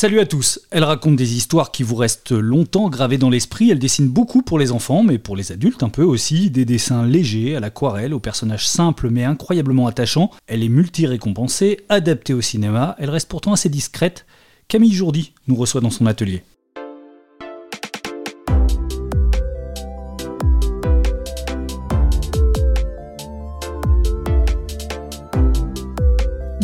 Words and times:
Salut 0.00 0.20
à 0.20 0.24
tous. 0.24 0.60
Elle 0.70 0.84
raconte 0.84 1.16
des 1.16 1.36
histoires 1.36 1.72
qui 1.72 1.82
vous 1.82 1.94
restent 1.94 2.32
longtemps 2.32 2.88
gravées 2.88 3.18
dans 3.18 3.28
l'esprit. 3.28 3.70
Elle 3.70 3.78
dessine 3.78 4.08
beaucoup 4.08 4.40
pour 4.40 4.58
les 4.58 4.72
enfants, 4.72 5.02
mais 5.02 5.18
pour 5.18 5.36
les 5.36 5.52
adultes 5.52 5.82
un 5.82 5.90
peu 5.90 6.02
aussi. 6.02 6.48
Des 6.48 6.64
dessins 6.64 7.04
légers, 7.04 7.54
à 7.54 7.60
l'aquarelle, 7.60 8.14
aux 8.14 8.18
personnages 8.18 8.66
simples 8.66 9.10
mais 9.10 9.24
incroyablement 9.24 9.86
attachants. 9.86 10.30
Elle 10.46 10.64
est 10.64 10.70
multi-récompensée, 10.70 11.80
adaptée 11.90 12.32
au 12.32 12.40
cinéma. 12.40 12.96
Elle 12.98 13.10
reste 13.10 13.28
pourtant 13.28 13.52
assez 13.52 13.68
discrète. 13.68 14.24
Camille 14.68 14.94
Jourdi 14.94 15.34
nous 15.48 15.54
reçoit 15.54 15.82
dans 15.82 15.90
son 15.90 16.06
atelier. 16.06 16.44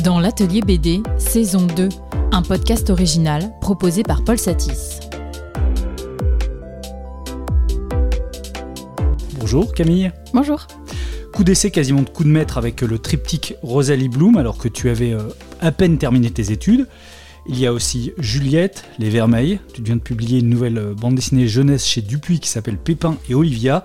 Dans 0.02 0.20
l'atelier 0.20 0.62
BD, 0.62 1.02
saison 1.18 1.66
2, 1.66 1.90
un 2.36 2.42
podcast 2.42 2.90
original 2.90 3.50
proposé 3.62 4.02
par 4.02 4.22
Paul 4.22 4.38
Satis. 4.38 5.00
Bonjour 9.38 9.72
Camille. 9.72 10.12
Bonjour. 10.34 10.66
Coup 11.32 11.44
d'essai 11.44 11.70
quasiment 11.70 12.02
de 12.02 12.10
coup 12.10 12.24
de 12.24 12.28
maître 12.28 12.58
avec 12.58 12.82
le 12.82 12.98
triptyque 12.98 13.54
Rosalie 13.62 14.10
Bloom 14.10 14.36
alors 14.36 14.58
que 14.58 14.68
tu 14.68 14.90
avais 14.90 15.14
euh, 15.14 15.22
à 15.62 15.72
peine 15.72 15.96
terminé 15.96 16.30
tes 16.30 16.52
études. 16.52 16.86
Il 17.46 17.58
y 17.58 17.66
a 17.66 17.72
aussi 17.72 18.12
Juliette, 18.18 18.84
Les 18.98 19.08
Vermeils. 19.08 19.58
Tu 19.72 19.80
viens 19.82 19.96
de 19.96 20.02
publier 20.02 20.40
une 20.40 20.50
nouvelle 20.50 20.76
euh, 20.76 20.94
bande 20.94 21.14
dessinée 21.14 21.48
jeunesse 21.48 21.86
chez 21.86 22.02
Dupuis 22.02 22.40
qui 22.40 22.50
s'appelle 22.50 22.76
Pépin 22.76 23.16
et 23.30 23.34
Olivia. 23.34 23.82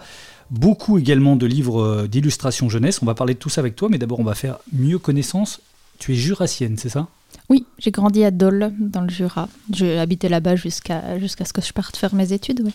Beaucoup 0.49 0.97
également 0.97 1.37
de 1.37 1.45
livres 1.45 1.81
euh, 1.81 2.07
d'illustration 2.07 2.67
jeunesse. 2.67 3.01
On 3.01 3.05
va 3.05 3.15
parler 3.15 3.33
de 3.33 3.39
tout 3.39 3.47
ça 3.47 3.61
avec 3.61 3.77
toi, 3.77 3.87
mais 3.89 3.97
d'abord 3.97 4.19
on 4.19 4.25
va 4.25 4.35
faire 4.35 4.57
mieux 4.73 4.99
connaissance 4.99 5.61
tu 6.01 6.13
es 6.13 6.15
jurassienne, 6.15 6.77
c'est 6.77 6.89
ça? 6.89 7.07
Oui, 7.47 7.65
j'ai 7.77 7.91
grandi 7.91 8.23
à 8.23 8.31
Dole, 8.31 8.73
dans 8.79 9.01
le 9.01 9.09
Jura. 9.09 9.47
J'ai 9.71 9.99
habité 9.99 10.29
là-bas 10.29 10.55
jusqu'à 10.55 11.19
jusqu'à 11.19 11.45
ce 11.45 11.53
que 11.53 11.61
je 11.61 11.71
parte 11.71 11.95
faire 11.95 12.15
mes 12.15 12.33
études. 12.33 12.67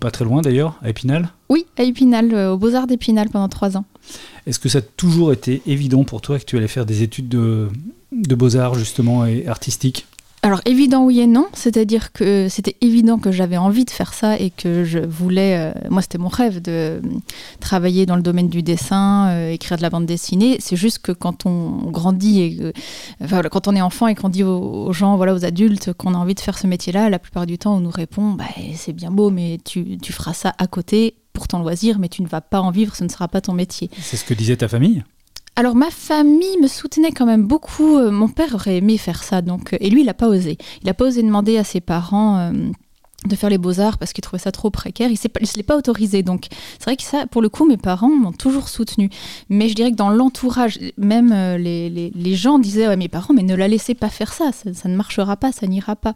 Pas 0.00 0.10
très 0.10 0.24
loin 0.24 0.42
d'ailleurs, 0.42 0.76
à 0.82 0.88
Épinal? 0.88 1.28
Oui, 1.48 1.66
à 1.78 1.84
Épinal, 1.84 2.34
euh, 2.34 2.52
aux 2.52 2.58
Beaux-Arts 2.58 2.88
d'Épinal 2.88 3.28
pendant 3.28 3.48
trois 3.48 3.76
ans. 3.76 3.84
Est-ce 4.46 4.58
que 4.58 4.68
ça 4.68 4.78
a 4.78 4.82
toujours 4.82 5.32
été 5.32 5.62
évident 5.66 6.02
pour 6.02 6.20
toi 6.20 6.38
que 6.38 6.44
tu 6.44 6.56
allais 6.56 6.68
faire 6.68 6.86
des 6.86 7.02
études 7.02 7.28
de, 7.28 7.68
de 8.10 8.34
Beaux-Arts 8.34 8.74
justement 8.74 9.24
et 9.24 9.46
artistiques? 9.46 10.06
Alors 10.42 10.60
évident 10.64 11.04
oui 11.04 11.20
et 11.20 11.26
non, 11.26 11.48
c'est-à-dire 11.54 12.12
que 12.12 12.48
c'était 12.48 12.76
évident 12.80 13.18
que 13.18 13.32
j'avais 13.32 13.56
envie 13.56 13.84
de 13.84 13.90
faire 13.90 14.14
ça 14.14 14.38
et 14.38 14.50
que 14.50 14.84
je 14.84 14.98
voulais, 15.00 15.56
euh, 15.58 15.88
moi 15.90 16.02
c'était 16.02 16.18
mon 16.18 16.28
rêve 16.28 16.62
de 16.62 16.70
euh, 16.70 17.00
travailler 17.58 18.06
dans 18.06 18.14
le 18.14 18.22
domaine 18.22 18.48
du 18.48 18.62
dessin, 18.62 19.28
euh, 19.28 19.50
écrire 19.50 19.76
de 19.76 19.82
la 19.82 19.90
bande 19.90 20.06
dessinée. 20.06 20.58
C'est 20.60 20.76
juste 20.76 21.00
que 21.00 21.10
quand 21.10 21.46
on 21.46 21.90
grandit 21.90 22.42
et 22.42 22.72
quand 23.50 23.66
on 23.66 23.74
est 23.74 23.80
enfant 23.80 24.06
et 24.06 24.14
qu'on 24.14 24.28
dit 24.28 24.44
aux, 24.44 24.92
gens, 24.92 25.16
voilà, 25.16 25.34
aux 25.34 25.44
adultes 25.44 25.92
qu'on 25.94 26.14
a 26.14 26.18
envie 26.18 26.34
de 26.34 26.40
faire 26.40 26.58
ce 26.58 26.68
métier-là, 26.68 27.10
la 27.10 27.18
plupart 27.18 27.46
du 27.46 27.58
temps 27.58 27.76
on 27.76 27.80
nous 27.80 27.90
répond, 27.90 28.32
bah, 28.32 28.44
c'est 28.76 28.92
bien 28.92 29.10
beau, 29.10 29.30
mais 29.30 29.58
tu, 29.64 29.98
tu 29.98 30.12
feras 30.12 30.32
ça 30.32 30.54
à 30.58 30.68
côté 30.68 31.16
pour 31.32 31.48
ton 31.48 31.58
loisir, 31.58 31.98
mais 31.98 32.08
tu 32.08 32.22
ne 32.22 32.28
vas 32.28 32.40
pas 32.40 32.60
en 32.60 32.70
vivre, 32.70 32.94
ce 32.94 33.04
ne 33.04 33.08
sera 33.08 33.26
pas 33.26 33.40
ton 33.40 33.52
métier. 33.52 33.90
C'est 34.00 34.16
ce 34.16 34.24
que 34.24 34.32
disait 34.32 34.56
ta 34.56 34.68
famille? 34.68 35.02
Alors 35.56 35.74
ma 35.74 35.90
famille 35.90 36.58
me 36.60 36.68
soutenait 36.68 37.12
quand 37.12 37.24
même 37.24 37.46
beaucoup. 37.46 37.96
Euh, 37.96 38.10
mon 38.10 38.28
père 38.28 38.54
aurait 38.54 38.76
aimé 38.76 38.98
faire 38.98 39.24
ça, 39.24 39.40
donc 39.40 39.72
euh, 39.72 39.78
et 39.80 39.88
lui 39.88 40.02
il 40.02 40.06
n'a 40.06 40.14
pas 40.14 40.28
osé. 40.28 40.58
Il 40.82 40.86
n'a 40.86 40.94
pas 40.94 41.06
osé 41.06 41.22
demander 41.22 41.56
à 41.56 41.64
ses 41.64 41.80
parents. 41.80 42.38
Euh, 42.38 42.52
de 43.26 43.36
faire 43.36 43.50
les 43.50 43.58
beaux-arts 43.58 43.98
parce 43.98 44.12
qu'il 44.12 44.22
trouvait 44.22 44.42
ça 44.42 44.52
trop 44.52 44.70
précaire. 44.70 45.08
Il 45.08 45.18
ne 45.40 45.46
se 45.46 45.56
l'est 45.56 45.62
pas 45.62 45.76
autorisé. 45.76 46.22
Donc, 46.22 46.46
c'est 46.78 46.84
vrai 46.84 46.96
que 46.96 47.02
ça, 47.02 47.26
pour 47.26 47.42
le 47.42 47.48
coup, 47.48 47.66
mes 47.66 47.76
parents 47.76 48.08
m'ont 48.08 48.32
toujours 48.32 48.68
soutenu. 48.68 49.10
Mais 49.48 49.68
je 49.68 49.74
dirais 49.74 49.90
que 49.90 49.96
dans 49.96 50.10
l'entourage, 50.10 50.78
même 50.96 51.32
euh, 51.32 51.58
les, 51.58 51.90
les, 51.90 52.34
gens 52.34 52.58
disaient 52.58 52.84
à 52.84 52.96
mes 52.96 53.08
parents, 53.08 53.34
mais 53.34 53.42
ne 53.42 53.54
la 53.54 53.68
laissez 53.68 53.94
pas 53.94 54.08
faire 54.08 54.32
ça, 54.32 54.50
ça, 54.52 54.88
ne 54.88 54.96
marchera 54.96 55.36
pas, 55.36 55.52
ça 55.52 55.66
n'ira 55.66 55.96
pas. 55.96 56.14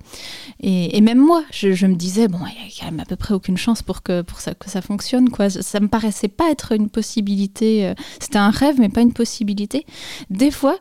Et, 0.61 1.01
même 1.01 1.19
moi, 1.19 1.43
je, 1.51 1.87
me 1.87 1.95
disais, 1.95 2.29
bon, 2.29 2.39
il 2.41 2.67
n'y 2.67 2.71
a 2.71 2.73
quand 2.79 2.87
même 2.87 3.01
à 3.01 3.05
peu 3.05 3.17
près 3.17 3.35
aucune 3.35 3.57
chance 3.57 3.83
pour 3.83 4.03
que, 4.03 4.23
pour 4.23 4.41
ça, 4.41 4.55
que 4.55 4.69
ça 4.69 4.83
fonctionne. 4.83 5.31
Quoi. 5.31 5.51
Ça 5.51 5.81
me 5.81 5.89
paraissait 5.89 6.29
pas 6.29 6.51
être 6.51 6.73
une 6.73 6.89
possibilité. 6.89 7.87
Euh, 7.87 7.95
c'était 8.21 8.39
un 8.39 8.51
rêve, 8.51 8.77
mais 8.79 8.89
pas 8.89 9.01
une 9.01 9.13
possibilité. 9.13 9.87
Des 10.29 10.51
fois, 10.51 10.77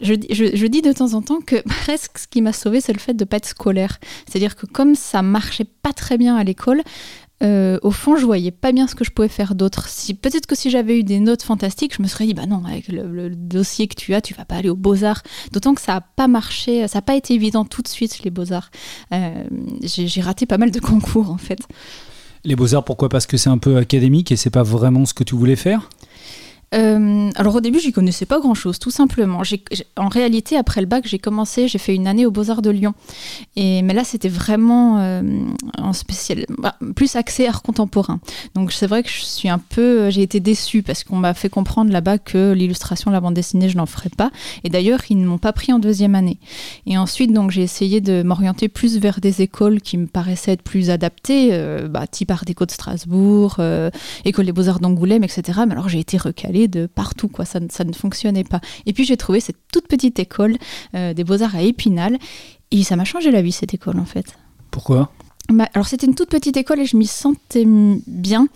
je, 0.00 0.14
je, 0.30 0.56
je 0.56 0.66
dis 0.66 0.82
de 0.82 0.92
temps 0.92 1.14
en 1.14 1.22
temps 1.22 1.40
que 1.40 1.56
presque 1.66 2.18
ce 2.18 2.26
qui 2.26 2.40
m'a 2.40 2.52
sauvé, 2.52 2.80
c'est 2.80 2.92
le 2.92 2.98
fait 2.98 3.14
de 3.14 3.24
ne 3.24 3.28
pas 3.28 3.36
être 3.36 3.46
scolaire. 3.46 3.98
C'est-à-dire 4.26 4.56
que 4.56 4.66
comme 4.66 4.94
ça 4.94 5.22
marchait 5.22 5.61
pas 5.64 5.92
très 5.92 6.18
bien 6.18 6.36
à 6.36 6.44
l'école. 6.44 6.82
Euh, 7.42 7.78
au 7.82 7.90
fond, 7.90 8.16
je 8.16 8.24
voyais 8.24 8.52
pas 8.52 8.70
bien 8.70 8.86
ce 8.86 8.94
que 8.94 9.04
je 9.04 9.10
pouvais 9.10 9.28
faire 9.28 9.54
d'autre. 9.54 9.88
Si, 9.88 10.14
Peut-être 10.14 10.46
que 10.46 10.54
si 10.54 10.70
j'avais 10.70 11.00
eu 11.00 11.02
des 11.02 11.18
notes 11.18 11.42
fantastiques, 11.42 11.96
je 11.96 12.02
me 12.02 12.06
serais 12.06 12.26
dit, 12.26 12.34
bah 12.34 12.46
non, 12.46 12.64
avec 12.64 12.86
le, 12.88 13.30
dossier 13.30 13.88
que 13.88 13.96
tu 13.96 14.14
as, 14.14 14.20
tu 14.20 14.34
vas 14.34 14.44
pas 14.44 14.56
aller 14.56 14.68
aux 14.68 14.76
beaux-arts. 14.76 15.22
D'autant 15.50 15.74
que 15.74 15.80
ça 15.80 15.96
a 15.96 16.00
pas 16.00 16.28
marché, 16.28 16.86
ça 16.86 16.98
n'a 16.98 17.02
pas 17.02 17.16
été 17.16 17.34
évident 17.34 17.64
tout 17.64 17.82
de 17.82 17.88
suite, 17.88 18.22
les 18.22 18.30
beaux-arts. 18.30 18.70
Euh, 19.12 19.44
j'ai 19.82 20.20
raté 20.20 20.46
pas 20.46 20.58
mal 20.58 20.70
de 20.70 20.78
concours, 20.78 21.30
en 21.30 21.38
fait. 21.38 21.58
Les 22.44 22.54
beaux-arts, 22.54 22.84
pourquoi? 22.84 23.08
Parce 23.08 23.26
que 23.26 23.36
c'est 23.36 23.50
un 23.50 23.58
peu 23.58 23.76
académique 23.76 24.30
et 24.30 24.36
c'est 24.36 24.50
pas 24.50 24.62
vraiment 24.62 25.04
ce 25.04 25.14
que 25.14 25.24
tu 25.24 25.34
voulais 25.34 25.56
faire? 25.56 25.88
Euh, 26.74 27.30
alors 27.34 27.56
au 27.56 27.60
début, 27.60 27.80
j'y 27.80 27.92
connaissais 27.92 28.26
pas 28.26 28.40
grand-chose, 28.40 28.78
tout 28.78 28.90
simplement. 28.90 29.42
en 29.96 30.08
réalité, 30.08 30.56
après 30.56 30.80
le 30.80 30.86
bac, 30.86 31.06
j'ai 31.06 31.18
commencé, 31.18 31.68
j'ai 31.68 31.78
fait 31.78 31.94
une 31.94 32.06
année 32.06 32.24
aux 32.24 32.30
Beaux-Arts 32.30 32.62
de 32.62 32.70
Lyon. 32.70 32.94
Et, 33.56 33.82
mais 33.82 33.92
là, 33.92 34.04
c'était 34.04 34.28
vraiment 34.28 34.98
euh, 35.00 35.22
spécial, 35.92 36.46
bah, 36.58 36.76
plus 36.96 37.16
axé 37.16 37.46
art 37.46 37.62
contemporain. 37.62 38.20
Donc 38.54 38.72
c'est 38.72 38.86
vrai 38.86 39.02
que 39.02 39.10
je 39.10 39.22
suis 39.22 39.48
un 39.48 39.58
peu, 39.58 40.10
j'ai 40.10 40.22
été 40.22 40.40
déçue 40.40 40.82
parce 40.82 41.04
qu'on 41.04 41.16
m'a 41.16 41.34
fait 41.34 41.50
comprendre 41.50 41.92
là-bas 41.92 42.18
que 42.18 42.52
l'illustration, 42.52 43.10
la 43.10 43.20
bande 43.20 43.34
dessinée, 43.34 43.68
je 43.68 43.76
n'en 43.76 43.86
ferais 43.86 44.10
pas. 44.10 44.30
Et 44.64 44.70
d'ailleurs, 44.70 45.00
ils 45.10 45.18
ne 45.18 45.26
m'ont 45.26 45.38
pas 45.38 45.52
pris 45.52 45.72
en 45.72 45.78
deuxième 45.78 46.14
année. 46.14 46.38
Et 46.86 46.96
ensuite, 46.96 47.32
donc 47.32 47.50
j'ai 47.50 47.62
essayé 47.62 48.00
de 48.00 48.22
m'orienter 48.22 48.68
plus 48.68 48.98
vers 48.98 49.20
des 49.20 49.42
écoles 49.42 49.80
qui 49.80 49.98
me 49.98 50.06
paraissaient 50.06 50.52
être 50.52 50.62
plus 50.62 50.88
adaptées, 50.88 51.50
euh, 51.52 51.88
bah, 51.88 52.06
type 52.06 52.30
Art 52.30 52.44
déco 52.46 52.64
de 52.64 52.70
Strasbourg, 52.70 53.60
École 54.24 54.46
des 54.46 54.52
Beaux-Arts 54.52 54.80
d'Angoulême, 54.80 55.24
etc. 55.24 55.60
Mais 55.66 55.72
alors 55.72 55.88
j'ai 55.88 55.98
été 55.98 56.16
recalée 56.16 56.61
de 56.68 56.86
partout, 56.86 57.28
quoi. 57.28 57.44
Ça, 57.44 57.60
ne 57.60 57.92
fonctionnait 57.92 58.44
pas. 58.44 58.60
Et 58.86 58.92
puis 58.92 59.04
j'ai 59.04 59.16
trouvé 59.16 59.40
cette 59.40 59.56
toute 59.72 59.88
petite 59.88 60.18
école 60.18 60.56
euh, 60.94 61.14
des 61.14 61.24
beaux-arts 61.24 61.56
à 61.56 61.62
Épinal, 61.62 62.18
et 62.70 62.82
ça 62.82 62.96
m'a 62.96 63.04
changé 63.04 63.30
la 63.30 63.42
vie, 63.42 63.52
cette 63.52 63.74
école, 63.74 63.98
en 63.98 64.04
fait. 64.04 64.36
Pourquoi? 64.70 65.12
Alors 65.74 65.86
c'était 65.86 66.06
une 66.06 66.14
toute 66.14 66.30
petite 66.30 66.56
école 66.56 66.80
et 66.80 66.86
je 66.86 66.96
m'y 66.96 67.06
sentais 67.06 67.64
bien. 67.66 68.48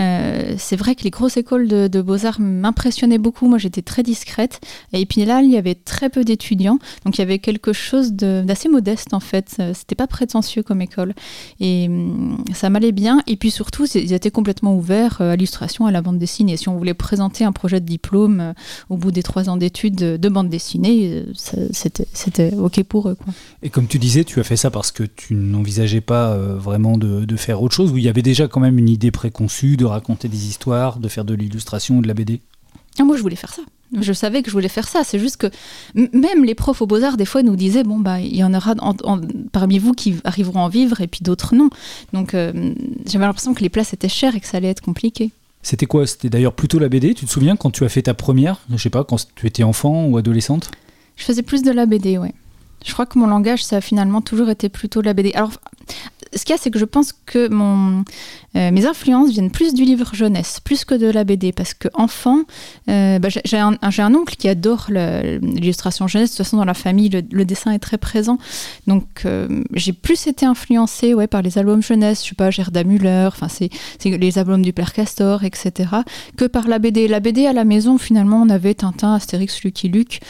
Euh, 0.00 0.54
c'est 0.58 0.76
vrai 0.76 0.94
que 0.94 1.04
les 1.04 1.10
grosses 1.10 1.36
écoles 1.36 1.68
de, 1.68 2.02
beaux-arts 2.02 2.40
m'impressionnaient 2.40 3.18
beaucoup. 3.18 3.48
Moi 3.48 3.58
j'étais 3.58 3.82
très 3.82 4.02
discrète. 4.02 4.60
Et 4.92 5.06
puis 5.06 5.24
là, 5.24 5.42
il 5.42 5.50
y 5.50 5.56
avait 5.56 5.74
très 5.74 6.10
peu 6.10 6.24
d'étudiants. 6.24 6.78
Donc 7.04 7.16
il 7.16 7.20
y 7.20 7.22
avait 7.22 7.38
quelque 7.38 7.72
chose 7.72 8.12
d'assez 8.12 8.68
modeste 8.68 9.14
en 9.14 9.20
fait. 9.20 9.56
Euh, 9.60 9.72
c'était 9.74 9.94
pas 9.94 10.06
prétentieux 10.06 10.62
comme 10.62 10.82
école. 10.82 11.14
Et 11.60 11.86
hum, 11.88 12.42
ça 12.52 12.70
m'allait 12.70 12.92
bien. 12.92 13.22
Et 13.26 13.36
puis 13.36 13.50
surtout, 13.50 13.86
ils 13.86 14.12
étaient 14.12 14.30
complètement 14.30 14.76
ouverts 14.76 15.18
euh, 15.20 15.32
à 15.32 15.36
l'illustration, 15.36 15.86
à 15.86 15.92
la 15.92 16.02
bande 16.02 16.18
dessinée. 16.18 16.56
Si 16.56 16.68
on 16.68 16.76
voulait 16.76 16.94
présenter 16.94 17.44
un 17.44 17.52
projet 17.52 17.80
de 17.80 17.86
diplôme 17.86 18.54
au 18.90 18.96
bout 18.96 19.12
des 19.12 19.22
trois 19.22 19.48
ans 19.48 19.56
d'études 19.56 19.94
de, 19.94 20.28
bande 20.28 20.48
dessinée, 20.48 21.24
c'était 21.34 22.54
OK 22.54 22.82
pour 22.84 23.08
eux. 23.08 23.16
Et 23.62 23.70
comme 23.70 23.86
tu 23.86 23.98
disais, 23.98 24.24
tu 24.24 24.40
as 24.40 24.44
fait 24.44 24.56
ça 24.56 24.70
parce 24.70 24.90
que 24.90 25.02
tu 25.04 25.34
n'envisageais 25.34 26.00
pas 26.00 26.31
euh, 26.32 26.56
vraiment 26.56 26.98
de, 26.98 27.36
faire 27.36 27.62
autre 27.62 27.74
chose, 27.74 27.92
où 27.92 27.98
il 27.98 28.04
y 28.04 28.08
avait 28.08 28.22
déjà 28.22 28.48
quand 28.48 28.60
même 28.60 28.78
une 28.78 28.88
idée 28.88 29.10
préconçue 29.10 29.76
de 29.76 29.84
raconter 29.84 30.28
des 30.28 30.48
histoires, 30.48 30.98
de 30.98 31.08
faire 31.08 31.24
de 31.24 31.34
l'illustration 31.34 31.98
ou 31.98 32.02
de 32.02 32.08
la 32.08 32.14
BD 32.14 32.40
ah, 32.98 33.04
Moi, 33.04 33.16
je 33.16 33.22
voulais 33.22 33.36
faire 33.36 33.52
ça. 33.52 33.62
Je 34.00 34.12
savais 34.12 34.42
que 34.42 34.48
je 34.48 34.52
voulais 34.54 34.68
faire 34.68 34.88
ça. 34.88 35.04
C'est 35.04 35.18
juste 35.18 35.36
que 35.36 35.48
même 35.94 36.44
les 36.44 36.54
profs 36.54 36.80
aux 36.80 36.86
Beaux-Arts, 36.86 37.16
des 37.16 37.26
fois, 37.26 37.42
nous 37.42 37.56
disaient 37.56 37.84
bon, 37.84 37.98
bah, 37.98 38.20
il 38.20 38.34
y 38.34 38.42
en 38.42 38.54
aura 38.54 38.74
parmi 39.52 39.78
vous 39.78 39.92
qui 39.92 40.16
arriveront 40.24 40.60
à 40.60 40.62
en 40.62 40.68
vivre 40.68 41.00
et 41.00 41.06
puis 41.06 41.20
d'autres 41.22 41.54
non. 41.54 41.68
Donc, 42.12 42.34
euh, 42.34 42.72
j'avais 43.06 43.26
l'impression 43.26 43.52
que 43.52 43.60
les 43.60 43.68
places 43.68 43.92
étaient 43.92 44.08
chères 44.08 44.34
et 44.34 44.40
que 44.40 44.46
ça 44.46 44.56
allait 44.56 44.70
être 44.70 44.80
compliqué. 44.80 45.30
C'était 45.62 45.86
quoi? 45.86 46.06
C'était 46.06 46.30
d'ailleurs 46.30 46.54
plutôt 46.54 46.78
la 46.78 46.88
BD. 46.88 47.14
Tu 47.14 47.26
te 47.26 47.30
souviens 47.30 47.56
quand 47.56 47.70
tu 47.70 47.84
as 47.84 47.88
fait 47.88 48.02
ta 48.02 48.14
première? 48.14 48.60
Je 48.70 48.76
sais 48.78 48.90
pas, 48.90 49.04
quand 49.04 49.26
tu 49.34 49.46
étais 49.46 49.62
enfant 49.62 50.06
ou 50.06 50.16
adolescente? 50.16 50.70
Je 51.16 51.24
faisais 51.24 51.42
plus 51.42 51.62
de 51.62 51.70
la 51.70 51.86
BD, 51.86 52.18
ouais. 52.18 52.34
Je 52.84 52.92
crois 52.92 53.06
que 53.06 53.18
mon 53.18 53.26
langage, 53.26 53.64
ça 53.64 53.76
a 53.76 53.80
finalement 53.80 54.20
toujours 54.20 54.50
été 54.50 54.68
plutôt 54.68 55.02
la 55.02 55.14
BD. 55.14 55.32
Alors, 55.34 55.52
ce 56.34 56.44
qu'il 56.44 56.54
y 56.54 56.58
a, 56.58 56.60
c'est 56.60 56.70
que 56.70 56.78
je 56.78 56.84
pense 56.84 57.12
que 57.12 57.48
euh, 57.48 58.70
mes 58.70 58.86
influences 58.86 59.30
viennent 59.30 59.50
plus 59.50 59.74
du 59.74 59.84
livre 59.84 60.14
jeunesse, 60.14 60.60
plus 60.60 60.84
que 60.84 60.94
de 60.94 61.06
la 61.06 61.24
BD, 61.24 61.52
parce 61.52 61.74
que 61.74 61.88
enfant, 61.94 62.40
euh, 62.88 63.18
bah, 63.18 63.28
j'ai 63.28 63.58
un, 63.58 63.76
un, 63.80 64.14
oncle 64.14 64.36
qui 64.36 64.48
adore 64.48 64.86
l'illustration 64.90 66.06
jeunesse. 66.06 66.30
De 66.30 66.36
toute 66.36 66.44
façon, 66.44 66.56
dans 66.56 66.64
la 66.64 66.74
famille, 66.74 67.08
le, 67.08 67.44
dessin 67.44 67.72
est 67.72 67.78
très 67.78 67.98
présent. 67.98 68.38
Donc, 68.86 69.22
euh, 69.24 69.62
j'ai 69.74 69.92
plus 69.92 70.26
été 70.26 70.46
influencée 70.46 71.14
ouais, 71.14 71.26
par 71.26 71.42
les 71.42 71.58
albums 71.58 71.82
jeunesse, 71.82 72.24
je 72.24 72.30
sais 72.30 72.34
pas, 72.34 72.50
Gerda 72.50 72.84
Müller, 72.84 73.28
enfin, 73.28 73.48
c'est 73.48 73.70
les 74.04 74.38
albums 74.38 74.62
du 74.62 74.72
Père 74.72 74.92
Castor, 74.92 75.44
etc., 75.44 75.90
que 76.36 76.44
par 76.44 76.68
la 76.68 76.78
BD. 76.78 77.08
La 77.08 77.20
BD 77.20 77.46
à 77.46 77.52
la 77.52 77.64
maison, 77.64 77.98
finalement, 77.98 78.40
on 78.42 78.48
avait 78.48 78.74
Tintin, 78.74 79.14
Astérix, 79.14 79.62
Lucky 79.64 79.88
Luke, 79.88 80.20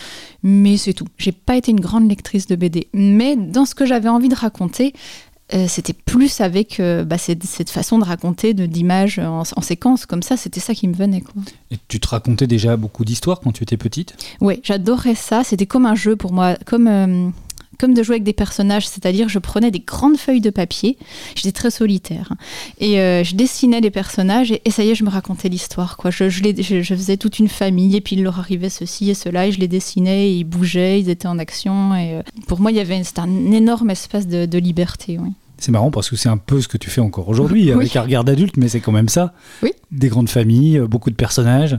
mais 0.42 0.76
c'est 0.76 0.92
tout. 0.92 1.06
J'ai 1.18 1.32
pas 1.32 1.56
été 1.56 1.70
une 1.70 1.80
grande 1.80 2.08
lectrice 2.08 2.46
de 2.46 2.56
BD. 2.56 2.88
Mais 2.92 3.36
dans 3.36 3.64
ce 3.64 3.74
que 3.74 3.86
j'avais 3.86 4.08
envie 4.08 4.28
de 4.28 4.34
raconter, 4.34 4.92
euh, 5.54 5.66
c'était 5.68 5.92
plus 5.92 6.40
avec 6.40 6.80
euh, 6.80 7.04
bah, 7.04 7.18
cette, 7.18 7.70
façon 7.70 7.98
de 7.98 8.04
raconter 8.04 8.54
d'images 8.54 9.18
en, 9.18 9.44
séquence 9.60 10.06
comme 10.06 10.22
ça, 10.22 10.36
c'était 10.36 10.60
ça 10.60 10.74
qui 10.74 10.88
me 10.88 10.94
venait. 10.94 11.20
Quoi. 11.20 11.34
Et 11.70 11.76
tu 11.88 12.00
te 12.00 12.08
racontais 12.08 12.46
déjà 12.46 12.76
beaucoup 12.76 13.04
d'histoires 13.04 13.40
quand 13.40 13.52
tu 13.52 13.62
étais 13.62 13.76
petite? 13.76 14.14
Oui, 14.40 14.60
j'adorais 14.62 15.14
ça, 15.14 15.44
c'était 15.44 15.66
comme 15.66 15.86
un 15.86 15.94
jeu 15.94 16.16
pour 16.16 16.32
moi, 16.32 16.56
comme... 16.64 16.88
Euh, 16.88 17.28
comme 17.78 17.94
de 17.94 18.02
jouer 18.04 18.16
avec 18.16 18.22
des 18.22 18.32
personnages, 18.32 18.86
c'est-à-dire 18.86 19.28
je 19.28 19.40
prenais 19.40 19.72
des 19.72 19.80
grandes 19.80 20.16
feuilles 20.16 20.42
de 20.42 20.50
papier, 20.50 20.96
j'étais 21.34 21.50
très 21.50 21.70
solitaire, 21.72 22.28
hein, 22.30 22.36
et 22.78 23.24
je 23.24 23.34
dessinais 23.34 23.80
des 23.80 23.90
personnages 23.90 24.52
et, 24.52 24.70
ça 24.70 24.84
y 24.84 24.90
est, 24.90 24.94
je 24.94 25.02
me 25.02 25.10
racontais 25.10 25.48
l'histoire. 25.48 25.96
Quoi. 25.96 26.12
Je, 26.12 26.28
je, 26.28 26.94
faisais 26.94 27.16
toute 27.16 27.40
une 27.40 27.48
famille 27.48 27.96
et 27.96 28.00
puis 28.00 28.14
il 28.14 28.22
leur 28.22 28.38
arrivait 28.38 28.68
ceci 28.68 29.10
et 29.10 29.14
cela 29.14 29.48
et 29.48 29.52
je 29.52 29.58
les 29.58 29.66
dessinais, 29.66 30.32
ils 30.32 30.44
bougeaient, 30.44 31.00
ils 31.00 31.08
étaient 31.08 31.26
en 31.26 31.40
action. 31.40 31.96
Et 31.96 32.20
pour 32.46 32.60
moi, 32.60 32.70
il 32.70 32.76
y 32.76 32.80
avait 32.80 33.02
un 33.16 33.52
énorme 33.52 33.90
espace 33.90 34.28
de, 34.28 34.58
liberté. 34.58 35.18
C'est 35.62 35.70
marrant 35.70 35.92
parce 35.92 36.10
que 36.10 36.16
c'est 36.16 36.28
un 36.28 36.38
peu 36.38 36.60
ce 36.60 36.66
que 36.66 36.76
tu 36.76 36.90
fais 36.90 37.00
encore 37.00 37.28
aujourd'hui 37.28 37.70
avec 37.72 37.94
un 37.94 38.02
regard 38.02 38.24
d'adulte, 38.24 38.56
mais 38.56 38.68
c'est 38.68 38.80
quand 38.80 38.90
même 38.90 39.08
ça. 39.08 39.32
Oui. 39.62 39.72
Des 39.92 40.08
grandes 40.08 40.28
familles, 40.28 40.80
beaucoup 40.80 41.10
de 41.10 41.14
personnages. 41.14 41.78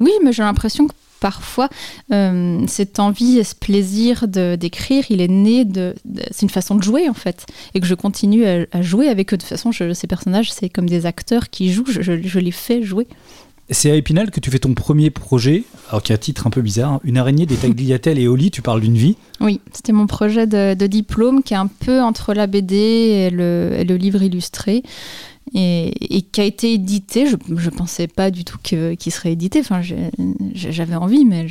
Oui, 0.00 0.12
mais 0.22 0.34
j'ai 0.34 0.42
l'impression 0.42 0.86
que 0.86 0.92
parfois, 1.20 1.70
euh, 2.12 2.62
cette 2.66 3.00
envie 3.00 3.38
et 3.38 3.44
ce 3.44 3.54
plaisir 3.54 4.28
d'écrire, 4.28 5.04
il 5.08 5.22
est 5.22 5.28
né 5.28 5.64
de. 5.64 5.94
c'est 6.30 6.42
une 6.42 6.50
façon 6.50 6.74
de 6.74 6.82
jouer 6.82 7.08
en 7.08 7.14
fait. 7.14 7.46
Et 7.74 7.80
que 7.80 7.86
je 7.86 7.94
continue 7.94 8.44
à, 8.44 8.82
jouer 8.82 9.08
avec 9.08 9.32
eux. 9.32 9.38
De 9.38 9.42
toute 9.42 9.48
façon, 9.48 9.72
ces 9.72 10.06
personnages, 10.06 10.52
c'est 10.52 10.68
comme 10.68 10.88
des 10.88 11.06
acteurs 11.06 11.48
qui 11.48 11.72
jouent, 11.72 11.86
je, 11.88 12.38
les 12.38 12.50
fais 12.50 12.82
jouer. 12.82 13.06
C'est 13.70 13.90
à 13.90 13.96
Épinal 13.96 14.30
que 14.30 14.38
tu 14.38 14.50
fais 14.50 14.60
ton 14.60 14.74
premier 14.74 15.10
projet, 15.10 15.64
alors 15.88 16.02
qui 16.02 16.12
a 16.12 16.14
un 16.14 16.18
titre 16.18 16.46
un 16.46 16.50
peu 16.50 16.62
bizarre, 16.62 16.92
hein. 16.92 17.00
Une 17.02 17.18
araignée, 17.18 17.46
des 17.46 17.56
tagliatelles 17.56 18.18
et 18.18 18.28
au 18.28 18.36
lit, 18.36 18.52
tu 18.52 18.62
parles 18.62 18.80
d'une 18.80 18.96
vie. 18.96 19.16
Oui, 19.40 19.60
c'était 19.72 19.92
mon 19.92 20.06
projet 20.06 20.46
de, 20.46 20.74
diplôme 20.86 21.42
qui 21.42 21.54
est 21.54 21.56
un 21.56 21.66
peu 21.66 22.00
entre 22.00 22.32
la 22.32 22.46
BD 22.46 22.76
et 22.76 23.30
le, 23.30 23.72
et 23.76 23.84
le 23.84 23.96
livre 23.96 24.22
illustré 24.22 24.84
et, 25.54 26.22
qui 26.32 26.40
a 26.40 26.44
été 26.44 26.72
édité. 26.72 27.26
Je 27.26 27.36
ne 27.36 27.70
pensais 27.70 28.06
pas 28.06 28.30
du 28.30 28.44
tout 28.44 28.58
qu'il 28.62 29.12
serait 29.12 29.32
édité. 29.32 29.60
Enfin, 29.60 29.80
j'avais 30.52 30.94
envie, 30.96 31.24
mais 31.24 31.46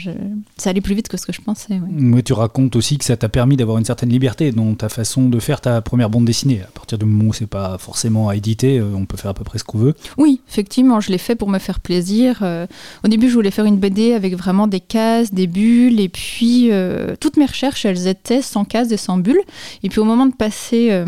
ça 0.58 0.70
allait 0.70 0.82
plus 0.82 0.96
vite 0.96 1.08
que 1.08 1.18
ce 1.18 1.26
que 1.26 1.34
je 1.34 1.42
pensais. 1.42 1.80
Mais 1.90 2.24
tu 2.24 2.34
racontes 2.34 2.76
aussi 2.76 2.98
que 2.98 3.06
ça 3.06 3.18
t'a 3.18 3.30
permis 3.30 3.58
d'avoir 3.58 3.78
une 3.78 3.86
certaine 3.86 4.10
liberté 4.10 4.52
dans 4.52 4.74
ta 4.76 4.90
façon 4.90 5.30
de 5.30 5.40
faire 5.40 5.62
ta 5.62 5.82
première 5.82 6.10
bande 6.10 6.26
dessinée. 6.26 6.62
À 6.62 6.72
partir 6.72 6.98
du 6.98 7.06
moment 7.06 7.30
où 7.30 7.34
c'est 7.34 7.48
pas 7.48 7.78
forcément 7.78 8.30
à 8.30 8.36
éditer, 8.36 8.80
euh, 8.80 8.94
on 8.96 9.06
peut 9.06 9.18
faire 9.18 9.32
à 9.32 9.34
peu 9.34 9.44
près 9.44 9.60
ce 9.60 9.64
qu'on 9.64 9.78
veut. 9.78 9.94
Oui, 10.18 10.42
effectivement, 10.50 11.00
je 11.00 11.12
l'ai 11.12 11.18
fait 11.18 11.36
pour 11.36 11.50
me 11.50 11.60
faire 11.60 11.80
plaisir. 11.80 12.40
Euh, 12.42 12.68
au 13.04 13.08
début, 13.08 13.30
je 13.30 13.36
voulais 13.36 13.52
faire 13.52 13.66
une 13.66 13.78
BD 13.78 14.14
avec 14.14 14.36
vraiment 14.36 14.68
des 14.68 14.80
cases, 14.80 15.34
des 15.34 15.48
bulles, 15.48 16.00
et 16.00 16.10
puis 16.10 16.72
euh, 16.72 17.16
toutes 17.20 17.38
mes 17.38 17.46
recherches, 17.46 17.86
elles 17.86 18.08
étaient 18.08 18.42
sans 18.42 18.66
cases 18.66 18.92
et 18.92 18.98
sans 18.98 19.18
bulles. 19.18 19.42
Et 19.84 19.90
puis 19.90 20.00
au 20.00 20.06
moment 20.06 20.26
de 20.26 20.34
passer 20.34 21.04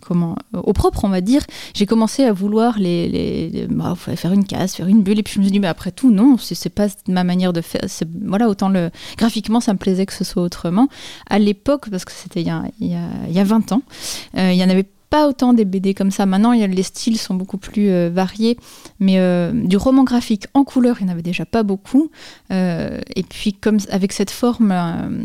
comment, 0.00 0.36
au 0.52 0.72
propre, 0.72 1.04
on 1.04 1.08
va 1.08 1.20
dire, 1.20 1.42
j'ai 1.74 1.85
commencé 1.86 2.24
à 2.24 2.32
vouloir 2.32 2.78
les, 2.78 3.66
bah, 3.70 3.94
faire 3.96 4.32
une 4.32 4.44
case, 4.44 4.74
faire 4.74 4.88
une 4.88 5.02
bulle, 5.02 5.18
et 5.18 5.22
puis 5.22 5.34
je 5.34 5.38
me 5.40 5.44
suis 5.44 5.52
dit, 5.52 5.60
mais 5.60 5.68
après 5.68 5.92
tout, 5.92 6.10
non, 6.10 6.36
c'est 6.38 6.68
pas 6.68 6.88
ma 7.08 7.24
manière 7.24 7.52
de 7.52 7.60
faire. 7.60 7.82
Voilà, 8.24 8.48
autant 8.48 8.68
le 8.68 8.90
graphiquement, 9.16 9.60
ça 9.60 9.72
me 9.72 9.78
plaisait 9.78 10.06
que 10.06 10.12
ce 10.12 10.24
soit 10.24 10.42
autrement. 10.42 10.88
À 11.28 11.38
l'époque, 11.38 11.88
parce 11.90 12.04
que 12.04 12.12
c'était 12.12 12.42
il, 12.42 12.52
il, 12.80 12.88
y 12.88 13.38
a 13.38 13.44
20 13.44 13.72
ans, 13.72 13.82
euh, 14.36 14.52
il 14.52 14.58
y 14.58 14.64
en 14.64 14.68
avait 14.68 14.86
pas 15.08 15.28
autant 15.28 15.52
des 15.52 15.64
BD 15.64 15.94
comme 15.94 16.10
ça. 16.10 16.26
Maintenant, 16.26 16.52
les 16.52 16.82
styles 16.82 17.16
sont 17.16 17.34
beaucoup 17.34 17.58
plus 17.58 17.90
euh, 17.90 18.10
variés, 18.12 18.58
mais 18.98 19.18
euh, 19.18 19.52
du 19.52 19.76
roman 19.76 20.02
graphique 20.02 20.46
en 20.52 20.64
couleur, 20.64 20.96
il 20.98 21.04
n'y 21.04 21.10
en 21.10 21.12
avait 21.12 21.22
déjà 21.22 21.46
pas 21.46 21.62
beaucoup. 21.62 22.10
et 22.50 23.22
puis, 23.28 23.52
comme 23.52 23.78
avec 23.90 24.12
cette 24.12 24.30
forme, 24.30 24.74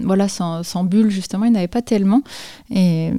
voilà, 0.03 0.27
sans, 0.27 0.63
sans, 0.63 0.83
bulle 0.83 1.09
justement, 1.09 1.45
il 1.45 1.51
n'y 1.51 1.57
en 1.57 1.59
avait 1.59 1.67
pas 1.67 1.81
tellement. 1.81 2.21
Et 2.69 3.11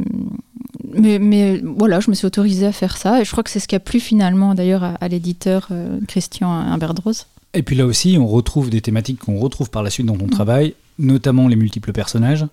mais, 0.95 1.61
voilà, 1.63 2.01
je 2.01 2.11
me 2.11 2.15
suis 2.15 2.27
autorisée 2.27 2.67
à 2.67 2.73
faire 2.73 2.97
ça 2.97 3.21
et 3.21 3.25
je 3.25 3.31
crois 3.31 3.43
que 3.43 3.51
c'est 3.51 3.61
ce 3.61 3.69
qui 3.69 3.75
a 3.75 3.81
plu 3.81 4.01
finalement 4.01 4.55
d'ailleurs 4.55 4.85
à, 5.01 5.09
l'éditeur 5.09 5.69
euh, 5.71 5.99
Christian 6.09 6.51
Imberdrose. 6.51 7.27
Et 7.55 7.63
puis 7.63 7.77
là 7.77 7.87
aussi, 7.87 8.17
on 8.19 8.27
retrouve 8.27 8.71
des 8.71 8.81
thématiques 8.81 9.21
qu'on 9.21 9.39
retrouve 9.39 9.71
par 9.71 9.83
la 9.83 9.91
suite 9.91 10.07
dans 10.07 10.17
ton 10.17 10.27
mm. 10.27 10.31
travail, 10.31 10.75
notamment 10.99 11.49
les 11.49 11.57
multiples 11.57 11.93
personnages. 11.93 12.47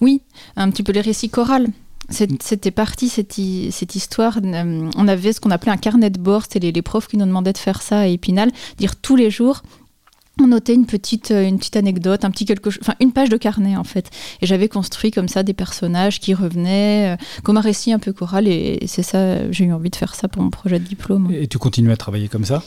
Oui, 0.00 0.20
un 0.56 0.70
petit 0.70 0.82
peu 0.82 0.92
les 0.92 1.00
récits 1.00 1.30
chorales. 1.30 1.68
C'était 2.10 2.70
parti, 2.70 3.10
cette, 3.10 3.34
cette 3.70 3.94
histoire. 3.94 4.38
Euh, 4.42 4.90
on 4.96 5.08
avait 5.08 5.32
ce 5.32 5.40
qu'on 5.40 5.50
appelait 5.50 5.72
un 5.72 5.76
carnet 5.76 6.10
de 6.10 6.18
bord. 6.18 6.42
C'était 6.42 6.60
les, 6.60 6.72
les, 6.72 6.82
profs 6.82 7.06
qui 7.06 7.18
nous 7.18 7.26
demandaient 7.26 7.52
de 7.52 7.58
faire 7.58 7.82
ça 7.82 8.00
à 8.00 8.06
Épinal, 8.06 8.50
dire 8.78 8.96
tous 8.96 9.14
les 9.14 9.30
jours 9.30 9.62
on 10.40 10.48
notait 10.48 10.74
une 10.74 10.86
petite, 10.86 11.30
euh, 11.30 11.46
une 11.46 11.58
petite 11.58 11.76
anecdote, 11.76 12.24
un 12.24 12.30
petit 12.30 12.44
quelque 12.44 12.70
chose, 12.70 12.80
enfin 12.82 12.94
une 13.00 13.12
page 13.12 13.28
de 13.28 13.36
carnet 13.36 13.76
en 13.76 13.84
fait. 13.84 14.10
Et 14.40 14.46
j'avais 14.46 14.68
construit 14.68 15.10
comme 15.10 15.28
ça 15.28 15.42
des 15.42 15.54
personnages 15.54 16.20
qui 16.20 16.34
revenaient, 16.34 17.14
euh, 17.14 17.16
comme 17.42 17.56
un 17.56 17.62
récit 17.62 17.92
un 17.92 17.98
peu 17.98 18.12
choral. 18.12 18.48
Et 18.48 18.80
c'est 18.86 19.02
ça, 19.02 19.50
j'ai 19.50 19.64
eu 19.64 19.72
envie 19.72 19.90
de 19.90 19.96
faire 19.96 20.14
ça 20.14 20.28
pour 20.28 20.42
mon 20.42 20.50
projet 20.50 20.78
de 20.78 20.84
diplôme. 20.84 21.30
Et 21.32 21.46
tu 21.46 21.58
continues 21.58 21.92
à 21.92 21.96
travailler 21.96 22.28
comme 22.28 22.44
ça? 22.44 22.62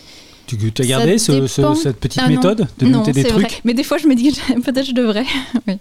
Tu 0.47 0.57
as 0.79 0.85
gardé 0.85 1.17
cette 1.17 1.99
petite 1.99 2.21
ah 2.23 2.27
méthode 2.27 2.67
de 2.79 2.87
noter 2.87 3.13
des 3.13 3.23
trucs 3.23 3.47
vrai. 3.47 3.61
Mais 3.63 3.73
des 3.73 3.83
fois, 3.83 3.97
je 3.97 4.07
me 4.07 4.15
dis 4.15 4.31
peut-être 4.65 4.85
je 4.85 4.93
devrais. 4.93 5.25
oui. 5.67 5.77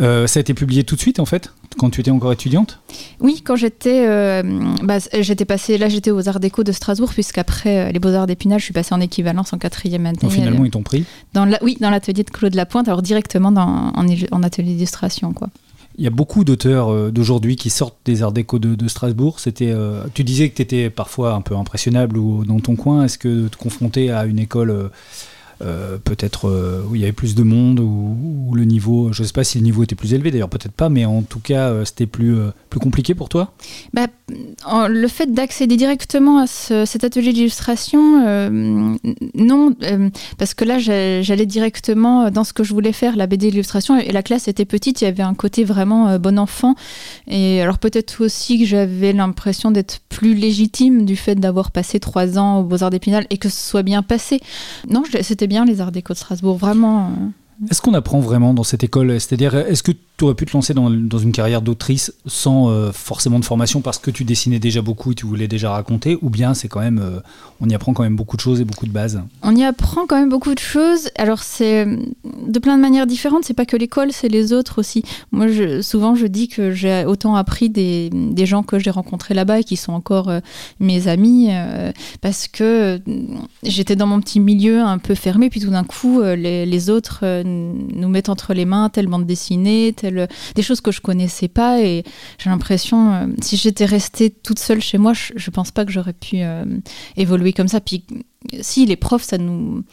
Euh, 0.00 0.26
ça 0.26 0.38
a 0.38 0.42
été 0.42 0.54
publié 0.54 0.84
tout 0.84 0.96
de 0.96 1.00
suite 1.00 1.20
en 1.20 1.24
fait, 1.24 1.52
quand 1.78 1.90
tu 1.90 2.00
étais 2.00 2.10
encore 2.10 2.32
étudiante? 2.32 2.80
Oui, 3.20 3.42
quand 3.44 3.56
j'étais, 3.56 4.06
euh, 4.06 4.42
bah, 4.82 4.98
j'étais 5.20 5.44
passée, 5.44 5.78
là 5.78 5.88
j'étais 5.88 6.10
aux 6.10 6.28
Arts 6.28 6.40
Déco 6.40 6.64
de 6.64 6.72
Strasbourg, 6.72 7.10
puisqu'après 7.12 7.78
euh, 7.78 7.92
les 7.92 7.98
Beaux-Arts 7.98 8.26
d'Épinal, 8.26 8.58
je 8.58 8.64
suis 8.64 8.74
passée 8.74 8.94
en 8.94 9.00
équivalence 9.00 9.52
en 9.52 9.58
quatrième 9.58 10.06
année. 10.06 10.18
Donc 10.20 10.32
finalement, 10.32 10.64
ils 10.64 10.70
t'ont 10.70 10.82
pris? 10.82 11.04
dans 11.32 11.44
la, 11.44 11.62
Oui, 11.62 11.76
dans 11.80 11.90
l'atelier 11.90 12.24
de 12.24 12.30
Claude 12.30 12.54
Lapointe, 12.54 12.88
alors 12.88 13.02
directement 13.02 13.52
dans, 13.52 13.92
en, 13.94 14.42
atelier 14.42 14.74
d'illustration. 14.74 15.32
quoi. 15.32 15.48
Il 15.96 16.02
y 16.02 16.08
a 16.08 16.10
beaucoup 16.10 16.42
d'auteurs 16.42 17.12
d'aujourd'hui 17.12 17.54
qui 17.54 17.70
sortent 17.70 17.98
des 18.04 18.22
Arts 18.22 18.32
Déco 18.32 18.58
de, 18.58 18.88
Strasbourg. 18.88 19.38
C'était, 19.38 19.72
tu 20.12 20.24
disais 20.24 20.48
que 20.48 20.56
tu 20.56 20.62
étais 20.62 20.90
parfois 20.90 21.34
un 21.34 21.40
peu 21.40 21.56
impressionnable 21.56 22.18
ou 22.18 22.44
dans 22.44 22.58
ton 22.58 22.74
coin. 22.74 23.04
Est-ce 23.04 23.16
que 23.16 23.46
te 23.46 23.56
confronter 23.56 24.10
à 24.10 24.24
une 24.24 24.40
école 24.40 24.90
euh, 25.62 25.98
peut-être 25.98 26.48
euh, 26.48 26.82
où 26.88 26.94
il 26.94 27.00
y 27.00 27.04
avait 27.04 27.12
plus 27.12 27.34
de 27.34 27.42
monde, 27.42 27.80
ou 27.80 28.52
le 28.54 28.64
niveau, 28.64 29.12
je 29.12 29.22
ne 29.22 29.26
sais 29.26 29.32
pas 29.32 29.44
si 29.44 29.58
le 29.58 29.64
niveau 29.64 29.82
était 29.82 29.94
plus 29.94 30.14
élevé 30.14 30.30
d'ailleurs, 30.30 30.48
peut-être 30.48 30.72
pas, 30.72 30.88
mais 30.88 31.04
en 31.04 31.22
tout 31.22 31.40
cas 31.40 31.70
euh, 31.70 31.84
c'était 31.84 32.06
plus, 32.06 32.36
plus 32.70 32.80
compliqué 32.80 33.14
pour 33.14 33.28
toi? 33.28 33.52
Bah, 33.92 34.06
Le 34.28 35.06
fait 35.08 35.32
d'accéder 35.32 35.76
directement 35.76 36.38
à 36.38 36.46
cet 36.46 37.04
atelier 37.04 37.34
d'illustration, 37.34 38.98
non, 39.34 39.74
parce 40.38 40.54
que 40.54 40.64
là 40.64 40.78
j'allais 40.78 41.46
directement 41.46 42.30
dans 42.30 42.44
ce 42.44 42.54
que 42.54 42.64
je 42.64 42.72
voulais 42.72 42.92
faire, 42.92 43.16
la 43.16 43.26
BD 43.26 43.50
d'illustration, 43.50 43.98
et 43.98 44.12
la 44.12 44.22
classe 44.22 44.48
était 44.48 44.64
petite, 44.64 45.02
il 45.02 45.04
y 45.04 45.08
avait 45.08 45.22
un 45.22 45.34
côté 45.34 45.62
vraiment 45.64 46.18
bon 46.18 46.38
enfant, 46.38 46.74
et 47.28 47.60
alors 47.60 47.78
peut-être 47.78 48.24
aussi 48.24 48.58
que 48.58 48.64
j'avais 48.64 49.12
l'impression 49.12 49.70
d'être 49.70 50.00
plus 50.08 50.34
légitime 50.34 51.04
du 51.04 51.16
fait 51.16 51.34
d'avoir 51.34 51.70
passé 51.70 52.00
trois 52.00 52.38
ans 52.38 52.60
aux 52.60 52.64
Beaux-Arts 52.64 52.90
d'Épinal 52.90 53.26
et 53.28 53.36
que 53.36 53.50
ce 53.50 53.68
soit 53.68 53.82
bien 53.82 54.02
passé. 54.02 54.40
Non, 54.88 55.02
c'était 55.20 55.46
bien 55.46 55.66
les 55.66 55.82
Arts 55.82 55.92
Déco 55.92 56.14
de 56.14 56.18
Strasbourg, 56.18 56.56
vraiment. 56.56 57.12
Euh. 57.62 57.66
Est-ce 57.70 57.80
qu'on 57.80 57.94
apprend 57.94 58.20
vraiment 58.20 58.54
dans 58.54 58.64
cette 58.64 58.84
école? 58.84 59.20
C'est-à-dire, 59.20 59.54
est-ce 59.54 59.82
que 59.82 59.92
tu 60.16 60.24
aurais 60.24 60.34
pu 60.34 60.46
te 60.46 60.52
lancer 60.52 60.74
dans, 60.74 60.88
une 60.90 61.32
carrière 61.32 61.60
d'autrice 61.60 62.12
sans 62.26 62.68
euh, 62.68 62.92
forcément 62.92 63.40
de 63.40 63.44
formation 63.44 63.80
parce 63.80 63.98
que 63.98 64.10
tu 64.12 64.24
dessinais 64.24 64.60
déjà 64.60 64.80
beaucoup 64.80 65.12
et 65.12 65.14
tu 65.14 65.26
voulais 65.26 65.48
déjà 65.48 65.70
raconter? 65.70 66.18
Ou 66.22 66.30
bien 66.30 66.54
c'est 66.54 66.68
quand 66.68 66.80
même, 66.80 67.00
euh, 67.02 67.20
on 67.60 67.68
y 67.68 67.74
apprend 67.74 67.92
quand 67.94 68.04
même 68.04 68.16
beaucoup 68.16 68.36
de 68.36 68.40
choses 68.40 68.60
et 68.60 68.64
beaucoup 68.64 68.86
de 68.86 68.92
bases? 68.92 69.20
On 69.42 69.54
y 69.56 69.64
apprend 69.64 70.06
quand 70.06 70.18
même 70.18 70.28
beaucoup 70.28 70.54
de 70.54 70.60
choses. 70.60 71.10
Alors 71.16 71.40
c'est 71.42 71.86
de 71.86 72.58
plein 72.58 72.76
de 72.76 72.82
manières 72.82 73.06
différentes. 73.06 73.44
C'est 73.44 73.54
pas 73.54 73.66
que 73.66 73.76
l'école, 73.76 74.12
c'est 74.12 74.28
les 74.28 74.52
autres 74.52 74.78
aussi. 74.78 75.02
Moi, 75.32 75.46
souvent, 75.82 76.14
je 76.14 76.26
dis 76.26 76.48
que 76.48 76.72
j'ai 76.72 77.04
autant 77.06 77.34
appris 77.34 77.70
des, 77.70 78.10
gens 78.44 78.62
que 78.62 78.78
j'ai 78.78 78.90
rencontrés 78.90 79.34
là-bas 79.34 79.60
et 79.60 79.64
qui 79.64 79.76
sont 79.76 79.92
encore 79.92 80.30
mes 80.80 81.08
amis 81.08 81.48
parce 82.20 82.46
que 82.46 83.00
j'étais 83.62 83.96
dans 83.96 84.06
mon 84.06 84.20
petit 84.20 84.38
milieu 84.38 84.80
un 84.80 84.98
peu 84.98 85.14
fermé, 85.14 85.48
puis 85.48 85.60
tout 85.60 85.70
d'un 85.70 85.84
coup, 85.84 86.20
les 86.22 86.90
autres 86.90 87.24
nous 87.44 88.08
mettent 88.08 88.28
entre 88.28 88.54
les 88.54 88.64
mains 88.64 88.88
telle 88.88 89.06
bande 89.06 89.26
dessinée, 89.26 89.92
telle... 89.92 90.28
des 90.54 90.62
choses 90.62 90.80
que 90.80 90.90
je 90.90 91.00
connaissais 91.00 91.48
pas. 91.48 91.80
Et 91.80 92.04
j'ai 92.38 92.50
l'impression, 92.50 93.12
euh, 93.12 93.26
si 93.40 93.56
j'étais 93.56 93.84
restée 93.84 94.30
toute 94.30 94.58
seule 94.58 94.80
chez 94.80 94.98
moi, 94.98 95.12
je, 95.12 95.32
je 95.36 95.50
pense 95.50 95.70
pas 95.70 95.84
que 95.84 95.92
j'aurais 95.92 96.12
pu 96.12 96.36
euh, 96.40 96.64
évoluer 97.16 97.52
comme 97.52 97.68
ça. 97.68 97.80
Puis 97.80 98.04
si 98.60 98.86
les 98.86 98.96
profs, 98.96 99.24
ça 99.24 99.38
nous 99.38 99.84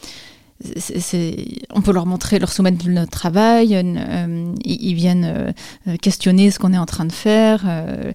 on 1.72 1.82
peut 1.82 1.92
leur 1.92 2.06
montrer, 2.06 2.38
leur 2.38 2.52
soumettre 2.52 2.86
notre 2.88 3.10
travail, 3.10 3.74
euh, 3.74 4.52
ils, 4.64 4.94
viennent 4.94 5.52
euh, 5.88 5.96
questionner 6.00 6.50
ce 6.50 6.58
qu'on 6.58 6.72
est 6.72 6.78
en 6.78 6.86
train 6.86 7.04
de 7.04 7.12
faire. 7.12 7.64
Euh, 7.66 8.12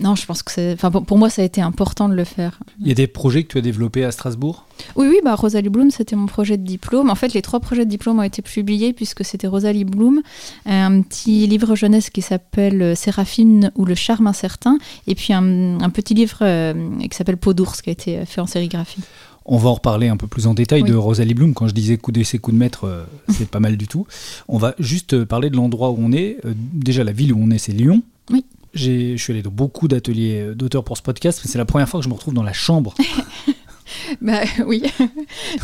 non, 0.00 0.14
je 0.14 0.26
pense 0.26 0.42
que 0.42 0.52
c'est, 0.52 0.72
enfin, 0.72 0.90
pour, 0.90 1.18
moi, 1.18 1.30
ça 1.30 1.42
a 1.42 1.44
été 1.44 1.60
important 1.60 2.08
de 2.08 2.14
le 2.14 2.24
faire. 2.24 2.58
Il 2.80 2.88
y 2.88 2.92
a 2.92 2.94
des 2.94 3.06
projets 3.06 3.42
que 3.44 3.48
tu 3.48 3.58
as 3.58 3.62
développés 3.62 4.04
à 4.04 4.12
Strasbourg? 4.12 4.66
Oui, 4.96 5.06
oui, 5.08 5.18
bah, 5.22 5.34
Rosalie 5.34 5.68
Bloom, 5.68 5.90
c'était 5.90 6.16
mon 6.16 6.26
projet 6.26 6.56
de 6.56 6.64
diplôme. 6.64 7.10
En 7.10 7.14
fait, 7.14 7.34
les 7.34 7.42
trois 7.42 7.60
projets 7.60 7.84
de 7.84 7.90
diplôme 7.90 8.18
ont 8.18 8.24
été 8.24 8.40
publiés 8.40 8.92
puisque 8.92 9.24
c'était 9.24 9.46
Rosalie 9.46 9.84
Bloom, 9.84 10.22
un 10.64 11.02
petit 11.02 11.46
livre 11.46 11.74
jeunesse 11.74 12.08
qui 12.08 12.22
s'appelle 12.22 12.96
Séraphine 12.96 13.72
ou 13.74 13.84
le 13.84 13.94
charme 13.94 14.26
incertain, 14.26 14.78
et 15.06 15.14
puis 15.14 15.32
un, 15.32 15.80
un 15.80 15.90
petit 15.90 16.14
livre 16.14 16.38
qui 17.06 17.16
s'appelle 17.16 17.36
Peau 17.36 17.52
d'ours 17.52 17.82
qui 17.82 17.90
a 17.90 17.92
été 17.92 18.24
fait 18.24 18.40
en 18.40 18.46
sérigraphie. 18.46 19.02
On 19.46 19.56
va 19.56 19.70
en 19.70 19.74
reparler 19.74 20.08
un 20.08 20.16
peu 20.16 20.26
plus 20.26 20.46
en 20.46 20.54
détail 20.54 20.82
de 20.82 20.94
Rosalie 20.94 21.34
Bloom. 21.34 21.54
Quand 21.54 21.66
je 21.66 21.74
disais 21.74 21.96
coup 21.96 22.12
d'essai, 22.12 22.38
coup 22.38 22.52
de 22.52 22.56
maître, 22.56 22.84
euh, 22.84 23.04
c'est 23.28 23.48
pas 23.48 23.60
mal 23.60 23.76
du 23.76 23.88
tout. 23.88 24.06
On 24.48 24.58
va 24.58 24.74
juste 24.78 25.14
euh, 25.14 25.26
parler 25.26 25.50
de 25.50 25.56
l'endroit 25.56 25.90
où 25.90 25.96
on 25.98 26.12
est. 26.12 26.36
Euh, 26.44 26.52
déjà, 26.56 27.04
la 27.04 27.12
ville 27.12 27.32
où 27.32 27.38
on 27.40 27.50
est, 27.50 27.58
c'est 27.58 27.72
Lyon. 27.72 28.02
Oui. 28.30 28.44
Je 28.74 29.16
suis 29.16 29.32
allé 29.32 29.42
dans 29.42 29.50
beaucoup 29.50 29.88
d'ateliers 29.88 30.52
d'auteurs 30.54 30.84
pour 30.84 30.96
ce 30.96 31.02
podcast, 31.02 31.40
mais 31.42 31.50
c'est 31.50 31.58
la 31.58 31.64
première 31.64 31.88
fois 31.88 31.98
que 31.98 32.04
je 32.04 32.08
me 32.08 32.14
retrouve 32.14 32.34
dans 32.34 32.44
la 32.44 32.52
chambre. 32.52 32.94
bah 34.20 34.42
oui. 34.64 34.84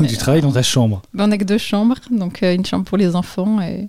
Donc 0.01 0.09
tu 0.09 0.17
travailles 0.17 0.43
dans 0.43 0.51
ta 0.51 0.65
chambre. 0.65 1.03
Bah, 1.15 1.23
on 1.25 1.29
n'a 1.29 1.39
que 1.39 1.45
deux 1.45 1.59
chambres, 1.59 2.01
donc 2.11 2.43
une 2.43 2.67
chambre 2.67 2.85
pour 2.85 2.99
les 2.99 3.15
enfants 3.15 3.61
et, 3.61 3.89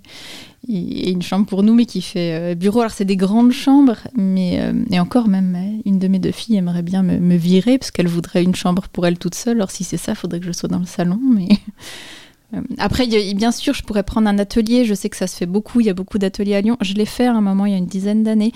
et 0.68 1.10
une 1.10 1.22
chambre 1.22 1.46
pour 1.46 1.62
nous, 1.62 1.74
mais 1.74 1.86
qui 1.86 2.02
fait 2.02 2.54
bureau. 2.54 2.80
Alors 2.80 2.92
c'est 2.92 3.04
des 3.04 3.16
grandes 3.16 3.52
chambres, 3.52 3.98
mais 4.16 4.60
et 4.90 5.00
encore 5.00 5.28
même, 5.28 5.56
une 5.84 5.98
de 5.98 6.08
mes 6.08 6.18
deux 6.18 6.30
filles 6.30 6.56
aimerait 6.56 6.82
bien 6.82 7.02
me, 7.02 7.36
virer 7.36 7.78
parce 7.78 7.90
qu'elle 7.90 8.08
voudrait 8.08 8.42
une 8.42 8.54
chambre 8.54 8.88
pour 8.92 9.06
elle 9.06 9.18
toute 9.18 9.34
seule. 9.34 9.56
Alors 9.56 9.70
si 9.70 9.84
c'est 9.84 9.96
ça, 9.96 10.12
il 10.12 10.16
faudrait 10.16 10.40
que 10.40 10.46
je 10.46 10.52
sois 10.52 10.68
dans 10.68 10.78
le 10.78 10.86
salon, 10.86 11.20
mais 11.22 11.48
euh, 12.54 12.60
après, 12.78 13.06
bien 13.34 13.52
sûr, 13.52 13.74
je 13.74 13.82
pourrais 13.82 14.02
prendre 14.02 14.28
un 14.28 14.38
atelier. 14.38 14.84
Je 14.84 14.94
sais 14.94 15.08
que 15.08 15.16
ça 15.16 15.26
se 15.26 15.36
fait 15.36 15.46
beaucoup. 15.46 15.80
Il 15.80 15.86
y 15.86 15.90
a 15.90 15.94
beaucoup 15.94 16.18
d'ateliers 16.18 16.56
à 16.56 16.60
Lyon. 16.60 16.76
Je 16.80 16.94
l'ai 16.94 17.06
fait 17.06 17.26
à 17.26 17.34
un 17.34 17.40
moment 17.40 17.66
il 17.66 17.72
y 17.72 17.74
a 17.74 17.78
une 17.78 17.86
dizaine 17.86 18.22
d'années. 18.22 18.52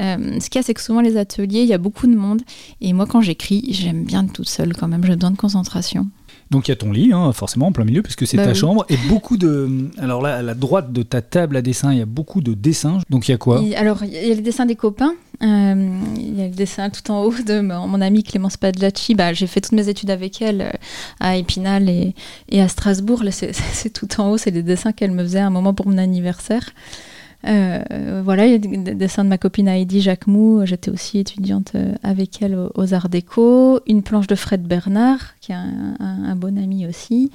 Euh, 0.00 0.38
ce 0.40 0.50
qu'il 0.50 0.58
y 0.58 0.60
a, 0.60 0.62
c'est 0.62 0.74
que 0.74 0.82
souvent 0.82 1.00
les 1.00 1.16
ateliers, 1.16 1.62
il 1.62 1.68
y 1.68 1.74
a 1.74 1.78
beaucoup 1.78 2.06
de 2.06 2.14
monde. 2.14 2.42
Et 2.80 2.92
moi, 2.92 3.06
quand 3.06 3.20
j'écris, 3.20 3.66
j'aime 3.70 4.04
bien 4.04 4.26
toute 4.26 4.48
seule 4.48 4.74
quand 4.74 4.88
même. 4.88 5.04
J'ai 5.04 5.16
besoin 5.16 5.30
de 5.30 5.36
concentration. 5.36 6.08
Donc 6.50 6.66
il 6.66 6.70
y 6.70 6.72
a 6.72 6.76
ton 6.76 6.90
lit, 6.90 7.12
hein, 7.12 7.32
forcément 7.32 7.68
en 7.68 7.72
plein 7.72 7.84
milieu, 7.84 8.02
puisque 8.02 8.26
c'est 8.26 8.36
Bah 8.36 8.44
ta 8.44 8.50
oui. 8.50 8.56
chambre, 8.56 8.84
et 8.88 8.96
beaucoup 9.08 9.36
de. 9.36 9.88
Alors 9.98 10.20
là, 10.20 10.36
à 10.36 10.42
la 10.42 10.54
droite 10.54 10.92
de 10.92 11.02
ta 11.02 11.22
table 11.22 11.56
à 11.56 11.62
dessin, 11.62 11.92
il 11.92 11.98
y 11.98 12.02
a 12.02 12.06
beaucoup 12.06 12.40
de 12.40 12.54
dessins. 12.54 12.98
Donc 13.08 13.28
il 13.28 13.30
y 13.30 13.34
a 13.34 13.38
quoi? 13.38 13.62
Et 13.62 13.76
alors, 13.76 14.02
il 14.02 14.10
y 14.12 14.32
a 14.32 14.34
le 14.34 14.40
dessin 14.42 14.66
des 14.66 14.74
copains. 14.76 15.14
Euh, 15.42 15.98
il 16.16 16.38
y 16.38 16.42
a 16.42 16.48
le 16.48 16.54
dessin 16.54 16.90
tout 16.90 17.08
en 17.10 17.22
haut 17.22 17.32
de 17.32 17.60
mon, 17.60 17.86
mon 17.88 18.00
amie 18.00 18.22
Clémence 18.24 18.56
Padlacci. 18.56 19.14
Bah, 19.14 19.32
j'ai 19.32 19.46
fait 19.46 19.60
toutes 19.60 19.72
mes 19.72 19.88
études 19.88 20.10
avec 20.10 20.42
elle 20.42 20.60
euh, 20.60 20.70
à 21.20 21.36
Épinal 21.36 21.88
et, 21.88 22.14
et 22.50 22.60
à 22.60 22.68
Strasbourg. 22.68 23.22
Là, 23.22 23.30
c'est 23.30 23.52
c'est 23.72 23.90
tout 23.90 24.08
en 24.20 24.30
haut. 24.32 24.36
C'est 24.36 24.50
des 24.50 24.62
dessins 24.64 24.92
qu'elle 24.92 25.12
me 25.12 25.22
faisait 25.22 25.38
à 25.38 25.46
un 25.46 25.50
moment 25.50 25.72
pour 25.72 25.86
mon 25.86 25.98
anniversaire. 25.98 26.70
Euh, 27.46 28.20
voilà, 28.24 28.46
il 28.46 28.52
y 28.52 28.54
a 28.54 28.58
des, 28.58 28.76
des 28.76 28.94
dessins 28.94 29.24
de 29.24 29.28
ma 29.28 29.38
copine 29.38 29.68
Heidi 29.68 30.00
Jacquemou. 30.00 30.64
J'étais 30.64 30.90
aussi 30.90 31.18
étudiante 31.18 31.72
euh, 31.74 31.94
avec 32.02 32.42
elle 32.42 32.56
aux, 32.74 32.94
Arts 32.94 33.08
Déco. 33.08 33.80
Une 33.86 34.02
planche 34.02 34.26
de 34.26 34.34
Fred 34.34 34.62
Bernard, 34.62 35.38
qui 35.40 35.52
est 35.52 35.56
un, 35.56 36.36
bon 36.36 36.58
ami 36.58 36.86
aussi. 36.86 37.30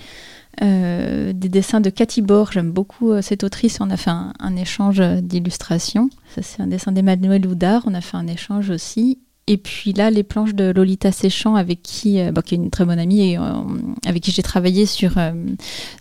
Euh, 0.62 1.33
des 1.33 1.50
dessins 1.50 1.81
de 1.81 1.89
Cathy 1.89 2.21
Bord, 2.21 2.51
j'aime 2.51 2.71
beaucoup 2.71 3.19
cette 3.21 3.43
autrice. 3.43 3.79
On 3.81 3.89
a 3.89 3.97
fait 3.97 4.12
un, 4.12 4.55
échange 4.55 5.01
d'illustrations. 5.21 6.09
Ça, 6.33 6.41
c'est 6.41 6.62
un 6.62 6.67
dessin 6.67 6.91
d'Emmanuel 6.91 7.45
Houdard. 7.45 7.83
On 7.85 7.93
a 7.93 8.01
fait 8.01 8.17
un 8.17 8.27
échange 8.27 8.69
aussi. 8.69 9.19
Et 9.47 9.57
puis 9.57 9.93
là, 9.93 10.09
les 10.09 10.24
planches 10.24 10.55
de 10.55 10.71
Lolita 10.71 11.12
Séchant, 11.12 11.55
avec 11.55 11.83
qui, 11.83 12.19
qui 12.45 12.55
est 12.55 12.57
une 12.57 12.71
très 12.71 12.85
bonne 12.85 12.97
amie 12.97 13.33
et 13.33 13.38
avec 14.07 14.24
qui 14.24 14.31
j'ai 14.31 14.41
travaillé 14.41 14.88
sur, 14.88 15.13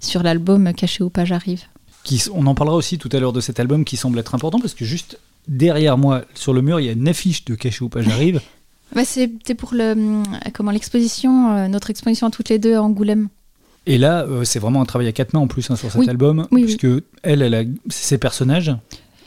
sur 0.00 0.22
l'album 0.22 0.72
Caché 0.72 1.04
ou 1.04 1.10
pas 1.10 1.26
j'arrive. 1.26 1.64
Qui- 2.04 2.22
On 2.32 2.46
en 2.46 2.54
parlera 2.54 2.76
aussi 2.76 2.98
tout 2.98 3.08
à 3.12 3.18
l'heure 3.18 3.32
de 3.32 3.40
cet 3.40 3.58
album 3.58 3.84
qui 3.84 3.96
semble 3.96 4.18
être 4.20 4.34
important, 4.34 4.60
parce 4.60 4.74
que 4.74 4.84
juste 4.84 5.18
derrière 5.48 5.98
moi, 5.98 6.22
sur 6.34 6.52
le 6.54 6.62
mur, 6.62 6.78
il 6.80 6.86
y 6.86 6.88
a 6.88 6.92
une 6.92 7.08
affiche 7.08 7.44
de 7.44 7.54
Caché 7.54 7.82
ou 7.84 7.88
pas 7.88 8.02
j'arrive. 8.02 8.40
Bah, 8.94 9.04
C'était 9.04 9.54
pour 9.56 9.74
le, 9.74 9.92
hum, 9.92 10.22
comment 10.52 10.70
l'exposition, 10.70 11.50
euh, 11.56 11.66
notre 11.68 11.90
exposition 11.90 12.30
toutes 12.30 12.48
les 12.50 12.60
deux 12.60 12.76
à 12.76 12.82
Angoulême. 12.82 13.28
Et 13.86 13.98
là, 13.98 14.22
euh, 14.22 14.44
c'est 14.44 14.60
vraiment 14.60 14.80
un 14.80 14.84
travail 14.84 15.08
à 15.08 15.12
quatre 15.12 15.32
mains 15.32 15.40
en 15.40 15.48
plus 15.48 15.68
hein, 15.70 15.74
sur 15.76 15.90
cet 15.90 16.02
Oui. 16.02 16.08
album, 16.08 16.46
Oui, 16.52 16.60
oui. 16.64 16.76
puisque 16.76 17.02
elle, 17.22 17.42
elle 17.42 17.54
a 17.54 17.64
ses 17.88 18.18
personnages. 18.18 18.72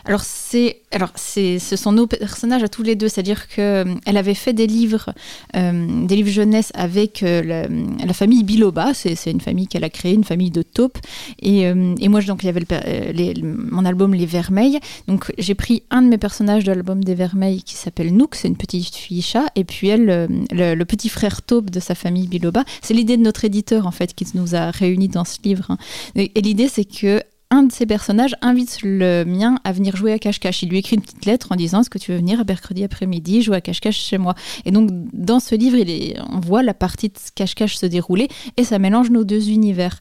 Alors, 0.06 0.22
c'est, 0.22 0.82
alors 0.92 1.12
c'est, 1.16 1.60
ce 1.60 1.76
sont 1.76 1.92
nos 1.92 2.08
personnages 2.08 2.64
à 2.64 2.70
tous 2.70 2.84
les 2.84 2.96
deux, 2.96 3.08
c'est-à-dire 3.08 3.48
qu'elle 3.48 3.98
avait 4.06 4.34
fait 4.34 4.54
des 4.54 4.68
livres, 4.68 5.14
euh, 5.56 6.06
des 6.06 6.16
livres 6.16 6.30
jeunesse 6.30 6.72
avec 6.76 7.24
euh, 7.24 7.68
la, 8.06 8.14
famille 8.14 8.44
Biloba, 8.44 8.94
c'est, 8.94 9.16
c'est 9.16 9.32
une 9.32 9.42
famille 9.42 9.68
qu'elle 9.68 9.84
a 9.84 9.90
créée, 9.90 10.14
une 10.14 10.24
famille 10.24 10.52
de 10.52 10.62
taupes. 10.62 10.98
Et, 11.42 11.68
euh, 11.68 11.96
et 12.00 12.08
moi, 12.08 12.22
donc, 12.22 12.44
il 12.44 12.48
y 12.48 12.50
avait 12.50 12.62
le 12.62 12.66
euh, 12.72 13.34
mon 13.44 13.86
album 13.86 14.14
Les 14.14 14.26
Vermeils. 14.26 14.80
Donc, 15.08 15.32
j'ai 15.38 15.56
pris 15.56 15.84
un 15.90 16.02
de 16.02 16.08
mes 16.08 16.18
personnages 16.18 16.64
de 16.64 16.72
l'album 16.72 17.04
des 17.04 17.16
Vermeils 17.16 17.64
qui 17.64 17.76
s'appelle 17.76 18.16
Nook, 18.16 18.36
c'est 18.36 18.48
une 18.48 18.58
petite 18.58 18.96
fille 18.96 19.22
chat, 19.22 19.46
et 19.56 19.64
puis 19.64 19.88
elle, 19.88 20.10
euh, 20.10 20.28
le, 20.52 20.84
petit 20.86 21.10
frère 21.10 21.42
taupe 21.42 21.70
de 21.70 21.80
sa 21.80 21.96
famille 21.96 22.28
Biloba. 22.28 22.64
C'est 22.82 22.94
l'idée 22.94 23.18
de 23.18 23.24
notre 23.24 23.46
éditeur, 23.46 23.88
en 23.88 23.92
fait, 23.92 24.14
qui 24.14 24.26
nous 24.36 24.56
a 24.56 24.72
réunis 24.72 25.10
dans 25.10 25.26
ce 25.26 25.38
livre. 25.44 25.66
hein. 25.70 25.78
Et 26.16 26.42
l'idée, 26.42 26.70
c'est 26.70 26.86
que 26.86 27.22
un 27.50 27.64
de 27.64 27.72
ces 27.72 27.86
personnages 27.86 28.36
invite 28.42 28.80
le 28.84 29.24
mien 29.24 29.58
à 29.64 29.72
venir 29.72 29.96
jouer 29.96 30.12
à 30.12 30.20
cache-cache. 30.20 30.64
Il 30.64 30.70
lui 30.70 30.80
écrit 30.80 30.96
une 30.98 31.02
petite 31.02 31.26
lettre 31.26 31.52
en 31.52 31.56
disant 31.56 31.82
Est-ce 31.82 31.90
que 31.90 31.98
tu 31.98 32.12
veux 32.12 32.18
venir 32.18 32.40
à 32.40 32.44
mercredi 32.44 32.84
après-midi 32.84 33.42
jouer 33.42 33.58
à 33.58 33.62
cache-cache 33.62 33.98
chez 33.98 34.18
moi? 34.18 34.36
Et 34.66 34.72
donc, 34.72 34.90
dans 35.14 35.40
ce 35.40 35.56
livre, 35.56 35.78
il 35.78 36.22
on 36.30 36.40
voit 36.40 36.64
la 36.64 36.74
partie 36.74 37.10
de 37.10 37.16
cache-cache 37.36 37.76
se 37.76 37.86
dérouler 37.86 38.28
et 38.58 38.64
ça 38.64 38.80
mélange 38.80 39.10
nos 39.10 39.24
deux 39.24 39.50
univers. 39.50 40.00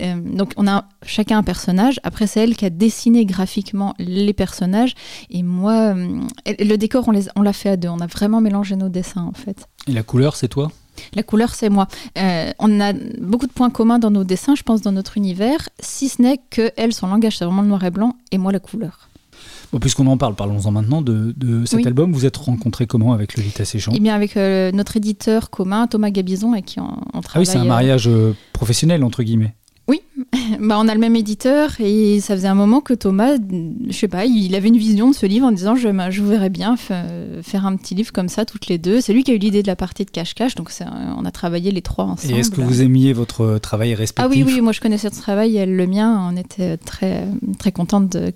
Euh, 0.00 0.16
donc, 0.20 0.52
on 0.56 0.66
a 0.66 0.86
chacun 1.04 1.38
un 1.38 1.42
personnage. 1.42 2.00
Après, 2.02 2.26
c'est 2.26 2.40
elle 2.40 2.56
qui 2.56 2.64
a 2.64 2.70
dessiné 2.70 3.26
graphiquement 3.26 3.94
les 3.98 4.32
personnages. 4.32 4.94
Et 5.30 5.42
moi, 5.42 5.94
euh, 5.94 6.20
le 6.46 6.76
décor, 6.76 7.08
on 7.36 7.42
l'a 7.42 7.52
fait 7.52 7.70
à 7.70 7.76
deux. 7.76 7.88
On 7.88 8.00
a 8.00 8.06
vraiment 8.06 8.40
mélangé 8.40 8.76
nos 8.76 8.88
dessins, 8.88 9.22
en 9.22 9.32
fait. 9.32 9.66
Et 9.88 9.92
la 9.92 10.02
couleur, 10.02 10.36
c'est 10.36 10.48
toi? 10.48 10.70
La 11.14 11.22
couleur, 11.22 11.54
c'est 11.54 11.68
moi. 11.70 11.86
Euh, 12.18 12.50
on 12.58 12.80
a 12.80 12.92
beaucoup 13.20 13.46
de 13.46 13.52
points 13.52 13.70
communs 13.70 13.98
dans 13.98 14.10
nos 14.10 14.24
dessins, 14.24 14.54
je 14.54 14.62
pense, 14.62 14.80
dans 14.82 14.92
notre 14.92 15.16
univers, 15.16 15.68
si 15.80 16.08
ce 16.08 16.20
n'est 16.22 16.38
que 16.50 16.70
elle, 16.76 16.92
son 16.92 17.06
langage, 17.08 17.38
c'est 17.38 17.44
vraiment 17.44 17.62
le 17.62 17.68
noir 17.68 17.84
et 17.84 17.90
blanc, 17.90 18.16
et 18.32 18.38
moi, 18.38 18.52
la 18.52 18.60
couleur. 18.60 19.08
Bon, 19.72 19.80
Puisqu'on 19.80 20.06
en 20.06 20.16
parle, 20.16 20.34
parlons-en 20.36 20.70
maintenant 20.70 21.02
de, 21.02 21.34
de 21.36 21.64
cet 21.66 21.80
Oui. 21.80 21.86
album. 21.86 22.12
Vous 22.12 22.26
êtes 22.26 22.36
rencontrés 22.36 22.86
comment 22.86 23.12
avec 23.12 23.36
Lolita 23.36 23.64
Séchant? 23.64 23.92
Et 23.92 23.98
bien 23.98 24.14
avec 24.14 24.36
euh, 24.36 24.70
notre 24.72 24.96
éditeur 24.96 25.50
commun, 25.50 25.88
Thomas 25.88 26.10
Gabizon, 26.10 26.52
avec 26.52 26.66
qui 26.66 26.80
on, 26.80 26.84
on 26.84 26.90
Ah 26.92 27.16
oui, 27.16 27.22
travaille. 27.22 27.46
c'est 27.46 27.58
un 27.58 27.62
euh, 27.64 27.68
mariage 27.68 28.06
euh, 28.06 28.34
professionnel, 28.52 29.02
entre 29.02 29.22
guillemets. 29.24 29.54
bah, 30.60 30.76
on 30.78 30.88
a 30.88 30.94
le 30.94 31.00
même 31.00 31.16
éditeur, 31.16 31.72
et 31.80 32.20
ça 32.20 32.36
faisait 32.36 32.48
un 32.48 32.54
moment 32.54 32.80
que 32.80 32.94
Thomas, 32.94 33.36
je 33.88 33.92
sais 33.92 34.08
pas, 34.08 34.24
il 34.26 34.54
avait 34.54 34.68
une 34.68 34.76
vision 34.76 35.10
de 35.10 35.14
ce 35.14 35.26
livre 35.26 35.46
en 35.46 35.52
disant 35.52 35.74
je, 35.74 35.88
je 36.10 36.22
vous 36.22 36.28
verrais 36.28 36.50
bien 36.50 36.76
fa- 36.76 37.04
faire 37.42 37.66
un 37.66 37.76
petit 37.76 37.94
livre 37.94 38.12
comme 38.12 38.28
ça, 38.28 38.44
toutes 38.44 38.68
les 38.68 38.78
deux. 38.78 39.00
C'est 39.00 39.12
lui 39.12 39.24
qui 39.24 39.30
a 39.30 39.34
eu 39.34 39.38
l'idée 39.38 39.62
de 39.62 39.66
la 39.66 39.76
partie 39.76 40.04
de 40.04 40.10
cache-cache, 40.10 40.54
donc 40.54 40.70
on 41.18 41.24
a 41.24 41.30
travaillé 41.30 41.70
les 41.70 41.82
trois 41.82 42.04
ensemble. 42.04 42.34
Et 42.34 42.38
est-ce 42.38 42.50
que 42.50 42.60
vous 42.60 42.82
aimiez 42.82 43.12
votre 43.12 43.58
travail 43.58 43.94
respectif? 43.94 44.24
Ah 44.24 44.28
oui, 44.28 44.44
oui, 44.44 44.60
moi 44.60 44.72
je 44.72 44.80
connaissais 44.80 45.10
ce 45.10 45.20
travail 45.20 45.56
et 45.56 45.60
elle 45.60 45.76
le 45.76 45.86
mien. 45.86 46.28
On 46.30 46.36
était 46.36 46.76
très, 46.76 47.26
très 47.58 47.72
contente 47.72 48.10
de, 48.10 48.30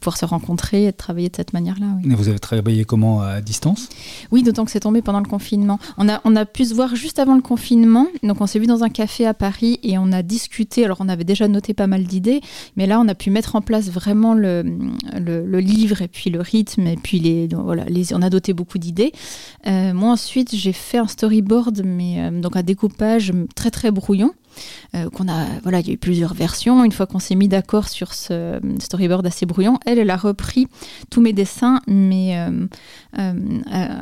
pouvoir 0.00 0.16
se 0.16 0.24
rencontrer 0.24 0.84
et 0.84 0.90
de 0.92 0.96
travailler 0.96 1.28
de 1.28 1.36
cette 1.36 1.52
manière-là. 1.52 1.86
Oui, 2.02 2.12
Et 2.12 2.14
Vous 2.14 2.28
avez 2.28 2.38
travaillé 2.38 2.84
comment 2.84 3.22
à 3.22 3.40
distance? 3.40 3.88
Oui 4.30 4.42
d'autant 4.42 4.64
que 4.64 4.70
c'est 4.70 4.80
tombé 4.80 5.02
pendant 5.02 5.20
le 5.20 5.28
confinement. 5.28 5.78
On 5.98 6.08
a, 6.08 6.20
on 6.24 6.34
a 6.36 6.44
pu 6.44 6.64
se 6.64 6.74
voir 6.74 6.96
juste 6.96 7.18
avant 7.18 7.34
le 7.34 7.42
confinement. 7.42 8.08
Donc 8.22 8.40
on 8.40 8.46
s'est 8.46 8.58
vu 8.58 8.66
dans 8.66 8.82
un 8.82 8.88
café 8.88 9.26
à 9.26 9.34
Paris 9.34 9.78
et 9.82 9.98
on 9.98 10.12
a 10.12 10.22
discuté. 10.22 10.84
Alors 10.84 10.96
on 11.00 11.08
avait 11.08 11.19
déjà 11.24 11.48
noté 11.48 11.74
pas 11.74 11.86
mal 11.86 12.04
d'idées, 12.04 12.40
mais 12.76 12.86
là 12.86 13.00
on 13.00 13.08
a 13.08 13.14
pu 13.14 13.30
mettre 13.30 13.56
en 13.56 13.60
place 13.60 13.90
vraiment 13.90 14.34
le, 14.34 14.62
livre 15.60 16.02
et 16.02 16.08
puis 16.08 16.30
le 16.30 16.40
rythme 16.40 16.86
et 16.86 16.96
puis 16.96 17.18
les, 17.18 17.48
voilà, 17.48 17.84
les, 17.84 18.14
on 18.14 18.22
a 18.22 18.30
doté 18.30 18.52
beaucoup 18.52 18.78
d'idées. 18.78 19.12
Euh, 19.66 19.92
moi 19.92 20.10
ensuite 20.10 20.54
j'ai 20.54 20.72
fait 20.72 20.98
un 20.98 21.06
storyboard, 21.06 21.82
mais 21.84 22.20
euh, 22.20 22.40
donc 22.40 22.56
un 22.56 22.62
découpage 22.62 23.32
très 23.54 23.70
très 23.70 23.90
brouillon. 23.90 24.32
Euh, 24.94 25.08
qu'on 25.10 25.28
a 25.28 25.44
voilà 25.62 25.80
il 25.80 25.86
y 25.86 25.90
a 25.90 25.94
eu 25.94 25.98
plusieurs 25.98 26.34
versions. 26.34 26.84
Une 26.84 26.92
fois 26.92 27.06
qu'on 27.06 27.18
s'est 27.18 27.34
mis 27.34 27.48
d'accord 27.48 27.88
sur 27.88 28.14
ce 28.14 28.60
storyboard 28.80 29.26
assez 29.26 29.46
brouillon 29.46 29.78
elle 29.86 30.08
a 30.10 30.16
repris 30.16 30.66
tous 31.10 31.20
mes 31.20 31.32
dessins 31.32 31.80
mais 31.86 32.36
euh, 32.38 32.66
euh, 33.18 33.32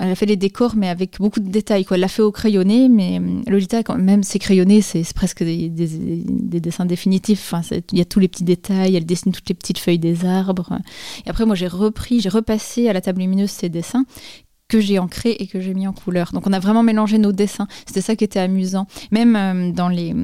elle 0.00 0.10
a 0.10 0.14
fait 0.14 0.26
les 0.26 0.36
décors 0.36 0.74
mais 0.76 0.88
avec 0.88 1.18
beaucoup 1.18 1.40
de 1.40 1.48
détails 1.50 1.84
quoi. 1.84 1.96
Elle 1.96 2.02
l'a 2.02 2.08
fait 2.08 2.22
au 2.22 2.32
crayonné 2.32 2.88
mais 2.88 3.18
euh, 3.20 3.42
Lolita 3.50 3.82
quand 3.82 3.98
même 3.98 4.22
c'est 4.22 4.38
crayonné 4.38 4.80
c'est 4.82 5.04
presque 5.14 5.42
des, 5.42 5.68
des- 5.68 5.88
des 5.88 6.60
dessins 6.60 6.84
définitifs. 6.86 7.52
Enfin, 7.52 7.62
il 7.92 7.98
y 7.98 8.00
a 8.00 8.04
tous 8.04 8.20
les 8.20 8.28
petits 8.28 8.44
détails 8.44 8.96
elle 8.96 9.06
dessine 9.06 9.32
toutes 9.32 9.48
les 9.48 9.54
petites 9.54 9.78
feuilles 9.78 9.98
des 9.98 10.24
arbres. 10.24 10.78
Et 11.26 11.30
après 11.30 11.46
moi 11.46 11.54
j'ai 11.54 11.68
repris 11.68 12.20
j'ai 12.20 12.28
repassé 12.28 12.88
à 12.88 12.92
la 12.92 13.00
table 13.00 13.20
lumineuse 13.20 13.50
ces 13.50 13.68
dessins 13.68 14.04
que 14.68 14.80
j'ai 14.80 14.98
ancré 14.98 15.30
et 15.38 15.46
que 15.46 15.60
j'ai 15.60 15.72
mis 15.72 15.86
en 15.86 15.92
couleur. 15.92 16.30
Donc 16.32 16.46
on 16.46 16.52
a 16.52 16.58
vraiment 16.58 16.82
mélangé 16.82 17.16
nos 17.18 17.32
dessins. 17.32 17.66
C'était 17.86 18.02
ça 18.02 18.16
qui 18.16 18.24
était 18.24 18.38
amusant. 18.38 18.86
Même 19.10 19.34
euh, 19.34 19.72
dans 19.72 19.88
les 19.88 20.14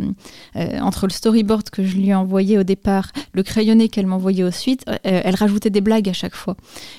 euh, 0.56 0.78
entre 0.80 1.06
le 1.06 1.12
storyboard 1.12 1.70
que 1.70 1.82
je 1.82 1.96
lui 1.96 2.08
ai 2.08 2.14
envoyé 2.14 2.58
au 2.58 2.62
départ, 2.62 3.10
le 3.32 3.42
crayonné 3.42 3.88
qu'elle 3.88 4.06
m'envoyait 4.06 4.44
ensuite, 4.44 4.84
euh, 4.88 4.96
elle 5.02 5.34
rajoutait 5.34 5.70
des 5.70 5.80
blagues 5.80 6.08
à 6.10 6.12
chaque 6.12 6.34
fois. 6.34 6.56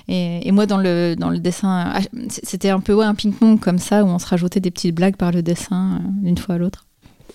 Et, 0.08 0.48
et 0.48 0.52
moi 0.52 0.66
dans 0.66 0.78
le 0.78 1.16
dans 1.16 1.30
le 1.30 1.38
dessin, 1.38 1.92
ah, 1.94 2.00
c'était 2.28 2.70
un 2.70 2.80
peu 2.80 2.94
ouais, 2.94 3.06
un 3.06 3.16
ping-pong 3.16 3.60
comme 3.60 3.80
ça 3.80 4.04
où 4.04 4.08
on 4.08 4.20
se 4.20 4.26
rajoutait 4.26 4.60
des 4.60 4.72
petites 4.72 4.96
blagues 4.96 5.16
par 5.16 5.32
le 5.32 5.44
dessin 5.44 6.00
euh, 6.02 6.24
d'une 6.24 6.38
fois 6.38 6.56
à 6.56 6.58
l'autre. 6.58 6.85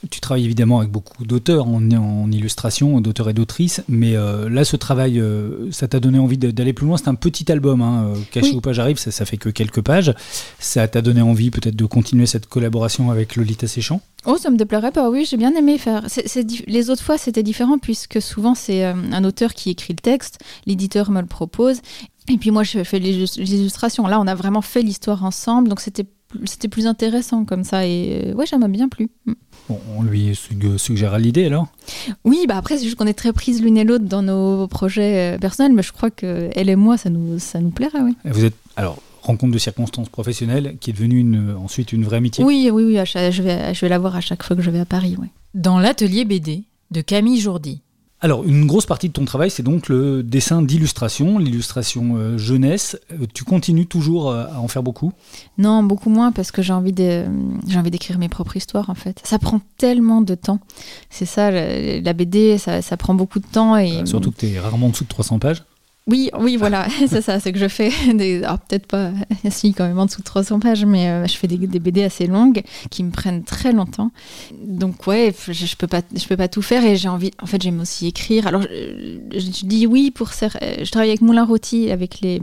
Tu 0.08 0.20
travailles 0.20 0.46
évidemment 0.46 0.78
avec 0.78 0.90
beaucoup 0.90 1.26
d'auteurs 1.26 1.66
en, 1.66 1.82
en 1.92 2.30
illustration, 2.32 3.00
d'auteurs 3.02 3.28
et 3.28 3.34
d'autrices, 3.34 3.82
mais 3.88 4.16
euh, 4.16 4.48
là, 4.48 4.64
ce 4.64 4.76
travail, 4.76 5.20
euh, 5.20 5.70
ça 5.72 5.88
t'a 5.88 6.00
donné 6.00 6.18
envie 6.18 6.38
d'aller 6.38 6.72
plus 6.72 6.86
loin. 6.86 6.96
C'est 6.96 7.08
un 7.08 7.14
petit 7.14 7.52
album, 7.52 7.82
hein, 7.82 8.06
euh, 8.06 8.18
Caché 8.32 8.50
Oui. 8.52 8.56
ou 8.56 8.60
pas, 8.62 8.72
j'arrive, 8.72 8.98
ça, 8.98 9.10
ça 9.10 9.26
fait 9.26 9.36
que 9.36 9.50
quelques 9.50 9.82
pages. 9.82 10.14
Ça 10.58 10.88
t'a 10.88 11.02
donné 11.02 11.20
envie 11.20 11.50
peut-être 11.50 11.76
de 11.76 11.84
continuer 11.84 12.24
cette 12.24 12.46
collaboration 12.46 13.10
avec 13.10 13.36
Lolita 13.36 13.66
Séchant 13.66 14.00
Oh, 14.24 14.36
ça 14.38 14.50
me 14.50 14.56
déplairait 14.56 14.92
pas. 14.92 15.10
Oui, 15.10 15.26
j'ai 15.28 15.36
bien 15.36 15.54
aimé 15.54 15.76
faire. 15.78 16.06
les 16.66 16.90
autres 16.90 17.02
fois, 17.02 17.18
c'était 17.18 17.42
différent 17.42 17.78
puisque 17.78 18.22
souvent 18.22 18.54
c'est 18.54 18.84
euh, 18.86 18.94
un 19.12 19.24
auteur 19.24 19.52
qui 19.54 19.70
écrit 19.70 19.92
le 19.92 20.00
texte, 20.00 20.38
l'éditeur 20.66 21.10
me 21.10 21.20
le 21.20 21.26
propose, 21.26 21.80
et 22.28 22.36
puis 22.38 22.50
moi 22.50 22.62
je 22.62 22.84
fais 22.84 22.98
les, 22.98 23.12
les 23.12 23.54
illustrations. 23.54 24.06
Là, 24.06 24.18
on 24.20 24.26
a 24.26 24.34
vraiment 24.34 24.62
fait 24.62 24.82
l'histoire 24.82 25.24
ensemble, 25.24 25.68
donc 25.68 25.80
c'était 25.80 26.06
c'était 26.44 26.68
plus 26.68 26.86
intéressant 26.86 27.44
comme 27.44 27.64
ça. 27.64 27.86
Et 27.86 28.22
euh, 28.26 28.34
ouais, 28.34 28.46
ça 28.46 28.58
m'a 28.58 28.68
bien 28.68 28.88
plu. 28.88 29.08
Mm. 29.26 29.32
Bon, 29.68 29.78
on 29.96 30.02
lui 30.02 30.34
sug- 30.34 30.76
suggérera 30.78 31.18
l'idée 31.18 31.44
alors? 31.46 31.68
Oui, 32.24 32.44
bah 32.48 32.56
après 32.56 32.76
c'est 32.78 32.84
juste 32.84 32.96
qu'on 32.96 33.06
est 33.06 33.14
très 33.14 33.32
prises 33.32 33.62
l'une 33.62 33.76
et 33.76 33.84
l'autre 33.84 34.04
dans 34.04 34.22
nos 34.22 34.66
projets 34.66 35.34
euh, 35.34 35.38
personnels, 35.38 35.72
mais 35.72 35.82
je 35.82 35.92
crois 35.92 36.10
que 36.10 36.50
elle 36.54 36.68
et 36.68 36.76
moi, 36.76 36.96
ça 36.96 37.10
nous 37.10 37.38
ça 37.38 37.60
nous 37.60 37.70
plairait, 37.70 38.00
oui. 38.00 38.16
Et 38.24 38.30
Vous 38.30 38.44
êtes, 38.44 38.56
alors, 38.76 38.98
rencontre 39.22 39.52
de 39.52 39.58
circonstances 39.58 40.08
professionnelles 40.08 40.76
qui 40.80 40.90
est 40.90 40.92
devenue 40.92 41.18
une, 41.18 41.54
ensuite 41.56 41.92
une 41.92 42.04
vraie 42.04 42.16
amitié? 42.16 42.42
Oui, 42.44 42.70
oui, 42.72 42.84
oui. 42.84 42.98
chaque- 43.06 43.32
je 43.32 43.42
vais 43.42 43.74
je 43.74 43.80
vais 43.82 43.88
la 43.88 43.98
voir 43.98 44.16
à 44.16 44.20
chaque 44.20 44.42
fois 44.42 44.56
que 44.56 44.62
je 44.62 44.70
vais 44.70 44.80
à 44.80 44.86
Paris, 44.86 45.16
oui. 45.20 45.28
Dans 45.54 45.78
l'atelier 45.78 46.24
BD 46.24 46.64
de 46.90 47.00
Camille 47.00 47.38
Jourdi. 47.40 47.82
Alors, 48.22 48.44
une 48.44 48.66
grosse 48.66 48.84
partie 48.84 49.08
de 49.08 49.14
ton 49.14 49.24
travail, 49.24 49.50
c'est 49.50 49.62
donc 49.62 49.88
le 49.88 50.22
dessin 50.22 50.60
d'illustration, 50.60 51.38
l'illustration 51.38 52.16
euh, 52.16 52.36
jeunesse. 52.36 52.98
Euh, 53.12 53.26
tu 53.32 53.44
continues 53.44 53.86
toujours 53.86 54.30
euh, 54.30 54.44
à 54.52 54.60
en 54.60 54.68
faire 54.68 54.82
beaucoup? 54.82 55.12
Non, 55.56 55.82
beaucoup 55.82 56.10
moins 56.10 56.30
parce 56.30 56.50
que 56.50 56.60
j'ai 56.60 56.74
envie 56.74 56.92
de, 56.92 57.24
j'ai 57.66 57.78
envie 57.78 57.90
d'écrire 57.90 58.18
mes 58.18 58.28
propres 58.28 58.58
histoires 58.58 58.90
en 58.90 58.94
fait. 58.94 59.20
Ça 59.24 59.38
prend 59.38 59.60
tellement 59.78 60.20
de 60.20 60.34
temps. 60.34 60.60
C'est 61.08 61.24
ça, 61.24 61.50
la, 61.50 62.00
la 62.00 62.12
BD, 62.12 62.58
ça, 62.58 62.82
ça 62.82 62.98
prend 62.98 63.14
beaucoup 63.14 63.40
de 63.40 63.46
temps 63.46 63.78
et 63.78 64.04
Surtout 64.04 64.32
que 64.32 64.40
tu 64.40 64.48
es 64.48 64.60
rarement 64.60 64.88
en 64.88 64.90
dessous 64.90 65.04
de 65.04 65.08
300 65.08 65.38
pages. 65.38 65.62
Oui, 66.06 66.30
oui, 66.40 66.56
voilà, 66.56 66.88
c'est 67.08 67.20
ça, 67.20 67.38
c'est 67.38 67.52
que 67.52 67.58
je 67.58 67.68
fais 67.68 67.90
des. 68.14 68.42
Alors 68.42 68.58
peut-être 68.58 68.86
pas, 68.86 69.12
si, 69.50 69.74
quand 69.74 69.86
même 69.86 69.98
en 69.98 70.06
dessous 70.06 70.20
de 70.20 70.24
300 70.24 70.58
pages, 70.58 70.84
mais 70.84 71.08
euh, 71.08 71.26
je 71.26 71.36
fais 71.36 71.46
des, 71.46 71.56
BD 71.78 72.02
assez 72.02 72.26
longues 72.26 72.62
qui 72.90 73.04
me 73.04 73.10
prennent 73.10 73.44
très 73.44 73.72
longtemps. 73.72 74.10
Donc, 74.64 75.06
ouais, 75.06 75.32
je, 75.46 75.52
je 75.52 75.76
peux 75.76 75.86
pas, 75.86 76.00
je 76.16 76.26
peux 76.26 76.36
pas 76.36 76.48
tout 76.48 76.62
faire 76.62 76.84
et 76.84 76.96
j'ai 76.96 77.08
envie. 77.08 77.30
En 77.40 77.46
fait, 77.46 77.62
j'aime 77.62 77.78
aussi 77.80 78.08
écrire. 78.08 78.46
Alors, 78.48 78.62
je, 78.62 79.64
dis 79.66 79.86
oui 79.86 80.10
pour. 80.10 80.30
euh, 80.42 80.48
Je 80.82 80.90
travaille 80.90 81.10
avec 81.10 81.20
Moulin 81.20 81.44
Rôti, 81.44 81.90
avec 81.92 82.20
les, 82.22 82.40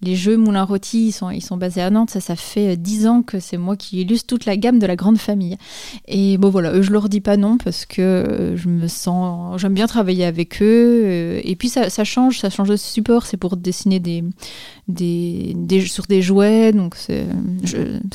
les 0.00 0.16
jeux 0.16 0.36
Moulin 0.38 0.62
Rôti, 0.64 1.08
ils 1.08 1.12
sont, 1.12 1.30
ils 1.30 1.42
sont 1.42 1.56
basés 1.58 1.82
à 1.82 1.90
Nantes. 1.90 2.10
Ça, 2.10 2.20
ça 2.20 2.36
fait 2.36 2.72
euh, 2.72 2.76
10 2.76 3.06
ans 3.06 3.22
que 3.22 3.38
c'est 3.40 3.58
moi 3.58 3.76
qui 3.76 4.00
illustre 4.00 4.26
toute 4.28 4.46
la 4.46 4.56
gamme 4.56 4.78
de 4.78 4.86
la 4.86 4.96
grande 4.96 5.18
famille. 5.18 5.58
Et 6.06 6.38
bon, 6.38 6.48
voilà, 6.48 6.80
je 6.80 6.90
leur 6.90 7.10
dis 7.10 7.20
pas 7.20 7.36
non 7.36 7.58
parce 7.58 7.84
que 7.84 8.00
euh, 8.00 8.56
je 8.56 8.68
me 8.68 8.88
sens. 8.88 9.60
J'aime 9.60 9.74
bien 9.74 9.86
travailler 9.88 10.24
avec 10.24 10.62
eux. 10.62 11.02
euh, 11.04 11.40
Et 11.44 11.54
puis, 11.56 11.68
ça, 11.68 11.90
ça 11.90 12.04
change, 12.04 12.38
ça 12.38 12.48
change 12.48 12.68
de 12.68 12.77
support. 12.78 13.26
C'est 13.26 13.36
pour 13.36 13.56
dessiner 13.56 14.00
des, 14.00 14.24
des, 14.88 15.54
sur 15.86 16.06
des 16.06 16.22
jouets. 16.22 16.72
Donc, 16.72 16.94
c'est 16.96 17.26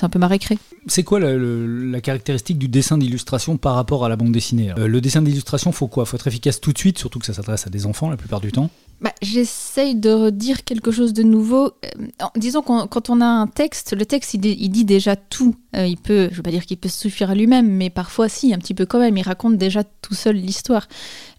un 0.01 0.09
peu 0.09 0.19
ma 0.19 0.27
récré. 0.27 0.57
C'est 0.87 1.03
quoi 1.03 1.19
la 1.19 2.01
caractéristique 2.01 2.57
du 2.57 2.67
dessin 2.67 2.97
d'illustration 2.97 3.57
par 3.57 3.75
rapport 3.75 4.05
à 4.05 4.09
la 4.09 4.15
bande 4.15 4.31
dessinée 4.31 4.71
Euh, 4.77 4.87
Le 4.87 5.01
dessin 5.01 5.21
d'illustration, 5.21 5.71
faut 5.71 5.87
quoi? 5.87 6.05
Faut 6.05 6.17
être 6.17 6.27
efficace 6.27 6.59
tout 6.59 6.73
de 6.73 6.77
suite, 6.77 6.97
surtout 6.97 7.19
que 7.19 7.25
ça 7.25 7.33
s'adresse 7.33 7.67
à 7.67 7.69
des 7.69 7.85
enfants 7.85 8.09
la 8.09 8.17
plupart 8.17 8.41
du 8.41 8.51
temps. 8.51 8.69
Bah, 9.03 9.11
J'essaye 9.21 9.95
de 9.95 10.09
redire 10.11 10.63
quelque 10.63 10.89
chose 10.91 11.11
de 11.11 11.23
nouveau. 11.23 11.65
Euh, 11.65 12.25
disons 12.37 12.61
qu'on- 12.61 12.87
quand 12.87 13.09
on 13.09 13.19
a 13.19 13.25
un 13.25 13.47
texte, 13.47 13.93
le 13.97 14.05
texte 14.05 14.33
il, 14.33 14.39
dit- 14.39 14.85
déjà 14.85 15.17
tout. 15.17 15.55
Euh, 15.75 15.85
il 15.85 15.97
peut, 15.97 16.29
je 16.31 16.37
veux 16.37 16.43
pas 16.43 16.51
dire 16.51 16.65
qu'il 16.65 16.77
peut 16.77 16.87
suffire 16.87 17.31
à 17.31 17.35
lui-même, 17.35 17.67
mais 17.67 17.89
parfois 17.89 18.29
si, 18.29 18.53
un 18.53 18.59
petit 18.59 18.73
peu 18.73 18.85
quand 18.85 18.99
même. 18.99 19.17
Il 19.17 19.23
raconte 19.23 19.57
déjà 19.57 19.83
tout 19.83 20.13
seul 20.13 20.37
l'histoire. 20.37 20.87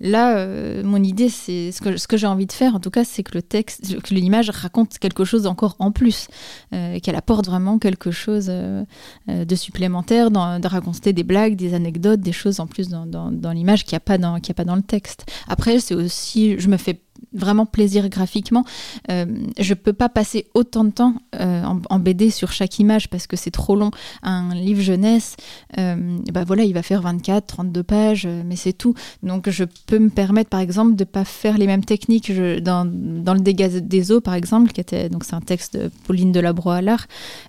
Là, 0.00 0.36
euh, 0.36 0.82
mon 0.84 1.02
idée, 1.02 1.30
c'est 1.30 1.72
ce 1.72 1.80
que, 1.80 1.96
ce 1.96 2.06
que 2.06 2.18
j'ai 2.18 2.26
envie 2.26 2.44
de 2.46 2.52
faire, 2.52 2.74
en 2.74 2.80
tout 2.80 2.90
cas, 2.90 3.04
c'est 3.04 3.22
que 3.22 3.32
le 3.34 3.42
texte, 3.42 3.98
que 4.02 4.12
l'image 4.12 4.50
raconte 4.50 4.98
quelque 4.98 5.24
chose 5.24 5.46
encore 5.46 5.76
en 5.78 5.90
plus, 5.90 6.26
qu'elle 6.70 7.16
apporte 7.16 7.46
vraiment 7.46 7.78
quelque 7.78 8.10
chose 8.10 8.46
de 8.46 9.54
supplémentaire, 9.54 10.30
dans, 10.30 10.58
de 10.60 10.66
raconter 10.68 11.12
des 11.14 11.22
blagues, 11.24 11.56
des 11.56 11.72
anecdotes, 11.74 12.20
des 12.20 12.32
choses 12.32 12.60
en 12.60 12.66
plus 12.66 12.88
dans, 12.88 13.06
dans- 13.06 13.52
l'image 13.52 13.84
qu'il 13.84 13.94
n'y 13.94 13.98
a 13.98 14.00
pas 14.00 14.18
dans, 14.18 14.34
a 14.34 14.54
pas 14.54 14.64
dans 14.64 14.76
le 14.76 14.82
texte. 14.82 15.24
Après, 15.48 15.78
c'est 15.78 15.94
aussi, 15.94 16.58
je 16.58 16.68
me 16.68 16.76
fais 16.76 17.00
vraiment 17.34 17.66
plaisir 17.66 18.08
graphiquement. 18.08 18.64
Euh, 19.10 19.26
je 19.58 19.74
peux 19.74 19.92
pas 19.92 20.08
passer 20.08 20.46
autant 20.54 20.84
de 20.84 20.90
temps 20.90 21.14
euh, 21.40 21.62
en, 21.64 21.98
BD 21.98 22.30
sur 22.30 22.52
chaque 22.52 22.78
image 22.78 23.08
parce 23.08 23.26
que 23.26 23.36
c'est 23.36 23.50
trop 23.50 23.76
long. 23.76 23.90
Un 24.22 24.54
livre 24.54 24.80
jeunesse, 24.82 25.36
euh, 25.78 26.18
bah 26.32 26.44
voilà, 26.44 26.64
il 26.64 26.74
va 26.74 26.82
faire 26.82 27.02
24, 27.02 27.46
32 27.46 27.82
pages, 27.82 28.26
euh, 28.26 28.42
mais 28.44 28.56
c'est 28.56 28.72
tout. 28.72 28.94
Donc 29.22 29.48
je 29.50 29.64
peux 29.86 29.98
me 29.98 30.10
permettre, 30.10 30.50
par 30.50 30.60
exemple, 30.60 30.96
de 30.96 31.04
pas 31.04 31.24
faire 31.24 31.58
les 31.58 31.66
mêmes 31.66 31.84
techniques 31.84 32.32
dans, 32.32 32.84
le 32.84 33.40
dégât 33.40 33.80
des 33.80 34.12
eaux, 34.12 34.20
par 34.20 34.34
exemple, 34.34 34.72
qui 34.72 34.80
était 34.80 35.08
donc 35.08 35.24
c'est 35.24 35.34
un 35.34 35.40
texte 35.40 35.76
de 35.76 35.90
Pauline 36.06 36.32
Delabroix 36.32 36.76
allard 36.76 37.06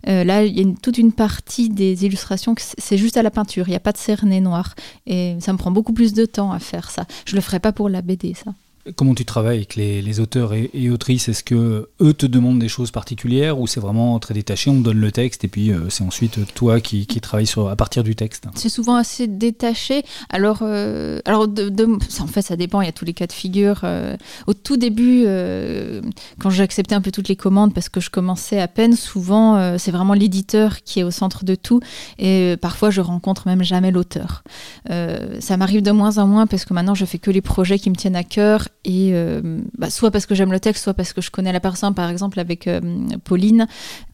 Euh, 0.07 0.23
là, 0.23 0.43
il 0.43 0.57
y 0.57 0.61
a 0.61 0.73
toute 0.81 0.97
une 0.97 1.11
partie 1.11 1.69
des 1.69 2.05
illustrations 2.05 2.55
que 2.55 2.61
c'est- 2.61 2.97
juste 2.97 3.17
à 3.17 3.23
la 3.23 3.31
peinture. 3.31 3.67
Il 3.67 3.71
n'y 3.71 3.75
a 3.75 3.81
pas 3.81 3.91
de 3.91 3.97
cerné 3.97 4.39
noir 4.41 4.75
et 5.05 5.35
ça 5.39 5.51
me 5.53 5.57
prend 5.57 5.71
beaucoup 5.71 5.93
plus 5.93 6.13
de 6.13 6.25
temps 6.25 6.51
à 6.51 6.59
faire 6.59 6.89
ça. 6.91 7.05
Je 7.25 7.35
le 7.35 7.41
ferai 7.41 7.59
pas 7.59 7.71
pour 7.71 7.89
la 7.89 8.01
BD, 8.01 8.33
ça. 8.33 8.53
Comment 8.95 9.15
tu 9.15 9.25
travailles 9.25 9.57
avec 9.57 9.75
les, 9.75 10.19
auteurs 10.19 10.53
et, 10.53 10.89
autrices? 10.89 11.27
Est-ce 11.27 11.43
que 11.43 11.89
eux 12.01 12.13
te 12.13 12.25
demandent 12.25 12.59
des 12.59 12.69
choses 12.69 12.91
particulières 12.91 13.59
ou 13.59 13.67
c'est 13.67 13.79
vraiment 13.79 14.19
très 14.19 14.33
détaché 14.33 14.69
On 14.69 14.79
donne 14.79 14.99
le 14.99 15.11
texte 15.11 15.43
et 15.43 15.47
puis 15.47 15.71
euh, 15.71 15.89
c'est 15.89 16.03
ensuite 16.03 16.53
toi 16.53 16.79
qui, 16.79 17.05
travailles 17.19 17.47
sur, 17.47 17.69
à 17.69 17.75
partir 17.75 18.03
du 18.03 18.15
texte? 18.15 18.45
C'est 18.55 18.69
souvent 18.69 18.95
assez 18.95 19.27
détaché. 19.27 20.03
Alors, 20.29 20.59
euh, 20.61 21.19
alors 21.25 21.47
en 21.47 22.27
fait, 22.27 22.41
ça 22.41 22.55
dépend. 22.55 22.81
Il 22.81 22.85
y 22.85 22.89
a 22.89 22.93
tous 22.93 23.05
les 23.05 23.13
cas 23.13 23.27
de 23.27 23.33
figure. 23.33 23.81
Euh, 23.83 24.15
au 24.47 24.53
tout 24.53 24.77
début, 24.77 25.23
euh, 25.25 26.01
quand 26.39 26.49
j'ai 26.49 26.63
accepté 26.63 26.95
un 26.95 27.01
peu 27.01 27.11
toutes 27.11 27.27
les 27.27 27.35
commandes 27.35 27.73
parce 27.73 27.89
que 27.89 27.99
je 27.99 28.09
commençais 28.09 28.59
à 28.59 28.67
peine, 28.67 28.95
souvent, 28.95 29.57
euh, 29.57 29.77
c'est 29.77 29.91
vraiment 29.91 30.13
l'éditeur 30.13 30.81
qui 30.83 30.99
est 30.99 31.03
au 31.03 31.11
centre 31.11 31.45
de 31.45 31.55
tout. 31.55 31.79
Et 32.17 32.53
euh, 32.53 32.57
parfois, 32.57 32.89
je 32.89 33.01
rencontre 33.01 33.47
même 33.47 33.63
jamais 33.63 33.91
l'auteur. 33.91 34.43
Euh, 34.89 35.39
ça 35.39 35.57
m'arrive 35.57 35.81
de 35.81 35.91
moins 35.91 36.17
en 36.17 36.27
moins 36.27 36.47
parce 36.47 36.65
que 36.65 36.73
maintenant, 36.73 36.95
je 36.95 37.05
fais 37.05 37.17
que 37.17 37.31
les 37.31 37.41
projets 37.41 37.79
qui 37.79 37.89
me 37.89 37.95
tiennent 37.95 38.15
à 38.15 38.23
cœur. 38.23 38.67
Et 38.87 39.11
euh, 39.13 39.61
bah, 39.77 39.89
soit 39.89 40.11
parce 40.11 40.27
que 40.27 40.35
j'aime 40.35 40.51
le 40.51 40.59
texte, 40.59 40.83
soit 40.83 40.93
parce 40.93 41.11
que 41.11 41.19
je 41.19 41.31
connais 41.31 41.51
la 41.51 41.59
personne. 41.59 41.95
Par 41.95 42.07
exemple, 42.09 42.39
avec 42.39 42.67
euh, 42.67 42.79
Pauline, 43.23 43.65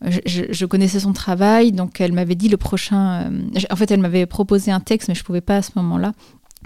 je, 0.02 0.44
je- 0.50 0.66
connaissais 0.66 1.02
son 1.02 1.12
travail, 1.12 1.74
donc 1.74 2.00
elle 2.00 2.14
m'avait 2.14 2.36
dit 2.36 2.48
le 2.48 2.56
prochain. 2.56 3.30
euh, 3.30 3.64
en 3.70 3.76
fait, 3.76 3.92
elle 3.92 4.00
m'avait 4.00 4.26
proposé 4.26 4.72
un 4.72 4.80
texte, 4.80 5.10
mais 5.10 5.16
je 5.16 5.24
pouvais 5.26 5.42
pas 5.42 5.58
à 5.58 5.62
ce 5.62 5.72
moment-là. 5.76 6.14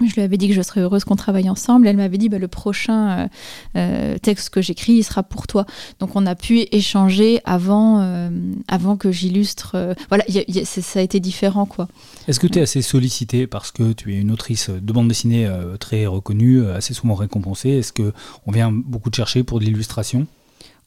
Je 0.04 0.14
lui 0.14 0.20
avais 0.22 0.36
dit 0.36 0.48
que 0.48 0.54
je 0.54 0.60
serais 0.60 0.82
heureuse 0.82 1.04
qu'on 1.04 1.16
travaille 1.16 1.48
ensemble. 1.48 1.86
Elle 1.88 1.96
m'avait 1.96 2.18
dit 2.18 2.28
bah, 2.28 2.38
le 2.38 2.48
prochain 2.48 3.08
euh, 3.20 3.28
euh, 3.76 4.18
texte 4.18 4.50
que 4.50 4.60
j'écris, 4.60 4.92
il 4.94 5.02
sera 5.04 5.22
pour 5.22 5.46
toi. 5.46 5.64
Donc 6.00 6.16
on 6.16 6.26
a 6.26 6.34
pu 6.34 6.66
échanger 6.70 7.40
avant, 7.44 8.00
euh, 8.02 8.28
avant 8.68 8.96
que 8.96 9.10
j'illustre. 9.10 9.94
voilà, 10.08 10.24
il 10.28 10.34
y 10.34 10.38
a- 10.38 10.44
il 10.48 10.56
y 10.56 10.60
a- 10.60 10.64
c'est- 10.66 10.82
ça 10.82 10.98
a 10.98 11.02
été 11.02 11.18
différent, 11.20 11.64
quoi. 11.64 11.88
Est-ce 12.28 12.38
que 12.40 12.46
tu 12.46 12.58
es 12.58 12.62
assez 12.62 12.82
sollicité 12.82 13.46
parce 13.46 13.70
que 13.70 13.92
tu 13.94 14.14
es 14.14 14.18
une 14.18 14.30
autrice 14.32 14.68
de 14.70 14.92
bande 14.92 15.08
dessinée 15.08 15.48
très 15.80 16.06
reconnue, 16.06 16.66
assez 16.66 16.92
souvent 16.92 17.14
récompensée? 17.14 17.70
Est-ce 17.70 17.92
que 17.92 18.12
on 18.46 18.52
vient 18.52 18.70
beaucoup 18.72 19.08
te 19.10 19.16
chercher 19.16 19.44
pour 19.44 19.60
de 19.60 19.64
l'illustration? 19.64 20.26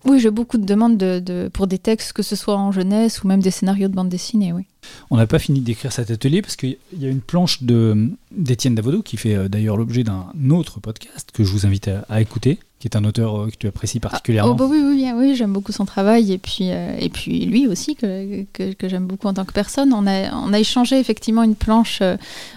Oui, 0.06 0.20
j'ai 0.20 0.32
beaucoup 0.32 0.58
de 0.58 0.66
demandes 0.66 0.98
de, 0.98 1.20
de- 1.20 1.50
pour 1.52 1.68
des 1.68 1.78
textes, 1.78 2.14
que 2.14 2.24
ce 2.24 2.36
soit 2.38 2.56
en 2.56 2.72
jeunesse 2.72 3.22
ou 3.24 3.28
même 3.28 3.42
des 3.42 3.52
scénarios 3.52 3.90
de 3.90 3.94
bande 3.94 4.08
dessinée. 4.10 4.54
Oui. 4.54 4.64
On 5.12 5.18
n'a 5.18 5.28
pas 5.28 5.40
fini 5.40 5.60
d'écrire 5.60 5.92
cet 5.92 6.10
atelier 6.10 6.42
parce 6.42 6.56
qu'il 6.56 6.78
y 6.98 7.06
a 7.06 7.10
une 7.10 7.20
planche 7.20 7.62
d'Étienne 7.64 8.76
Davodo 8.76 9.02
qui 9.02 9.18
fait 9.18 9.36
euh, 9.36 9.50
d'ailleurs 9.50 9.76
l'objet 9.76 10.06
d'un 10.06 10.28
autre 10.52 10.80
podcast 10.80 11.30
que 11.34 11.44
je 11.44 11.52
vous 11.52 11.66
invite 11.66 11.90
à, 11.90 12.06
à 12.08 12.22
écouter, 12.22 12.60
qui 12.80 12.88
est 12.88 12.96
un 12.96 13.04
auteur 13.04 13.42
euh, 13.42 13.50
que 13.50 13.58
tu 13.58 13.68
apprécies 13.68 14.00
particulièrement. 14.00 14.54
Oh, 14.54 14.56
bah 14.56 14.68
oui, 14.70 14.82
oui, 14.82 15.06
oui, 15.14 15.36
j'aime 15.36 15.52
beaucoup 15.52 15.74
son 15.74 15.84
travail 15.84 16.32
et 16.32 16.38
puis, 16.38 16.72
euh, 16.72 16.96
et 16.98 17.10
puis 17.10 17.46
lui 17.46 17.68
aussi 17.68 17.96
que, 17.98 18.44
que, 18.54 18.72
que 18.72 18.88
j'aime 18.88 19.06
beaucoup 19.06 19.28
en 19.28 19.34
tant 19.34 19.44
que 19.44 19.52
personne. 19.54 19.92
On 19.94 20.08
a, 20.08 20.34
on 20.34 20.54
a 20.54 20.60
échangé 20.60 20.98
effectivement 20.98 21.44
une 21.44 21.56
planche 21.56 22.02
euh, 22.02 22.16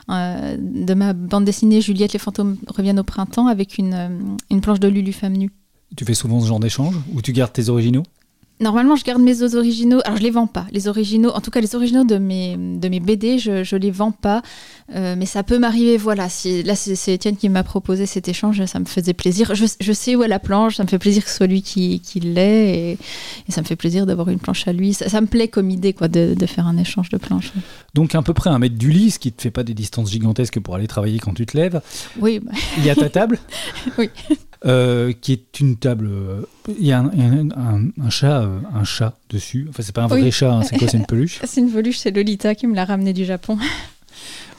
de 0.09 0.95
ma 0.95 1.13
bande 1.13 1.45
dessinée 1.45 1.81
Juliette, 1.81 2.13
les 2.13 2.21
fantômes 2.21 2.57
reviennent 2.69 3.01
au 3.01 3.05
printemps 3.05 3.49
avec 3.49 3.79
une, 3.79 4.37
une 4.49 4.61
planche 4.61 4.79
de 4.79 4.87
Lulu 4.87 5.13
Femme 5.13 5.33
Nue. 5.37 5.51
Tu 5.97 6.05
fais 6.05 6.15
souvent 6.15 6.41
ce 6.41 6.47
genre 6.47 6.61
d'échange 6.61 6.95
où 7.15 7.21
tu 7.23 7.33
gardes 7.33 7.53
tes 7.53 7.69
originaux? 7.69 8.03
Normalement, 8.61 8.95
je 8.95 9.03
garde 9.03 9.21
mes 9.21 9.43
originaux. 9.57 10.01
Alors, 10.05 10.19
je 10.19 10.23
les 10.23 10.31
vends 10.31 10.47
pas. 10.47 10.67
Les 10.71 10.87
originaux, 10.87 11.31
en 11.31 11.41
tout 11.41 11.51
cas, 11.51 11.61
les 11.61 11.75
originaux 11.75 12.05
de 12.05 12.19
mes, 12.19 12.57
de 12.57 12.89
mes 12.89 13.01
BD, 13.01 13.39
je, 13.41 13.65
je 13.65 13.75
les 13.75 13.91
vends 13.91 14.13
pas. 14.13 14.41
Euh, 14.95 15.17
mais 15.19 15.27
ça 15.27 15.43
peut 15.43 15.59
m'arriver. 15.59 15.97
Voilà. 15.97 16.29
Si, 16.29 16.63
là, 16.63 16.77
c'est 16.77 16.95
c'est 16.95 17.13
Étienne 17.15 17.37
qui 17.37 17.49
m'a 17.49 17.65
proposé 17.65 18.07
cet 18.07 18.29
échange. 18.29 18.65
Ça 18.67 18.79
me 18.79 18.85
faisait 18.85 19.15
plaisir. 19.15 19.53
Je, 19.57 19.65
je 19.81 19.93
sais 19.93 20.15
où 20.15 20.23
est 20.23 20.29
la 20.29 20.39
planche. 20.39 20.77
Ça 20.77 20.85
me 20.85 20.89
fait 20.89 21.01
plaisir 21.01 21.25
que 21.25 21.31
ce 21.31 21.39
soit 21.39 21.49
lui 21.49 21.61
qui, 21.61 21.99
qui 21.99 22.21
l'ait. 22.21 22.79
Et, 22.79 22.99
et 23.49 23.53
ça 23.53 23.63
me 23.63 23.67
fait 23.67 23.75
plaisir 23.75 24.07
d'avoir 24.07 24.29
une 24.29 24.39
planche 24.39 24.69
à 24.69 24.73
lui. 24.73 24.95
Ça, 24.95 25.09
ça 25.09 25.21
me 25.21 25.27
plaît 25.27 25.49
comme 25.49 25.69
idée, 25.71 25.93
quoi, 25.93 26.07
de, 26.07 26.35
de 26.39 26.47
faire 26.47 26.69
un 26.69 26.77
échange 26.79 27.09
de 27.09 27.17
planches. 27.17 27.53
Donc 27.95 28.15
à 28.15 28.23
peu 28.23 28.33
près 28.35 28.51
un 28.51 28.61
mètre 28.61 28.77
du 28.77 28.93
lit, 28.93 29.11
ce 29.11 29.19
qui 29.19 29.33
te 29.33 29.43
fait 29.43 29.51
pas 29.51 29.65
des 29.65 29.75
distances 29.75 30.13
gigantesques 30.13 30.61
pour 30.61 30.77
aller 30.77 30.87
travailler 30.87 31.19
quand 31.19 31.35
tu 31.35 31.47
te 31.47 31.57
lèves. 31.57 31.81
Oui, 32.21 32.39
bah, 32.39 32.53
Il 32.79 32.85
y 32.85 32.91
a 32.91 32.95
ta 32.95 33.11
table? 33.11 33.41
Oui. 33.99 34.09
Euh, 34.65 35.13
qui 35.13 35.33
est 35.33 35.59
une 35.61 35.77
table. 35.77 36.07
euh, 36.09 36.43
Il 36.79 36.87
y 36.87 36.93
a 36.93 37.01
un, 37.01 37.07
un- 37.07 37.51
un- 37.51 37.89
un 38.01 38.11
chat, 38.11 38.43
euh, 38.43 38.59
un 38.73 38.85
chat 38.85 39.17
dessus. 39.29 39.67
Enfin, 39.69 39.83
c'est 39.83 39.93
pas 39.95 40.05
un 40.05 40.07
vrai 40.07 40.23
Oui. 40.23 40.31
chat. 40.31 40.53
hein, 40.53 40.63
c'est 40.63 40.79
quoi 40.79 40.87
C'est 40.87 40.99
une 40.99 41.07
peluche. 41.07 41.41
c'est 41.45 41.61
une 41.61 41.71
peluche. 41.71 41.99
C'est 41.99 42.13
Lolita 42.13 42.55
qui 42.55 42.69
me 42.69 42.75
l'a 42.77 42.85
ramené 42.85 43.13
du 43.13 43.25
Japon. 43.25 43.59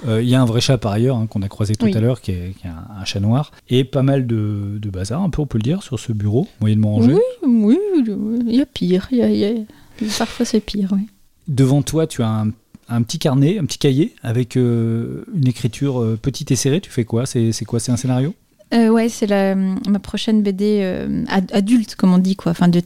Euh, 0.06 0.22
Il 0.22 0.28
y 0.28 0.36
a 0.36 0.42
un 0.42 0.46
vrai 0.46 0.60
chat 0.60 0.78
par 0.78 0.92
ailleurs 0.92 1.16
hein, 1.16 1.28
qu'on 1.28 1.42
a 1.44 1.48
croisé 1.48 1.76
tout 1.78 1.86
Oui. 1.86 1.96
à 1.96 2.02
l'heure, 2.02 2.20
qui 2.20 2.32
est, 2.32 2.56
qui 2.60 2.68
est 2.68 2.70
un, 2.70 2.86
un 3.00 3.06
chat 3.06 3.22
noir, 3.22 3.54
et 3.70 3.86
pas 3.86 4.04
mal 4.04 4.28
de, 4.28 4.78
de 4.78 4.90
bazar, 4.90 5.22
un 5.22 5.30
peu 5.30 5.42
on 5.42 5.46
peut 5.46 5.58
le 5.58 5.64
dire, 5.64 5.82
sur 5.82 5.98
ce 5.98 6.12
bureau 6.12 6.46
moyennement 6.60 6.96
rangé. 6.96 7.14
Oui, 7.14 7.78
oui, 7.88 8.06
il 8.48 8.56
y 8.56 8.62
a 8.62 8.66
pire. 8.66 9.08
Il 9.12 9.20
y 9.20 9.22
a- 9.22 9.30
y 9.30 9.46
a- 9.46 10.08
Parfois, 10.18 10.46
c'est 10.46 10.60
pire, 10.60 10.90
oui. 10.92 11.08
Devant 11.48 11.84
toi, 11.84 12.06
tu 12.06 12.22
as 12.22 12.28
un, 12.28 12.50
un 12.90 13.02
petit 13.04 13.18
carnet, 13.20 13.58
un 13.60 13.64
petit 13.66 13.78
cahier 13.78 14.14
avec 14.24 14.58
euh, 14.58 15.24
une 15.34 15.48
écriture 15.48 16.02
euh, 16.02 16.20
petite 16.22 16.52
et 16.52 16.58
serrée. 16.58 16.82
Tu 16.82 16.90
fais 16.90 17.06
quoi? 17.06 17.26
C'est 17.26 17.54
quoi? 17.66 17.80
C'est 17.80 17.94
un 17.94 17.98
scénario? 17.98 18.34
Euh, 18.74 18.90
ouais, 18.90 19.08
c'est 19.10 19.28
ma 19.28 20.00
prochaine 20.00 20.42
BD 20.42 20.80
euh, 20.82 21.24
ad- 21.28 21.52
adulte, 21.54 21.96
comme 21.96 22.14
on 22.14 22.18
dit, 22.18 22.36
quoi. 22.36 22.52
Enfin, 22.54 22.68
de, 22.68 22.80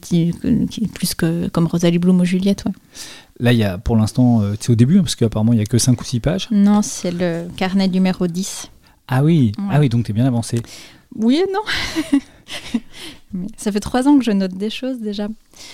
plus 0.93 1.15
que 1.15 1.47
comme 1.49 1.67
Rosalie 1.67 1.97
Bloom 1.99 2.19
ou 2.19 2.25
Juliette, 2.25 2.65
ouais. 2.65 2.71
Là, 3.39 3.53
il 3.53 3.59
y 3.59 3.63
a 3.63 3.77
pour 3.77 3.95
l'instant, 3.95 4.41
euh, 4.41 4.55
c'est 4.59 4.71
au 4.71 4.75
début, 4.75 4.97
hein, 4.97 5.03
parce 5.03 5.15
qu'apparemment, 5.15 5.53
il 5.53 5.59
y 5.59 5.61
a 5.61 5.65
que 5.65 5.77
5 5.77 6.01
ou 6.01 6.03
6 6.03 6.19
pages. 6.19 6.47
Non, 6.51 6.81
c'est 6.81 7.11
le 7.11 7.47
carnet 7.55 7.87
numéro 7.87 8.27
10. 8.27 8.69
Ah 9.07 9.23
oui, 9.23 9.51
Ouais. 9.57 9.63
ah 9.71 9.79
oui 9.79 9.87
donc 9.89 10.03
tu 10.05 10.11
es 10.11 10.13
bien 10.13 10.25
avancé. 10.25 10.59
Oui 11.15 11.35
et 11.37 11.45
non. 11.53 12.19
ça 13.57 13.71
fait 13.71 13.79
trois 13.79 14.07
ans 14.07 14.17
que 14.17 14.23
je 14.23 14.31
note 14.31 14.53
des 14.53 14.69
choses 14.69 14.99
déjà. 14.99 15.27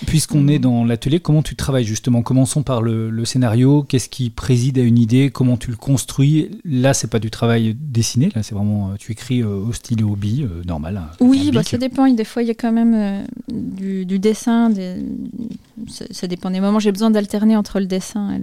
Puisqu'on 0.06 0.48
est 0.48 0.58
dans 0.58 0.84
l'atelier, 0.84 1.20
comment 1.20 1.42
tu 1.42 1.56
travailles 1.56 1.84
justement? 1.84 2.22
Commençons 2.22 2.62
par 2.62 2.82
le, 2.82 3.24
scénario. 3.24 3.82
Qu'est-ce 3.82 4.08
qui 4.08 4.30
préside 4.30 4.78
à 4.78 4.82
une 4.82 4.98
idée? 4.98 5.30
Comment 5.30 5.56
tu 5.56 5.70
le 5.70 5.76
construis? 5.76 6.50
Là, 6.64 6.94
c'est 6.94 7.08
pas 7.08 7.18
du 7.18 7.30
travail 7.30 7.76
dessiné. 7.78 8.30
Là, 8.34 8.42
c'est 8.42 8.54
vraiment 8.54 8.90
euh, 8.90 8.94
tu 8.98 9.12
écris 9.12 9.42
euh, 9.42 9.56
au 9.56 9.72
stylo 9.72 10.10
hobby 10.10 10.42
euh, 10.42 10.62
normal. 10.64 10.96
Hein, 10.96 11.16
oui, 11.20 11.50
bah, 11.52 11.62
ça 11.62 11.78
dépend. 11.78 12.08
Des 12.08 12.24
fois, 12.24 12.42
il 12.42 12.48
y 12.48 12.50
a 12.50 12.54
quand 12.54 12.72
même 12.72 13.26
du, 13.48 14.18
dessin. 14.18 14.70
Ça, 15.88 16.26
dépend 16.26 16.50
des 16.50 16.60
moments. 16.60 16.78
J'ai 16.80 16.92
besoin 16.92 17.10
d'alterner 17.10 17.56
entre 17.56 17.78
le 17.78 17.86
dessin 17.86 18.38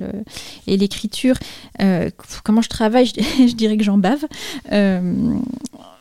et 0.68 0.78
l'écriture. 0.78 1.36
comment 2.44 2.62
je 2.62 2.70
travaille? 2.70 3.08
Je, 3.12 3.56
dirais 3.56 3.78
que 3.78 3.84
j'en 3.84 3.98
bave. 3.98 4.26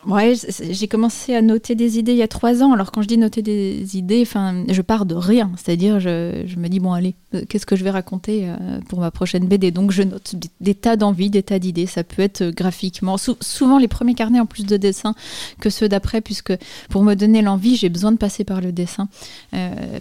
Ouais, 0.07 0.33
j'ai 0.69 0.87
commencé 0.87 1.35
à 1.35 1.43
noter 1.43 1.75
des 1.75 1.99
idées 1.99 2.13
il 2.13 2.17
y 2.17 2.23
a 2.23 2.27
trois 2.27 2.63
ans. 2.63 2.73
Alors 2.73 2.91
quand 2.91 3.03
je 3.03 3.07
dis 3.07 3.17
noter 3.17 3.43
des 3.43 3.97
idées, 3.97 4.21
enfin, 4.23 4.63
je 4.67 4.81
pars 4.81 5.05
de 5.05 5.13
rien. 5.13 5.51
C'est-à-dire, 5.57 5.99
je, 5.99 6.55
me 6.57 6.67
dis 6.69 6.79
bon 6.79 6.93
allez, 6.93 7.13
euh, 7.35 7.43
qu'est-ce 7.47 7.67
que 7.67 7.75
je 7.75 7.83
vais 7.83 7.91
raconter 7.91 8.49
euh, 8.49 8.79
pour 8.89 8.99
ma 8.99 9.11
prochaine 9.11 9.45
BD 9.47 9.69
Donc 9.69 9.91
je 9.91 10.01
note 10.01 10.35
des, 10.59 10.73
tas 10.73 10.95
d'envies, 10.95 11.29
des 11.29 11.43
tas 11.43 11.59
d'idées. 11.59 11.85
Ça 11.85 12.03
peut 12.03 12.23
être 12.23 12.41
euh, 12.41 12.51
graphiquement, 12.51 13.17
souvent 13.17 13.77
les 13.77 13.87
premiers 13.87 14.15
carnets 14.15 14.39
en 14.39 14.47
plus 14.47 14.65
de 14.65 14.77
dessin 14.77 15.13
que 15.59 15.69
ceux 15.69 15.87
d'après, 15.87 16.21
puisque 16.21 16.53
pour 16.89 17.03
me 17.03 17.13
donner 17.13 17.43
l'envie, 17.43 17.75
j'ai 17.75 17.89
besoin 17.89 18.11
de 18.11 18.17
passer 18.17 18.43
par 18.43 18.59
le 18.61 18.71
dessin. 18.71 19.07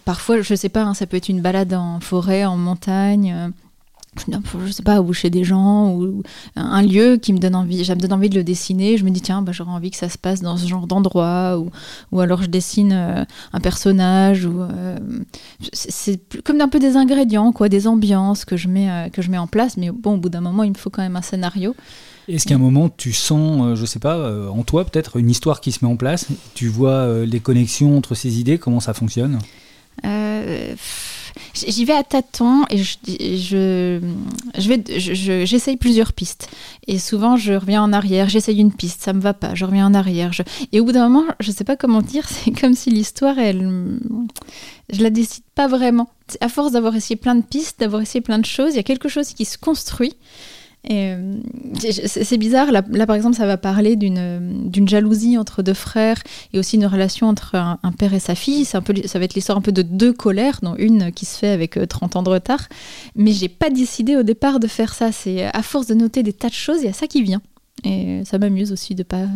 parfois, 0.05 0.41
je 0.41 0.55
sais 0.55 0.69
pas, 0.71 0.83
hein, 0.83 0.95
ça 0.95 1.07
peut 1.07 1.19
être 1.19 1.29
une 1.29 1.43
balade 1.43 1.75
en 1.75 2.01
forêt, 2.01 2.45
en 2.45 2.57
montagne 2.57 3.53
je 4.17 4.73
sais 4.73 4.83
pas, 4.83 5.01
boucher 5.01 5.31
des 5.31 5.45
gens, 5.45 5.95
ou 5.95 6.23
un 6.57 6.83
lieu 6.83 7.17
qui 7.17 7.33
me 7.33 7.39
donne 7.39 7.55
envie, 7.55 7.85
ça 7.85 7.95
me 7.95 8.01
donne 8.01 8.13
envie 8.13 8.29
de 8.29 8.35
le 8.35 8.45
dessiner. 8.45 8.97
Je 8.97 9.05
me 9.05 9.11
dis, 9.11 9.21
tiens, 9.21 9.43
bah, 9.43 9.53
j'aurais 9.53 9.71
envie 9.71 9.91
que 9.91 9.97
ça 9.97 10.09
se 10.09 10.19
passe 10.19 10.41
dans 10.41 10.57
ce 10.57 10.67
genre 10.67 10.87
d'endroit, 10.87 11.59
ou, 11.59 11.71
ou 12.13 12.21
alors 12.21 12.43
je 12.43 12.49
dessine 12.49 12.93
euh, 12.93 13.25
un 13.53 13.61
personnage, 13.61 14.45
ou 14.45 14.63
euh, 14.63 14.99
c'est 15.73 16.21
comme 16.43 16.61
un 16.61 16.69
peu 16.69 16.79
des 16.79 16.97
ingrédients, 16.97 17.53
quoi, 17.53 17.69
des 17.69 17.87
ambiances 17.87 18.45
que 18.45 18.57
je 18.57 18.69
mets, 18.69 18.91
euh, 18.91 19.09
que 19.09 19.23
je 19.23 19.31
mets 19.31 19.39
en 19.39 19.47
place. 19.47 19.77
Mais 19.77 19.91
bon, 19.91 20.15
au 20.15 20.19
bout 20.19 20.29
d'un 20.29 20.41
moment, 20.41 20.65
il 20.65 20.71
me 20.71 20.77
faut 20.77 20.91
quand 20.91 21.03
même 21.03 21.17
un 21.17 21.23
scénario. 21.23 21.77
Est-ce 22.29 22.47
qu'à 22.47 22.57
un 22.57 22.59
moment, 22.59 22.89
tu 22.89 23.13
sens, 23.13 23.77
je 23.77 23.85
sais 23.85 23.99
pas, 23.99 24.49
en 24.51 24.63
toi 24.63 24.85
peut-être, 24.85 25.17
une 25.17 25.31
histoire 25.31 25.61
qui 25.61 25.73
se 25.73 25.85
met 25.85 25.91
en 25.91 25.97
place? 25.97 26.27
Tu 26.55 26.69
vois 26.69 27.25
les 27.25 27.41
connexions 27.41 27.97
entre 27.97 28.15
ces 28.15 28.39
idées, 28.39 28.57
comment 28.57 28.79
ça 28.79 28.95
fonctionne? 28.95 29.41
J'y 31.55 31.85
vais 31.85 31.93
à 31.93 32.03
tâtons 32.03 32.65
et 32.71 32.79
je, 32.79 32.97
je, 33.07 34.01
je 34.59 34.69
vais, 34.69 35.47
j'essaye 35.47 35.77
plusieurs 35.77 36.13
pistes. 36.13 36.49
Et 36.87 36.99
souvent, 36.99 37.37
je 37.37 37.53
reviens 37.53 37.83
en 37.83 37.93
arrière, 37.93 38.29
j'essaye 38.29 38.59
une 38.59 38.73
piste, 38.73 39.03
ça 39.03 39.13
me 39.13 39.21
va 39.21 39.35
pas, 39.35 39.55
je 39.55 39.65
reviens 39.65 39.87
en 39.87 39.95
arrière. 39.95 40.31
Et 40.73 40.81
au 40.81 40.85
bout 40.85 40.93
d'un 40.93 41.09
moment, 41.09 41.33
je 41.41 41.51
sais 41.51 41.65
pas 41.65 41.77
comment 41.77 42.03
dire, 42.03 42.29
c'est 42.29 42.53
comme 42.53 42.75
si 42.75 42.91
l'histoire, 42.91 43.39
elle, 43.39 43.99
je 44.93 45.03
la 45.03 45.11
décide 45.11 45.45
pas 45.55 45.69
vraiment. 45.69 46.09
À 46.41 46.49
force 46.49 46.73
d'avoir 46.73 46.95
essayé 46.95 47.17
plein 47.17 47.35
de 47.35 47.43
pistes, 47.43 47.81
d'avoir 47.81 48.03
essayé 48.03 48.21
plein 48.21 48.39
de 48.39 48.47
choses, 48.47 48.73
il 48.75 48.77
y 48.77 48.81
a 48.81 48.85
quelque 48.85 49.09
chose 49.09 49.33
qui 49.33 49.45
se 49.45 49.59
construit. 49.59 50.15
Euh, 50.91 51.35
c'est 51.79 52.39
bizarre, 52.39 52.73
là, 52.73 52.83
par 52.83 53.15
exemple 53.15 53.37
ça 53.37 53.47
va 53.47 53.59
parler 53.59 53.97
d'une 53.97 54.89
jalousie 54.89 55.37
entre 55.37 55.63
deux 55.63 55.75
frères 55.75 56.23
et 56.55 56.59
aussi 56.59 56.77
une 56.77 56.87
relation 56.87 57.29
entre 57.29 57.55
un, 57.55 57.93
père 57.99 58.15
et 58.15 58.21
sa 58.21 58.35
fille. 58.35 58.65
Ça 58.65 58.81
va 58.81 59.25
être 59.25 59.35
l'histoire 59.35 59.59
un 59.59 59.61
peu 59.61 59.73
de 59.73 59.83
deux 59.83 60.13
colères, 60.13 60.61
dont 60.63 60.75
une 60.77 61.13
qui 61.13 61.27
se 61.27 61.37
fait 61.37 61.49
avec 61.49 61.79
30 61.89 62.17
euh, 62.17 62.19
ans 62.19 62.23
de 62.23 62.31
retard. 62.31 62.69
Mais 63.15 63.33
j'ai 63.33 63.49
pas 63.49 63.71
décidé 63.71 64.17
au 64.17 64.23
départ 64.23 64.59
de 64.59 64.67
faire 64.67 64.95
ça. 64.95 65.13
C'est 65.13 65.45
à 65.45 65.63
force 65.63 65.87
de 65.87 65.95
noter 65.95 66.23
des 66.23 66.33
tas 66.33 66.49
de 66.49 66.55
choses, 66.55 66.79
il 66.81 66.87
y 66.87 66.89
a 66.89 66.95
ça 66.95 67.07
qui 67.07 67.23
vient. 67.23 67.43
Et 67.85 68.23
ça 68.25 68.39
m'amuse 68.39 68.73
aussi 68.73 68.95
de 68.95 69.03
pas 69.03 69.27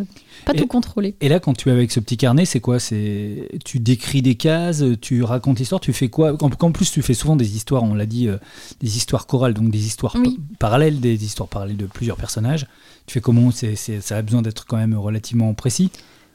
pas 0.45 0.53
tout 0.53 0.67
contrôler. 0.67 1.15
Et 1.21 1.29
là, 1.29 1.41
quand 1.41 1.55
tu 1.55 1.69
es 1.69 1.73
avec 1.73 1.91
ce 1.91 2.01
petit 2.01 2.17
carnet, 2.17 2.45
c'est 2.45 2.61
quoi? 2.61 2.79
C'est 2.79 3.49
tu 3.65 3.79
décris 3.81 4.23
des 4.23 4.35
cases, 4.35 4.85
tu 5.01 5.23
racontes 5.23 5.59
l'histoire, 5.59 5.81
tu 5.81 5.93
fais 5.93 6.09
quoi? 6.09 6.37
En, 6.43 6.73
plus, 6.73 6.91
tu 6.91 7.03
fais 7.03 7.15
souvent 7.15 7.37
des 7.37 7.57
histoires. 7.57 7.83
On 7.83 7.95
l'a 7.95 8.07
dit, 8.07 8.29
euh, 8.29 8.37
des 8.81 8.97
histoires 8.97 9.27
chorales, 9.27 9.55
donc 9.55 9.71
des 9.71 9.87
histoires 9.87 10.17
parallèles, 10.59 11.01
des 11.01 11.25
histoires 11.25 11.49
parallèles 11.49 11.77
de 11.77 11.87
plusieurs 11.87 12.17
personnages. 12.17 12.67
Tu 13.07 13.15
fais 13.15 13.21
comment? 13.21 13.51
C'est, 13.51 13.77
Ça 13.77 14.17
a 14.17 14.23
besoin 14.23 14.43
d'être 14.43 14.67
quand 14.67 14.77
même 14.77 14.95
relativement 14.95 15.53
précis. 15.55 15.91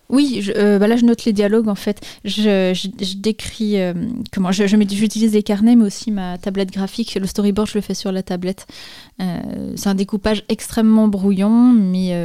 Oui, 0.10 0.40
je, 0.42 0.52
euh, 0.56 0.80
bah 0.80 0.88
là 0.88 0.96
je 0.96 1.06
note 1.06 1.24
les 1.26 1.34
dialogues 1.34 1.68
en 1.68 1.76
fait. 1.76 2.02
Je, 2.26 2.88
décris 3.16 3.80
euh, 3.80 3.94
comment 4.34 4.52
je, 4.52 4.66
j'utilise 4.66 5.32
des 5.32 5.44
carnets, 5.44 5.76
mais 5.76 5.86
aussi 5.86 6.10
ma 6.10 6.40
tablette 6.40 6.72
graphique. 6.72 7.16
Le 7.20 7.28
storyboard, 7.28 7.70
je 7.70 7.76
le 7.76 7.82
fais 7.82 7.94
sur 7.94 8.12
la 8.12 8.24
tablette. 8.24 8.66
Euh, 9.22 9.74
c'est 9.76 9.88
un 9.88 9.94
découpage 9.94 10.44
extrêmement 10.50 11.08
brouillon, 11.08 11.72
mais 11.74 12.16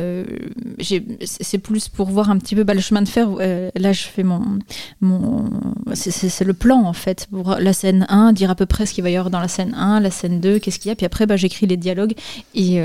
c'est 0.81 1.59
plus 1.59 1.88
pour 1.88 2.09
voir 2.09 2.31
un 2.31 2.38
petit 2.38 2.55
peu 2.55 2.64
bah, 2.64 2.73
le 2.73 2.81
chemin 2.81 3.03
de 3.03 3.09
fer. 3.09 3.29
là, 3.75 3.92
je 3.92 4.05
fais 4.05 4.23
mon, 4.23 4.59
mon 5.03 5.51
c'est, 5.92 6.44
le 6.44 6.55
plan 6.55 6.87
en 6.87 6.94
fait 6.94 7.27
pour 7.31 7.57
la 7.57 7.73
scène 7.75 8.07
1, 8.09 8.33
dire 8.33 8.51
à 8.51 8.55
peu 8.55 8.66
près 8.66 8.87
ce 8.87 8.94
qu'il 8.94 9.05
va 9.05 9.11
y 9.11 9.16
avoir 9.16 9.31
dans 9.31 9.40
la 9.40 9.49
scène 9.49 9.75
1, 9.75 10.01
la 10.01 10.11
scène 10.11 10.40
2, 10.40 10.59
qu'est-ce 10.59 10.79
qu'il 10.79 10.88
y 10.88 10.92
a. 10.92 10.97
Puis 10.97 11.05
après, 11.05 11.27
bah, 11.27 11.37
j'écris 11.37 11.66
les 11.66 11.77
dialogues 11.77 12.14
et 12.55 12.81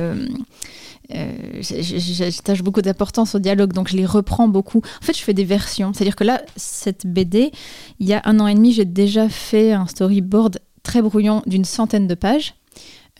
euh, 1.15 1.61
j'attache 1.61 2.61
beaucoup 2.61 2.81
d'importance 2.81 3.35
au 3.35 3.39
dialogue, 3.39 3.73
donc 3.73 3.87
je 3.89 3.97
les 3.97 4.05
reprends 4.05 4.47
beaucoup. 4.47 4.81
En 5.01 5.05
fait, 5.05 5.17
je 5.17 5.23
fais 5.23 5.33
des 5.33 5.43
versions. 5.43 5.93
C'est-à-dire 5.93 6.15
que 6.15 6.23
là, 6.23 6.41
cette 6.55 7.07
BD, 7.07 7.51
il 7.99 8.07
y 8.07 8.13
a 8.13 8.21
un 8.25 8.39
an 8.39 8.47
et 8.47 8.53
demi, 8.53 8.73
j'ai 8.73 8.85
déjà 8.85 9.27
fait 9.29 9.73
un 9.73 9.87
storyboard 9.87 10.59
très 10.83 11.01
brouillon 11.01 11.41
d'une 11.45 11.65
centaine 11.65 12.07
de 12.07 12.15
pages. 12.15 12.55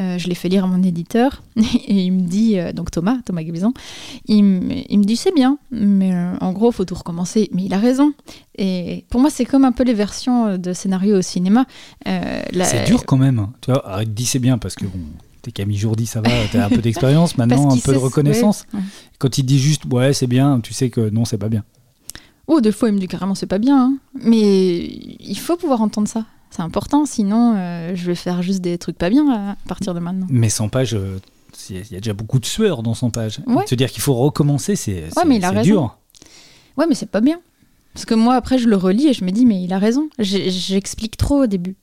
Euh, 0.02 0.18
je 0.18 0.30
l'ai 0.30 0.36
fait 0.36 0.48
lire 0.48 0.64
à 0.64 0.68
mon 0.68 0.82
éditeur 0.82 1.44
et 1.58 2.06
il 2.06 2.12
me 2.14 2.22
dit, 2.22 2.58
euh, 2.58 2.72
donc 2.72 2.90
Thomas, 2.90 3.18
Thomas 3.26 3.44
Gabizon, 3.44 3.74
il, 4.28 4.44
me 4.44 5.04
dit 5.04 5.18
c'est 5.18 5.34
bien, 5.34 5.58
mais 5.72 6.14
en 6.40 6.54
gros, 6.54 6.72
faut 6.72 6.86
tout 6.86 6.96
recommencer. 6.96 7.50
Mais 7.54 7.64
il 7.64 7.74
a 7.74 7.80
raison. 7.80 8.14
Et 8.58 9.04
pour 9.10 9.20
moi, 9.20 9.30
c'est 9.30 9.46
comme 9.46 9.66
un 9.66 9.74
peu 9.74 9.84
les 9.84 9.94
versions 9.94 10.58
de 10.58 10.74
scénario 10.74 11.18
au 11.18 11.22
cinéma. 11.22 11.66
c'est 12.06 12.86
dur 12.86 13.06
quand 13.06 13.18
même. 13.18 13.48
Tu 13.62 13.72
vois, 13.72 13.86
arrête, 13.90 14.14
dis 14.14 14.26
c'est 14.26 14.40
bien 14.40 14.58
parce 14.58 14.76
que 14.76 14.86
bon, 14.86 15.00
T'es 15.42 15.52
Camille 15.52 15.78
Jourdi, 15.78 16.06
ça 16.06 16.22
va, 16.22 16.30
t'as 16.52 16.66
un 16.66 16.70
peu 16.70 16.82
d'expérience, 16.82 17.38
maintenant 17.38 17.72
un 17.72 17.78
peu 17.78 17.94
de 17.94 17.98
reconnaissance. 17.98 18.66
Quand 19.18 19.38
il 19.38 19.44
dit 19.44 19.60
juste, 19.60 19.86
ouais, 19.86 20.14
c'est 20.14 20.28
bien, 20.28 20.60
tu 20.62 20.74
sais 20.74 20.90
que 20.90 21.10
non, 21.10 21.26
c'est 21.26 21.38
pas 21.38 21.50
bien. 21.50 21.64
Oh, 22.48 22.62
des 22.62 22.72
fois, 22.72 22.90
il 22.90 22.96
me 22.96 23.00
dit 23.00 23.08
carrément, 23.08 23.36
c'est 23.36 23.46
pas 23.46 23.60
bien. 23.60 23.80
Hein. 23.80 23.98
Mais 24.16 24.80
il 25.20 25.38
faut 25.38 25.56
pouvoir 25.56 25.82
entendre 25.82 26.08
ça. 26.08 26.26
C'est 26.50 26.64
important, 26.64 27.06
sinon, 27.06 27.54
euh, 27.56 27.92
je 27.94 28.06
vais 28.08 28.16
faire 28.16 28.42
juste 28.42 28.62
des 28.62 28.78
trucs 28.80 28.98
pas 28.98 29.10
bien 29.10 29.32
à 29.32 29.56
partir 29.68 29.94
de 29.94 30.00
maintenant. 30.00 30.26
Mais 30.30 30.50
100 30.50 30.70
pages, 30.70 30.96
euh, 30.96 31.20
il 31.70 31.92
y 31.92 31.96
a 31.96 32.00
déjà 32.00 32.14
beaucoup 32.14 32.40
de 32.40 32.46
sueur 32.46 32.82
dans 32.82 32.96
100 32.96 33.12
pages. 33.12 33.40
Se 33.68 33.76
dire 33.76 33.92
qu'il 33.92 34.02
faut 34.02 34.16
recommencer, 34.16 34.76
c'est 34.76 35.04
ouais, 35.16 35.62
dur. 35.62 35.98
Ouais, 36.76 36.86
mais 36.88 36.96
c'est 36.96 37.10
pas 37.10 37.22
bien. 37.22 37.40
Parce 37.94 38.06
que 38.06 38.16
moi, 38.16 38.36
après, 38.36 38.58
je 38.58 38.68
le 38.68 38.76
relis 38.76 39.08
et 39.08 39.14
je 39.14 39.24
me 39.24 39.32
dis, 39.32 39.46
mais 39.46 39.62
il 39.62 39.74
a 39.74 39.78
raison. 39.78 40.10
J'explique 40.18 41.18
trop 41.18 41.44
au 41.44 41.48
début. 41.48 41.76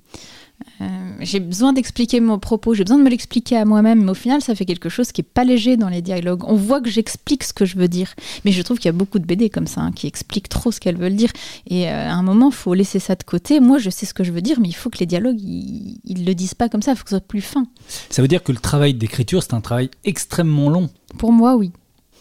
Euh, 0.81 0.85
j'ai 1.21 1.41
besoin 1.41 1.73
d'expliquer 1.73 2.21
mon 2.21 2.39
propos, 2.39 2.75
j'ai 2.75 2.85
besoin 2.85 2.99
de 2.99 3.03
me 3.03 3.09
l'expliquer 3.09 3.57
à 3.57 3.65
moi-même, 3.65 4.05
mais 4.05 4.11
au 4.11 4.15
final, 4.15 4.43
ça 4.43 4.55
fait 4.55 4.65
quelque 4.65 4.89
chose 4.89 5.13
qui 5.13 5.23
est 5.23 5.25
pas 5.25 5.45
léger 5.45 5.77
dans 5.77 5.89
les 5.89 6.03
dialogues. 6.03 6.45
On 6.45 6.55
voit 6.55 6.81
que 6.81 6.91
j'explique 6.91 7.45
ce 7.45 7.53
que 7.53 7.65
je 7.65 7.77
veux 7.77 7.89
dire, 7.89 8.15
mais 8.45 8.53
je 8.53 8.63
trouve 8.63 8.79
qu'il 8.79 8.87
y 8.87 8.91
a 8.91 8.93
beaucoup 8.93 9.19
de 9.19 9.25
BD 9.25 9.49
comme 9.51 9.67
ça 9.67 9.81
hein, 9.81 9.93
qui 9.93 10.07
expliquent 10.07 10.49
trop 10.49 10.73
ce 10.73 10.81
qu'elles 10.81 10.97
veulent 10.97 11.17
dire. 11.17 11.31
Et 11.67 11.89
euh, 11.89 12.11
à 12.11 12.13
un 12.13 12.23
moment, 12.23 12.51
faut 12.51 12.75
laisser 12.75 12.99
ça 12.99 13.15
de 13.15 13.23
côté. 13.23 13.61
Moi, 13.61 13.79
je 13.79 13.91
sais 13.91 14.07
ce 14.07 14.15
que 14.15 14.25
je 14.25 14.33
veux 14.33 14.43
dire, 14.43 14.61
mais 14.61 14.69
il 14.69 14.75
faut 14.75 14.91
que 14.91 14.99
les 14.99 15.07
dialogues, 15.07 15.41
ils, 15.41 15.99
ils 16.05 16.25
le 16.25 16.35
disent 16.35 16.55
pas 16.55 16.69
comme 16.69 16.83
ça. 16.83 16.93
Il 16.93 16.97
faut 16.97 17.05
que 17.05 17.11
ce 17.11 17.17
soit 17.17 17.27
plus 17.27 17.41
fin. 17.41 17.67
Ça 18.11 18.23
veut 18.23 18.29
dire 18.29 18.43
que 18.43 18.53
le 18.53 18.59
travail 18.59 18.95
d'écriture, 18.95 19.43
c'est 19.43 19.55
un 19.55 19.61
travail 19.61 19.91
extrêmement 20.05 20.69
long. 20.69 20.91
Pour 21.19 21.33
moi, 21.33 21.57
oui. 21.57 21.73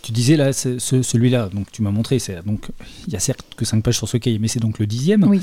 Tu 0.02 0.12
disais 0.12 0.38
là, 0.38 0.54
celui-là, 0.54 1.50
donc 1.50 1.72
tu 1.72 1.82
m'as 1.82 1.90
montré, 1.90 2.20
c'est 2.20 2.46
donc 2.46 2.70
il 3.08 3.14
y 3.14 3.16
a 3.16 3.20
certes 3.20 3.44
que 3.58 3.66
5 3.66 3.82
pages 3.82 3.98
sur 3.98 4.08
ce 4.08 4.18
cahier, 4.18 4.38
mais 4.38 4.48
c'est 4.48 4.60
donc 4.60 4.78
le 4.78 4.86
dixième. 4.86 5.24
Oui. 5.24 5.42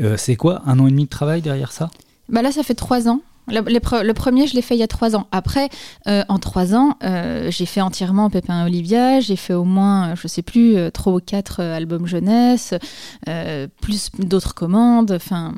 Euh, 0.00 0.16
c'est 0.16 0.34
quoi, 0.34 0.62
un 0.66 0.80
an 0.80 0.88
et 0.88 0.90
demi 0.90 1.04
de 1.04 1.08
travail 1.08 1.40
derrière 1.40 1.70
ça? 1.70 1.88
Bah 2.28 2.42
Là, 2.42 2.52
ça 2.52 2.62
fait 2.62 2.74
trois 2.74 3.08
ans. 3.08 3.20
Le, 3.48 4.12
premier, 4.12 4.46
je 4.46 4.54
l'ai 4.54 4.62
fait 4.62 4.76
il 4.76 4.78
y 4.78 4.84
a 4.84 4.88
trois 4.88 5.16
ans. 5.16 5.26
Après, 5.32 5.68
euh, 6.06 6.22
en 6.28 6.38
trois 6.38 6.74
ans, 6.74 6.96
euh, 7.02 7.50
j'ai 7.50 7.66
fait 7.66 7.80
entièrement 7.80 8.30
Pépin 8.30 8.64
Olivia. 8.64 9.20
J'ai 9.20 9.36
fait 9.36 9.54
au 9.54 9.64
moins, 9.64 10.14
je 10.14 10.28
sais 10.28 10.42
plus, 10.42 10.76
euh, 10.76 10.90
trois 10.90 11.12
ou 11.12 11.20
quatre 11.20 11.60
albums 11.60 12.06
jeunesse, 12.06 12.74
plus 13.80 14.10
d'autres 14.18 14.54
commandes. 14.54 15.12
Enfin, 15.12 15.54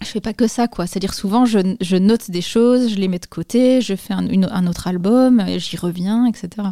je 0.00 0.06
fais 0.06 0.20
pas 0.20 0.32
que 0.32 0.46
ça, 0.46 0.68
quoi. 0.68 0.86
C'est-à-dire 0.86 1.12
souvent, 1.12 1.44
je, 1.44 1.96
note 1.96 2.30
des 2.30 2.40
choses, 2.40 2.90
je 2.90 2.96
les 2.96 3.08
mets 3.08 3.18
de 3.18 3.26
côté, 3.26 3.80
je 3.80 3.96
fais 3.96 4.14
un, 4.14 4.66
autre 4.66 4.86
album, 4.86 5.44
j'y 5.56 5.76
reviens, 5.76 6.26
etc. 6.26 6.68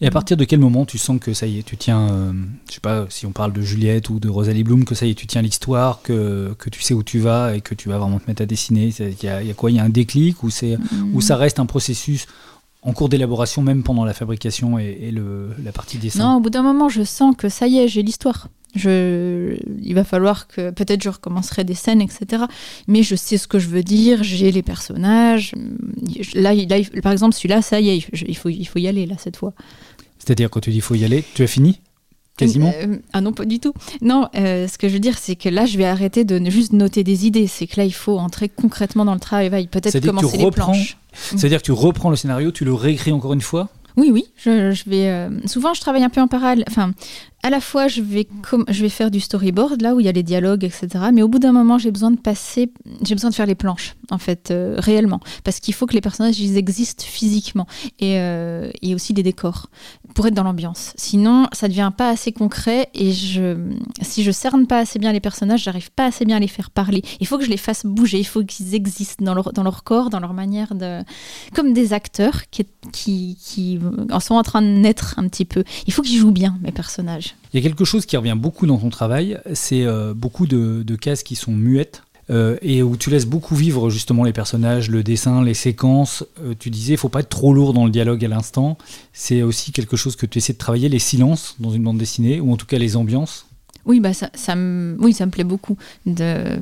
Et 0.00 0.06
à 0.06 0.10
partir 0.10 0.36
de 0.36 0.44
quel 0.44 0.60
moment 0.60 0.86
tu 0.86 0.98
sens 0.98 1.20
que 1.20 1.34
ça 1.34 1.46
y 1.46 1.58
est, 1.58 1.62
tu 1.62 1.76
tiens, 1.76 2.08
euh, 2.10 2.32
je 2.68 2.74
sais 2.74 2.80
pas 2.80 3.06
si 3.10 3.26
on 3.26 3.32
parle 3.32 3.52
de 3.52 3.60
Juliette 3.60 4.08
ou 4.08 4.18
de 4.18 4.28
Rosalie 4.28 4.64
Bloom, 4.64 4.84
que 4.84 4.94
ça 4.94 5.06
y 5.06 5.10
est, 5.10 5.14
tu 5.14 5.26
tiens 5.26 5.42
l'histoire, 5.42 6.00
que, 6.02 6.54
que 6.58 6.70
tu 6.70 6.80
sais 6.80 6.94
où 6.94 7.02
tu 7.02 7.18
vas 7.18 7.54
et 7.54 7.60
que 7.60 7.74
tu 7.74 7.88
vas 7.88 7.98
vraiment 7.98 8.18
te 8.18 8.28
mettre 8.28 8.42
à 8.42 8.46
dessiner 8.46 8.92
Il 8.98 9.22
y, 9.22 9.28
a 9.28 9.54
quoi? 9.54 9.70
Il 9.70 9.76
y 9.76 9.80
a 9.80 9.84
un 9.84 9.90
déclic 9.90 10.42
ou, 10.42 10.50
c'est, 10.50 10.78
ou 11.12 11.20
ça 11.20 11.36
reste 11.36 11.60
un 11.60 11.66
processus 11.66 12.26
en 12.84 12.92
cours 12.92 13.08
d'élaboration, 13.08 13.62
même 13.62 13.82
pendant 13.82 14.04
la 14.04 14.12
fabrication 14.12 14.78
et, 14.78 15.10
le, 15.10 15.50
la 15.62 15.72
partie 15.72 15.96
dessin 15.96 16.18
Non, 16.18 16.36
au 16.36 16.40
bout 16.40 16.50
d'un 16.50 16.62
moment, 16.62 16.88
je 16.88 17.02
sens 17.02 17.34
que 17.36 17.48
ça 17.48 17.66
y 17.66 17.78
est, 17.78 17.88
j'ai 17.88 18.02
l'histoire. 18.02 18.48
Je, 18.74 19.56
il 19.82 19.94
va 19.94 20.04
falloir 20.04 20.48
que 20.48 20.70
peut-être 20.70 21.02
je 21.02 21.08
recommencerai 21.08 21.64
des 21.64 21.74
scènes, 21.74 22.02
etc. 22.02 22.44
Mais 22.88 23.02
je 23.02 23.14
sais 23.14 23.38
ce 23.38 23.46
que 23.46 23.58
je 23.58 23.68
veux 23.68 23.84
dire, 23.84 24.22
j'ai 24.22 24.50
les 24.50 24.62
personnages. 24.62 25.54
Là, 26.34 26.54
là 26.54 26.76
par 27.02 27.12
exemple, 27.12 27.34
celui-là, 27.34 27.62
ça 27.62 27.80
y 27.80 27.90
est, 27.90 28.08
il 28.26 28.36
faut, 28.36 28.50
il 28.50 28.64
faut 28.66 28.78
y 28.80 28.88
aller 28.88 29.06
là 29.06 29.14
cette 29.16 29.36
fois. 29.36 29.54
C'est-à-dire 30.18 30.50
quand 30.50 30.60
tu 30.60 30.70
dis 30.70 30.78
il 30.78 30.82
faut 30.82 30.96
y 30.96 31.04
aller, 31.04 31.24
tu 31.34 31.42
as 31.42 31.46
fini? 31.46 31.80
Quasiment 32.36 32.72
Euh, 32.82 32.96
Ah 33.12 33.20
non, 33.20 33.32
pas 33.32 33.44
du 33.44 33.60
tout. 33.60 33.72
Non, 34.02 34.28
euh, 34.36 34.66
ce 34.68 34.78
que 34.78 34.88
je 34.88 34.94
veux 34.94 35.00
dire, 35.00 35.18
c'est 35.18 35.36
que 35.36 35.48
là, 35.48 35.66
je 35.66 35.78
vais 35.78 35.84
arrêter 35.84 36.24
de 36.24 36.38
juste 36.50 36.72
noter 36.72 37.04
des 37.04 37.26
idées. 37.26 37.46
C'est 37.46 37.66
que 37.66 37.74
là, 37.78 37.84
il 37.84 37.94
faut 37.94 38.18
entrer 38.18 38.48
concrètement 38.48 39.04
dans 39.04 39.14
le 39.14 39.20
travail. 39.20 39.66
Peut-être 39.68 39.90
C'est-à-dire 39.92 40.12
que 40.12 40.16
tu 40.16 40.22
commencer 40.22 40.38
les 40.38 40.44
reprends- 40.44 40.72
planches. 40.72 40.96
C'est-à-dire 41.12 41.58
que 41.60 41.64
tu 41.66 41.72
reprends 41.72 42.10
le 42.10 42.16
scénario, 42.16 42.50
tu 42.50 42.64
le 42.64 42.74
réécris 42.74 43.12
encore 43.12 43.34
une 43.34 43.40
fois 43.40 43.68
Oui, 43.96 44.10
oui. 44.12 44.24
Je, 44.36 44.72
je 44.72 44.90
vais. 44.90 45.08
euh, 45.08 45.30
souvent, 45.46 45.74
je 45.74 45.80
travaille 45.80 46.02
un 46.02 46.08
peu 46.10 46.20
en 46.20 46.26
parallèle. 46.28 46.64
Enfin, 46.68 46.92
à 47.44 47.50
la 47.50 47.60
fois, 47.60 47.86
je 47.88 48.00
vais, 48.02 48.26
je 48.68 48.82
vais 48.82 48.88
faire 48.88 49.10
du 49.12 49.20
storyboard, 49.20 49.80
là 49.82 49.94
où 49.94 50.00
il 50.00 50.06
y 50.06 50.08
a 50.08 50.12
les 50.12 50.22
dialogues, 50.24 50.64
etc. 50.64 50.88
Mais 51.12 51.22
au 51.22 51.28
bout 51.28 51.38
d'un 51.38 51.52
moment, 51.52 51.78
j'ai 51.78 51.92
besoin 51.92 52.10
de 52.10 52.16
passer. 52.18 52.72
J'ai 53.06 53.14
besoin 53.14 53.30
de 53.30 53.34
faire 53.36 53.46
les 53.46 53.54
planches, 53.54 53.94
en 54.10 54.18
fait, 54.18 54.50
euh, 54.50 54.74
réellement. 54.78 55.20
Parce 55.44 55.60
qu'il 55.60 55.74
faut 55.74 55.86
que 55.86 55.92
les 55.94 56.00
personnages, 56.00 56.40
ils 56.40 56.56
existent 56.56 57.04
physiquement. 57.06 57.66
Et, 58.00 58.18
euh, 58.18 58.70
et 58.82 58.94
aussi 58.96 59.12
des 59.12 59.22
décors. 59.22 59.68
Pour 60.14 60.26
être 60.26 60.34
dans 60.34 60.44
l'ambiance. 60.44 60.92
Sinon, 60.96 61.48
ça 61.52 61.66
devient 61.68 61.90
pas 61.96 62.08
assez 62.08 62.32
concret. 62.32 62.88
Et 62.94 63.12
je, 63.12 63.56
si 64.00 64.22
je 64.22 64.30
cerne 64.30 64.66
pas 64.66 64.78
assez 64.78 64.98
bien 64.98 65.12
les 65.12 65.20
personnages, 65.20 65.64
j'arrive 65.64 65.90
pas 65.90 66.06
assez 66.06 66.24
bien 66.24 66.36
à 66.36 66.40
les 66.40 66.48
faire 66.48 66.70
parler. 66.70 67.02
Il 67.20 67.26
faut 67.26 67.36
que 67.36 67.44
je 67.44 67.50
les 67.50 67.56
fasse 67.56 67.84
bouger. 67.84 68.18
Il 68.18 68.26
faut 68.26 68.44
qu'ils 68.44 68.74
existent 68.74 69.24
dans 69.24 69.34
leur, 69.34 69.52
dans 69.52 69.64
leur 69.64 69.82
corps, 69.82 70.10
dans 70.10 70.20
leur 70.20 70.32
manière 70.32 70.74
de. 70.74 71.02
Comme 71.52 71.72
des 71.72 71.92
acteurs 71.92 72.48
qui, 72.50 72.66
qui, 72.92 73.36
qui 73.42 73.80
en 74.10 74.20
sont 74.20 74.36
en 74.36 74.42
train 74.44 74.62
de 74.62 74.68
naître 74.68 75.14
un 75.18 75.28
petit 75.28 75.44
peu. 75.44 75.64
Il 75.86 75.92
faut 75.92 76.02
qu'ils 76.02 76.18
jouent 76.18 76.30
bien, 76.30 76.56
mes 76.62 76.72
personnages. 76.72 77.34
Il 77.52 77.62
y 77.62 77.66
a 77.66 77.68
quelque 77.68 77.84
chose 77.84 78.06
qui 78.06 78.16
revient 78.16 78.36
beaucoup 78.36 78.66
dans 78.66 78.78
ton 78.78 78.90
travail, 78.90 79.40
c'est 79.52 79.84
euh, 79.84 80.14
beaucoup 80.14 80.46
de, 80.46 80.82
de 80.84 80.96
cases 80.96 81.22
qui 81.22 81.36
sont 81.36 81.52
muettes. 81.52 82.02
Euh, 82.30 82.56
et 82.62 82.82
où 82.82 82.96
tu 82.96 83.10
laisses 83.10 83.26
beaucoup 83.26 83.54
vivre 83.54 83.90
justement 83.90 84.24
les 84.24 84.32
personnages, 84.32 84.90
le 84.90 85.02
dessin, 85.02 85.42
les 85.42 85.54
séquences. 85.54 86.24
Euh, 86.42 86.54
tu 86.58 86.70
disais, 86.70 86.94
il 86.94 86.96
faut 86.96 87.08
pas 87.08 87.20
être 87.20 87.28
trop 87.28 87.52
lourd 87.52 87.72
dans 87.72 87.84
le 87.84 87.90
dialogue 87.90 88.24
à 88.24 88.28
l'instant. 88.28 88.78
C'est 89.12 89.42
aussi 89.42 89.72
quelque 89.72 89.96
chose 89.96 90.16
que 90.16 90.26
tu 90.26 90.38
essaies 90.38 90.54
de 90.54 90.58
travailler, 90.58 90.88
les 90.88 90.98
silences 90.98 91.56
dans 91.60 91.70
une 91.70 91.82
bande 91.82 91.98
dessinée, 91.98 92.40
ou 92.40 92.52
en 92.52 92.56
tout 92.56 92.66
cas 92.66 92.78
les 92.78 92.96
ambiances. 92.96 93.46
Oui, 93.86 94.00
bah 94.00 94.14
ça, 94.14 94.30
ça 94.34 94.56
me, 94.56 94.96
oui, 94.98 95.12
ça 95.12 95.26
me 95.26 95.30
plaît 95.30 95.44
beaucoup. 95.44 95.76
De... 96.06 96.58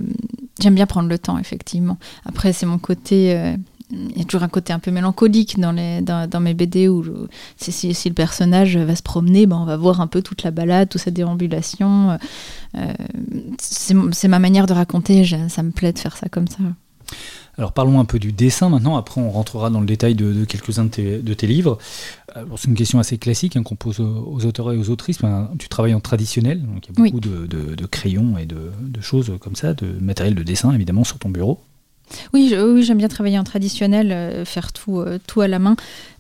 J'aime 0.61 0.75
bien 0.75 0.87
prendre 0.87 1.09
le 1.09 1.19
temps, 1.19 1.39
effectivement. 1.39 1.99
Après, 2.25 2.53
c'est 2.53 2.67
mon 2.67 2.79
côté. 2.79 3.55
Euh, 3.93 3.97
Il 4.15 4.19
y 4.19 4.23
a 4.23 4.25
toujours 4.25 4.43
un 4.43 4.49
côté 4.49 4.73
un 4.73 4.79
peu 4.79 4.91
mélancolique 4.91 5.59
dans, 5.61 5.73
les, 5.73 6.01
dans, 6.01 6.29
dans 6.29 6.41
mes 6.41 6.55
BD 6.55 6.89
où 6.89 7.03
je- 7.03 7.11
si, 7.57 7.73
si- 7.73 7.95
si 7.95 8.09
le 8.09 8.15
personnage 8.15 8.77
va 8.77 8.97
se 8.97 9.03
promener, 9.03 9.47
ben 9.47 9.57
on 9.57 9.65
va 9.65 9.77
voir 9.77 10.01
un 10.01 10.07
peu 10.07 10.23
toute 10.23 10.43
la 10.43 10.51
balade, 10.51 10.89
toute 10.89 11.01
sa 11.01 11.11
déambulation. 11.11 12.11
Euh, 12.13 12.17
euh, 12.79 12.93
c'est 13.59 14.29
ma 14.29 14.39
manière 14.39 14.67
de 14.67 14.73
raconter, 14.73 15.25
je- 15.25 15.49
ça 15.49 15.63
me 15.63 15.71
plaît 15.71 15.93
de 15.93 15.99
faire 15.99 16.17
ça 16.17 16.29
comme 16.29 16.49
ça. 16.49 16.59
Alors 17.59 17.73
parlons 17.73 18.01
un 18.01 18.07
peu 18.07 18.19
du 18.19 18.33
dessin 18.33 18.71
maintenant, 18.71 18.97
après 18.97 19.21
on 19.21 19.31
rentrera 19.31 19.69
dans 19.69 19.81
le 19.81 19.85
détail 19.87 20.15
de, 20.15 20.33
de 20.33 20.45
quelques-uns 20.47 20.85
de 20.87 20.89
tes, 20.91 21.19
de 21.19 21.35
tes 21.35 21.47
livres. 21.47 21.77
Alors, 22.35 22.59
C'est 22.59 22.69
une 22.69 22.75
question 22.75 22.99
assez 22.99 23.19
classique 23.19 23.57
hein, 23.59 23.63
qu'on 23.63 23.77
pose 23.77 24.01
aux, 24.01 24.47
auteurs 24.47 24.73
et 24.73 24.79
aux 24.79 24.89
autrices. 24.89 25.21
Ben, 25.21 25.51
tu 25.59 25.69
travailles 25.69 25.93
en 25.93 26.01
traditionnel, 26.01 26.63
donc 26.63 26.87
il 26.89 26.97
y 26.97 27.01
a 27.01 27.05
beaucoup 27.05 27.21
de, 27.21 27.47
de- 27.47 27.75
de 27.75 27.87
crayons 27.87 28.39
et 28.39 28.47
de 28.47 28.71
choses 29.03 29.33
comme 29.41 29.55
ça, 29.57 29.75
de 29.75 29.87
matériel 30.01 30.35
de 30.35 30.43
dessin 30.43 30.73
évidemment 30.73 31.05
sur 31.05 31.19
ton 31.19 31.29
bureau. 31.29 31.61
Oui, 32.33 32.55
j'aime 32.83 32.99
bien 32.99 33.09
travailler 33.09 33.39
en 33.39 33.45
traditionnel, 33.45 34.13
euh, 34.13 34.45
faire 34.45 34.73
tout, 34.73 35.01
euh, 35.01 35.19
tout 35.27 35.41
à 35.41 35.49
la 35.49 35.59
main. 35.59 35.77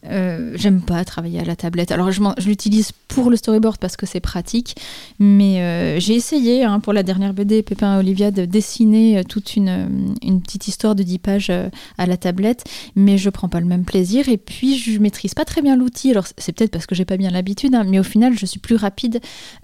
Euh, 0.06 0.52
j'aime 0.56 0.80
pas 0.80 1.04
travailler 1.04 1.38
à 1.40 1.44
la 1.44 1.54
tablette. 1.56 1.92
Alors, 1.92 2.10
je, 2.10 2.20
je 2.38 2.48
l'utilise 2.48 2.90
pour 3.08 3.30
le 3.30 3.36
storyboard 3.36 3.78
parce 3.78 3.96
que 3.96 4.04
c'est 4.06 4.20
pratique, 4.20 4.74
mais 5.20 5.60
euh, 5.60 6.00
j'ai 6.00 6.14
essayé 6.14 6.64
hein, 6.64 6.80
pour 6.80 6.92
la 6.92 7.02
dernière 7.02 7.34
BD 7.34 7.62
Pépin 7.62 7.94
et 7.96 7.98
Olivia 7.98 8.30
de 8.30 8.44
dessiner 8.44 9.18
euh, 9.18 9.22
toute 9.22 9.54
une, 9.54 10.14
une 10.22 10.40
petite 10.42 10.66
histoire 10.66 10.94
de 10.94 11.02
10 11.02 11.18
pages 11.18 11.50
euh, 11.50 11.68
à 11.98 12.06
la 12.06 12.16
tablette, 12.16 12.64
mais 12.96 13.16
je 13.18 13.30
prends 13.30 13.48
pas 13.48 13.60
le 13.60 13.66
même 13.66 13.84
plaisir. 13.84 14.28
Et 14.28 14.38
puis, 14.38 14.76
je 14.76 14.98
maîtrise 14.98 15.34
pas 15.34 15.44
très 15.44 15.62
bien 15.62 15.76
l'outil. 15.76 16.10
Alors, 16.10 16.26
c'est 16.36 16.52
peut-être 16.52 16.72
parce 16.72 16.86
que 16.86 16.94
j'ai 16.94 17.04
pas 17.04 17.16
bien 17.16 17.30
l'habitude, 17.30 17.74
hein, 17.74 17.84
mais 17.86 17.98
au 18.00 18.02
final, 18.04 18.36
je 18.36 18.44
suis 18.46 18.60
plus 18.60 18.76
rapide. 18.76 19.20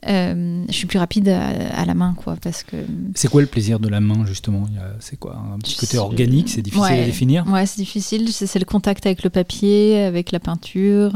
euh, 0.07 0.63
je 0.69 0.75
suis 0.75 0.87
plus 0.87 0.99
rapide 0.99 1.29
à, 1.31 1.49
à 1.75 1.85
la 1.85 1.95
main, 1.95 2.15
quoi, 2.17 2.37
parce 2.41 2.63
que 2.63 2.77
C'est 3.15 3.29
quoi 3.29 3.41
le 3.41 3.47
plaisir 3.49 3.81
de 3.81 3.89
la 3.89 4.01
main 4.01 4.25
justement? 4.27 4.67
C'est 5.01 5.19
quoi? 5.19 5.37
Un 5.55 5.59
petit 5.59 5.77
côté 5.77 5.99
organique, 5.99 6.49
c'est 6.49 6.63
difficile 6.63 7.01
à 7.01 7.05
définir? 7.05 7.47
Ouais, 7.49 7.67
c'est 7.67 7.81
difficile. 7.81 8.29
C'est 8.33 8.59
le 8.59 8.65
contact 8.65 9.07
avec 9.07 9.25
le 9.25 9.31
papier, 9.31 10.03
avec 10.03 10.28
la 10.33 10.41
peinture. 10.41 11.13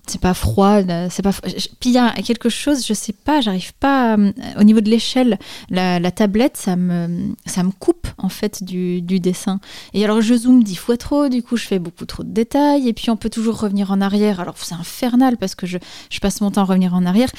Euh, 0.00 0.06
c'est 0.06 0.20
pas 0.20 0.34
froid. 0.34 0.80
là, 0.82 1.08
C'est 1.10 1.22
pas. 1.22 1.32
Puis 1.32 1.90
il 1.90 1.92
y 1.92 1.98
a 1.98 2.10
quelque 2.12 2.48
chose, 2.48 2.86
je 2.86 2.94
sais 2.94 3.12
pas, 3.12 3.40
j'arrive 3.40 3.72
pas. 3.74 4.16
euh, 4.16 4.32
Au 4.58 4.64
niveau 4.64 4.80
de 4.80 4.90
l'échelle, 4.90 5.38
la, 5.70 6.10
tablette, 6.10 6.56
ça 6.56 6.76
me, 6.76 7.34
ça 7.46 7.62
me 7.62 7.70
coupe 7.70 8.08
en 8.18 8.28
fait 8.28 8.62
du, 8.64 9.00
dessin. 9.20 9.60
Et 9.94 10.04
alors 10.04 10.20
je 10.20 10.34
zoome 10.34 10.62
dix 10.64 10.76
fois 10.76 10.96
trop, 10.96 11.28
du 11.28 11.42
coup 11.42 11.56
je 11.56 11.66
fais 11.66 11.78
beaucoup 11.78 12.06
trop 12.06 12.22
de 12.22 12.30
détails. 12.30 12.88
Et 12.88 12.92
puis 12.92 13.10
on 13.10 13.16
peut 13.16 13.30
toujours 13.30 13.58
revenir 13.60 13.90
en 13.92 14.00
arrière. 14.00 14.40
Alors 14.40 14.56
c'est 14.58 14.74
infernal 14.74 15.36
parce 15.36 15.54
que 15.54 15.66
je, 15.66 15.78
je 16.10 16.18
passe 16.20 16.40
mon 16.40 16.50
temps 16.50 16.62
à 16.62 16.64
revenir 16.64 16.94
en 16.94 17.04
arrière. 17.06 17.30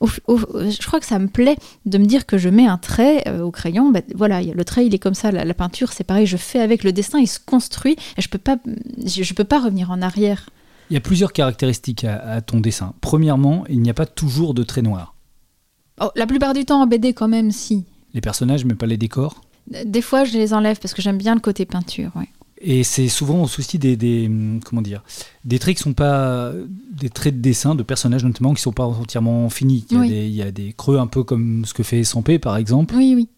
Au- 0.00 0.08
au- 0.26 0.38
je 0.70 0.86
crois 0.86 1.00
que 1.00 1.06
ça 1.06 1.18
me 1.18 1.28
plaît 1.28 1.56
de 1.86 1.98
me 1.98 2.04
dire 2.06 2.26
que 2.26 2.38
je 2.38 2.48
mets 2.48 2.66
un 2.66 2.78
trait 2.78 3.22
euh, 3.28 3.42
au 3.42 3.50
crayon. 3.50 3.90
Bah, 3.90 4.00
voilà, 4.14 4.42
le 4.42 4.64
trait 4.64 4.86
il 4.86 4.94
est 4.94 4.98
comme 4.98 5.14
ça. 5.14 5.30
La, 5.30 5.44
la 5.44 5.54
peinture 5.54 5.92
c'est 5.92 6.04
pareil. 6.04 6.26
Je 6.26 6.36
fais 6.36 6.60
avec 6.60 6.84
le 6.84 6.92
dessin, 6.92 7.18
il 7.18 7.26
se 7.28 7.38
construit. 7.44 7.96
Et 8.16 8.22
je 8.22 8.28
peux 8.28 8.38
pas, 8.38 8.56
je, 9.04 9.22
je 9.22 9.34
peux 9.34 9.44
pas 9.44 9.60
revenir 9.60 9.90
en 9.90 10.02
arrière. 10.02 10.46
Il 10.90 10.94
y 10.94 10.96
a 10.96 11.00
plusieurs 11.00 11.32
caractéristiques 11.32 12.04
à, 12.04 12.18
à 12.18 12.40
ton 12.40 12.60
dessin. 12.60 12.94
Premièrement, 13.00 13.64
il 13.68 13.80
n'y 13.80 13.90
a 13.90 13.94
pas 13.94 14.06
toujours 14.06 14.54
de 14.54 14.62
traits 14.64 14.84
noirs. 14.84 15.14
Oh, 16.00 16.10
la 16.16 16.26
plupart 16.26 16.52
du 16.54 16.64
temps 16.64 16.82
en 16.82 16.86
BD 16.86 17.12
quand 17.12 17.28
même, 17.28 17.50
si. 17.52 17.84
Les 18.14 18.20
personnages, 18.20 18.64
mais 18.64 18.74
pas 18.74 18.86
les 18.86 18.96
décors. 18.96 19.40
Des 19.84 20.02
fois 20.02 20.24
je 20.24 20.32
les 20.32 20.52
enlève 20.52 20.78
parce 20.80 20.94
que 20.94 21.02
j'aime 21.02 21.18
bien 21.18 21.34
le 21.34 21.40
côté 21.40 21.64
peinture. 21.64 22.10
Ouais. 22.16 22.28
Et 22.62 22.82
c'est 22.82 23.08
souvent 23.08 23.42
au 23.42 23.46
souci 23.46 23.78
des, 23.78 23.96
des, 23.96 24.26
hum, 24.26 24.60
comment 24.64 24.82
dire 24.82 25.02
des 25.44 25.58
traits 25.58 25.76
qui 25.76 25.82
sont 25.82 25.92
pas 25.94 26.52
des 26.90 27.08
traits 27.08 27.36
de 27.36 27.40
dessin 27.40 27.74
de 27.74 27.82
personnages 27.82 28.24
notamment 28.24 28.52
qui 28.52 28.62
sont 28.62 28.72
pas 28.72 28.84
entièrement 28.84 29.48
finis. 29.48 29.86
Il 29.90 29.94
y 29.94 29.98
a, 29.98 30.00
Oui. 30.00 30.08
des, 30.08 30.26
il 30.26 30.34
y 30.34 30.42
a 30.42 30.50
des 30.50 30.72
creux 30.76 30.98
un 30.98 31.06
peu 31.06 31.22
comme 31.22 31.64
ce 31.66 31.72
que 31.74 31.82
fait 31.82 32.02
Sampé 32.02 32.38
par 32.38 32.56
exemple. 32.56 32.94
Oui, 32.96 33.12
oui. 33.14 33.28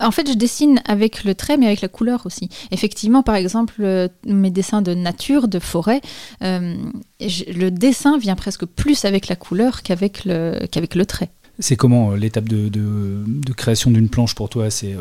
En 0.00 0.10
fait, 0.10 0.28
je 0.28 0.34
dessine 0.34 0.80
avec 0.86 1.24
le 1.24 1.34
trait, 1.34 1.56
mais 1.56 1.66
avec 1.66 1.80
la 1.80 1.88
couleur 1.88 2.26
aussi. 2.26 2.48
Effectivement, 2.70 3.22
par 3.22 3.34
exemple, 3.34 3.74
euh, 3.80 4.08
mes 4.26 4.50
dessins 4.50 4.82
de 4.82 4.94
nature, 4.94 5.48
de 5.48 5.58
forêt, 5.58 6.00
euh, 6.42 6.74
le 7.20 7.70
dessin 7.70 8.18
vient 8.18 8.36
presque 8.36 8.64
plus 8.64 9.04
avec 9.04 9.28
la 9.28 9.36
couleur 9.36 9.82
qu'avec 9.82 10.24
le, 10.24 10.66
qu'avec 10.70 10.94
le 10.94 11.06
trait. 11.06 11.30
C'est 11.58 11.76
comment 11.76 12.12
euh, 12.12 12.16
l'étape 12.16 12.48
de, 12.48 12.68
de- 12.68 13.52
création 13.52 13.90
d'une 13.90 14.08
planche 14.08 14.34
pour 14.34 14.48
toi? 14.48 14.70
C'est 14.70 14.94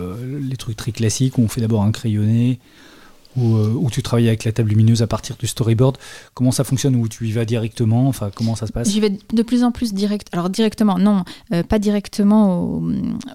les 0.50 0.56
trucs 0.56 0.78
très 0.78 0.91
classiques 0.93 1.38
où 1.38 1.41
on 1.41 1.50
fait 1.50 1.60
d'abord 1.62 1.84
un 1.84 1.91
crayonné, 1.91 2.60
où, 3.38 3.56
euh, 3.56 3.74
où 3.76 3.89
tu 3.89 4.02
travailles 4.02 4.28
avec 4.28 4.43
la 4.43 4.52
table 4.52 4.69
lumineuse 4.69 5.02
à 5.02 5.08
partir 5.08 5.36
du 5.38 5.48
storyboard. 5.48 5.98
Comment 6.34 6.52
ça 6.52 6.63
fonctionne 6.63 6.95
Où 6.95 7.08
tu 7.08 7.28
y 7.28 7.32
vas 7.32 7.45
directement 7.45 8.08
Enfin, 8.08 8.32
comment 8.34 8.56
ça 8.56 8.67
se 8.67 8.71
passe? 8.71 8.89
J'y 8.91 9.00
vais 9.00 9.17
de 9.34 9.43
plus 9.43 9.63
en 9.63 9.71
plus 9.71 9.93
direct. 9.93 10.28
Alors 10.32 10.50
directement, 10.50 10.98
non, 10.98 11.24
euh, 11.54 11.63
pas 11.63 11.80
directement 11.80 12.82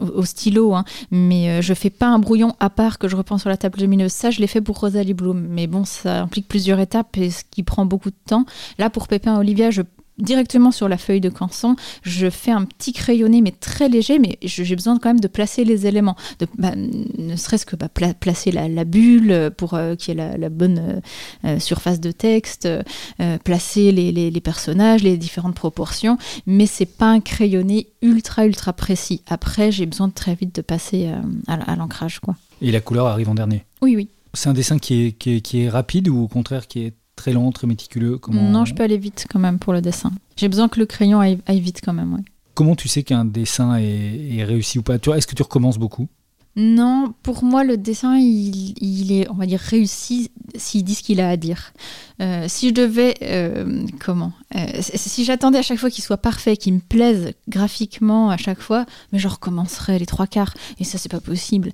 au 0.00 0.24
stylo, 0.24 0.74
hein, 0.74 0.84
mais 1.10 1.48
euh, 1.48 1.62
je 1.62 1.74
fais 1.74 1.90
pas 1.90 2.08
un 2.08 2.18
brouillon 2.18 2.54
à 2.60 2.70
part 2.70 2.98
que 2.98 3.08
je 3.08 3.16
reprends 3.16 3.38
sur 3.38 3.48
la 3.48 3.56
table 3.56 3.78
lumineuse. 3.80 4.12
Ça, 4.12 4.30
je 4.30 4.40
l'ai 4.40 4.46
fait 4.46 4.60
pour 4.60 4.78
Rosalie 4.78 5.14
Bloom, 5.14 5.46
mais 5.48 5.66
bon, 5.66 5.84
ça 5.84 6.22
implique 6.22 6.48
plusieurs 6.48 6.78
étapes 6.80 7.16
et 7.16 7.30
ce 7.30 7.42
qui 7.50 7.62
prend 7.62 7.86
beaucoup 7.86 8.10
de 8.10 8.16
temps. 8.26 8.44
Là, 8.78 8.90
pour 8.90 9.08
Pépin 9.08 9.38
Olivia, 9.38 9.70
je 9.70 9.82
directement 10.20 10.70
sur 10.70 10.88
la 10.88 10.98
feuille 10.98 11.20
de 11.20 11.28
canson, 11.28 11.76
je 12.02 12.28
fais 12.30 12.50
un 12.50 12.64
petit 12.64 12.92
crayonné 12.92 13.40
mais 13.42 13.52
très 13.52 13.88
léger, 13.88 14.18
mais 14.18 14.38
j'ai 14.42 14.76
besoin 14.76 14.98
quand 14.98 15.08
même 15.10 15.20
de 15.20 15.28
placer 15.28 15.64
les 15.64 15.86
éléments, 15.86 16.16
de, 16.38 16.46
bah, 16.58 16.72
ne 16.76 17.36
serait-ce 17.36 17.66
que 17.66 17.76
bah, 17.76 17.88
pla- 17.88 18.14
placer 18.14 18.52
la, 18.52 18.68
la 18.68 18.84
bulle 18.84 19.50
pour 19.56 19.74
euh, 19.74 19.94
qu'il 19.96 20.16
y 20.16 20.20
ait 20.20 20.28
la, 20.28 20.36
la 20.36 20.48
bonne 20.48 20.78
euh, 20.78 21.00
euh, 21.48 21.58
surface 21.58 22.00
de 22.00 22.12
texte, 22.12 22.66
euh, 22.66 23.38
placer 23.44 23.92
les, 23.92 24.12
les- 24.12 24.30
les 24.30 24.40
personnages, 24.40 25.02
les 25.02 25.16
différentes 25.16 25.54
proportions, 25.54 26.18
mais 26.46 26.66
c'est 26.66 26.86
pas 26.86 27.10
un 27.10 27.20
crayonné 27.20 27.88
ultra 28.02 28.46
ultra 28.46 28.72
précis. 28.72 29.22
Après, 29.28 29.72
j'ai 29.72 29.86
besoin 29.86 30.08
de 30.08 30.12
très 30.14 30.34
vite 30.34 30.54
de 30.54 30.62
passer 30.62 31.10
à, 31.46 31.54
à 31.54 31.76
l'ancrage, 31.76 32.20
quoi. 32.20 32.36
Et 32.62 32.70
la 32.70 32.80
couleur 32.80 33.06
arrive 33.06 33.28
en 33.28 33.34
dernier. 33.34 33.64
Oui, 33.82 33.96
oui. 33.96 34.08
C'est 34.34 34.48
un 34.48 34.52
dessin 34.52 34.78
qui 34.78 35.06
est, 35.06 35.12
qui 35.12 35.36
est, 35.36 35.40
qui 35.40 35.62
est 35.62 35.68
rapide 35.68 36.08
ou 36.08 36.22
au 36.22 36.28
contraire 36.28 36.68
qui 36.68 36.80
est 36.84 36.94
très 37.20 37.32
lent, 37.32 37.52
très 37.52 37.66
méticuleux 37.66 38.16
Comment, 38.18 38.42
Non, 38.42 38.64
je 38.64 38.74
peux 38.74 38.82
aller 38.82 38.96
vite 38.96 39.26
quand 39.30 39.38
même 39.38 39.58
pour 39.58 39.72
le 39.74 39.82
dessin. 39.82 40.10
J'ai 40.36 40.48
besoin 40.48 40.68
que 40.68 40.80
le 40.80 40.86
crayon 40.86 41.20
aille, 41.20 41.38
aille 41.46 41.60
vite 41.60 41.80
quand 41.84 41.92
même, 41.92 42.14
ouais. 42.14 42.22
Comment 42.54 42.74
tu 42.74 42.88
sais 42.88 43.02
qu'un 43.02 43.24
dessin 43.26 43.76
est, 43.76 44.36
est 44.38 44.44
réussi 44.44 44.78
ou 44.78 44.82
pas? 44.82 44.96
Est-ce 44.96 45.26
que 45.26 45.34
tu 45.34 45.42
recommences 45.42 45.78
beaucoup? 45.78 46.08
Non, 46.56 47.14
pour 47.22 47.44
moi, 47.44 47.62
le 47.62 47.76
dessin, 47.76 48.18
il, 48.18 49.12
est, 49.12 49.30
on 49.30 49.34
va 49.34 49.46
dire, 49.46 49.60
réussi 49.60 50.32
s'il 50.56 50.82
dit 50.82 50.96
ce 50.96 51.02
qu'il 51.02 51.20
a 51.20 51.28
à 51.28 51.36
dire. 51.36 51.72
Euh, 52.20 52.46
si 52.48 52.68
je 52.68 52.74
devais, 52.74 53.14
euh, 53.22 53.86
comment 54.04 54.32
Euh, 54.56 54.66
Si 54.82 55.24
j'attendais 55.24 55.58
à 55.58 55.62
chaque 55.62 55.78
fois 55.78 55.90
qu'il 55.90 56.02
soit 56.02 56.16
parfait, 56.16 56.56
qu'il 56.56 56.74
me 56.74 56.80
plaise 56.80 57.34
graphiquement 57.48 58.30
à 58.30 58.36
chaque 58.36 58.60
fois, 58.60 58.84
mais 59.12 59.20
je 59.20 59.28
recommencerais 59.28 60.00
les 60.00 60.06
trois 60.06 60.26
quarts. 60.26 60.52
Et 60.80 60.84
ça, 60.84 60.98
c'est 60.98 61.08
pas 61.08 61.20
possible. 61.20 61.70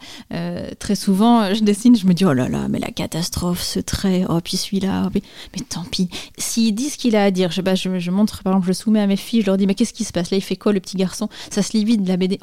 Très 0.78 0.94
souvent, 0.94 1.54
je 1.54 1.64
dessine, 1.64 1.96
je 1.96 2.06
me 2.06 2.12
dis, 2.12 2.26
oh 2.26 2.34
là 2.34 2.48
là, 2.48 2.68
mais 2.68 2.78
la 2.78 2.90
catastrophe, 2.90 3.62
ce 3.62 3.80
trait, 3.80 4.26
oh, 4.28 4.40
puis 4.44 4.58
celui-là, 4.58 5.04
oh, 5.06 5.10
mais, 5.14 5.22
tant 5.68 5.84
pis. 5.84 6.10
S'il 6.36 6.74
dit 6.74 6.90
ce 6.90 6.98
qu'il 6.98 7.16
a 7.16 7.24
à 7.24 7.30
dire, 7.30 7.50
je, 7.50 7.62
bah, 7.62 7.74
je, 7.74 7.98
je 7.98 8.10
montre, 8.10 8.42
par 8.42 8.52
exemple, 8.52 8.68
je 8.68 8.72
soumets 8.74 9.00
à 9.00 9.06
mes 9.06 9.16
filles, 9.16 9.40
je 9.40 9.46
leur 9.46 9.56
dis, 9.56 9.66
mais 9.66 9.74
qu'est-ce 9.74 9.94
qui 9.94 10.04
se 10.04 10.12
passe? 10.12 10.30
Là, 10.30 10.36
il 10.36 10.42
fait 10.42 10.56
quoi, 10.56 10.74
le 10.74 10.80
petit 10.80 10.98
garçon? 10.98 11.30
Ça 11.50 11.62
se 11.62 11.72
lit 11.76 11.84
vite 11.84 12.06
la 12.06 12.18
BD. 12.18 12.38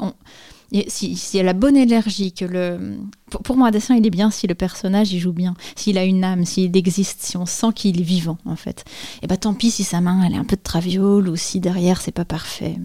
S'il 0.88 1.18
y 1.34 1.40
a 1.40 1.44
la 1.44 1.54
bonne 1.54 1.78
énergie, 1.78 2.34
que 2.34 2.46
le... 2.46 2.98
Pour, 3.44 3.58
moi, 3.58 3.68
un 3.68 3.72
dessin, 3.72 3.96
il 3.96 4.06
est 4.06 4.12
bien 4.12 4.32
si 4.32 4.48
le 4.48 4.56
personnage, 4.56 5.12
il 5.12 5.20
joue 5.20 5.34
bien, 5.34 5.56
s'il 5.76 5.98
a 5.98 6.04
une 6.04 6.24
âme, 6.24 6.46
s'il 6.46 6.76
existe, 6.76 7.22
si 7.22 7.38
on 7.38 7.46
sent 7.46 7.68
qu'il 7.76 8.00
est 8.00 8.04
vivant, 8.04 8.38
en 8.46 8.56
fait. 8.56 8.86
Et 9.22 9.28
bah 9.28 9.38
tant 9.38 9.54
pis 9.54 9.72
si 9.72 9.84
sa 9.84 10.02
main, 10.02 10.24
elle 10.26 10.34
est 10.34 10.38
un 10.38 10.46
peu 10.46 10.56
de 10.56 10.62
traviole 10.62 11.30
ou 11.30 11.36
si 11.36 11.60
derrière, 11.60 12.02
c'est 12.02 12.12
pas 12.12 12.26
parfait. 12.26 12.76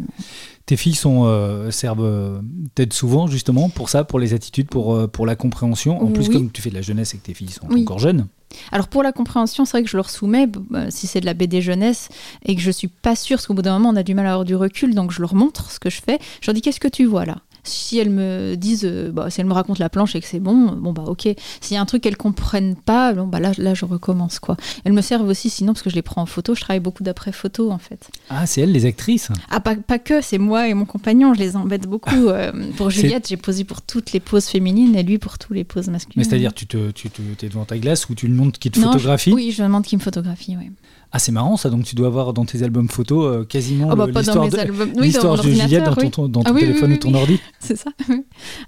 Tes 0.67 0.77
filles 0.77 0.95
sont, 0.95 1.25
euh, 1.25 1.71
servent 1.71 2.05
euh, 2.05 2.41
peut-être 2.75 2.93
souvent 2.93 3.27
justement 3.27 3.71
pour 3.71 3.89
ça, 3.89 4.05
pour 4.05 4.19
les 4.19 4.35
attitudes, 4.35 4.69
pour, 4.69 4.95
euh, 4.95 5.07
pour 5.07 5.25
la 5.25 5.35
compréhension. 5.35 6.03
En 6.03 6.09
plus, 6.09 6.29
comme 6.29 6.51
tu 6.51 6.61
fais 6.61 6.69
de 6.69 6.75
la 6.75 6.83
jeunesse 6.83 7.15
et 7.15 7.17
que 7.19 7.23
tes 7.23 7.33
filles 7.33 7.51
sont 7.51 7.73
encore 7.73 7.99
jeunes. 7.99 8.27
Alors 8.73 8.89
pour 8.89 9.03
la 9.03 9.13
compréhension, 9.13 9.65
c'est 9.65 9.73
vrai 9.73 9.83
que 9.83 9.91
je 9.91 9.97
leur 9.97 10.11
soumets, 10.11 10.47
bah, 10.47 10.91
si 10.91 11.07
c'est 11.07 11.21
de 11.21 11.27
la 11.27 11.35
BD 11.35 11.63
jeunesse, 11.63 12.09
et 12.45 12.55
que 12.55 12.61
je 12.61 12.71
suis 12.71 12.89
pas 12.89 13.17
sûre, 13.17 13.37
parce 13.37 13.47
qu'au 13.47 13.55
bout 13.55 13.63
d'un 13.63 13.79
moment, 13.79 13.91
on 13.91 13.97
a 13.97 14.03
du 14.03 14.15
mal 14.15 14.27
à 14.27 14.33
avoir 14.33 14.45
du 14.45 14.57
recul, 14.57 14.95
donc 14.95 15.11
je 15.11 15.21
leur 15.21 15.35
montre 15.35 15.71
ce 15.71 15.79
que 15.79 15.91
je 15.91 16.01
fais. 16.03 16.19
Je 16.41 16.51
leur 16.51 16.55
dis, 16.55 16.61
qu'est-ce 16.61 16.81
que 16.81 16.89
tu 16.89 17.05
vois 17.05 17.25
là? 17.25 17.39
Si 17.65 17.99
elles 17.99 18.11
me 18.11 18.55
disent, 18.57 18.85
euh, 18.85 19.11
bah, 19.11 19.31
si 19.31 19.41
elles 19.41 19.47
me 19.47 19.53
racontent 19.53 19.79
la 19.81 19.89
planche 19.89 20.15
et 20.15 20.21
que 20.21 20.27
c'est 20.27 20.41
bon, 20.41 20.73
bon 20.73 20.93
bah 20.93 21.05
ok. 21.07 21.29
S'il 21.61 21.75
y 21.75 21.77
a 21.77 21.81
un 21.81 21.87
truc 21.87 22.03
qu'elles 22.03 22.17
comprennent 22.17 22.77
pas, 22.77 23.13
bon 23.13 23.27
bah 23.27 23.41
là, 23.41 23.53
là 23.59 23.75
je 23.75 23.85
recommence 23.85 24.39
quoi. 24.39 24.57
Elles 24.85 24.93
me 24.93 25.01
servent 25.01 25.29
aussi 25.29 25.51
sinon 25.51 25.73
parce 25.73 25.83
que 25.83 25.91
je 25.91 25.95
les 25.95 26.03
prends 26.03 26.23
en 26.23 26.27
photo, 26.27 26.55
je 26.55 26.61
travaille 26.61 26.81
beaucoup 26.81 27.03
d'après 27.03 27.33
photo 27.33 27.71
en 27.71 27.79
fait. 27.79 28.11
Ah 28.31 28.47
c'est 28.47 28.63
elles 28.63 28.73
les 28.73 28.87
actrices? 28.87 29.29
Ah 29.51 29.61
pas, 29.61 29.77
pas 29.77 29.99
que, 29.99 30.21
c'est 30.21 30.39
moi 30.39 30.69
et 30.69 30.75
mon 30.75 30.85
compagnon, 30.85 31.35
je 31.35 31.41
les 31.41 31.57
embête 31.57 31.87
beaucoup. 31.87 32.29
Euh, 32.29 32.53
pour 32.77 32.91
Juliette, 32.99 33.29
j'ai 33.29 33.37
posé 33.37 33.65
pour 33.65 33.83
toutes 33.83 34.13
les 34.13 34.21
poses 34.21 34.47
féminines 34.47 34.97
et 34.97 35.03
lui 35.03 35.19
pour 35.19 35.39
toutes 35.39 35.57
les 35.57 35.65
poses 35.65 35.89
masculines. 35.89 36.15
Mais 36.17 36.25
c'est-à-dire 36.25 36.55
tu 36.55 36.67
te, 36.67 36.91
tu 36.91 37.11
te, 37.11 37.23
es 37.45 37.49
devant 37.49 37.65
ta 37.65 37.79
glace 37.79 38.09
ou 38.09 38.15
tu 38.15 38.27
lui 38.27 38.35
montres 38.35 38.59
qu'il 38.59 38.71
te 38.71 38.81
photographie? 38.81 39.33
Oui, 39.33 39.53
je 39.57 39.63
demande 39.63 39.85
qu'il 39.85 39.99
me 39.99 40.03
photographie, 40.03 40.57
oui. 40.59 40.71
Ah, 41.11 41.19
c'est 41.19 41.33
marrant 41.33 41.57
ça, 41.57 41.71
donc 41.71 41.85
tu 41.85 41.95
dois 41.95 42.09
avoir 42.09 42.35
dans 42.35 42.45
tes 42.45 42.63
albums 42.63 42.89
photos 42.89 43.25
euh, 43.25 43.45
quasiment 43.45 43.89
oh, 43.91 43.97
bah, 43.97 44.07
l'histoire 44.07 45.39
de, 45.39 45.49
de 45.49 45.53
Juliette 45.55 45.85
dans 45.85 45.95
ton, 45.95 46.29
dans 46.29 46.43
ton 46.43 46.55
ah 46.55 46.59
téléphone 46.59 46.93
ou 46.93 46.97
ton 46.99 47.15
ordi? 47.15 47.41
C'est 47.61 47.77
ça. 47.77 47.91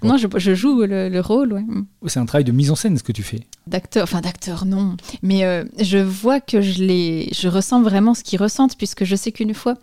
Non, 0.03 0.17
je, 0.17 0.27
je, 0.35 0.53
joue 0.53 0.81
le, 0.81 1.19
rôle. 1.21 1.53
Ouais. 1.53 1.63
C'est 2.07 2.19
un 2.19 2.25
travail 2.25 2.43
de 2.43 2.51
mise 2.51 2.71
en 2.71 2.75
scène 2.75 2.97
ce 2.97 3.03
que 3.03 3.11
tu 3.11 3.23
fais. 3.23 3.39
D'acteur, 3.67 4.03
enfin 4.03 4.21
d'acteur 4.21 4.65
non, 4.65 4.97
mais 5.21 5.45
euh, 5.45 5.63
je 5.79 5.97
vois 5.97 6.41
que 6.41 6.61
je 6.61 6.83
les, 6.83 7.29
je 7.33 7.47
ressens 7.47 7.81
vraiment 7.81 8.13
ce 8.13 8.23
qu'ils 8.23 8.41
ressentent 8.41 8.77
puisque 8.77 9.05
je 9.05 9.15
sais 9.15 9.31
qu'une 9.31 9.53
fois 9.53 9.75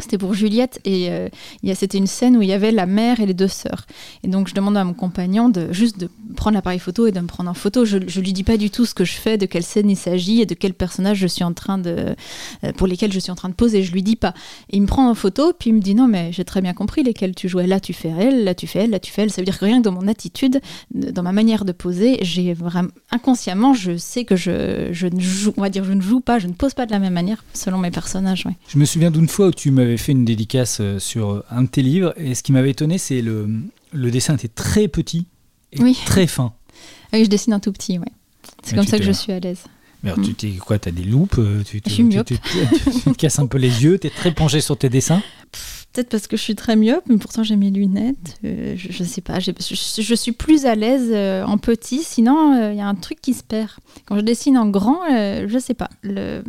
c'était 0.00 0.18
pour 0.18 0.34
Juliette 0.34 0.80
et 0.84 1.08
euh, 1.10 1.28
c'était 1.74 1.98
une 1.98 2.08
scène 2.08 2.36
où 2.36 2.42
il 2.42 2.48
y 2.48 2.52
avait 2.52 2.72
la 2.72 2.84
mère 2.84 3.20
et 3.20 3.26
les 3.26 3.34
deux 3.34 3.48
sœurs. 3.48 3.86
Et 4.24 4.28
donc 4.28 4.48
je 4.48 4.54
demande 4.54 4.76
à 4.76 4.82
mon 4.82 4.92
compagnon 4.92 5.48
de 5.48 5.72
juste 5.72 5.98
de 6.00 6.10
prendre 6.34 6.56
l'appareil 6.56 6.80
photo 6.80 7.06
et 7.06 7.12
de 7.12 7.20
me 7.20 7.28
prendre 7.28 7.48
en 7.48 7.54
photo. 7.54 7.84
Je, 7.84 7.98
je 8.04 8.20
lui 8.20 8.32
dis 8.32 8.42
pas 8.42 8.56
du 8.56 8.70
tout 8.70 8.86
ce 8.86 8.94
que 8.94 9.04
je 9.04 9.12
fais, 9.12 9.38
de 9.38 9.46
quelle 9.46 9.62
scène 9.62 9.88
il 9.88 9.96
s'agit 9.96 10.40
et 10.40 10.46
de 10.46 10.54
quel 10.54 10.74
personnage 10.74 11.18
je 11.18 11.28
suis 11.28 11.44
en 11.44 11.52
train 11.52 11.78
de 11.78 12.16
euh, 12.64 12.72
pour 12.72 12.88
lesquels 12.88 13.12
je 13.12 13.20
suis 13.20 13.30
en 13.30 13.36
train 13.36 13.48
de 13.48 13.54
poser. 13.54 13.84
Je 13.84 13.92
lui 13.92 14.02
dis 14.02 14.16
pas. 14.16 14.34
il 14.68 14.82
me 14.82 14.88
prend 14.88 15.08
en 15.08 15.14
photo 15.14 15.52
puis 15.56 15.70
il 15.70 15.74
me 15.74 15.80
dit 15.80 15.94
non 15.94 16.08
mais 16.08 16.32
j'ai 16.32 16.44
très 16.44 16.60
bien 16.60 16.74
compris 16.74 17.04
lesquels 17.04 17.36
tu 17.36 17.48
jouais. 17.48 17.68
Là 17.68 17.78
tu 17.78 17.92
fais 17.92 18.08
elle, 18.18 18.42
là 18.42 18.56
tu 18.56 18.66
fais 18.66 18.80
elle, 18.80 18.90
là 18.90 18.98
tu 18.98 19.12
fais 19.12 19.22
elle. 19.22 19.30
Ça 19.30 19.42
veut 19.42 19.46
dire 19.46 19.60
que 19.60 19.64
rien 19.64 19.78
que 19.78 19.84
dans 19.84 19.92
mon 19.92 20.08
attitude, 20.08 20.60
dans 20.92 21.22
ma 21.22 21.32
manière 21.32 21.64
de 21.64 21.72
poser, 21.72 22.20
inconsciemment 23.12 23.74
je 23.74 23.96
sais 23.96 24.24
que 24.24 24.34
je, 24.34 24.88
je 24.90 25.06
ne 25.06 25.20
joue, 25.20 25.54
on 25.56 25.62
va 25.62 25.68
dire 25.68 25.84
je 25.84 25.92
ne 25.92 26.00
joue 26.00 26.20
pas, 26.20 26.40
je 26.40 26.48
ne 26.48 26.52
pose 26.52 26.74
pas 26.74 26.84
de 26.84 26.90
la 26.90 26.98
même 26.98 27.12
manière 27.12 27.44
selon 27.52 27.78
mes 27.78 27.92
personnages. 27.92 28.44
Je 28.66 28.78
me 28.78 28.84
souviens 28.84 29.12
d'une 29.12 29.28
fois 29.28 29.46
où 29.46 29.52
tu 29.52 29.70
me 29.70 29.83
m'avais 29.84 29.96
fait 29.96 30.12
une 30.12 30.24
dédicace 30.24 30.78
euh, 30.80 30.98
sur 30.98 31.44
un 31.50 31.62
de 31.62 31.68
tes 31.68 31.82
livres, 31.82 32.12
et 32.16 32.34
ce 32.34 32.42
qui 32.42 32.52
m'avait 32.52 32.70
étonné, 32.70 32.98
c'est 32.98 33.22
le, 33.22 33.48
le 33.92 34.10
dessin 34.10 34.34
était 34.34 34.48
très 34.48 34.88
petit 34.88 35.26
et 35.72 35.92
très 36.06 36.26
fin. 36.26 36.52
Ah 37.12 37.18
oui, 37.18 37.24
je 37.24 37.30
dessine 37.30 37.52
un 37.52 37.60
tout 37.60 37.72
petit, 37.72 37.98
ouais. 37.98 38.12
C'est 38.62 38.74
comme 38.76 38.86
ça 38.86 38.98
que 38.98 39.04
je 39.04 39.12
suis 39.12 39.32
à 39.32 39.40
l'aise. 39.40 39.64
Mais 40.04 40.10
alors, 40.10 40.24
tu 40.24 40.46
mm. 40.46 40.58
quoi, 40.58 40.76
as 40.84 40.90
des 40.90 41.02
loupes 41.02 41.38
euh, 41.38 41.62
tu, 41.64 41.80
tu, 41.80 42.08
tu, 42.08 42.24
tu, 42.24 42.38
te 42.38 43.10
casses 43.12 43.38
un 43.38 43.46
peu 43.46 43.58
les 43.58 43.84
yeux, 43.84 43.98
tu 43.98 44.06
es 44.06 44.10
très 44.10 44.32
penché 44.32 44.60
sur 44.60 44.76
tes 44.76 44.88
dessins 44.88 45.22
Peut-être 45.92 46.08
parce 46.08 46.26
que 46.26 46.36
je 46.36 46.42
suis 46.42 46.56
très 46.56 46.74
myope, 46.74 47.04
mais 47.08 47.18
pourtant 47.18 47.44
j'ai 47.44 47.54
mes 47.54 47.70
lunettes. 47.70 48.38
Euh, 48.44 48.74
je, 48.76 49.00
ne 49.00 49.08
sais 49.08 49.20
pas. 49.20 49.38
Je, 49.38 49.52
je, 49.60 50.14
suis 50.14 50.32
plus 50.32 50.66
à 50.66 50.74
l'aise 50.74 51.08
euh, 51.12 51.44
en 51.44 51.56
petit, 51.56 52.02
sinon 52.02 52.70
il 52.72 52.76
y 52.76 52.80
a 52.80 52.86
un 52.88 52.96
truc 52.96 53.20
qui 53.20 53.32
se 53.32 53.44
perd. 53.44 53.70
Quand 54.04 54.16
je 54.16 54.22
dessine 54.22 54.58
en 54.58 54.68
grand, 54.68 54.98
je 55.08 55.58
sais 55.60 55.74
pas. 55.74 55.88
Le, 56.02 56.42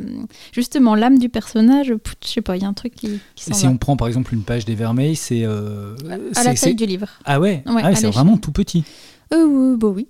justement, 0.52 0.96
l'âme 0.96 1.20
du 1.20 1.30
personnage, 1.30 1.94
je 2.24 2.28
sais 2.28 2.42
pas, 2.42 2.58
il 2.58 2.64
y 2.64 2.66
a 2.66 2.68
un 2.68 2.74
truc 2.74 2.96
qui, 2.96 3.20
qui 3.36 3.54
Si 3.54 3.68
on 3.68 3.78
prend 3.78 3.96
par 3.96 4.08
exemple 4.08 4.34
une 4.34 4.42
page 4.42 4.66
des 4.66 4.74
Vermeils, 4.74 5.16
c'est. 5.16 5.46
à 5.46 6.44
la 6.44 6.56
taille 6.56 6.74
du 6.74 6.88
livre. 6.88 7.10
Ah 7.24 7.40
ouais, 7.40 7.64
ah 7.68 7.94
C'est 7.94 8.08
vraiment 8.08 8.38
tout 8.38 8.52
petit. 8.52 8.84
Euh, 9.34 9.76
bah 9.78 9.88
oui. 9.88 10.08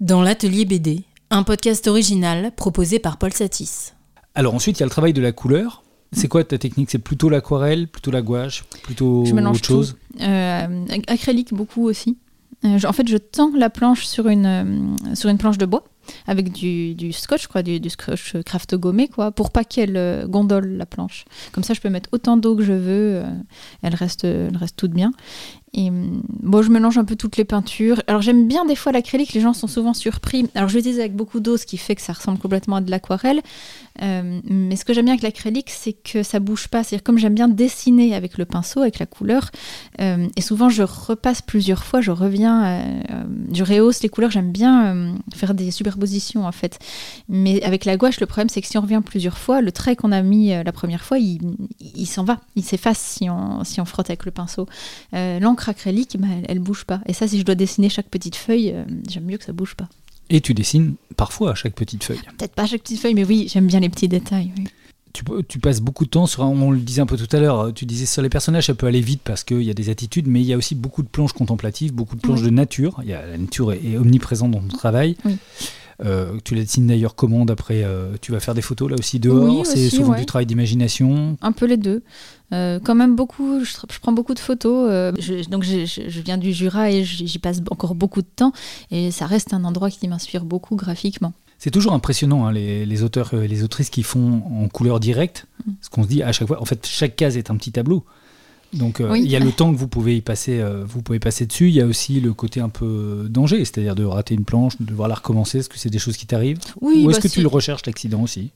Dans 0.00 0.22
l'atelier 0.22 0.64
BD, 0.64 1.04
un 1.30 1.42
podcast 1.42 1.86
original 1.86 2.52
proposé 2.54 2.98
par 2.98 3.16
Paul 3.18 3.32
Satis. 3.32 3.92
Alors 4.34 4.54
ensuite, 4.54 4.78
il 4.78 4.80
y 4.80 4.82
a 4.82 4.86
le 4.86 4.90
travail 4.90 5.12
de 5.12 5.22
la 5.22 5.32
couleur. 5.32 5.82
C'est 6.12 6.28
quoi 6.28 6.44
ta 6.44 6.56
technique? 6.56 6.90
C'est 6.90 6.98
plutôt 6.98 7.28
l'aquarelle, 7.28 7.88
plutôt 7.88 8.10
la 8.10 8.22
gouache, 8.22 8.64
plutôt 8.82 9.24
autre 9.24 9.64
chose? 9.64 9.96
euh, 10.20 10.84
Acrylique 11.08 11.52
beaucoup 11.52 11.84
aussi. 11.84 12.16
Euh, 12.64 12.78
en 12.86 12.92
fait, 12.92 13.08
je 13.08 13.16
tends 13.16 13.50
la 13.54 13.70
planche 13.70 14.06
sur 14.06 14.28
une, 14.28 14.46
euh, 14.46 15.14
sur 15.14 15.28
une 15.28 15.36
planche 15.36 15.58
de 15.58 15.66
bois 15.66 15.84
avec 16.28 16.52
du, 16.52 16.94
du 16.94 17.12
scotch, 17.12 17.48
quoi, 17.48 17.62
du, 17.62 17.80
du, 17.80 17.90
scotch 17.90 18.36
craft 18.44 18.76
gommé, 18.76 19.08
quoi, 19.08 19.32
pour 19.32 19.50
pas 19.50 19.64
qu'elle 19.64 20.26
gondole 20.28 20.68
la 20.76 20.86
planche. 20.86 21.24
Comme 21.50 21.64
ça, 21.64 21.74
je 21.74 21.80
peux 21.80 21.90
mettre 21.90 22.08
autant 22.12 22.36
d'eau 22.36 22.54
que 22.54 22.62
je 22.62 22.72
veux, 22.72 23.22
elle 23.82 23.94
reste, 23.96 24.22
elle 24.24 24.56
reste 24.56 24.76
toute 24.76 24.92
bien. 24.92 25.10
Et 25.76 25.90
hum, 25.90 26.22
bon, 26.28 26.62
je 26.62 26.70
mélange 26.70 26.96
un 26.96 27.04
peu 27.04 27.16
toutes 27.16 27.36
les 27.36 27.44
peintures. 27.44 28.02
Alors 28.06 28.22
j'aime 28.22 28.48
bien 28.48 28.64
des 28.64 28.74
fois 28.74 28.92
l'acrylique, 28.92 29.34
les 29.34 29.40
gens 29.42 29.52
sont 29.52 29.66
souvent 29.66 29.92
surpris. 29.92 30.48
Alors 30.54 30.68
je 30.68 30.76
l'utilise 30.76 30.98
avec 30.98 31.14
beaucoup 31.14 31.38
d'eau, 31.38 31.58
ce 31.58 31.66
qui 31.66 31.76
fait 31.76 31.94
que 31.94 32.02
ça 32.02 32.14
ressemble 32.14 32.38
complètement 32.38 32.76
à 32.76 32.80
de 32.80 32.90
l'aquarelle. 32.90 33.42
Euh, 34.02 34.40
mais 34.44 34.76
ce 34.76 34.84
que 34.84 34.94
j'aime 34.94 35.04
bien 35.04 35.14
avec 35.14 35.22
l'acrylique, 35.22 35.70
c'est 35.70 35.92
que 35.92 36.22
ça 36.22 36.40
bouge 36.40 36.68
pas. 36.68 36.82
C'est-à-dire 36.82 37.04
comme 37.04 37.18
j'aime 37.18 37.34
bien 37.34 37.48
dessiner 37.48 38.14
avec 38.14 38.38
le 38.38 38.46
pinceau, 38.46 38.80
avec 38.80 38.98
la 38.98 39.06
couleur, 39.06 39.50
euh, 40.00 40.26
et 40.34 40.40
souvent 40.40 40.70
je 40.70 40.82
repasse 40.82 41.42
plusieurs 41.42 41.84
fois, 41.84 42.00
je 42.00 42.10
reviens, 42.10 42.64
euh, 42.64 43.24
je 43.52 43.62
rehausse 43.62 44.02
les 44.02 44.08
couleurs. 44.08 44.30
J'aime 44.30 44.52
bien 44.52 45.14
faire 45.34 45.54
des 45.54 45.70
superpositions 45.70 46.46
en 46.46 46.52
fait. 46.52 46.78
Mais 47.28 47.62
avec 47.62 47.84
la 47.84 47.96
gouache, 47.96 48.20
le 48.20 48.26
problème 48.26 48.48
c'est 48.48 48.62
que 48.62 48.66
si 48.66 48.78
on 48.78 48.82
revient 48.82 49.02
plusieurs 49.04 49.36
fois, 49.36 49.60
le 49.60 49.72
trait 49.72 49.94
qu'on 49.94 50.12
a 50.12 50.22
mis 50.22 50.48
la 50.48 50.72
première 50.72 51.04
fois, 51.04 51.18
il, 51.18 52.06
s'en 52.06 52.24
va, 52.24 52.40
il 52.54 52.64
s'efface 52.64 52.98
si 52.98 53.28
on, 53.28 53.62
si 53.64 53.80
on 53.80 53.84
frotte 53.84 54.08
avec 54.08 54.24
le 54.24 54.30
pinceau. 54.30 54.66
L'encre 55.12 55.65
acrylique, 55.68 56.16
bah, 56.18 56.28
elle, 56.48 56.58
bouge 56.58 56.84
pas. 56.84 57.00
Et 57.06 57.12
ça, 57.12 57.28
si 57.28 57.38
je 57.38 57.44
dois 57.44 57.54
dessiner 57.54 57.88
chaque 57.88 58.08
petite 58.08 58.36
feuille, 58.36 58.74
j'aime 59.08 59.24
mieux 59.24 59.38
que 59.38 59.44
ça 59.44 59.52
bouge 59.52 59.74
pas. 59.74 59.88
Et 60.28 60.40
tu 60.40 60.54
dessines 60.54 60.94
parfois 61.16 61.52
à 61.52 61.54
chaque 61.54 61.74
petite 61.74 62.04
feuille. 62.04 62.20
Peut-être 62.38 62.54
pas 62.54 62.64
à 62.64 62.66
chaque 62.66 62.82
petite 62.82 63.00
feuille, 63.00 63.14
mais 63.14 63.24
oui, 63.24 63.48
j'aime 63.52 63.66
bien 63.66 63.80
les 63.80 63.88
petits 63.88 64.08
détails. 64.08 64.52
Tu, 65.12 65.22
tu, 65.48 65.58
passes 65.58 65.80
beaucoup 65.80 66.04
de 66.04 66.10
temps 66.10 66.26
sur, 66.26 66.42
on 66.42 66.70
le 66.70 66.78
disait 66.78 67.00
un 67.00 67.06
peu 67.06 67.16
tout 67.16 67.34
à 67.34 67.40
l'heure, 67.40 67.72
tu 67.72 67.86
disais 67.86 68.04
sur 68.04 68.20
les 68.20 68.28
personnages, 68.28 68.66
ça 68.66 68.74
peut 68.74 68.86
aller 68.86 69.00
vite 69.00 69.22
parce 69.24 69.44
qu'il 69.44 69.62
y 69.62 69.70
a 69.70 69.74
des 69.74 69.88
attitudes, 69.88 70.26
mais 70.26 70.42
il 70.42 70.46
y 70.46 70.52
a 70.52 70.58
aussi 70.58 70.74
beaucoup 70.74 71.02
de 71.02 71.08
planches 71.08 71.32
contemplatives, 71.32 71.94
beaucoup 71.94 72.16
de 72.16 72.20
planches 72.20 72.42
de 72.42 72.50
nature. 72.50 73.00
Il 73.02 73.08
y 73.08 73.14
a, 73.14 73.24
la 73.24 73.38
nature 73.38 73.72
est, 73.72 73.96
omniprésente 73.96 74.50
dans 74.50 74.60
ton 74.60 74.76
travail. 74.76 75.16
Euh, 76.04 76.38
tu 76.44 76.54
la 76.54 76.60
dessines 76.62 76.86
d'ailleurs 76.86 77.14
comment 77.14 77.46
Après, 77.46 77.82
euh, 77.82 78.16
Tu 78.20 78.32
vas 78.32 78.40
faire 78.40 78.54
des 78.54 78.60
photos 78.60 78.90
là 78.90 78.96
aussi 78.98 79.18
dehors 79.18 79.64
C'est 79.64 79.88
souvent 79.88 80.14
du 80.14 80.26
travail 80.26 80.46
d'imagination 80.46 81.38
Un 81.40 81.52
peu 81.52 81.66
les 81.66 81.78
deux. 81.78 82.02
Euh, 82.52 82.78
quand 82.82 82.94
même 82.94 83.16
beaucoup, 83.16 83.64
je, 83.64 83.98
prends 84.00 84.12
beaucoup 84.12 84.34
de 84.34 84.38
photos. 84.38 84.88
Euh, 84.90 85.12
donc 85.50 85.64
je, 85.64 86.20
viens 86.20 86.38
du 86.38 86.52
Jura 86.52 86.90
et 86.90 87.04
j'y 87.04 87.38
passe 87.38 87.60
encore 87.70 87.94
beaucoup 87.94 88.22
de 88.22 88.28
temps. 88.34 88.52
Et 88.90 89.10
ça 89.10 89.26
reste 89.26 89.54
un 89.54 89.64
endroit 89.64 89.90
qui 89.90 90.06
m'inspire 90.08 90.44
beaucoup 90.44 90.76
graphiquement. 90.76 91.32
C'est 91.58 91.70
toujours 91.70 91.94
impressionnant, 91.94 92.46
hein, 92.46 92.52
les, 92.52 93.02
auteurs 93.02 93.32
et 93.34 93.48
les 93.48 93.64
autrices 93.64 93.90
qui 93.90 94.02
font 94.02 94.42
en 94.44 94.68
couleur 94.68 95.00
directe. 95.00 95.46
Mm. 95.66 95.72
Ce 95.80 95.90
qu'on 95.90 96.02
se 96.02 96.08
dit 96.08 96.22
à 96.22 96.32
chaque 96.32 96.48
fois, 96.48 96.60
en 96.60 96.66
fait, 96.66 96.86
chaque 96.86 97.16
case 97.16 97.36
est 97.36 97.50
un 97.50 97.56
petit 97.56 97.72
tableau. 97.72 98.04
Donc 98.72 99.00
euh, 99.00 99.16
il 99.16 99.30
y 99.30 99.36
a 99.36 99.38
le 99.38 99.52
temps 99.52 99.72
que 99.72 99.78
vous 99.78 99.86
pouvez 99.88 100.16
y 100.16 100.20
passer, 100.20 100.62
vous 100.86 101.00
pouvez 101.00 101.18
passer 101.18 101.46
dessus. 101.46 101.68
Il 101.68 101.74
y 101.74 101.80
a 101.80 101.86
aussi 101.86 102.20
le 102.20 102.34
côté 102.34 102.60
un 102.60 102.68
peu 102.68 103.26
danger, 103.30 103.64
c'est-à-dire 103.64 103.94
de 103.94 104.04
rater 104.04 104.34
une 104.34 104.44
planche, 104.44 104.76
de 104.78 104.84
devoir 104.84 105.08
la 105.08 105.14
recommencer. 105.14 105.58
Est-ce 105.58 105.68
que 105.68 105.78
c'est 105.78 105.88
des 105.88 105.98
choses 105.98 106.16
qui 106.16 106.26
t'arrivent? 106.26 106.58
Oui, 106.80 107.04
Ou 107.04 107.10
est-ce 107.10 107.20
bah 107.20 107.28
que 107.28 107.32
tu 107.32 107.40
le 107.40 107.48
recherches 107.48 107.86
l'accident 107.86 108.22
aussi? 108.22 108.50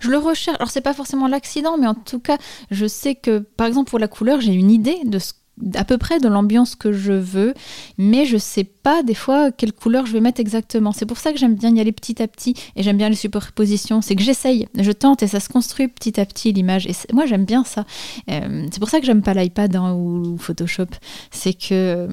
Je 0.00 0.10
le 0.10 0.18
recherche. 0.18 0.56
Alors, 0.58 0.70
c'est 0.70 0.80
pas 0.80 0.94
forcément 0.94 1.28
l'accident, 1.28 1.76
mais 1.78 1.86
en 1.86 1.94
tout 1.94 2.18
cas, 2.20 2.38
je 2.70 2.86
sais 2.86 3.14
que, 3.14 3.38
par 3.38 3.66
exemple, 3.66 3.90
pour 3.90 3.98
la 3.98 4.08
couleur, 4.08 4.40
j'ai 4.40 4.52
une 4.52 4.70
idée 4.70 4.98
de 5.04 5.18
ce 5.18 5.32
à 5.74 5.84
peu 5.84 5.98
près 5.98 6.20
de 6.20 6.28
l'ambiance 6.28 6.74
que 6.74 6.92
je 6.92 7.12
veux, 7.12 7.54
mais 7.98 8.26
je 8.26 8.36
sais 8.36 8.64
pas 8.64 9.02
des 9.02 9.14
fois 9.14 9.50
quelle 9.52 9.72
couleur 9.72 10.06
je 10.06 10.12
vais 10.12 10.20
mettre 10.20 10.40
exactement. 10.40 10.92
C'est 10.92 11.06
pour 11.06 11.18
ça 11.18 11.32
que 11.32 11.38
j'aime 11.38 11.54
bien 11.54 11.74
y 11.74 11.80
aller 11.80 11.92
petit 11.92 12.22
à 12.22 12.28
petit 12.28 12.54
et 12.76 12.82
j'aime 12.82 12.96
bien 12.96 13.08
les 13.08 13.16
superpositions. 13.16 14.00
C'est 14.00 14.16
que 14.16 14.22
j'essaye, 14.22 14.66
je 14.78 14.92
tente 14.92 15.22
et 15.22 15.26
ça 15.26 15.40
se 15.40 15.48
construit 15.48 15.88
petit 15.88 16.20
à 16.20 16.26
petit 16.26 16.52
l'image. 16.52 16.86
Et 16.86 16.94
moi 17.12 17.26
j'aime 17.26 17.44
bien 17.44 17.64
ça. 17.64 17.84
Euh, 18.30 18.66
c'est 18.70 18.80
pour 18.80 18.88
ça 18.88 19.00
que 19.00 19.06
j'aime 19.06 19.22
pas 19.22 19.34
l'iPad 19.34 19.74
hein, 19.76 19.94
ou, 19.94 20.36
Photoshop. 20.38 20.86
C'est 21.30 21.54
que 21.54 22.08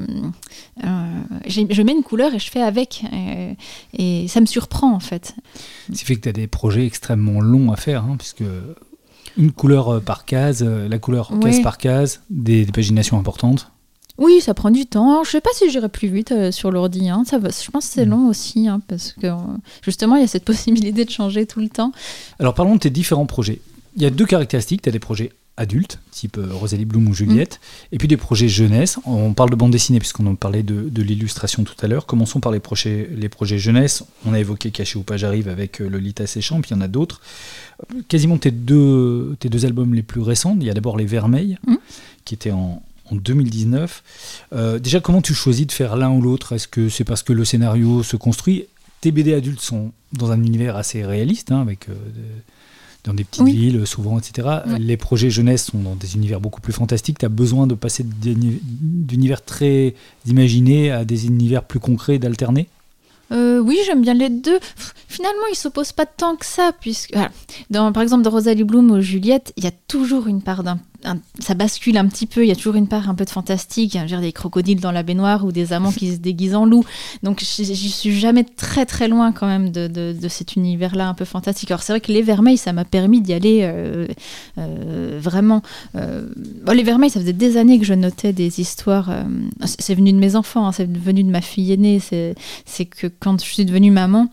euh, 0.84 1.22
je 1.48 1.82
mets 1.82 1.94
une 1.94 2.04
couleur 2.04 2.34
et 2.34 2.40
je 2.40 2.50
fais 2.50 2.62
avec. 2.62 3.04
Euh, 3.12 3.54
et 3.98 4.28
ça 4.28 4.42
me 4.42 4.46
surprend 4.46 4.94
en 4.94 5.00
fait. 5.00 5.36
Ce 5.92 6.00
qui 6.00 6.06
fait 6.06 6.16
que 6.16 6.22
tu 6.22 6.30
as 6.30 6.34
des 6.34 6.48
projets 6.48 6.86
extrêmement 6.86 7.40
longs 7.42 7.72
à 7.72 7.76
faire, 7.76 8.04
hein, 8.04 8.16
puisque 8.18 8.44
une 9.38 9.52
couleur 9.52 9.96
euh, 9.96 10.00
par 10.00 10.26
case, 10.26 10.64
euh, 10.66 10.88
la 10.88 11.00
couleur 11.00 11.32
case 11.40 11.62
par 11.62 11.78
case, 11.78 12.22
des, 12.30 12.66
paginations 12.66 13.18
importantes. 13.18 13.72
Oui, 14.18 14.42
ça 14.42 14.54
prend 14.54 14.72
du 14.72 14.88
temps. 14.88 15.24
Je 15.24 15.30
ne 15.30 15.32
sais 15.34 15.42
pas 15.42 15.52
si 15.54 15.70
j'irai 15.70 15.90
plus 15.90 16.08
vite 16.08 16.32
euh, 16.32 16.52
sur 16.52 16.72
l'ordi. 16.72 17.08
Hein. 17.08 17.24
Ça 17.28 17.38
va, 17.38 17.50
je 17.50 17.70
pense 17.70 17.88
que 17.88 17.94
c'est 17.94 18.06
mm. 18.06 18.10
long 18.10 18.28
aussi, 18.28 18.68
hein, 18.68 18.82
parce 18.88 19.14
que 19.14 19.28
justement, 19.84 20.16
il 20.16 20.22
y 20.22 20.26
a 20.26 20.28
cette 20.28 20.46
possibilité 20.46 21.06
de 21.06 21.12
changer 21.12 21.46
tout 21.46 21.60
le 21.60 21.70
temps. 21.70 21.92
Alors 22.40 22.54
parlons 22.54 22.76
de 22.76 22.80
tes 22.80 22.90
différents 22.90 23.28
projets. 23.28 23.62
Il 23.96 24.02
y 24.02 24.06
a 24.06 24.10
deux 24.10 24.26
caractéristiques. 24.26 24.82
Tu 24.82 24.90
as 24.90 24.92
des 24.92 25.00
projets 25.00 25.32
adultes, 25.58 26.00
type 26.12 26.38
euh, 26.38 26.48
Rosalie 26.54 26.86
Bloom 26.86 27.08
ou 27.08 27.14
Juliette, 27.14 27.60
et 27.92 27.98
puis 27.98 28.08
des 28.08 28.16
projets 28.18 28.48
jeunesse. 28.48 29.00
On 29.06 29.34
parle 29.34 29.50
de 29.50 29.56
bande 29.56 29.72
dessinée 29.72 30.00
puisqu'on 30.00 30.26
en 30.28 30.36
parlait 30.36 30.64
de, 30.64 30.88
de 30.90 31.02
l'illustration 31.02 31.64
tout 31.64 31.74
à 31.82 31.88
l'heure. 31.88 32.06
Commençons 32.06 32.40
par 32.40 32.52
les 32.52 32.60
projets, 32.60 33.10
les 33.16 33.28
projets 33.30 33.58
jeunesse. 33.58 34.04
On 34.26 34.34
a 34.34 34.40
évoqué 34.40 34.72
Caché 34.72 34.98
ou 35.00 35.04
pas 35.04 35.18
j'arrive 35.18 35.48
avec 35.50 35.82
euh, 35.82 35.90
Lolita 35.90 36.28
Séchant, 36.28 36.62
puis 36.62 36.72
il 36.72 36.76
y 36.76 36.78
en 36.78 36.82
a 36.82 36.88
d'autres. 36.88 37.22
Quasiment 38.08 38.38
tes 38.38 38.52
deux, 38.52 39.36
tes 39.40 39.50
deux 39.50 39.66
albums 39.66 39.94
les 39.94 40.04
plus 40.04 40.22
récents, 40.22 40.56
il 40.60 40.66
y 40.66 40.70
a 40.70 40.74
d'abord 40.74 40.98
Les 40.98 41.06
Vermeils, 41.06 41.58
Mhm. 41.68 41.78
qui 42.26 42.34
était 42.36 42.52
en, 42.52 42.82
en 43.10 43.16
2019. 43.16 44.04
Euh, 44.54 44.80
déjà, 44.80 45.00
comment 45.00 45.22
tu 45.22 45.34
choisis 45.34 45.66
de 45.68 45.72
faire 45.72 45.96
l'un 45.96 46.10
ou 46.12 46.22
l'autre? 46.22 46.54
Est-ce 46.54 46.68
que 46.68 46.90
c'est 46.90 47.04
parce 47.04 47.24
que 47.24 47.34
le 47.34 47.46
scénario 47.46 48.04
se 48.04 48.16
construit? 48.18 48.66
Tes 49.02 49.12
BD 49.12 49.34
adultes 49.34 49.62
sont 49.62 49.92
dans 50.14 50.32
un 50.32 50.42
univers 50.44 50.76
assez 50.76 51.06
réaliste, 51.06 51.52
hein, 51.52 51.62
avec 51.62 51.88
euh, 51.90 51.94
dans 53.08 53.14
des 53.14 53.24
petites 53.24 53.42
Oui. 53.44 53.54
villes 53.54 53.88
souvent, 53.88 54.20
etc. 54.20 54.48
Ouais. 54.68 54.80
Les 54.80 54.98
projets 54.98 55.30
jeunesse 55.30 55.66
sont 55.66 55.80
dans 55.80 55.96
des 55.96 56.16
univers 56.16 56.40
beaucoup 56.40 56.62
plus 56.62 56.74
fantastiques. 56.74 57.18
Tu 57.20 57.26
as 57.26 57.30
besoin 57.30 57.66
de 57.66 57.74
passer 57.74 58.04
d'uni- 58.04 58.60
d'univers 58.62 59.44
très 59.44 59.96
imaginés 60.28 60.92
à 60.92 61.06
des 61.06 61.26
univers 61.28 61.64
plus 61.64 61.80
concrets, 61.80 62.20
d'alterner 62.20 62.68
Euh, 63.34 63.60
oui, 63.60 63.78
j'aime 63.86 64.02
bien 64.02 64.14
les 64.14 64.30
deux. 64.30 64.58
Finalement, 65.10 65.48
ils 65.52 65.56
s'opposent 65.58 65.92
pas 65.92 66.06
tant 66.06 66.36
que 66.38 66.46
ça, 66.46 66.72
puisque 66.80 67.12
voilà. 67.14 67.30
dans, 67.70 67.92
par 67.92 68.04
exemple, 68.04 68.24
de 68.24 68.30
Rosalie 68.30 68.64
Bloom 68.64 68.90
ou 68.92 69.02
Juliette, 69.02 69.52
il 69.58 69.64
y 69.66 69.68
a 69.68 69.72
toujours 69.90 70.28
une 70.28 70.42
part 70.42 70.64
d'un, 70.64 70.80
ça 71.40 71.54
bascule 71.54 71.98
un 71.98 72.08
petit 72.08 72.26
peu. 72.26 72.44
Il 72.44 72.48
y 72.48 72.52
a 72.52 72.56
toujours 72.56 72.76
une 72.76 72.88
part 72.88 73.10
un 73.10 73.16
peu 73.16 73.26
de 73.26 73.30
fantastique. 73.30 73.94
Il 73.94 73.98
y 73.98 74.02
veux 74.02 74.08
dire, 74.08 74.22
des 74.22 74.32
crocodiles 74.32 74.80
dans 74.80 74.92
la 74.92 75.04
baignoire 75.04 75.46
ou 75.46 75.52
des 75.52 75.74
amants 75.74 75.92
qui 75.92 76.12
se 76.14 76.18
déguisent 76.18 76.56
en 76.56 76.66
loup. 76.66 76.84
Donc, 77.24 77.40
je 77.42 77.46
suis 77.46 78.20
jamais 78.20 78.44
très 78.44 78.86
très 78.86 79.08
loin 79.08 79.32
quand 79.32 79.48
même 79.48 79.72
de, 79.72 79.88
de- 79.88 80.28
cet 80.28 80.56
univers-là 80.56 81.08
un 81.08 81.14
peu 81.14 81.26
fantastique. 81.26 81.72
Alors, 81.72 81.82
c'est 81.84 81.94
vrai 81.94 82.02
que 82.02 82.12
les 82.12 82.22
Vermeils, 82.22 82.58
ça 82.58 82.74
m'a 82.74 82.86
permis 82.86 83.22
d'y 83.22 83.34
aller 83.34 83.60
euh, 83.64 84.08
euh, 84.58 85.20
vraiment. 85.22 85.62
euh, 85.96 86.28
les 86.74 86.84
Vermeils, 86.84 87.10
ça 87.10 87.20
faisait 87.20 87.34
des 87.34 87.58
années 87.58 87.80
que 87.80 87.86
je 87.86 87.94
notais 87.94 88.34
des 88.34 88.60
histoires. 88.60 89.12
c'est 89.64 89.96
venu 89.96 90.12
de 90.12 90.18
mes 90.18 90.36
enfants, 90.36 90.68
hein, 90.68 90.72
c'est 90.72 90.90
venu 90.92 91.24
de 91.24 91.30
ma 91.30 91.42
fille 91.42 91.72
aînée. 91.72 92.00
C'est 92.66 92.86
que 92.86 93.08
quand 93.08 93.40
je 93.42 93.46
suis 93.46 93.66
devenue 93.66 93.92
maman, 93.92 94.30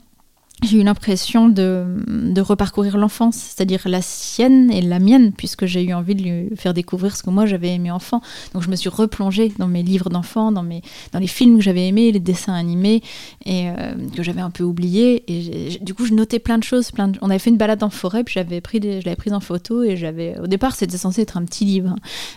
j'ai 0.63 0.79
eu 0.79 0.83
l'impression 0.83 1.49
de, 1.51 1.85
de 2.07 2.41
reparcourir 2.41 2.97
l'enfance, 2.97 3.35
c'est-à-dire 3.37 3.83
la 3.87 4.01
sienne 4.01 4.71
et 4.71 4.81
la 4.81 4.99
mienne, 4.99 5.33
puisque 5.33 5.67
j'ai 5.67 5.83
eu 5.83 5.93
envie 5.93 6.15
de 6.15 6.23
lui 6.23 6.57
faire 6.57 6.73
découvrir 6.73 7.17
ce 7.17 7.23
que 7.23 7.29
moi 7.29 7.45
j'avais 7.45 7.75
aimé 7.75 7.91
enfant. 7.91 8.23
Donc 8.55 8.63
je 8.63 8.71
me 8.71 8.77
suis 8.77 8.89
replongée 8.89 9.53
dans 9.59 9.67
mes 9.67 9.83
livres 9.83 10.09
d'enfants, 10.09 10.53
dans, 10.53 10.63
mes, 10.63 10.81
dans 11.13 11.19
les 11.19 11.27
films 11.27 11.57
que 11.59 11.63
j'avais 11.63 11.87
aimés, 11.89 12.13
les 12.13 12.21
dessins 12.21 12.55
animés, 12.55 13.03
et 13.45 13.69
euh, 13.69 13.95
que 14.17 14.23
j'avais 14.23 14.41
un 14.41 14.49
peu 14.51 14.65
oubliés. 14.65 15.25
Et 15.29 15.79
du 15.83 15.93
coup, 15.93 16.07
je 16.07 16.15
notais 16.15 16.39
plein 16.39 16.57
de 16.57 16.65
choses. 16.65 16.91
Plein 16.93 17.09
de- 17.09 17.19
On 17.21 17.29
avait 17.29 17.39
fait 17.41 17.51
une 17.51 17.59
balade 17.59 17.83
en 17.83 17.91
forêt, 17.91 18.25
puis 18.25 18.35
j'avais 18.35 18.63
pris 18.63 18.81
des- 18.81 19.01
je 19.03 19.05
l'avais 19.07 19.17
prise 19.17 19.35
en 19.35 19.41
photo, 19.41 19.83
et 19.83 19.97
j'avais. 19.99 20.39
Au 20.39 20.47
départ, 20.47 20.77
c'était 20.77 20.97
censé 20.97 21.21
être 21.23 21.37
un 21.37 21.45
petit 21.45 21.67
livre, 21.67 21.91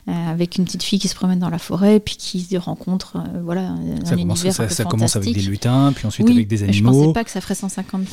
hein, 0.07 0.11
euh, 0.11 0.31
avec 0.33 0.57
une 0.57 0.65
petite 0.65 0.83
fille 0.83 0.99
qui 0.99 1.07
se 1.07 1.15
promène 1.15 1.39
dans 1.39 1.49
la 1.49 1.59
forêt, 1.59 2.01
puis 2.01 2.17
qui 2.17 2.57
rencontre, 2.57 3.17
euh, 3.17 3.41
voilà, 3.41 3.69
un 3.69 4.05
Ça, 4.05 4.15
commence, 4.15 4.39
univers 4.39 4.53
ça- 4.53 4.63
un 4.63 4.69
ça 4.69 4.83
commence 4.83 5.15
avec 5.15 5.33
des 5.33 5.41
lutins, 5.41 5.93
puis 5.95 6.07
ensuite 6.07 6.27
Oui, 6.27 6.33
avec 6.35 6.47
des 6.49 6.65
mais 6.65 6.73
je 6.73 6.83
pensais 6.83 6.97
animaux. 6.97 7.13
pas 7.13 7.23
que 7.23 7.31
ça 7.31 7.39
ferait 7.39 7.55
150 7.55 8.06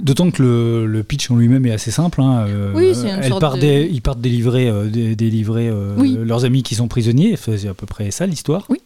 D'autant 0.00 0.30
que 0.30 0.42
le, 0.42 0.86
le 0.86 1.02
pitch 1.02 1.30
en 1.30 1.36
lui-même 1.36 1.66
est 1.66 1.72
assez 1.72 1.90
simple. 1.90 2.20
hein, 2.20 2.46
euh, 2.48 2.72
Oui, 2.74 2.92
c'est 2.94 3.08
une 3.10 3.22
elle 3.22 3.28
sorte 3.28 3.40
part 3.40 3.54
de- 3.56 3.60
des- 3.60 3.88
ils 3.92 4.02
partent 4.02 4.20
délivrer, 4.20 4.68
euh, 4.68 4.88
délivrer 5.14 5.68
euh, 5.68 5.94
Oui. 5.96 6.16
leurs 6.22 6.44
amis 6.44 6.62
qui 6.62 6.74
sont 6.74 6.88
prisonniers. 6.88 7.36
C'est 7.36 7.68
à 7.68 7.74
peu 7.74 7.86
près 7.86 8.10
ça 8.10 8.26
l'histoire. 8.26 8.66
Oui. 8.68 8.78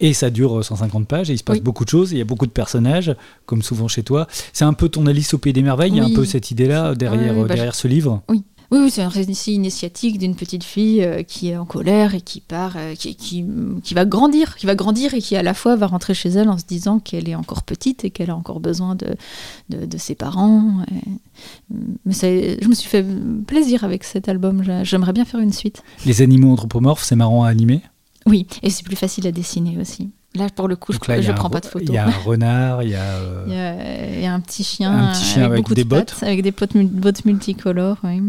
Et 0.00 0.12
ça 0.12 0.28
dure 0.30 0.58
euh, 0.58 0.62
150 0.62 1.06
pages 1.06 1.30
et 1.30 1.34
il 1.34 1.38
se 1.38 1.44
passe 1.44 1.56
Oui. 1.58 1.62
beaucoup 1.62 1.84
de 1.84 1.88
choses. 1.90 2.10
Il 2.12 2.18
y 2.18 2.20
a 2.20 2.24
beaucoup 2.24 2.46
de 2.46 2.50
personnages, 2.50 3.14
comme 3.46 3.62
souvent 3.62 3.86
chez 3.88 4.02
toi. 4.02 4.26
C'est 4.52 4.64
un 4.64 4.72
peu 4.72 4.88
ton 4.88 5.06
Alice 5.06 5.32
au 5.34 5.38
Pays 5.38 5.52
des 5.52 5.62
Merveilles. 5.62 5.90
Il 5.92 5.96
y 5.96 6.00
a 6.00 6.04
un 6.04 6.12
peu 6.12 6.24
cette 6.24 6.50
idée-là 6.50 6.94
derrière, 6.96 7.34
bah, 7.34 7.46
derrière 7.54 7.74
ce 7.74 7.86
livre. 7.86 8.20
Oui, 8.28 8.42
oui, 8.82 8.90
c'est 8.90 9.02
un 9.02 9.08
récit 9.08 9.52
initiatique 9.54 10.18
d'une 10.18 10.34
petite 10.34 10.64
fille 10.64 11.02
euh, 11.02 11.22
qui 11.22 11.48
est 11.48 11.56
en 11.56 11.64
colère 11.64 12.14
et 12.14 12.20
qui 12.20 12.40
part, 12.40 12.74
euh, 12.76 12.94
qui, 12.94 13.14
qui, 13.16 13.44
qui 13.82 13.94
va 13.94 14.04
grandir, 14.04 14.56
qui 14.56 14.66
va 14.66 14.74
grandir 14.74 15.14
et 15.14 15.20
qui 15.20 15.36
à 15.36 15.42
la 15.42 15.54
fois 15.54 15.76
va 15.76 15.86
rentrer 15.86 16.14
chez 16.14 16.30
elle 16.30 16.48
en 16.48 16.58
se 16.58 16.64
disant 16.64 16.98
qu'elle 16.98 17.28
est 17.28 17.34
encore 17.34 17.62
petite 17.62 18.04
et 18.04 18.10
qu'elle 18.10 18.30
a 18.30 18.36
encore 18.36 18.60
besoin 18.60 18.94
de, 18.94 19.14
de, 19.70 19.86
de 19.86 19.98
ses 19.98 20.14
parents. 20.14 20.82
Et- 20.90 21.10
Mais 22.04 22.58
je 22.62 22.68
me 22.68 22.74
suis 22.74 22.88
fait 22.88 23.04
plaisir 23.46 23.84
avec 23.84 24.04
cet 24.04 24.28
album. 24.28 24.62
J'a- 24.62 24.84
J'aimerais 24.84 25.12
bien 25.12 25.24
faire 25.24 25.40
une 25.40 25.52
suite. 25.52 25.82
Les 26.06 26.22
animaux 26.22 26.52
anthropomorphes, 26.52 27.04
c'est 27.04 27.16
marrant 27.16 27.44
à 27.44 27.48
animer? 27.48 27.82
Oui, 28.26 28.46
et 28.62 28.70
c'est 28.70 28.84
plus 28.84 28.96
facile 28.96 29.26
à 29.26 29.32
dessiner 29.32 29.76
aussi. 29.78 30.10
Là, 30.36 30.48
pour 30.54 30.66
le 30.66 30.74
coup, 30.76 30.92
je, 30.92 30.98
Donc 30.98 31.06
là, 31.06 31.14
un 31.16 31.32
prends 31.34 31.48
re- 31.48 31.52
pas 31.52 31.60
de 31.60 31.66
photos. 31.66 31.88
Il 31.88 31.94
y 31.94 31.98
a 31.98 32.06
un 32.06 32.10
renard, 32.10 32.82
il 32.82 32.88
y 32.90 32.94
a. 32.96 33.02
euh, 33.02 33.44
Il 33.46 33.52
y 33.54 33.56
a, 33.56 34.14
il 34.16 34.20
y 34.22 34.26
a 34.26 34.34
un 34.34 34.40
petit 34.40 34.64
chien, 34.64 34.90
Un 34.92 35.12
petit 35.12 35.24
chien 35.24 35.44
avec 35.44 35.58
beaucoup 35.58 35.74
des 35.74 35.84
de 35.84 35.88
bottes. 35.88 36.10
pattes, 36.12 36.22
avec 36.24 36.42
des 36.42 36.50
bottes, 36.50 36.74
mul- 36.74 36.88
bottes 36.88 37.24
multicolores. 37.24 37.98
oui. 38.02 38.20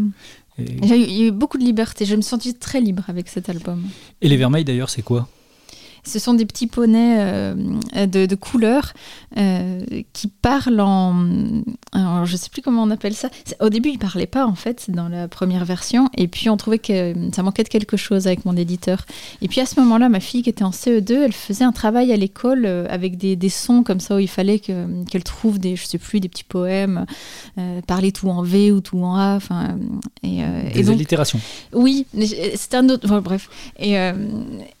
et, 0.58 0.64
il 0.82 1.12
y 1.16 1.22
a 1.24 1.26
eu 1.26 1.30
beaucoup 1.32 1.58
de 1.58 1.64
liberté. 1.64 2.04
Je 2.04 2.14
me 2.14 2.20
suis 2.22 2.30
sentie 2.30 2.54
très 2.54 2.80
libre 2.80 3.02
avec 3.08 3.28
cet 3.28 3.48
album. 3.48 3.82
et 4.22 4.28
les 4.28 4.36
vermeils 4.36 4.64
d'ailleurs, 4.64 4.88
c'est 4.90 5.02
quoi? 5.02 5.28
Ce 6.06 6.18
sont 6.18 6.34
des 6.34 6.46
petits 6.46 6.66
poneys 6.68 7.16
euh, 7.18 7.54
de, 8.06 8.26
de 8.26 8.34
couleur 8.36 8.92
euh, 9.36 9.80
qui 10.12 10.28
parlent 10.28 10.80
en. 10.80 11.26
Alors, 11.92 12.24
je 12.26 12.36
sais 12.36 12.48
plus 12.50 12.62
comment 12.62 12.82
on 12.84 12.90
appelle 12.90 13.14
ça. 13.14 13.28
C'est- 13.44 13.60
Au 13.62 13.68
début, 13.70 13.88
ils 13.90 13.98
parlaient 13.98 14.26
pas, 14.26 14.46
en 14.46 14.54
fait, 14.54 14.90
dans 14.90 15.08
la 15.08 15.26
première 15.28 15.64
version. 15.64 16.08
Et 16.16 16.28
puis, 16.28 16.48
on 16.48 16.56
trouvait 16.56 16.78
que 16.78 17.14
ça 17.34 17.42
manquait 17.42 17.64
de 17.64 17.68
quelque 17.68 17.96
chose 17.96 18.26
avec 18.26 18.44
mon 18.44 18.56
éditeur. 18.56 19.04
Et 19.42 19.48
puis, 19.48 19.60
à 19.60 19.66
ce 19.66 19.80
moment-là, 19.80 20.08
ma 20.08 20.20
fille, 20.20 20.42
qui 20.42 20.50
était 20.50 20.64
en 20.64 20.70
CE2, 20.70 21.12
elle 21.24 21.32
faisait 21.32 21.64
un 21.64 21.72
travail 21.72 22.12
à 22.12 22.16
l'école 22.16 22.64
euh, 22.66 22.86
avec 22.88 23.16
des, 23.18 23.34
des 23.36 23.48
sons 23.48 23.82
comme 23.82 24.00
ça, 24.00 24.16
où 24.16 24.18
il 24.18 24.28
fallait 24.28 24.58
que- 24.58 25.04
qu'elle 25.04 25.24
trouve 25.24 25.58
des, 25.58 25.74
je 25.76 25.86
sais 25.86 25.98
plus, 25.98 26.20
des 26.20 26.28
petits 26.28 26.44
poèmes, 26.44 27.06
euh, 27.58 27.80
parler 27.86 28.12
tout 28.12 28.28
en 28.28 28.42
V 28.42 28.70
ou 28.72 28.80
tout 28.80 28.98
en 29.00 29.16
A. 29.16 29.34
Enfin, 29.36 29.76
et, 30.22 30.42
euh, 30.44 30.68
et 30.70 30.74
Des 30.74 30.82
donc, 30.84 30.94
allitérations. 30.94 31.40
oui, 31.72 32.06
c'était 32.54 32.76
un 32.76 32.88
autre. 32.88 33.06
enfin, 33.06 33.20
bref. 33.20 33.48
Et, 33.78 33.98
euh, 33.98 34.12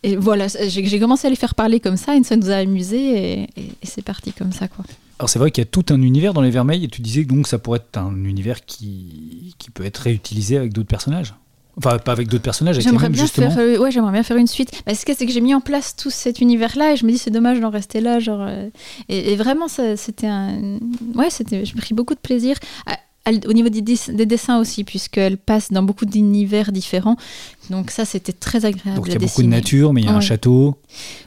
et 0.02 0.16
voilà, 0.16 0.46
j'ai 0.48 0.84
j'ai 0.86 0.98
commencé 1.16 1.26
à 1.26 1.30
les 1.30 1.36
faire 1.36 1.54
parler 1.54 1.80
comme 1.80 1.96
ça, 1.96 2.14
et 2.16 2.22
ça 2.24 2.36
nous 2.36 2.50
a 2.50 2.56
amusés, 2.56 3.10
et, 3.10 3.42
et- 3.56 3.62
et 3.82 3.86
c'est 3.86 4.02
parti 4.02 4.32
comme 4.32 4.52
ça, 4.52 4.68
quoi. 4.68 4.84
Alors 5.18 5.30
c'est 5.30 5.38
vrai 5.38 5.50
qu'il 5.50 5.62
y 5.62 5.66
a 5.66 5.70
tout 5.70 5.86
un 5.90 6.02
univers 6.02 6.34
dans 6.34 6.42
les 6.42 6.50
vermeils 6.50 6.84
et 6.84 6.88
tu 6.88 7.00
disais 7.00 7.24
que 7.24 7.28
donc 7.30 7.46
ça 7.46 7.58
pourrait 7.58 7.78
être 7.78 7.96
un 7.96 8.14
univers 8.24 8.66
qui, 8.66 9.54
qui 9.58 9.70
peut 9.70 9.84
être 9.86 9.96
réutilisé 9.96 10.58
avec 10.58 10.74
d'autres 10.74 10.88
personnages. 10.88 11.34
Enfin 11.78 11.98
pas 11.98 12.12
avec 12.12 12.28
d'autres 12.28 12.42
personnages, 12.42 12.78
J'aimerais 12.80 13.08
bien 13.10 13.22
justement. 13.22 13.50
faire, 13.50 13.58
euh, 13.60 13.78
ouais, 13.78 13.90
j'aimerais 13.90 14.12
bien 14.12 14.22
faire 14.22 14.36
une 14.36 14.46
suite. 14.46 14.72
Bah, 14.86 14.94
ce 14.94 15.04
c'est 15.06 15.24
que 15.26 15.32
j'ai 15.32 15.40
mis 15.42 15.54
en 15.54 15.60
place 15.62 15.96
tout 15.96 16.10
cet 16.10 16.40
univers-là, 16.42 16.92
et 16.92 16.96
je 16.96 17.06
me 17.06 17.10
dis 17.12 17.18
c'est 17.18 17.30
dommage 17.30 17.60
d'en 17.60 17.70
rester 17.70 18.00
là, 18.00 18.18
genre. 18.18 18.40
euh, 18.42 18.68
et, 19.08 19.32
et 19.32 19.36
vraiment, 19.36 19.68
c'était 19.68 20.26
un, 20.26 20.78
ouais, 21.14 21.30
c'était, 21.30 21.64
j'ai 21.64 21.74
pris 21.74 21.94
beaucoup 21.94 22.14
de 22.14 22.20
plaisir. 22.20 22.56
À- 22.86 22.98
au 23.48 23.52
niveau 23.52 23.68
des, 23.68 23.82
dess- 23.82 24.10
des 24.10 24.26
dessins 24.26 24.58
aussi, 24.58 24.84
puisqu'elle 24.84 25.36
passe 25.36 25.72
dans 25.72 25.82
beaucoup 25.82 26.06
d'univers 26.06 26.72
différents. 26.72 27.16
Donc 27.70 27.90
ça, 27.90 28.04
c'était 28.04 28.32
très 28.32 28.64
agréable 28.64 28.96
Donc 28.96 29.06
il 29.08 29.12
y 29.12 29.16
a 29.16 29.18
beaucoup 29.18 29.42
de 29.42 29.48
nature, 29.48 29.92
mais 29.92 30.02
il 30.02 30.04
y 30.06 30.08
a 30.08 30.14
un 30.14 30.20
château. 30.20 30.76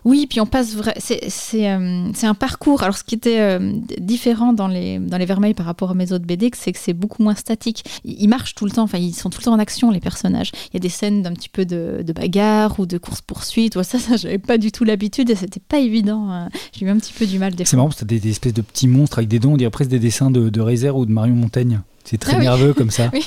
Oui, 0.06 0.26
puis 0.30 0.40
on 0.40 0.46
passe 0.46 0.74
vrai. 0.74 0.94
C'est 1.00 1.70
euh, 1.70 2.12
un 2.24 2.34
parcours. 2.34 2.82
Alors, 2.84 2.98
ce 2.98 3.04
qui 3.04 3.16
était 3.16 3.40
euh, 3.42 3.74
différent 4.00 4.54
dans 4.54 4.70
les, 4.70 5.00
dans 5.00 5.18
les 5.18 5.26
Vermeils 5.26 5.54
par 5.54 5.66
rapport 5.66 5.92
à 5.92 5.94
mes 5.96 6.14
autres 6.14 6.26
BD, 6.26 6.50
c'est 6.56 6.72
que 6.72 6.80
c'est 6.80 6.94
beaucoup 6.94 7.24
moins 7.24 7.36
statique. 7.36 7.84
Ils, 8.06 8.22
ils 8.24 8.28
marchent 8.30 8.56
tout 8.56 8.64
le 8.66 8.72
temps. 8.72 8.84
Enfin, 8.84 8.98
ils 9.00 9.14
sont 9.14 9.30
tout 9.30 9.40
le 9.42 9.46
temps 9.46 9.54
en 9.54 9.60
action, 9.60 9.92
les 9.92 10.00
personnages. 10.00 10.52
Il 10.72 10.76
y 10.76 10.78
a 10.78 10.80
des 10.80 10.88
scènes 10.90 11.22
d'un 11.24 11.34
petit 11.34 11.50
peu 11.50 11.66
de, 11.66 12.04
de 12.08 12.14
bagarre 12.14 12.80
ou 12.80 12.86
de 12.86 12.98
course-poursuite. 12.98 13.76
Ouais, 13.76 13.84
ça, 13.84 14.00
ça 14.00 14.16
j'avais 14.16 14.38
pas 14.38 14.58
du 14.58 14.72
tout 14.72 14.86
l'habitude 14.86 15.30
et 15.30 15.36
c'était 15.36 15.60
pas 15.60 15.80
évident. 15.80 16.30
hein. 16.32 16.48
J'ai 16.72 16.86
eu 16.86 16.90
un 16.90 16.98
petit 16.98 17.12
peu 17.14 17.26
du 17.26 17.38
mal 17.38 17.54
C'est 17.66 17.74
marrant 17.76 17.90
parce 17.90 18.00
que 18.00 18.06
t'as 18.06 18.16
des, 18.16 18.20
des 18.22 18.30
espèces 18.30 18.54
de 18.54 18.62
petits 18.62 18.88
monstres 18.88 19.18
avec 19.18 19.28
des 19.30 19.40
dents, 19.40 19.52
on 19.52 19.58
dirait 19.58 19.70
presque 19.72 19.90
des 19.92 20.00
dessins 20.00 20.32
de, 20.32 20.48
de 20.50 20.62
Reiser 20.62 20.90
ou 20.92 21.06
de 21.06 21.12
Marion 21.12 21.36
Montaigne. 21.36 21.82
C'est 22.10 22.18
très 22.18 22.34
Ah 22.34 22.38
oui. 22.38 22.44
nerveux 22.46 22.74
comme 22.74 22.92
ça. 22.92 23.12
Oui. 23.14 23.26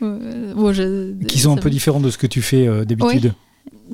Bon, 0.00 0.72
je, 0.72 1.12
Qui 1.26 1.38
sont 1.38 1.52
un 1.52 1.56
peu 1.56 1.68
me- 1.68 1.74
différents 1.74 2.00
de 2.00 2.10
ce 2.10 2.16
que 2.16 2.26
tu 2.26 2.40
fais 2.40 2.66
euh, 2.66 2.84
d'habitude. 2.86 3.34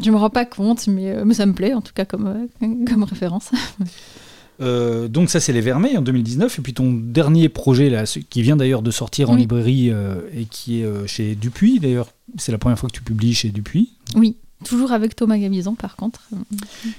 Je 0.01 0.11
me 0.13 0.17
rends 0.17 0.31
pas 0.31 0.45
compte, 0.45 0.87
mais, 0.87 1.11
euh, 1.11 1.25
mais 1.25 1.35
ça 1.35 1.47
me 1.47 1.53
plaît 1.53 1.75
en 1.75 1.81
tout 1.81 1.93
cas 1.93 2.05
comme, 2.05 2.27
euh, 2.63 2.67
comme 2.87 3.03
référence. 3.03 3.51
Donc 4.61 5.29
ça 5.31 5.41
c'est 5.41 5.53
les 5.53 5.61
Vermeils 5.61 5.99
en 5.99 6.03
2019 6.03 6.59
et 6.59 6.63
puis 6.63 6.73
ton 6.73 6.93
dernier 6.93 7.49
projet 7.51 7.91
là, 7.91 8.05
qui 8.31 8.41
vient 8.43 8.57
d'ailleurs 8.57 8.81
de 8.83 8.91
sortir 8.91 9.29
en 9.31 9.35
Oui. 9.35 9.41
librairie 9.41 9.91
et 10.35 10.45
qui 10.47 10.81
est 10.81 11.07
chez 11.07 11.35
Dupuis 11.35 11.79
d'ailleurs. 11.81 12.09
C'est 12.39 12.53
la 12.53 12.59
première 12.59 12.79
fois 12.79 12.89
que 12.89 12.95
tu 12.95 13.03
publies 13.03 13.35
chez 13.35 13.51
Dupuis. 13.51 13.91
Oui, 14.15 14.37
toujours 14.65 14.93
avec 14.93 15.15
Thomas 15.17 15.37
Gabizon 15.39 15.75
par 15.75 15.97
contre. 15.97 16.23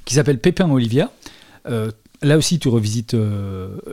qui 0.06 0.14
s'appelle 0.14 0.40
Pépin 0.40 0.70
Olivia. 0.70 1.10
Là 2.24 2.38
aussi, 2.38 2.60
tu 2.60 2.68
revisites 2.68 3.16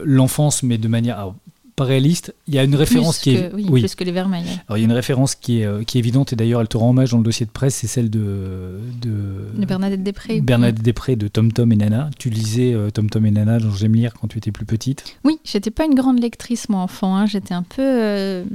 l'enfance, 0.03 0.61
mais 0.61 0.77
de 0.77 0.87
manière 0.87 1.17
alors, 1.17 1.35
pas 1.75 1.83
réaliste. 1.83 2.33
Il 2.47 2.53
y 2.55 2.59
a 2.59 2.63
une 2.63 2.75
référence 2.75 3.19
plus 3.19 3.31
qui 3.31 3.35
que, 3.37 3.41
est, 3.41 3.53
oui, 3.53 3.65
oui. 3.69 3.81
plus 3.81 3.95
que 3.95 4.03
les 4.03 4.11
Vermeils. 4.11 4.45
Alors, 4.67 4.77
il 4.77 4.81
y 4.81 4.83
a 4.83 4.85
une 4.85 4.91
référence 4.93 5.35
qui 5.35 5.59
est, 5.61 5.65
euh, 5.65 5.83
qui 5.83 5.97
est 5.97 5.99
évidente 5.99 6.31
et 6.33 6.35
d'ailleurs, 6.35 6.61
elle 6.61 6.67
te 6.67 6.77
rend 6.77 6.89
hommage 6.91 7.11
dans 7.11 7.17
le 7.17 7.23
dossier 7.23 7.45
de 7.45 7.51
presse. 7.51 7.75
C'est 7.75 7.87
celle 7.87 8.09
de, 8.09 8.79
de 9.01 9.59
De 9.59 9.65
Bernadette 9.65 10.03
Després. 10.03 10.41
Bernadette 10.41 10.81
Després 10.83 11.15
de 11.15 11.27
Tom 11.27 11.51
Tom 11.51 11.71
et 11.71 11.75
Nana. 11.75 12.09
Tu 12.17 12.29
lisais 12.29 12.73
euh, 12.73 12.89
Tom 12.91 13.09
Tom 13.09 13.25
et 13.25 13.31
Nana 13.31 13.59
dans 13.59 13.71
J'aime 13.71 13.93
lire 13.95 14.13
quand 14.13 14.27
tu 14.27 14.37
étais 14.37 14.51
plus 14.51 14.65
petite. 14.65 15.03
Oui, 15.23 15.37
j'étais 15.43 15.71
pas 15.71 15.85
une 15.85 15.95
grande 15.95 16.19
lectrice, 16.21 16.69
moi, 16.69 16.79
enfant. 16.81 17.15
hein. 17.17 17.25
J'étais 17.25 17.53
un 17.53 17.63
peu. 17.63 17.81
euh, 17.81 18.45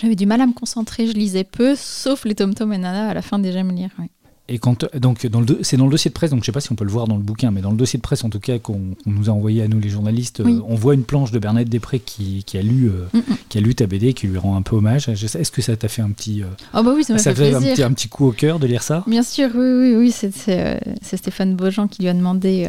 J'avais 0.00 0.16
du 0.16 0.26
mal 0.26 0.40
à 0.40 0.46
me 0.46 0.52
concentrer, 0.52 1.06
je 1.06 1.12
lisais 1.12 1.44
peu, 1.44 1.74
sauf 1.76 2.24
les 2.24 2.34
Tom 2.34 2.54
Tom 2.54 2.72
et 2.72 2.78
Nana 2.78 3.08
à 3.10 3.14
la 3.14 3.22
fin 3.22 3.38
des 3.38 3.52
J'aime 3.52 3.72
lire. 3.74 3.90
oui. 3.98 4.06
Et 4.48 4.58
quand, 4.58 4.86
donc, 4.96 5.26
dans 5.26 5.40
le, 5.40 5.58
c'est 5.62 5.76
dans 5.76 5.86
le 5.86 5.90
dossier 5.90 6.08
de 6.08 6.14
presse, 6.14 6.30
donc 6.30 6.40
je 6.42 6.46
sais 6.46 6.52
pas 6.52 6.60
si 6.60 6.70
on 6.70 6.76
peut 6.76 6.84
le 6.84 6.90
voir 6.92 7.08
dans 7.08 7.16
le 7.16 7.22
bouquin, 7.22 7.50
mais 7.50 7.60
dans 7.62 7.72
le 7.72 7.76
dossier 7.76 7.96
de 7.96 8.02
presse, 8.02 8.22
en 8.22 8.30
tout 8.30 8.38
cas, 8.38 8.60
qu'on, 8.60 8.80
nous 9.04 9.28
a 9.28 9.32
envoyé 9.32 9.60
à 9.62 9.66
nous 9.66 9.80
les 9.80 9.88
journalistes, 9.88 10.40
Oui. 10.44 10.54
euh, 10.54 10.60
on 10.68 10.76
voit 10.76 10.94
une 10.94 11.02
planche 11.02 11.32
de 11.32 11.40
Bernadette 11.40 11.68
Després 11.68 11.98
qui, 11.98 12.44
qui 12.46 12.56
a 12.56 12.62
lu, 12.62 12.88
euh, 12.88 13.06
Mm, 13.12 13.18
mm. 13.18 13.36
qui 13.48 13.58
a 13.58 13.60
lu 13.60 13.74
ta 13.74 13.86
BD, 13.88 14.12
qui 14.14 14.28
lui 14.28 14.38
rend 14.38 14.56
un 14.56 14.62
peu 14.62 14.76
hommage. 14.76 15.08
Est-ce 15.08 15.50
que 15.50 15.62
ça 15.62 15.76
t'a 15.76 15.88
fait 15.88 16.02
un 16.02 16.10
petit, 16.10 16.42
euh, 16.44 16.46
Oh 16.74 16.84
bah 16.84 16.92
oui, 16.94 17.02
ça 17.02 17.14
m'a 17.14 17.18
ça 17.18 17.34
fait 17.34 17.50
fait 17.50 17.54
un 17.56 17.60
petit, 17.60 17.82
un 17.82 17.92
petit 17.92 18.08
coup 18.08 18.26
au 18.26 18.30
cœur 18.32 18.60
de 18.60 18.68
lire 18.68 18.84
ça? 18.84 19.02
Bien 19.08 19.24
sûr, 19.24 19.48
oui, 19.52 19.66
oui, 19.80 19.94
oui. 19.96 20.10
C'est, 20.12 20.32
c'est, 20.32 20.60
euh, 20.64 20.78
c'est 21.02 21.16
Stéphane 21.16 21.56
Beaujean 21.56 21.88
qui 21.88 22.02
lui 22.02 22.08
a 22.08 22.14
demandé, 22.14 22.68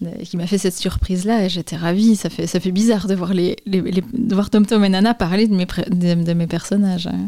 de- 0.00 0.22
qui 0.24 0.36
m'a 0.36 0.46
fait 0.46 0.58
cette 0.58 0.76
surprise-là, 0.76 1.44
et 1.44 1.48
j'étais 1.48 1.74
ravie. 1.76 2.14
Ça 2.14 2.30
fait, 2.30 2.46
ça 2.46 2.60
fait 2.60 2.70
bizarre 2.70 3.08
de 3.08 3.16
voir 3.16 3.34
les, 3.34 3.56
les, 3.66 3.80
les- 3.80 4.04
de 4.12 4.34
voir 4.34 4.50
Tom 4.50 4.66
Tom 4.66 4.84
et 4.84 4.88
Nana 4.88 5.14
parler 5.14 5.48
de 5.48 5.54
mes, 5.56 5.66
de 5.66 6.32
mes 6.32 6.46
personnages. 6.46 7.08
hein. 7.08 7.26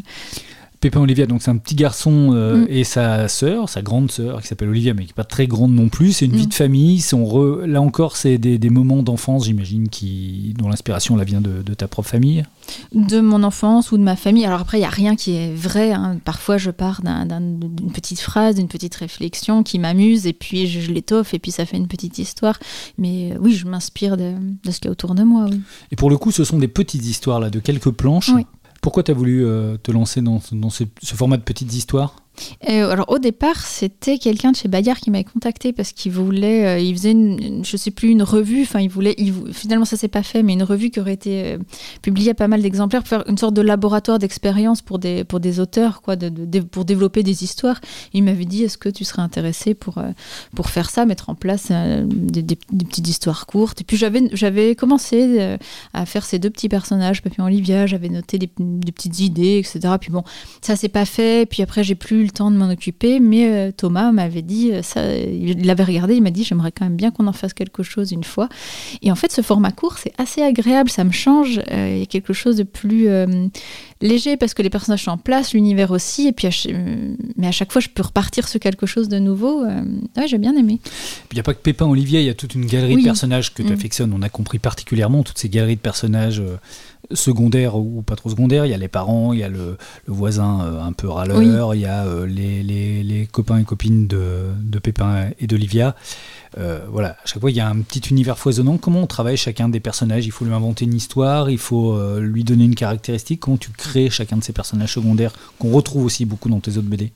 Pépin 0.81 0.99
Olivia, 0.99 1.27
donc 1.27 1.41
c'est 1.43 1.51
un 1.51 1.57
petit 1.57 1.75
garçon 1.75 2.31
euh, 2.33 2.63
Mm. 2.63 2.67
et 2.69 2.83
sa 2.83 3.27
sœur, 3.27 3.69
sa 3.69 3.81
grande 3.81 4.11
sœur, 4.11 4.41
qui 4.41 4.47
s'appelle 4.47 4.67
Olivia, 4.69 4.93
mais 4.93 5.03
qui 5.03 5.09
n'est 5.09 5.13
pas 5.13 5.23
très 5.23 5.45
grande 5.47 5.71
non 5.73 5.89
plus. 5.89 6.11
C'est 6.11 6.25
une 6.25 6.33
Mm. 6.33 6.37
vie 6.37 6.47
de 6.47 6.53
famille. 6.53 7.01
on 7.13 7.23
re- 7.23 7.65
Là 7.65 7.81
encore, 7.81 8.17
c'est 8.17 8.37
des, 8.39 8.57
des 8.57 8.69
moments 8.71 9.03
d'enfance, 9.03 9.45
j'imagine, 9.45 9.89
qui, 9.89 10.53
dont 10.57 10.67
l'inspiration 10.69 11.15
vient 11.17 11.39
de, 11.39 11.61
de 11.61 11.73
ta 11.75 11.87
propre 11.87 12.09
famille. 12.09 12.43
de 12.93 13.19
mon 13.21 13.43
enfance 13.43 13.91
ou 13.91 13.97
de 13.97 14.03
ma 14.03 14.15
famille. 14.15 14.45
Alors 14.45 14.61
après, 14.61 14.77
il 14.77 14.81
n'y 14.81 14.85
a 14.87 14.89
rien 14.89 15.15
qui 15.15 15.35
est 15.35 15.53
vrai. 15.53 15.91
hein. 15.91 16.17
Parfois, 16.25 16.57
je 16.57 16.71
pars 16.71 17.01
d'un- 17.03 17.25
d'un- 17.25 17.39
d'une 17.41 17.91
petite 17.91 18.19
phrase, 18.19 18.55
d'une 18.55 18.67
petite 18.67 18.95
réflexion 18.95 19.61
qui 19.63 19.77
m'amuse, 19.79 20.25
et 20.25 20.33
puis 20.33 20.65
je, 20.67 20.79
je 20.79 20.91
l'étoffe, 20.91 21.33
et 21.33 21.39
puis 21.39 21.51
ça 21.51 21.65
fait 21.65 21.77
une 21.77 21.87
petite 21.87 22.17
histoire. 22.17 22.57
Mais 22.97 23.33
euh, 23.33 23.37
oui, 23.39 23.53
je 23.53 23.67
m'inspire 23.67 24.17
de, 24.17 24.33
de 24.63 24.71
ce 24.71 24.79
qu'il 24.79 24.85
y 24.85 24.89
a 24.89 24.91
autour 24.91 25.13
de 25.15 25.23
moi. 25.23 25.45
Oui. 25.51 25.59
Et 25.91 25.95
pour 25.95 26.09
le 26.09 26.17
coup, 26.17 26.31
ce 26.31 26.43
sont 26.43 26.57
des 26.57 26.67
petites 26.67 27.05
histoires 27.05 27.39
là, 27.39 27.49
de 27.51 27.59
quelques 27.59 27.91
planches. 27.91 28.29
Oui. 28.35 28.45
Pourquoi 28.81 29.03
tu 29.03 29.11
as 29.11 29.13
voulu 29.13 29.45
euh, 29.45 29.77
te 29.77 29.91
lancer 29.91 30.21
dans, 30.21 30.39
ce- 30.39 30.83
format 31.15 31.37
de 31.37 31.43
petites 31.43 31.73
histoires? 31.73 32.15
Alors 32.67 33.09
au 33.09 33.19
départ, 33.19 33.65
c'était 33.65 34.17
quelqu'un 34.17 34.51
de 34.51 34.55
chez 34.55 34.67
Bayard 34.67 34.97
qui 34.99 35.11
m'avait 35.11 35.23
contacté 35.23 35.73
parce 35.73 35.91
qu'il 35.91 36.11
voulait, 36.11 36.65
euh, 36.65 36.79
il 36.79 36.95
faisait 36.95 37.11
une, 37.11 37.41
une- 37.41 37.65
je 37.65 37.77
sais 37.77 37.91
plus, 37.91 38.09
une 38.09 38.23
revue. 38.23 38.63
Enfin, 38.63 38.79
il 38.79 38.89
voulait, 38.89 39.15
finalement 39.51 39.85
ça 39.85 39.97
s'est 39.97 40.07
pas 40.07 40.23
fait, 40.23 40.43
mais 40.43 40.53
une 40.53 40.63
revue 40.63 40.89
qui 40.89 40.99
aurait 40.99 41.13
été 41.13 41.43
euh, 41.53 41.57
publiée 42.01 42.31
à 42.31 42.33
pas 42.33 42.47
mal 42.47 42.61
d'exemplaires 42.61 43.01
pour 43.01 43.09
faire 43.09 43.23
une 43.27 43.37
sorte 43.37 43.53
de 43.53 43.61
laboratoire 43.61 44.19
d'expérience 44.19 44.81
pour 44.81 44.99
des 44.99 45.23
pour 45.23 45.39
des 45.39 45.59
auteurs, 45.59 46.01
quoi, 46.01 46.15
pour 46.71 46.85
développer 46.85 47.23
des 47.23 47.43
histoires. 47.43 47.79
Il 48.13 48.23
m'avait 48.23 48.45
dit, 48.45 48.63
est-ce 48.63 48.77
que 48.77 48.89
tu 48.89 49.03
serais 49.03 49.21
intéressé 49.21 49.73
pour 49.73 49.97
euh, 49.97 50.11
pour 50.55 50.69
faire 50.69 50.89
ça, 50.89 51.05
mettre 51.05 51.29
en 51.29 51.35
place 51.35 51.71
des, 51.71 52.55
petites 52.55 53.07
histoires 53.07 53.45
courtes? 53.45 53.81
Et 53.81 53.83
puis 53.83 53.97
j'avais 53.97 54.21
j'avais 54.33 54.75
commencé 54.75 55.57
à 55.93 56.05
faire 56.05 56.25
ces 56.25 56.39
deux 56.39 56.49
petits 56.49 56.69
personnages, 56.69 57.21
Papillon 57.21 57.45
Olivia. 57.45 57.85
J'avais 57.87 58.09
noté 58.09 58.37
des, 58.37 58.49
des 58.57 58.91
petites 58.91 59.19
idées, 59.19 59.57
etc. 59.57 59.95
Puis 59.99 60.11
bon, 60.11 60.23
ça 60.61 60.75
s'est 60.75 60.89
pas 60.89 61.05
fait. 61.05 61.47
Puis 61.49 61.61
après, 61.61 61.83
j'ai 61.83 61.95
plus 61.95 62.30
temps 62.31 62.51
de 62.51 62.57
m'en 62.57 62.69
occuper. 62.69 63.19
Mais 63.19 63.49
euh, 63.49 63.71
Thomas 63.71 64.11
m'avait 64.11 64.41
dit, 64.41 64.71
euh, 64.71 64.81
ça, 64.81 65.13
il 65.15 65.65
l'avait 65.65 65.83
regardé, 65.83 66.15
il 66.15 66.23
m'a 66.23 66.31
dit, 66.31 66.43
j'aimerais 66.43 66.71
quand 66.71 66.85
même 66.85 66.95
bien 66.95 67.11
qu'on 67.11 67.27
en 67.27 67.33
fasse 67.33 67.53
quelque 67.53 67.83
chose 67.83 68.11
une 68.11 68.23
fois. 68.23 68.49
Et 69.01 69.11
en 69.11 69.15
fait, 69.15 69.31
ce 69.31 69.41
format 69.41 69.71
court, 69.71 69.97
c'est 69.97 70.13
assez 70.17 70.41
agréable, 70.41 70.89
ça 70.89 71.03
me 71.03 71.11
change. 71.11 71.59
Euh, 71.71 71.91
Il 71.93 71.99
y 71.99 72.03
a 72.03 72.05
quelque 72.05 72.33
chose 72.33 72.57
de 72.57 72.63
plus 72.63 73.07
léger 74.01 74.37
parce 74.37 74.53
que 74.53 74.61
les 74.61 74.69
personnages 74.69 75.03
sont 75.03 75.11
en 75.11 75.17
place, 75.17 75.53
l'univers 75.53 75.91
aussi. 75.91 76.27
Et 76.27 76.31
puis, 76.31 76.47
à 76.47 76.51
ch- 76.51 76.73
mais 77.37 77.47
à 77.47 77.51
chaque 77.51 77.71
fois, 77.71 77.81
je 77.81 77.89
peux 77.89 78.03
repartir 78.03 78.47
sur 78.47 78.59
quelque 78.59 78.85
chose 78.85 79.09
de 79.09 79.19
nouveau. 79.19 79.63
Euh, 79.63 79.81
ouais, 80.17 80.27
j'ai 80.27 80.37
bien 80.37 80.55
aimé. 80.55 80.79
Il 81.31 81.35
n'y 81.35 81.39
a 81.39 81.43
pas 81.43 81.53
que 81.53 81.59
Pépin 81.61 81.85
Olivier, 81.85 82.19
il 82.21 82.25
y 82.25 82.29
a 82.29 82.33
toute 82.33 82.55
une 82.55 82.65
galerie 82.65 82.95
Oui. 82.95 83.01
de 83.03 83.07
personnages 83.07 83.53
que 83.53 83.61
tu 83.63 83.69
Mm. 83.69 83.73
affectionnes. 83.73 84.13
On 84.13 84.21
a 84.21 84.29
compris 84.29 84.59
particulièrement 84.59 85.23
toutes 85.23 85.37
ces 85.37 85.49
galeries 85.49 85.75
de 85.75 85.81
personnages 85.81 86.39
euh, 86.39 86.57
secondaires 87.13 87.75
ou 87.77 88.01
pas 88.03 88.15
trop 88.15 88.29
secondaires. 88.29 88.65
Il 88.65 88.69
y 88.71 88.73
a 88.73 88.77
les 88.77 88.87
parents, 88.87 89.33
il 89.33 89.39
y 89.39 89.43
a 89.43 89.49
le, 89.49 89.77
le 90.05 90.13
voisin 90.13 90.61
euh, 90.61 90.81
un 90.81 90.93
peu 90.93 91.09
râleur, 91.09 91.75
il 91.75 91.81
y 91.81 91.85
a 91.85 92.05
euh, 92.05 92.25
les, 92.25 92.63
les- 92.63 93.03
les 93.03 93.25
copains 93.27 93.57
et 93.59 93.63
copines 93.63 94.07
de, 94.07 94.45
de 94.61 94.79
Pépin 94.79 95.29
et 95.39 95.47
d'Olivia. 95.47 95.95
Euh, 96.57 96.85
voilà, 96.89 97.09
à 97.11 97.25
chaque 97.25 97.39
fois, 97.39 97.51
il 97.51 97.57
y 97.57 97.59
a 97.59 97.67
un 97.67 97.81
petit 97.81 98.01
univers 98.09 98.37
foisonnant. 98.37 98.77
Comment 98.77 99.01
on 99.01 99.07
travaille 99.07 99.37
chacun 99.37 99.69
des 99.69 99.79
personnages? 99.79 100.25
Il 100.25 100.31
faut 100.31 100.45
lui 100.45 100.53
inventer 100.53 100.85
une 100.85 100.93
histoire, 100.93 101.49
il 101.49 101.57
faut 101.57 101.93
euh, 101.93 102.19
lui 102.19 102.43
donner 102.43 102.65
une 102.65 102.75
caractéristique. 102.75 103.39
Comment 103.39 103.57
tu 103.57 103.71
crées 103.71 104.09
chacun 104.09 104.37
de 104.37 104.43
ces 104.43 104.53
personnages 104.53 104.93
secondaires 104.93 105.33
qu'on 105.59 105.71
retrouve 105.71 106.05
aussi 106.05 106.25
beaucoup 106.25 106.49
dans 106.49 106.59
tes 106.59 106.77
autres 106.77 106.87
BD 106.87 107.11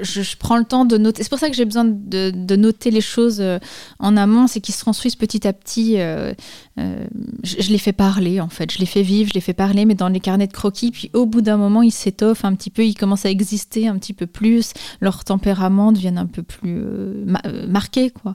je, 0.00 0.36
prends 0.36 0.56
le 0.56 0.64
temps 0.64 0.84
de 0.84 0.96
noter. 0.96 1.22
C'est 1.22 1.28
pour 1.28 1.38
ça 1.38 1.50
que 1.50 1.56
j'ai 1.56 1.64
besoin 1.64 1.84
de, 1.84 2.56
noter 2.56 2.90
les 2.90 3.00
choses 3.00 3.40
euh, 3.40 3.58
en 3.98 4.16
amont, 4.16 4.46
c'est 4.46 4.60
qu'ils 4.60 4.74
se 4.74 4.84
construisent 4.84 5.16
petit 5.16 5.46
à 5.46 5.52
petit. 5.52 6.00
euh, 6.00 6.32
euh, 6.78 7.06
je, 7.42 7.70
les 7.70 7.78
fais 7.78 7.92
parler, 7.92 8.40
en 8.40 8.48
fait. 8.48 8.72
Je 8.72 8.78
les 8.78 8.86
fais 8.86 9.02
vivre, 9.02 9.28
je 9.28 9.34
les 9.34 9.40
fais 9.40 9.52
parler, 9.52 9.84
mais 9.84 9.94
dans 9.94 10.08
les 10.08 10.20
carnets 10.20 10.46
de 10.46 10.52
croquis. 10.52 10.90
Puis 10.90 11.10
au 11.12 11.26
bout 11.26 11.42
d'un 11.42 11.56
moment, 11.58 11.82
ils 11.82 11.92
s'étoffent 11.92 12.44
un 12.44 12.54
petit 12.54 12.70
peu, 12.70 12.84
ils 12.84 12.94
commencent 12.94 13.26
à 13.26 13.30
exister 13.30 13.88
un 13.88 13.98
petit 13.98 14.14
peu 14.14 14.26
plus. 14.26 14.72
Leur 15.00 15.24
tempérament 15.24 15.92
deviennent 15.92 16.18
un 16.18 16.26
peu 16.26 16.42
plus 16.42 16.82
ma- 17.26 17.42
marqués, 17.66 18.10
quoi. 18.10 18.34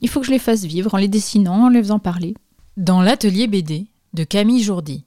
Il 0.00 0.08
faut 0.08 0.20
que 0.20 0.26
je 0.26 0.32
les 0.32 0.40
fasse 0.40 0.64
vivre 0.64 0.94
en 0.94 0.98
les 0.98 1.08
dessinant, 1.08 1.66
en 1.66 1.68
les 1.68 1.80
faisant 1.80 2.00
parler. 2.00 2.34
Dans 2.76 3.02
l'atelier 3.02 3.46
BD 3.46 3.86
de 4.14 4.24
Camille 4.24 4.62
Jourdi. 4.62 5.04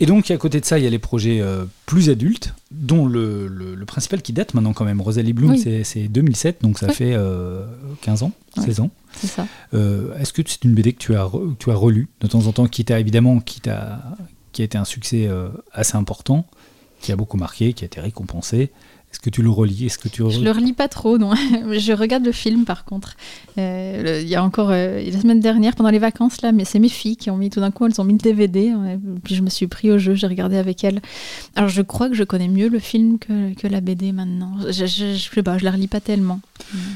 Et 0.00 0.06
donc, 0.06 0.30
à 0.30 0.36
côté 0.36 0.60
de 0.60 0.64
ça, 0.64 0.78
il 0.78 0.84
y 0.84 0.86
a 0.86 0.90
les 0.90 0.98
projets 1.00 1.40
euh, 1.40 1.64
plus 1.86 2.08
adultes, 2.08 2.54
dont 2.70 3.06
le, 3.06 3.48
le- 3.48 3.74
le 3.74 3.84
principal 3.84 4.22
qui 4.22 4.32
date 4.32 4.54
maintenant 4.54 4.72
quand 4.72 4.84
même. 4.84 5.00
Rosalie 5.00 5.32
Bloom, 5.32 5.50
Oui. 5.52 5.58
c'est- 5.58 5.82
c'est 5.82 6.06
2007, 6.06 6.62
donc 6.62 6.78
ça 6.78 6.88
fait 6.92 7.14
euh, 7.14 7.64
15 8.02 8.22
ans, 8.22 8.32
Ouais. 8.56 8.62
16 8.64 8.80
ans. 8.80 8.90
C'est 9.14 9.26
ça. 9.26 9.46
Euh, 9.74 10.16
Est-ce 10.18 10.32
que 10.32 10.42
c'est 10.46 10.62
une 10.64 10.74
BD 10.74 10.92
que 10.92 10.98
tu 10.98 11.16
as, 11.16 11.24
re- 11.24 11.52
que 11.56 11.64
tu 11.64 11.70
as 11.72 11.74
relue 11.74 12.06
de 12.20 12.28
temps 12.28 12.46
en 12.46 12.52
temps, 12.52 12.66
qui 12.66 12.84
t'a 12.84 13.00
évidemment, 13.00 13.40
qui, 13.40 13.60
t'a- 13.60 14.00
qui 14.52 14.62
a 14.62 14.64
été 14.66 14.78
un 14.78 14.84
succès 14.84 15.26
euh, 15.26 15.48
assez 15.72 15.96
important, 15.96 16.46
qui 17.00 17.10
a 17.10 17.16
beaucoup 17.16 17.36
marqué, 17.36 17.72
qui 17.72 17.84
a 17.84 17.86
été 17.86 18.00
récompensé? 18.00 18.70
Est-ce 19.10 19.20
que 19.20 19.30
tu 19.30 19.40
le 19.42 19.48
relis? 19.50 19.86
Est-ce 19.86 19.96
que 19.98 20.08
tu 20.08 20.22
Je 20.30 20.40
le 20.40 20.50
relis 20.50 20.74
pas 20.74 20.86
trop, 20.86 21.16
non. 21.16 21.32
je 21.72 21.92
regarde 21.92 22.24
le 22.26 22.32
film 22.32 22.64
par 22.66 22.84
contre. 22.84 23.16
Euh, 23.56 24.02
le- 24.02 24.20
Il 24.22 24.28
y 24.28 24.34
a 24.34 24.44
encore 24.44 24.68
euh, 24.70 25.02
la 25.02 25.18
semaine 25.20 25.40
dernière, 25.40 25.74
pendant 25.74 25.88
les 25.90 25.98
vacances, 25.98 26.42
là, 26.42 26.52
mais 26.52 26.64
c'est 26.66 26.78
mes 26.78 26.90
filles 26.90 27.16
qui 27.16 27.30
ont 27.30 27.36
mis 27.38 27.48
tout 27.48 27.60
d'un 27.60 27.70
coup, 27.70 27.86
elles 27.86 27.98
ont 28.00 28.04
mis 28.04 28.12
le 28.12 28.18
DVD, 28.18 28.72
puis 29.24 29.34
je 29.34 29.42
me 29.42 29.48
suis 29.48 29.66
pris 29.66 29.90
au 29.90 29.96
jeu, 29.98 30.14
j'ai 30.14 30.26
regardé 30.26 30.56
avec 30.58 30.84
elles. 30.84 31.00
Alors 31.56 31.70
je 31.70 31.80
crois 31.82 32.08
que 32.10 32.14
je 32.14 32.22
connais 32.24 32.48
mieux 32.48 32.68
le 32.68 32.78
film 32.78 33.18
que, 33.18 33.54
que 33.54 33.66
la 33.66 33.80
BD 33.80 34.12
maintenant. 34.12 34.56
Je, 34.66 34.84
je, 34.86 35.14
je 35.16 35.30
sais 35.34 35.42
pas, 35.42 35.56
je 35.58 35.64
la 35.64 35.70
relis 35.70 35.88
pas 35.88 36.00
tellement. 36.00 36.40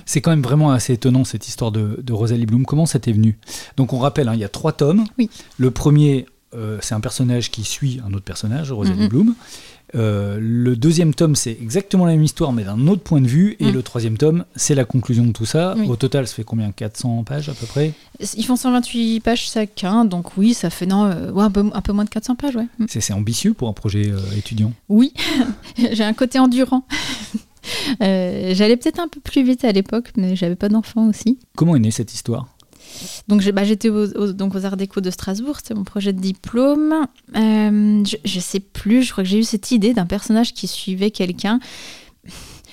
C'est 0.04 0.20
quand 0.20 0.30
même 0.30 0.42
vraiment 0.42 0.70
assez 0.70 0.92
étonnant 0.92 1.24
cette 1.24 1.48
histoire 1.48 1.72
de, 1.72 1.98
de 2.02 2.12
Rosalie 2.12 2.46
Bloom. 2.46 2.66
Comment 2.66 2.86
ça 2.86 2.98
t'est 2.98 3.12
venu? 3.12 3.38
Donc 3.78 3.92
on 3.94 3.98
rappelle, 3.98 4.28
hein, 4.28 4.34
il 4.34 4.40
y 4.40 4.44
a 4.44 4.48
trois 4.50 4.72
tomes. 4.72 5.04
Oui. 5.18 5.30
Le 5.56 5.70
premier, 5.70 6.26
euh, 6.54 6.76
c'est 6.82 6.94
un 6.94 7.00
personnage 7.00 7.50
qui 7.50 7.64
suit 7.64 8.00
un 8.06 8.12
autre 8.12 8.24
personnage, 8.24 8.70
Rosalie 8.70 9.00
Mhm. 9.04 9.08
Bloom. 9.08 9.34
Euh, 9.95 10.38
le 10.40 10.74
deuxième 10.76 11.12
tome, 11.14 11.34
c'est 11.36 11.51
exactement 11.61 12.07
la 12.07 12.12
même 12.12 12.22
histoire, 12.22 12.53
mais 12.53 12.64
d'un 12.64 12.86
autre 12.88 13.03
point 13.03 13.20
de 13.20 13.26
vue. 13.26 13.57
Et 13.61 13.66
Mhm. 13.66 13.72
le 13.74 13.82
troisième 13.82 14.16
tome, 14.16 14.45
c'est 14.57 14.74
la 14.74 14.84
conclusion 14.84 15.24
de 15.26 15.32
tout 15.32 15.45
ça. 15.45 15.74
Oui. 15.76 15.86
Au 15.88 15.97
total, 15.97 16.26
ça 16.26 16.34
fait 16.34 16.45
combien? 16.45 16.72
400 16.72 17.24
pages 17.24 17.49
à 17.49 17.53
peu 17.55 17.66
près? 17.66 17.93
Ils 18.36 18.45
font 18.45 18.57
128 18.57 19.20
pages 19.20 19.51
chacun, 19.51 20.05
donc 20.05 20.36
oui, 20.36 20.55
ça 20.55 20.70
fait 20.70 20.86
non, 20.86 21.05
euh, 21.05 21.30
ouais, 21.32 21.45
un, 21.45 21.51
peu, 21.51 21.64
un 21.72 21.80
peu 21.82 21.93
moins 21.93 22.05
de 22.05 22.11
400 22.11 22.36
pages, 22.36 22.57
ouais. 22.57 22.66
Mm. 22.78 22.86
C'est 22.88 23.12
ambitieux 23.12 23.53
pour 23.55 23.68
un 23.68 23.72
projet 23.74 24.11
euh, 24.11 24.18
étudiant. 24.36 24.72
Oui, 24.88 25.12
j'ai 25.76 26.05
un 26.05 26.14
côté 26.14 26.38
endurant. 26.38 26.86
J'allais 28.01 28.76
peut-être 28.76 28.99
un 29.01 29.09
peu 29.09 29.20
plus 29.20 29.43
vite 29.45 29.64
à 29.64 29.72
l'époque, 29.72 30.11
mais 30.16 30.36
j'avais 30.36 30.57
pas 30.57 30.68
d'enfant 30.68 31.09
aussi. 31.09 31.38
Comment 31.57 31.76
est 31.76 31.80
née 31.80 31.90
cette 31.90 32.12
histoire? 32.14 32.49
Donc 33.28 33.43
bah, 33.51 33.64
j'étais 33.64 33.90
donc 33.90 34.55
aux 34.55 34.64
Arts 34.64 34.76
Déco 34.76 35.01
de 35.01 35.11
Strasbourg, 35.11 35.57
c'était 35.57 35.74
mon 35.74 35.84
projet 35.84 36.12
de 36.12 36.20
diplôme. 36.20 37.07
Euh, 37.36 38.05
je, 38.05 38.16
je 38.24 38.40
sais 38.40 38.61
plus, 38.61 39.03
je 39.03 39.12
crois 39.12 39.24
que 39.24 39.30
j'ai 39.30 39.38
eu 39.38 39.45
cette 39.45 39.70
idée 39.70 39.95
d'un 39.95 40.07
personnage 40.07 40.53
qui 40.53 40.66
suivait 40.66 41.11
quelqu'un. 41.11 41.61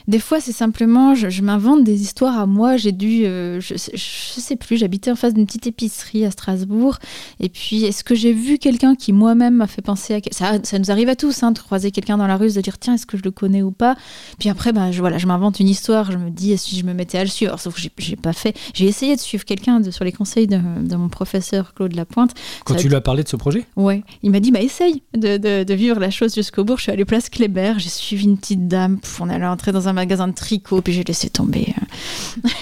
Des 0.10 0.18
fois, 0.18 0.42
c'est 0.42 0.52
simplement, 0.54 1.14
je, 1.14 1.30
je 1.30 1.44
m'invente 1.44 1.84
des 1.84 2.02
histoires 2.02 2.40
à 2.40 2.48
moi. 2.48 2.78
J'ai 2.78 2.92
dû, 2.92 3.26
euh, 3.26 3.62
je, 3.62 3.76
je 3.76 4.40
sais 4.42 4.56
plus, 4.56 4.76
j'habitais 4.78 5.12
en 5.12 5.16
face 5.16 5.36
d'une 5.36 5.46
petite 5.46 5.68
épicerie 5.68 6.26
à 6.26 6.32
Strasbourg. 6.32 6.98
Et 7.40 7.48
puis, 7.48 7.84
est-ce 7.86 8.04
que 8.04 8.16
j'ai 8.16 8.34
vu 8.34 8.58
quelqu'un 8.58 8.96
qui 8.96 9.14
moi-même 9.14 9.58
m'a 9.58 9.68
fait 9.68 9.84
penser 9.84 10.16
à 10.16 10.20
ça, 10.32 10.54
ça 10.64 10.80
nous 10.80 10.90
arrive 10.90 11.10
à 11.10 11.16
tous, 11.16 11.44
hein, 11.44 11.52
de 11.52 11.60
croiser 11.60 11.92
quelqu'un 11.92 12.18
dans 12.18 12.26
la 12.26 12.38
rue, 12.38 12.52
de 12.52 12.60
dire 12.60 12.80
tiens, 12.80 12.96
est-ce 12.96 13.06
que 13.06 13.18
je 13.18 13.22
le 13.24 13.30
connais 13.30 13.62
ou 13.62 13.70
pas? 13.70 13.96
Puis 14.40 14.50
après, 14.50 14.74
ben, 14.74 14.92
je, 14.92 15.00
voilà, 15.00 15.20
je 15.20 15.28
m'invente 15.28 15.60
une 15.60 15.70
histoire. 15.70 16.12
Je 16.12 16.18
me 16.18 16.32
dis, 16.32 16.58
si 16.58 16.76
je 16.76 16.84
me 16.86 16.94
mettais 16.96 17.20
à 17.20 17.24
le 17.24 17.30
suivre, 17.30 17.52
Alors, 17.52 17.60
sauf 17.60 17.76
que 17.76 17.82
j'ai- 18.00 18.16
pas 18.16 18.34
fait. 18.34 18.58
J'ai 18.74 18.88
essayé 18.88 19.16
de 19.16 19.22
suivre 19.22 19.46
quelqu'un 19.46 19.80
sur 19.92 20.04
les 20.06 20.12
conseils 20.12 20.48
de, 20.48 20.58
de 20.58 20.96
mon 20.96 21.10
professeur 21.10 21.76
Claude 21.76 21.94
Lapointe. 21.96 22.34
Quand 22.66 22.74
Ça 22.74 22.80
tu 22.80 22.88
lui 22.90 22.96
as 22.96 23.02
parlé 23.02 23.22
de 23.22 23.28
ce 23.30 23.36
projet? 23.36 23.64
Ouais, 23.76 24.04
il 24.24 24.32
m'a 24.32 24.40
dit 24.40 24.50
bah 24.50 24.60
essaye 24.62 25.04
de, 25.16 25.38
de- 25.38 25.64
de 25.64 25.74
vivre 25.76 26.00
la 26.00 26.10
chose 26.10 26.34
jusqu'au 26.34 26.64
bout. 26.64 26.78
Je 26.78 26.82
suis 26.82 26.92
allée 26.92 27.06
place 27.06 27.30
Kléber, 27.30 27.74
j'ai 27.78 27.90
suivi 27.90 28.24
une 28.26 28.40
petite 28.40 28.68
dame, 28.68 28.98
on 29.20 29.30
allait 29.30 29.46
entrer 29.46 29.72
dans 29.72 29.88
un 29.88 29.99
magasin 30.00 30.28
de 30.28 30.34
tricot, 30.34 30.82
puis 30.82 30.94
j'ai 30.94 31.04
laissé 31.04 31.30
tomber. 31.30 31.74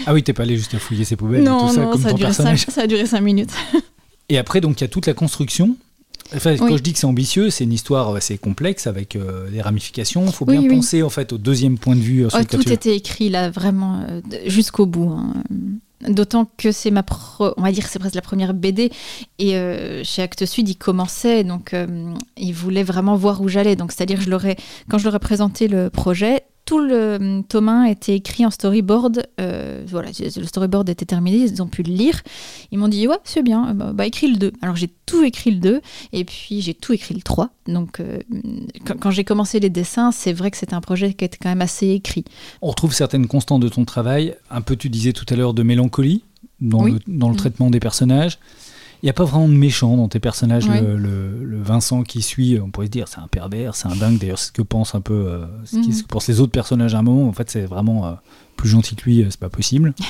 Ah 0.06 0.14
oui, 0.14 0.24
t'es 0.24 0.34
pas 0.34 0.44
allé 0.44 0.58
jusqu'à 0.58 0.80
fouiller 0.80 1.06
ses 1.06 1.16
poubelles 1.16 1.42
et 1.42 1.46
non, 1.46 1.68
tout 1.68 1.74
ça 1.76 1.82
non, 1.82 1.92
comme 1.92 2.02
ça 2.02 2.10
a, 2.10 2.14
duré 2.14 2.34
cinq, 2.34 2.46
personnage. 2.46 2.66
ça 2.74 2.82
a 2.82 2.88
duré 2.88 3.06
cinq 3.06 3.22
minutes. 3.22 3.52
Et 4.30 4.38
après, 4.38 4.60
donc, 4.62 4.80
il 4.80 4.84
y 4.84 4.86
a 4.86 4.88
toute 4.90 5.06
la 5.08 5.14
construction. 5.14 5.76
Enfin, 6.36 6.58
quand 6.58 6.66
Oui. 6.66 6.78
je 6.78 6.84
dis 6.84 6.92
que 6.92 7.00
c'est 7.00 7.06
ambitieux, 7.08 7.50
c'est 7.50 7.64
une 7.64 7.72
histoire 7.72 8.14
assez 8.14 8.38
complexe 8.38 8.86
avec 8.88 9.16
euh, 9.16 9.50
des 9.50 9.62
ramifications. 9.62 10.26
Il 10.26 10.34
faut 10.34 10.46
bien 10.46 10.60
Oui, 10.62 10.68
penser 10.68 11.02
en 11.02 11.10
fait 11.10 11.32
au 11.32 11.38
deuxième 11.38 11.78
point 11.78 11.96
de 11.96 12.02
vue 12.02 12.26
euh, 12.26 12.30
sur 12.30 12.40
Oh, 12.42 12.44
tout 12.44 12.64
tu- 12.64 12.74
était 12.74 12.96
écrit 12.96 13.30
là, 13.30 13.50
vraiment 13.50 14.02
euh, 14.10 14.20
jusqu'au 14.46 14.86
bout. 14.86 15.10
hein. 15.12 15.34
D'autant 16.08 16.48
que 16.58 16.72
c'est 16.72 16.92
ma, 16.92 17.02
pro- 17.02 17.54
on 17.58 17.62
va 17.64 17.72
dire, 17.72 17.88
c'est 17.88 17.98
presque 17.98 18.14
la 18.16 18.22
première 18.22 18.54
BD. 18.54 18.92
Et 19.40 19.56
euh, 19.56 20.04
chez 20.04 20.22
Actes 20.22 20.46
Sud, 20.46 20.68
ils 20.70 20.76
commençaient, 20.76 21.44
donc 21.46 21.74
euh, 21.74 22.14
ils 22.38 22.54
voulaient 22.54 22.84
vraiment 22.84 23.16
voir 23.16 23.42
où 23.42 23.48
j'allais. 23.48 23.76
Donc 23.78 23.92
c'est-à-dire, 23.94 24.20
je 24.22 24.30
leur 24.30 24.46
ai- 24.46 24.58
quand 24.90 24.98
je 24.98 25.06
leur 25.06 25.16
ai 25.16 25.20
présenté 25.20 25.68
le 25.70 25.90
projet, 25.90 26.42
tout 26.68 26.80
le 26.80 27.42
tome 27.48 27.86
était 27.88 28.16
écrit 28.16 28.46
en 28.46 28.52
storyboard. 28.52 29.26
voilà, 29.88 30.10
le 30.20 30.46
storyboard 30.46 30.88
était 30.90 31.06
terminé, 31.06 31.38
ils 31.38 31.62
ont 31.62 31.68
pu 31.68 31.82
le 31.82 31.92
lire. 31.92 32.22
Ils 32.72 32.78
m'ont 32.78 32.90
dit, 32.90 33.08
ouais, 33.08 33.18
c'est 33.24 33.42
bien, 33.42 33.74
bah, 33.74 33.94
bah, 33.94 34.06
écris 34.06 34.28
le 34.28 34.38
2. 34.38 34.54
Alors 34.62 34.76
j'ai 34.76 34.90
tout 35.06 35.24
écrit 35.24 35.52
le 35.52 35.60
2, 35.60 35.82
et 36.14 36.26
puis 36.26 36.62
j'ai 36.62 36.74
tout 36.76 36.94
écrit 36.94 37.16
le 37.16 37.22
3. 37.22 37.50
Donc 37.68 38.02
quand, 39.00 39.12
j'ai 39.12 39.24
commencé 39.24 39.60
les 39.60 39.70
dessins, 39.70 40.12
c'est 40.12 40.34
vrai 40.34 40.52
que 40.52 40.58
c'était 40.58 40.76
un 40.76 40.82
projet 40.82 41.14
qui 41.14 41.26
était 41.26 41.38
quand 41.42 41.50
même 41.50 41.62
assez 41.62 41.88
écrit. 41.88 42.26
On 42.62 42.68
retrouve 42.68 42.94
certaines 42.94 43.28
constantes 43.28 43.62
de 43.62 43.70
ton 43.70 43.86
travail. 43.86 44.36
Un 44.52 44.62
peu, 44.62 44.76
tu 44.76 44.90
disais 44.90 45.14
tout 45.14 45.26
à 45.30 45.36
l'heure, 45.36 45.54
de 45.54 45.64
mélancolie 45.64 46.24
dans 46.60 46.84
le, 46.84 47.00
dans 47.08 47.30
le 47.30 47.34
mm. 47.34 47.38
traitement 47.38 47.70
des 47.70 47.80
personnages. 47.80 48.40
Il 49.04 49.06
n'y 49.06 49.10
a 49.10 49.14
pas 49.14 49.26
vraiment 49.26 49.48
de 49.48 49.54
méchant 49.54 49.96
dans 49.96 50.08
tes 50.08 50.20
personnages. 50.20 50.68
Le, 50.68 51.62
Vincent 51.62 52.04
qui 52.04 52.22
suit, 52.22 52.60
on 52.64 52.72
pourrait 52.72 52.88
se 52.88 52.92
dire, 52.92 53.08
c'est 53.08 53.20
un 53.20 53.28
pervers, 53.28 53.76
c'est 53.76 53.88
un 53.88 53.96
dingue. 53.96 54.18
D'ailleurs, 54.18 54.40
c'est 54.40 54.48
ce 54.48 54.52
que 54.52 54.62
pensent 54.62 54.96
un 54.96 55.02
peu, 55.02 55.14
euh, 55.14 55.46
ce, 55.66 55.78
mm. 55.78 56.04
que 56.04 56.08
pensent 56.08 56.28
les 56.28 56.40
autres 56.40 56.52
personnages 56.52 56.96
à 56.96 57.00
un 57.00 57.02
moment. 57.02 57.28
En 57.28 57.34
fait, 57.34 57.50
c'est 57.50 57.66
vraiment 57.66 58.06
euh, 58.06 58.14
plus 58.56 58.70
gentil 58.70 58.96
que 58.96 59.04
lui, 59.04 59.22
euh, 59.22 59.28
c'est 59.30 59.40
pas 59.40 59.50
possible. 59.50 59.94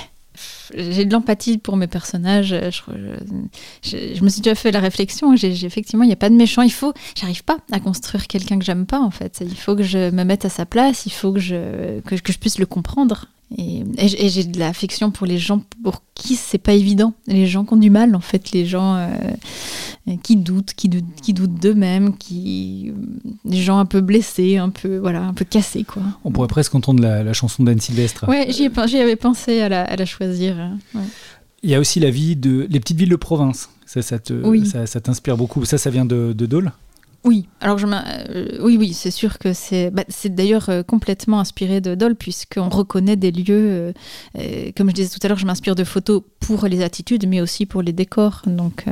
J'ai 0.76 1.06
de 1.06 1.12
l'empathie 1.12 1.58
pour 1.58 1.78
mes 1.78 1.88
personnages. 1.88 2.50
Je, 2.50 4.24
me 4.24 4.30
suis 4.30 4.42
déjà 4.42 4.54
fait 4.54 4.72
la 4.72 4.80
réflexion. 4.80 5.36
J'ai, 5.36 5.66
effectivement, 5.66 6.04
il 6.04 6.08
n'y 6.08 6.14
a 6.14 6.18
pas 6.18 6.30
de 6.30 6.36
méchant. 6.36 6.62
Il 6.62 6.72
faut, 6.72 6.94
j'arrive 7.16 7.44
pas 7.44 7.58
à 7.72 7.80
construire 7.80 8.28
quelqu'un 8.28 8.60
que 8.60 8.66
j'aime 8.66 8.86
pas 8.86 9.00
en 9.00 9.10
fait. 9.10 9.42
Il 9.42 9.58
faut 9.58 9.76
que 9.76 9.82
je 9.82 10.12
me 10.12 10.24
mette 10.24 10.46
à 10.46 10.50
sa 10.50 10.68
place. 10.68 11.08
Il 11.08 11.12
faut 11.12 11.34
que 11.34 11.40
je, 11.40 12.02
que 12.02 12.32
je 12.32 12.38
puisse 12.38 12.60
le 12.60 12.68
comprendre. 12.68 13.26
Et, 13.56 13.84
j'ai 14.08 14.44
de 14.44 14.60
l'affection 14.60 15.10
pour 15.10 15.26
les 15.26 15.38
gens 15.38 15.64
pour 15.82 16.04
qui 16.16 16.36
c'est 16.36 16.58
pas 16.58 16.74
évident. 16.74 17.14
Les 17.28 17.48
gens 17.48 17.64
qui 17.64 17.74
ont 17.74 17.78
du 17.78 17.90
mal, 17.90 18.14
en 18.16 18.20
fait, 18.20 18.52
les 18.52 18.66
gens 18.66 18.96
euh, 18.96 20.16
qui 20.22 20.36
doutent, 20.36 20.74
qui, 20.74 20.90
qui 21.22 21.34
doutent 21.34 21.60
d'eux-mêmes, 21.60 22.18
qui, 22.18 22.92
les 23.46 23.62
gens 23.62 23.80
un 23.80 23.86
peu 23.86 24.02
blessés, 24.02 24.58
un 24.58 24.70
peu, 24.70 24.98
voilà, 24.98 25.22
un 25.22 25.34
peu 25.34 25.46
cassés, 25.46 25.86
quoi. 25.86 26.04
On 26.26 26.32
pourrait 26.32 26.50
presque 26.50 26.76
entendre 26.76 27.02
la, 27.02 27.34
chanson 27.34 27.64
d'Anne 27.64 27.80
Sylvestre. 27.80 28.28
Ouais, 28.28 28.50
j'y 28.52 28.98
avais 28.98 29.16
pensé 29.16 29.62
à 29.62 29.70
la, 29.70 29.84
à 29.84 29.96
la 29.96 30.06
choisir. 30.06 30.60
Hein, 30.60 30.78
Il 31.64 31.70
y 31.70 31.76
a 31.76 31.80
aussi 31.80 32.02
la 32.02 32.10
vie 32.10 32.36
de 32.36 32.68
les 32.70 32.80
petites 32.82 32.98
villes 32.98 33.10
de 33.10 33.16
province. 33.16 33.70
Ça, 33.86 34.02
ça 34.02 34.20
t'inspire 35.00 35.38
beaucoup. 35.38 35.64
Ça, 35.64 35.78
ça 35.78 35.90
vient 35.90 36.06
de, 36.06 36.34
de 36.34 36.46
Dole? 36.46 36.74
Oui, 37.28 37.50
alors 37.60 37.78
je 37.78 37.86
euh, 37.88 38.58
oui, 38.62 38.78
oui, 38.78 38.94
c'est 38.94 39.12
sûr 39.12 39.38
que 39.38 39.52
c'est, 39.52 39.92
bah, 39.92 40.06
c'est 40.08 40.34
d'ailleurs 40.34 40.70
euh, 40.70 40.82
complètement 40.82 41.42
inspiré 41.42 41.82
de 41.82 41.94
Dole 41.94 42.16
puisqu'on 42.16 42.70
reconnaît 42.70 43.18
des 43.18 43.32
lieux, 43.32 43.94
euh, 44.38 44.72
comme 44.78 44.90
je 44.90 44.96
disais 44.96 45.10
tout 45.10 45.20
à 45.22 45.28
l'heure, 45.28 45.38
je 45.38 45.46
m'inspire 45.46 45.76
de 45.76 45.84
photos 45.84 46.24
pour 46.40 46.66
les 46.68 46.82
attitudes, 46.82 47.28
mais 47.28 47.42
aussi 47.42 47.66
pour 47.66 47.82
les 47.82 47.92
décors. 47.92 48.44
Donc 48.46 48.86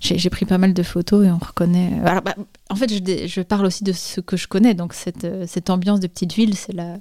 j'ai, 0.00 0.28
pris 0.28 0.44
pas 0.44 0.58
mal 0.58 0.74
de 0.74 0.82
photos 0.82 1.24
et 1.24 1.30
on 1.30 1.38
reconnaît. 1.38 1.92
Bah, 2.02 2.22
en 2.68 2.74
fait, 2.74 2.90
je, 2.92 3.40
parle 3.42 3.66
aussi 3.66 3.84
de 3.84 3.92
ce 3.92 4.20
que 4.20 4.36
je 4.36 4.48
connais, 4.48 4.74
donc 4.74 4.92
cette, 4.92 5.28
cette 5.46 5.70
ambiance 5.70 6.00
de 6.00 6.08
petite 6.08 6.32
ville, 6.32 6.56
c'est 6.56 6.72
la, 6.72 6.96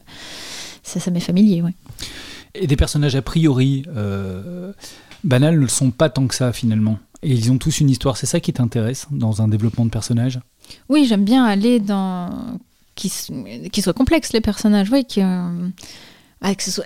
ça, 0.83 1.09
m'est 1.09 1.19
familier, 1.19 1.63
ouais. 1.63 1.73
Et 2.53 2.67
des 2.67 2.75
personnages 2.75 3.15
a 3.15 3.23
priori 3.23 3.83
banals 5.23 5.55
ne 5.55 5.61
le 5.61 5.67
sont 5.67 5.89
pas 5.89 6.09
tant 6.09 6.27
que 6.27 6.35
ça 6.35 6.53
finalement. 6.53 6.99
Et 7.23 7.33
ils 7.33 7.51
ont 7.51 7.57
tous 7.57 7.79
une 7.79 7.89
histoire. 7.89 8.17
C'est 8.17 8.25
ça 8.25 8.39
qui 8.39 8.53
t'intéresse 8.53 9.07
dans 9.11 9.41
un 9.41 9.47
développement 9.47 9.85
de 9.85 9.91
personnage 9.91 10.39
Oui, 10.89 11.05
j'aime 11.05 11.23
bien 11.23 11.45
aller 11.45 11.79
dans. 11.79 12.29
qui, 12.95 13.09
soient 13.09 13.93
complexes, 13.93 14.33
les 14.33 14.41
personnages. 14.41 14.89
Oui, 14.91 15.05
qui. 15.05 15.21
Euh, 15.21 15.69
soit... 16.59 16.85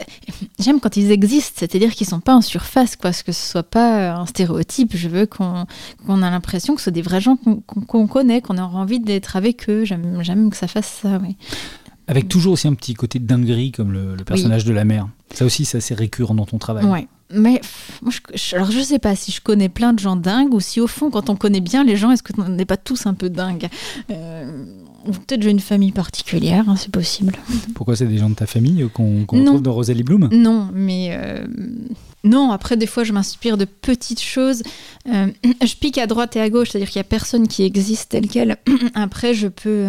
J'aime 0.60 0.80
quand 0.80 0.98
ils 0.98 1.12
existent, 1.12 1.56
c'est-à-dire 1.58 1.94
qu'ils 1.94 2.08
sont 2.08 2.20
pas 2.20 2.36
en 2.36 2.42
surface, 2.42 2.96
quoi, 2.96 3.12
que 3.12 3.32
ce 3.32 3.52
soit 3.52 3.64
pas 3.64 4.14
un 4.14 4.26
stéréotype. 4.26 4.96
Je 4.96 5.08
veux 5.08 5.26
qu'on 5.26 5.66
qu'on 6.06 6.22
a 6.22 6.30
l'impression 6.30 6.76
que 6.76 6.82
ce 6.82 6.86
sont 6.86 6.92
des 6.92 7.02
vrais 7.02 7.22
gens 7.22 7.38
qu'on 7.38 8.08
connaît, 8.08 8.42
qu'on 8.42 8.58
a 8.58 8.64
envie 8.64 9.00
d'être 9.00 9.36
avec 9.36 9.70
eux. 9.70 9.86
J'aime 9.86 10.50
que 10.50 10.58
ça 10.58 10.68
fasse 10.68 11.00
ça, 11.02 11.20
oui. 11.22 11.38
Avec 12.08 12.28
toujours 12.28 12.54
aussi 12.54 12.68
un 12.68 12.76
petit 12.76 12.94
côté 12.94 13.18
de 13.18 13.26
dinguerie, 13.26 13.72
comme 13.72 13.92
le, 13.92 14.16
personnage 14.24 14.64
de 14.64 14.74
la 14.74 14.86
mère. 14.86 15.08
Ça 15.34 15.46
aussi, 15.46 15.66
c'est 15.66 15.78
assez 15.78 15.96
récurrent 15.96 16.36
dans 16.36 16.46
ton 16.46 16.60
travail. 16.60 16.86
Ouais. 16.86 17.08
Mais 17.34 17.60
moi, 18.02 18.12
je, 18.34 18.56
alors 18.56 18.72
je 18.72 18.80
sais 18.80 19.00
pas 19.00 19.16
si 19.16 19.32
je 19.32 19.42
connais 19.42 19.70
plein 19.70 19.94
de 19.94 20.00
gens 20.00 20.16
dingues 20.16 20.54
ou 20.54 20.60
si 20.60 20.80
au 20.80 20.88
fond, 20.88 21.10
quand 21.10 21.30
on 21.30 21.36
connaît 21.36 21.60
bien 21.60 21.84
les 21.84 21.96
gens, 21.96 22.12
est-ce 22.12 22.24
qu'on 22.24 22.48
n'est 22.50 22.66
pas 22.66 22.78
tous 22.78 23.08
un 23.08 23.14
peu 23.14 23.30
dingues? 23.30 23.68
Euh, 24.12 24.66
Peut-être 25.06 25.44
j'ai 25.44 25.52
une 25.52 25.60
famille 25.60 25.92
particulière, 25.92 26.68
hein, 26.68 26.76
c'est 26.76 26.92
possible. 26.92 27.38
Pourquoi 27.76 27.96
c'est 27.96 28.08
des 28.08 28.18
gens 28.18 28.30
de 28.30 28.36
ta 28.36 28.48
famille 28.48 28.90
qu'on 28.92 29.26
retrouve 29.28 29.62
dans 29.62 29.74
Rosalie 29.74 30.04
Bloom? 30.04 30.30
Non, 30.32 30.70
mais 30.74 31.10
euh, 31.12 31.46
non. 32.24 32.52
Après, 32.52 32.76
des 32.76 32.88
fois, 32.88 33.04
je 33.04 33.14
m'inspire 33.14 33.58
de 33.58 33.66
petites 33.66 34.22
choses. 34.22 34.64
Euh, 35.08 35.28
je 35.64 35.76
pique 35.76 36.00
à 36.00 36.08
droite 36.08 36.36
et 36.36 36.42
à 36.42 36.50
gauche, 36.50 36.70
c'est-à-dire 36.72 36.90
qu'il 36.90 36.98
y 36.98 37.02
a 37.02 37.04
personne 37.04 37.48
qui 37.48 37.64
existe 37.64 38.10
tel 38.10 38.28
quel. 38.28 38.58
Après, 38.96 39.36
je 39.36 39.48
peux 39.48 39.88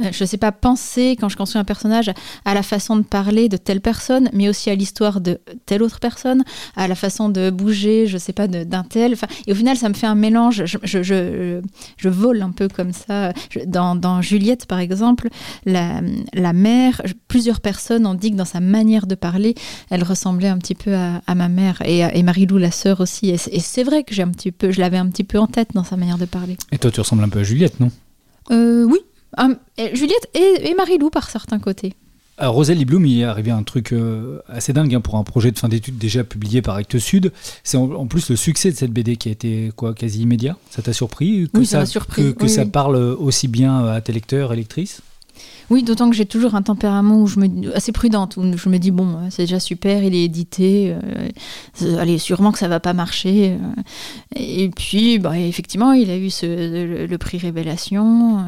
euh, 0.00 0.08
je 0.12 0.24
ne 0.24 0.26
sais 0.26 0.36
pas 0.36 0.52
penser, 0.52 1.16
quand 1.18 1.28
je 1.28 1.36
construis 1.36 1.60
un 1.60 1.64
personnage, 1.64 2.10
à 2.44 2.54
la 2.54 2.62
façon 2.62 2.96
de 2.96 3.02
parler 3.02 3.48
de 3.48 3.56
telle 3.56 3.80
personne, 3.80 4.28
mais 4.32 4.48
aussi 4.48 4.70
à 4.70 4.74
l'histoire 4.74 5.20
de 5.20 5.40
telle 5.66 5.82
autre 5.82 6.00
personne, 6.00 6.44
à 6.76 6.88
la 6.88 6.94
façon 6.94 7.28
de 7.28 7.50
bouger, 7.50 8.06
je 8.06 8.14
ne 8.14 8.18
sais 8.18 8.32
pas, 8.32 8.48
d'un 8.48 8.84
tel. 8.84 9.14
Et 9.46 9.52
au 9.52 9.54
final, 9.54 9.76
ça 9.76 9.88
me 9.88 9.94
fait 9.94 10.06
un 10.06 10.14
mélange. 10.14 10.64
Je, 10.64 10.78
je, 10.82 11.60
je, 11.96 12.08
vole 12.08 12.42
un 12.42 12.52
peu 12.52 12.68
comme 12.68 12.92
ça. 12.92 13.32
Dans, 13.66 13.94
dans, 13.94 14.22
Juliette, 14.22 14.66
par 14.66 14.78
exemple, 14.78 15.28
la, 15.66 16.00
la 16.32 16.52
mère, 16.52 17.02
plusieurs 17.28 17.60
personnes 17.60 18.06
ont 18.06 18.14
dit 18.14 18.30
que 18.30 18.36
dans 18.36 18.44
sa 18.44 18.60
manière 18.60 19.06
de 19.06 19.14
parler, 19.14 19.54
elle 19.90 20.02
ressemblait 20.02 20.48
un 20.48 20.58
petit 20.58 20.74
peu 20.74 20.94
à, 20.94 21.22
à 21.26 21.34
ma 21.34 21.48
mère 21.48 21.82
et, 21.84 22.00
et 22.00 22.22
Marie-Lou, 22.22 22.58
la 22.58 22.70
sœur 22.70 23.00
aussi. 23.00 23.30
Et 23.30 23.60
c'est 23.60 23.84
vrai 23.84 24.04
que 24.04 24.14
j'ai 24.14 24.22
un 24.22 24.30
petit 24.30 24.52
peu, 24.52 24.70
je 24.70 24.80
l'avais 24.80 24.96
un 24.98 25.08
petit 25.08 25.24
peu 25.24 25.38
en 25.38 25.46
tête 25.46 25.70
dans 25.74 25.84
sa 25.84 25.96
manière 25.96 26.18
de 26.18 26.24
parler. 26.24 26.56
Et 26.72 26.78
toi, 26.78 26.90
tu 26.90 27.00
ressembles 27.00 27.24
un 27.24 27.28
peu 27.28 27.40
à 27.40 27.42
Juliette, 27.42 27.80
non? 27.80 27.90
Euh, 28.50 28.84
Oui, 28.84 28.98
ah, 29.36 29.48
Juliette 29.92 30.28
et, 30.34 30.74
Marie-Lou 30.74 31.10
par 31.10 31.30
certains 31.30 31.58
côtés. 31.58 31.94
À 32.40 32.48
Rosalie 32.48 32.84
Bloom, 32.84 33.04
il 33.04 33.20
est 33.20 33.24
arrivé 33.24 33.50
un 33.50 33.64
truc 33.64 33.92
euh, 33.92 34.38
assez 34.48 34.72
dingue 34.72 34.94
hein, 34.94 35.00
pour 35.00 35.16
un 35.16 35.24
projet 35.24 35.50
de 35.50 35.58
fin 35.58 35.68
d'études 35.68 35.98
déjà 35.98 36.22
publié 36.22 36.62
par 36.62 36.76
Actes 36.76 36.98
Sud. 36.98 37.32
C'est 37.64 37.76
en, 37.76 38.06
plus 38.06 38.30
le 38.30 38.36
succès 38.36 38.70
de 38.70 38.76
cette 38.76 38.92
BD 38.92 39.16
qui 39.16 39.28
a 39.28 39.32
été 39.32 39.72
quoi, 39.74 39.92
quasi 39.92 40.22
immédiat. 40.22 40.56
Ça 40.70 40.80
t'a 40.80 40.92
surpris 40.92 41.50
que 41.52 41.64
ça, 41.64 41.84
surpris. 41.84 42.34
Que, 42.36 42.46
ça 42.46 42.64
parle 42.64 42.96
aussi 42.96 43.48
bien 43.48 43.86
à 43.86 44.00
tes 44.00 44.12
lecteurs 44.12 44.52
et 44.52 44.56
lectrices? 44.56 45.02
Oui, 45.70 45.82
d'autant 45.82 46.08
que 46.08 46.16
j'ai 46.16 46.24
toujours 46.24 46.54
un 46.54 46.62
tempérament 46.62 47.20
où 47.20 47.26
je 47.26 47.38
me, 47.38 47.76
assez 47.76 47.92
prudente, 47.92 48.36
où 48.36 48.56
je 48.56 48.68
me 48.68 48.78
dis, 48.78 48.90
bon, 48.90 49.18
c'est 49.30 49.42
déjà 49.42 49.60
super, 49.60 50.02
il 50.02 50.14
est 50.14 50.24
édité, 50.24 50.96
euh, 51.82 51.98
allez, 51.98 52.18
sûrement 52.18 52.52
que 52.52 52.58
ça 52.58 52.68
va 52.68 52.80
pas 52.80 52.94
marcher. 52.94 53.52
Euh. 53.52 53.82
et 54.36 54.70
puis, 54.70 55.18
bah, 55.18 55.38
effectivement, 55.38 55.92
il 55.92 56.10
a 56.10 56.16
eu 56.16 56.30
ce, 56.30 57.06
le, 57.06 57.18
prix 57.18 57.38
Révélation. 57.38 58.38
Euh, 58.38 58.44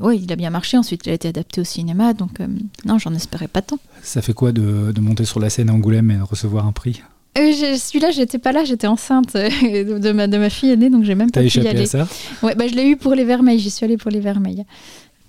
oui, 0.00 0.20
il 0.22 0.32
a 0.32 0.36
bien 0.36 0.50
marché, 0.50 0.76
ensuite 0.76 1.02
il 1.06 1.10
a 1.10 1.12
été 1.12 1.28
adapté 1.28 1.60
au 1.60 1.64
cinéma, 1.64 2.12
donc 2.12 2.38
non, 2.84 2.98
j'en 2.98 3.14
espérais 3.14 3.48
pas 3.48 3.62
tant. 3.62 3.78
Ça 4.02 4.22
fait 4.22 4.32
quoi 4.32 4.52
de, 4.52 5.00
monter 5.00 5.24
sur 5.24 5.40
la 5.40 5.50
scène 5.50 5.70
à 5.70 5.74
Angoulême 5.74 6.10
et 6.10 6.16
de 6.16 6.22
recevoir 6.22 6.66
un 6.66 6.72
prix? 6.72 7.02
Celui-là, 7.34 8.10
j'étais 8.10 8.38
pas 8.38 8.52
là, 8.52 8.64
j'étais 8.64 8.86
enceinte 8.86 9.34
de 9.34 10.12
ma, 10.12 10.26
de 10.26 10.36
ma 10.36 10.50
fille 10.50 10.70
aînée, 10.70 10.90
donc 10.90 11.04
j'ai 11.04 11.14
même 11.14 11.30
pas 11.30 11.40
pu 11.40 11.60
y 11.60 11.68
aller. 11.68 11.82
À 11.82 11.86
ça? 11.86 12.08
Ouais, 12.42 12.54
bah, 12.54 12.66
je 12.68 12.74
l'ai 12.74 12.86
eu 12.86 12.96
pour 12.96 13.14
les 13.14 13.24
Vermeils, 13.24 13.58
j'y 13.58 13.70
suis 13.70 13.84
allée 13.84 13.96
pour 13.96 14.10
les 14.10 14.20
Vermeils. 14.20 14.64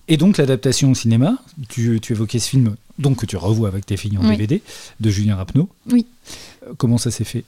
Et 0.08 0.18
donc 0.18 0.38
l'adaptation 0.38 0.92
au 0.92 0.96
cinéma, 0.96 1.38
tu, 1.70 2.00
évoquais 2.10 2.40
ce 2.40 2.50
film 2.50 2.76
donc 3.00 3.18
que 3.18 3.26
tu 3.26 3.38
revois 3.38 3.70
avec 3.70 3.86
tes 3.86 3.98
filles 3.98 4.18
en 4.18 4.28
DVD, 4.28 4.62
de 5.00 5.10
Julien 5.10 5.36
Rapneau. 5.36 5.70
Oui. 5.90 6.06
Euh, 6.64 6.74
comment 6.78 6.98
ça 6.98 7.10
s'est 7.10 7.24
fait? 7.24 7.44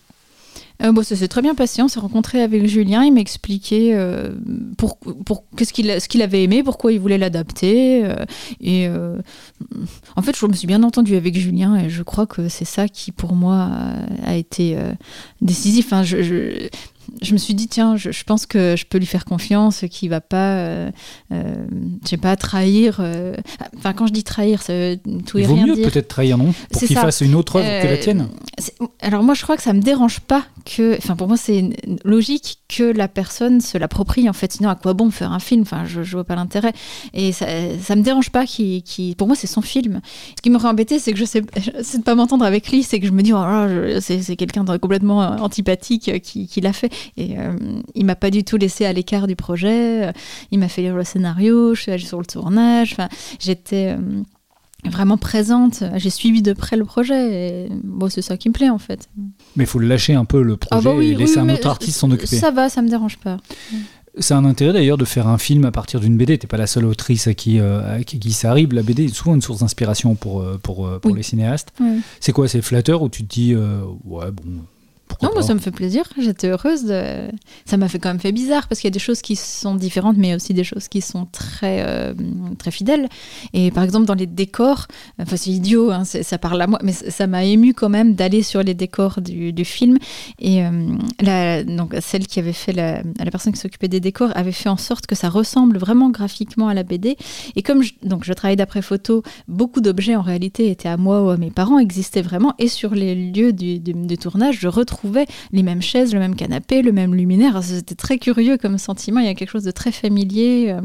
Euh, 0.81 0.91
bon, 0.91 1.03
ça 1.03 1.15
s'est 1.15 1.27
très 1.27 1.41
bien 1.41 1.53
passé. 1.53 1.81
On 1.81 1.87
s'est 1.87 1.99
rencontré 1.99 2.41
avec 2.41 2.65
Julien. 2.65 3.03
Il 3.03 3.13
m'a 3.13 3.19
expliqué 3.19 3.93
euh, 3.93 4.31
pour, 4.77 4.97
pour, 4.97 5.43
ce 5.57 5.71
qu'il 6.07 6.21
avait 6.21 6.43
aimé, 6.43 6.63
pourquoi 6.63 6.91
il 6.93 6.99
voulait 6.99 7.17
l'adapter. 7.17 8.03
et 8.61 8.87
en 10.15 10.21
fait, 10.21 10.35
je 10.37 10.45
me 10.45 10.53
suis 10.53 10.67
bien 10.67 10.83
entendu 10.83 11.15
avec 11.15 11.37
Julien 11.37 11.75
et 11.77 11.89
je 11.89 12.03
crois 12.03 12.25
que 12.25 12.49
c'est 12.49 12.65
ça 12.65 12.87
qui, 12.87 13.11
pour 13.11 13.35
moi, 13.35 13.69
a, 14.23 14.35
été 14.35 14.77
décisif. 15.41 15.87
Enfin, 15.87 16.03
je, 16.03 16.23
je 16.23 16.69
me 17.33 17.37
suis 17.37 17.53
dit, 17.53 17.67
tiens, 17.67 17.95
je, 17.97 18.23
pense 18.23 18.45
que 18.45 18.75
je 18.77 18.85
peux 18.85 18.97
lui 18.97 19.05
faire 19.05 19.25
confiance, 19.25 19.85
qu'il 19.89 20.09
va 20.09 20.21
pas, 20.21 20.55
euh, 20.55 20.91
euh 21.31 21.65
je 22.03 22.09
sais 22.09 22.17
pas, 22.17 22.35
trahir. 22.35 22.97
Euh, 22.99 23.35
enfin, 23.77 23.93
quand 23.93 24.07
je 24.07 24.13
dis 24.13 24.23
trahir, 24.23 24.61
ça 24.61 24.73
veut 24.73 24.99
tout 25.25 25.37
Il 25.39 25.47
vaut 25.47 25.55
mieux 25.55 25.75
peut-être 25.75 26.07
trahir, 26.07 26.37
non? 26.37 26.53
Pour 26.71 26.81
qu'il 26.81 26.97
fasse 26.97 27.21
une 27.21 27.35
autre 27.35 27.57
œuvre 27.57 27.83
que 27.83 27.87
la 27.87 27.97
tienne 27.97 28.27
Alors, 29.01 29.23
moi, 29.23 29.33
je 29.33 29.43
crois 29.43 29.57
que 29.57 29.63
ça 29.63 29.73
me 29.73 29.81
dérange 29.81 30.19
pas 30.19 30.43
que. 30.65 30.97
Enfin, 30.97 31.15
pour 31.15 31.27
moi, 31.27 31.37
c'est 31.37 31.69
logique 32.03 32.59
que 32.67 32.83
la 32.83 33.07
personne 33.07 33.61
se 33.61 33.77
l'approprie, 33.77 34.29
en 34.29 34.33
fait. 34.33 34.53
Sinon, 34.53 34.69
à 34.69 34.75
quoi 34.75 34.93
bon 34.93 35.11
faire 35.11 35.31
un 35.31 35.39
film? 35.39 35.61
Enfin, 35.61 35.85
je, 35.85 36.03
je 36.03 36.11
vois 36.13 36.23
pas 36.23 36.35
l'intérêt. 36.35 36.73
Et 37.13 37.31
ça, 37.31 37.47
ça 37.81 37.95
me 37.95 38.01
dérange 38.01 38.29
pas 38.29 38.45
qu'il. 38.45 38.83
pour 39.17 39.27
moi, 39.27 39.35
c'est 39.35 39.47
son 39.47 39.61
film. 39.61 40.01
Ce 40.37 40.41
qui 40.41 40.49
m'aurait 40.49 40.69
embêté, 40.69 40.99
c'est 40.99 41.11
que 41.11 41.19
je 41.19 41.25
sais, 41.25 41.41
c'est 41.81 41.99
de 41.99 42.03
pas 42.03 42.15
m'entendre 42.15 42.45
avec 42.45 42.69
lui, 42.69 42.83
c'est 42.83 42.99
que 42.99 43.07
je 43.07 43.11
me 43.11 43.21
dis, 43.21 43.33
oh, 43.33 43.99
c'est 44.01 44.35
quelqu'un 44.35 44.63
de 44.63 44.77
complètement 44.77 45.19
antipathique 45.41 46.21
qui, 46.21 46.47
qui 46.47 46.61
l'a 46.61 46.73
fait. 46.73 46.91
Et 47.17 47.37
euh, 47.39 47.53
il 47.93 48.05
m'a 48.05 48.15
pas 48.15 48.31
du 48.31 48.43
tout 48.43 48.57
laissé 48.57 48.85
à 48.85 48.93
l'écart 48.93 49.27
du 49.27 49.35
projet. 49.35 50.11
Il 50.51 50.59
m'a 50.59 50.67
fait 50.67 50.81
lire 50.81 50.95
le 50.95 51.03
scénario, 51.03 51.75
je 51.75 51.81
suis 51.81 51.91
allée 51.91 52.03
sur 52.03 52.19
le 52.19 52.25
tournage. 52.25 52.93
Enfin, 52.93 53.09
j'étais 53.39 53.95
euh, 53.97 54.21
vraiment 54.89 55.17
présente. 55.17 55.83
J'ai 55.95 56.09
suivi 56.09 56.41
de 56.41 56.53
près 56.53 56.77
le 56.77 56.85
projet. 56.85 57.65
Et, 57.65 57.69
bon, 57.83 58.09
c'est 58.09 58.21
ça 58.21 58.37
qui 58.37 58.49
me 58.49 58.53
plaît 58.53 58.69
en 58.69 58.79
fait. 58.79 59.09
Mais 59.55 59.63
il 59.63 59.67
faut 59.67 59.79
le 59.79 59.87
lâcher 59.87 60.13
un 60.13 60.25
peu 60.25 60.41
le 60.41 60.53
ah 60.53 60.57
projet 60.79 60.95
bah 60.95 61.03
et 61.03 61.15
laisser 61.15 61.39
un 61.39 61.49
autre 61.49 61.67
artiste 61.67 61.99
s'en 61.99 62.11
occuper. 62.11 62.37
Ça 62.37 62.51
va, 62.51 62.69
ça 62.69 62.81
me 62.81 62.89
dérange 62.89 63.17
pas. 63.17 63.37
C'est 64.17 64.33
un 64.33 64.45
intérêt 64.45 64.71
d'ailleurs 64.71 64.97
de 64.97 65.03
faire 65.03 65.27
un 65.27 65.37
film 65.37 65.65
à 65.65 65.71
partir 65.71 65.99
d'une 65.99 66.15
BD. 66.15 66.37
T'es 66.37 66.47
pas 66.47 66.57
la 66.57 66.67
seule 66.67 66.85
autrice 66.85 67.27
à 67.27 67.33
qui, 67.33 67.59
euh, 67.59 67.97
à 67.99 68.03
qui, 68.03 68.31
ça 68.31 68.49
arrive. 68.49 68.73
La 68.73 68.81
BD 68.81 69.05
est 69.05 69.13
souvent 69.13 69.35
une 69.35 69.41
source 69.41 69.59
d'inspiration 69.59 70.15
pour, 70.15 70.41
euh, 70.41 70.57
pour, 70.61 70.87
euh, 70.87 70.99
pour 70.99 71.11
Oui. 71.11 71.17
les 71.17 71.23
cinéastes. 71.23 71.73
C'est 72.21 72.31
quoi 72.31 72.47
C'est 72.47 72.61
flatteur 72.61 73.01
ou 73.01 73.09
tu 73.09 73.25
te 73.25 73.33
dis, 73.33 73.53
euh, 73.53 73.81
ouais, 74.05 74.31
bon, 74.31 74.43
pourquoi 75.07 75.27
Non, 75.29 75.33
moi 75.35 75.43
ça 75.43 75.53
me 75.53 75.59
fait 75.59 75.71
plaisir. 75.71 76.03
J'étais 76.17 76.47
heureuse. 76.49 76.85
De... 76.85 77.03
Ça 77.65 77.77
m'a 77.77 77.87
fait 77.87 77.99
quand 77.99 78.09
même 78.09 78.19
fait 78.19 78.31
bizarre 78.31 78.67
parce 78.67 78.81
qu'il 78.81 78.87
y 78.87 78.91
a 78.91 78.97
des 78.97 78.99
choses 78.99 79.21
qui 79.21 79.35
sont 79.35 79.75
différentes, 79.75 80.17
mais 80.17 80.35
aussi 80.35 80.53
des 80.53 80.63
choses 80.63 80.87
qui 80.87 81.01
sont 81.01 81.25
très 81.31 81.83
euh, 81.85 82.13
très 82.57 82.71
fidèles. 82.71 83.07
Et 83.53 83.71
par 83.71 83.83
exemple 83.83 84.05
dans 84.05 84.13
les 84.15 84.25
décors, 84.27 84.87
enfin 85.19 85.35
c'est 85.37 85.51
idiot, 85.51 85.91
hein, 85.91 86.03
c'est- 86.05 86.23
ça 86.23 86.37
parle 86.37 86.61
à 86.61 86.67
moi, 86.67 86.79
mais 86.83 86.91
ça 86.93 87.27
m'a 87.27 87.43
ému 87.45 87.73
quand 87.73 87.89
même 87.89 88.15
d'aller 88.15 88.43
sur 88.43 88.63
les 88.63 88.73
décors 88.73 89.21
du, 89.21 89.53
du 89.53 89.65
film. 89.65 89.97
Et 90.39 90.63
euh, 90.63 90.95
la, 91.21 91.63
donc 91.63 91.95
celle 92.01 92.27
qui 92.27 92.39
avait 92.39 92.53
fait 92.53 92.73
la, 92.73 93.01
la 93.19 93.31
personne 93.31 93.53
qui 93.53 93.59
s'occupait 93.59 93.87
des 93.87 93.99
décors 93.99 94.31
avait 94.35 94.51
fait 94.51 94.69
en 94.69 94.77
sorte 94.77 95.05
que 95.07 95.15
ça 95.15 95.29
ressemble 95.29 95.77
vraiment 95.77 96.09
graphiquement 96.09 96.67
à 96.67 96.73
la 96.73 96.83
BD. 96.83 97.15
Et 97.55 97.61
comme 97.61 97.83
je, 97.83 97.93
donc 98.03 98.23
je 98.25 98.33
travaille 98.33 98.55
d'après 98.57 98.81
photo, 98.81 99.23
beaucoup 99.47 99.81
d'objets 99.81 100.15
en 100.15 100.21
réalité 100.21 100.69
étaient 100.71 100.89
à 100.89 100.97
moi 100.97 101.23
ou 101.23 101.29
à 101.29 101.37
mes 101.37 101.51
parents, 101.51 101.79
existaient 101.79 102.21
vraiment. 102.21 102.53
Et 102.59 102.67
sur 102.67 102.93
les 102.95 103.15
lieux 103.15 103.53
du, 103.53 103.79
du- 103.79 103.93
du 103.93 104.17
tournage, 104.17 104.57
je 104.59 104.67
les 105.51 105.63
mêmes 105.63 105.81
chaises, 105.81 106.13
le 106.13 106.19
même 106.19 106.35
canapé, 106.35 106.81
le 106.81 106.91
même 106.91 107.13
luminaire. 107.15 107.61
C'était 107.63 107.95
très 107.95 108.17
curieux 108.17 108.57
comme 108.57 108.77
sentiment. 108.77 109.19
Il 109.19 109.25
y 109.25 109.29
a 109.29 109.33
quelque 109.35 109.49
chose 109.51 109.63
de 109.63 109.71
très 109.71 109.91
familier. 109.91 110.67
euh. 110.71 110.81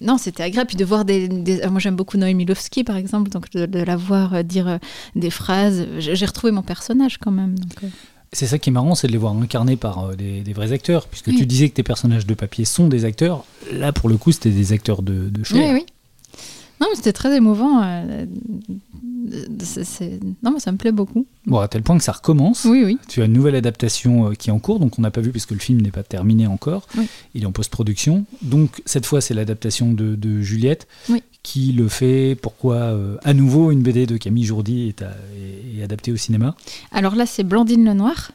Non, 0.00 0.16
c'était 0.16 0.42
agréable. 0.42 0.68
Puis 0.68 0.76
de 0.76 0.84
voir 0.84 1.04
des. 1.04 1.28
des- 1.28 1.66
Moi, 1.68 1.78
j'aime 1.80 1.96
beaucoup 1.96 2.16
Noémie 2.16 2.46
Lovski, 2.46 2.84
par 2.84 2.96
exemple. 2.96 3.28
Donc, 3.30 3.50
de, 3.50 3.66
de 3.66 3.80
la 3.80 3.96
voir 3.96 4.34
euh, 4.34 4.42
dire 4.42 4.66
euh, 4.68 4.78
des 5.14 5.30
phrases. 5.30 5.86
J'ai 5.98 6.24
retrouvé 6.26 6.52
mon 6.52 6.62
personnage 6.62 7.18
quand 7.18 7.30
même. 7.32 7.58
donc, 7.58 7.84
euh. 7.84 7.88
C'est 8.32 8.46
ça 8.46 8.58
qui 8.58 8.70
est 8.70 8.72
marrant, 8.72 8.94
c'est 8.94 9.08
de 9.08 9.12
les 9.12 9.18
voir 9.18 9.34
incarnés 9.36 9.74
par 9.76 10.04
euh, 10.10 10.14
des, 10.14 10.40
des 10.42 10.52
vrais 10.52 10.70
acteurs. 10.72 11.06
Puisque 11.08 11.26
Oui. 11.26 11.36
tu 11.36 11.46
disais 11.46 11.68
que 11.68 11.74
tes 11.74 11.82
personnages 11.82 12.26
de 12.26 12.34
papier 12.34 12.64
sont 12.64 12.86
des 12.88 13.04
acteurs. 13.04 13.44
Là, 13.72 13.92
pour 13.92 14.08
le 14.08 14.16
coup, 14.16 14.30
c'était 14.32 14.50
des 14.50 14.72
acteurs 14.72 15.02
de, 15.02 15.28
de. 15.28 15.42
Oui, 15.52 15.64
oui. 15.74 15.84
Non, 16.80 16.86
mais 16.90 16.96
c'était 16.96 17.12
très 17.12 17.36
émouvant. 17.36 17.82
euh, 17.82 18.24
Non, 20.42 20.50
mais 20.52 20.60
ça 20.60 20.72
me 20.72 20.76
plaît 20.76 20.92
beaucoup. 20.92 21.26
Bon, 21.46 21.58
à 21.58 21.68
tel 21.68 21.82
point 21.82 21.96
que 21.98 22.02
ça 22.04 22.12
recommence. 22.12 22.64
Oui, 22.64 22.82
oui. 22.84 22.98
Tu 23.08 23.22
as 23.22 23.26
une 23.26 23.32
nouvelle 23.32 23.54
adaptation 23.54 24.28
euh, 24.30 24.34
qui 24.34 24.48
est 24.50 24.52
en 24.52 24.58
cours, 24.58 24.80
donc 24.80 24.98
on 24.98 25.02
n'a 25.02 25.10
pas 25.10 25.20
vu 25.20 25.30
puisque 25.30 25.50
le 25.52 25.58
film 25.58 25.80
n'est 25.82 25.90
pas 25.90 26.02
terminé 26.02 26.46
encore. 26.46 26.86
Oui. 26.96 27.06
Il 27.34 27.42
est 27.42 27.46
en 27.46 27.52
post-production. 27.52 28.24
Donc 28.42 28.82
cette 28.86 29.06
fois, 29.06 29.20
c'est 29.20 29.34
l'adaptation 29.34 29.92
de, 29.92 30.14
de 30.14 30.40
Juliette 30.40 30.88
Oui. 31.08 31.22
qui 31.42 31.72
le 31.72 31.88
fait. 31.88 32.36
Pourquoi 32.40 32.76
euh, 32.76 33.16
à 33.22 33.34
nouveau 33.34 33.70
une 33.70 33.82
BD 33.82 34.06
de 34.06 34.16
Camille 34.16 34.44
Jourdi 34.44 34.88
est, 34.88 35.02
à- 35.02 35.14
est- 35.36 35.78
est 35.78 35.82
adaptée 35.82 36.12
au 36.12 36.16
cinéma? 36.16 36.54
Alors 36.92 37.14
là, 37.14 37.26
c'est 37.26 37.44
Blandine 37.44 37.84
Lenoir. 37.84 38.32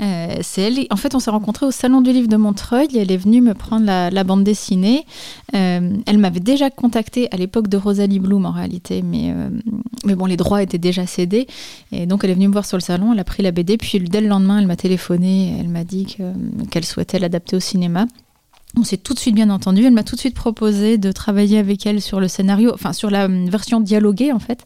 Euh, 0.00 0.36
c'est 0.42 0.62
elle. 0.62 0.86
En 0.90 0.96
fait, 0.96 1.14
on 1.14 1.18
s'est 1.18 1.30
rencontrés 1.30 1.66
au 1.66 1.70
Salon 1.70 2.00
du 2.00 2.12
Livre 2.12 2.28
de 2.28 2.36
Montreuil. 2.36 2.88
Elle 2.96 3.10
est 3.10 3.16
venue 3.16 3.40
me 3.40 3.54
prendre 3.54 3.86
la, 3.86 4.24
bande 4.24 4.44
dessinée. 4.44 5.04
Euh, 5.54 5.90
elle 6.06 6.18
m'avait 6.18 6.40
déjà 6.40 6.70
contactée 6.70 7.28
à 7.32 7.36
l'époque 7.36 7.68
de 7.68 7.76
Rosalie 7.76 8.20
Bloom, 8.20 8.46
en 8.46 8.52
réalité, 8.52 9.02
mais, 9.02 9.32
euh, 9.32 9.50
mais 10.04 10.14
bon, 10.14 10.26
les 10.26 10.36
droits 10.36 10.62
étaient 10.62 10.78
déjà 10.78 11.06
cédés. 11.06 11.46
Et 11.92 12.06
donc, 12.06 12.24
elle 12.24 12.30
est 12.30 12.34
venue 12.34 12.48
me 12.48 12.52
voir 12.52 12.66
sur 12.66 12.76
le 12.76 12.82
salon. 12.82 13.12
Elle 13.12 13.18
a 13.18 13.24
pris 13.24 13.42
la 13.42 13.50
BD. 13.50 13.76
Puis, 13.76 13.98
dès 14.00 14.20
le 14.20 14.28
lendemain, 14.28 14.58
elle 14.58 14.66
m'a 14.66 14.76
téléphoné. 14.76 15.56
Elle 15.58 15.68
m'a 15.68 15.84
dit 15.84 16.06
que- 16.06 16.64
qu'elle 16.66 16.84
souhaitait 16.84 17.18
l'adapter 17.18 17.56
au 17.56 17.60
cinéma. 17.60 18.06
On 18.76 18.84
s'est 18.84 18.98
tout 18.98 19.14
de 19.14 19.18
suite 19.18 19.34
bien 19.34 19.50
entendu. 19.50 19.84
Elle 19.84 19.92
m'a 19.92 20.04
tout 20.04 20.14
de 20.14 20.20
suite 20.20 20.34
proposé 20.34 20.98
de 20.98 21.10
travailler 21.10 21.58
avec 21.58 21.86
elle 21.86 22.02
sur 22.02 22.20
le 22.20 22.28
scénario, 22.28 22.70
enfin 22.74 22.92
sur 22.92 23.10
la 23.10 23.26
version 23.26 23.80
dialoguée 23.80 24.32
en 24.32 24.38
fait. 24.38 24.64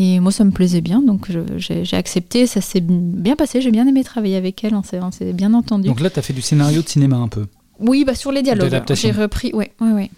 Et 0.00 0.20
moi, 0.20 0.30
ça 0.30 0.44
me 0.44 0.52
plaisait 0.52 0.80
bien, 0.80 1.02
donc 1.02 1.28
j'ai 1.56 1.96
accepté. 1.96 2.46
Ça 2.46 2.60
s'est 2.60 2.80
bien 2.80 3.34
passé. 3.34 3.60
J'ai 3.60 3.72
bien 3.72 3.84
aimé 3.86 4.04
travailler 4.04 4.36
avec 4.36 4.62
elle. 4.62 4.74
On 4.76 4.84
s'est 4.84 5.00
on 5.00 5.10
s'est 5.10 5.32
bien 5.32 5.52
entendu. 5.54 5.88
Donc 5.88 6.00
là, 6.00 6.08
tu 6.08 6.20
as 6.20 6.22
fait 6.22 6.32
du 6.32 6.40
scénario 6.40 6.82
de 6.82 6.88
cinéma 6.88 7.16
un 7.16 7.28
peu. 7.28 7.46
oui, 7.80 8.04
bah 8.04 8.14
sur 8.14 8.30
les 8.30 8.42
dialogues. 8.42 8.80
J'ai 8.94 9.10
repris. 9.10 9.50
Ouais, 9.52 9.72
ouais, 9.80 9.92
ouais. 9.92 10.10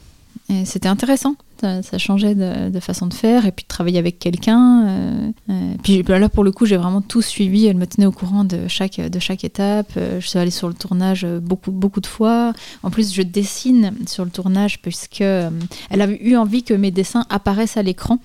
Et 0.50 0.64
C'était 0.66 0.88
intéressant. 0.88 1.34
Ça, 1.60 1.82
ça 1.82 1.98
changeait 1.98 2.34
de, 2.34 2.70
de 2.70 2.80
façon 2.80 3.06
de 3.06 3.14
faire 3.14 3.44
et 3.46 3.52
puis 3.52 3.64
de 3.64 3.68
travailler 3.68 3.98
avec 3.98 4.18
quelqu'un. 4.18 4.86
euh, 4.88 5.30
euh, 5.50 5.74
puis 5.82 6.02
bah, 6.02 6.18
là, 6.18 6.28
pour 6.28 6.42
le 6.42 6.52
coup, 6.52 6.64
j'ai 6.66 6.76
vraiment 6.76 7.02
tout 7.02 7.20
suivi. 7.22 7.66
Elle 7.66 7.76
me 7.76 7.86
tenait 7.86 8.06
au 8.06 8.12
courant 8.12 8.44
de 8.44 8.66
chaque, 8.66 8.98
de 9.00 9.18
chaque 9.18 9.44
étape. 9.44 9.92
Euh, 9.96 10.20
je 10.20 10.26
suis 10.26 10.38
allée 10.38 10.50
sur 10.50 10.68
le 10.68 10.74
tournage 10.74 11.24
euh, 11.24 11.38
beaucoup, 11.38 11.70
beaucoup 11.70 12.00
de 12.00 12.06
fois. 12.06 12.52
En 12.82 12.90
plus, 12.90 13.12
je 13.14 13.22
dessine 13.22 13.92
sur 14.06 14.24
le 14.24 14.30
tournage 14.30 14.80
puisque 14.82 15.20
euh, 15.20 15.50
elle 15.90 16.00
avait 16.00 16.18
eu 16.22 16.36
envie 16.36 16.62
que 16.62 16.74
mes 16.74 16.90
dessins 16.90 17.26
apparaissent 17.30 17.76
à 17.76 17.82
l'écran. 17.82 18.18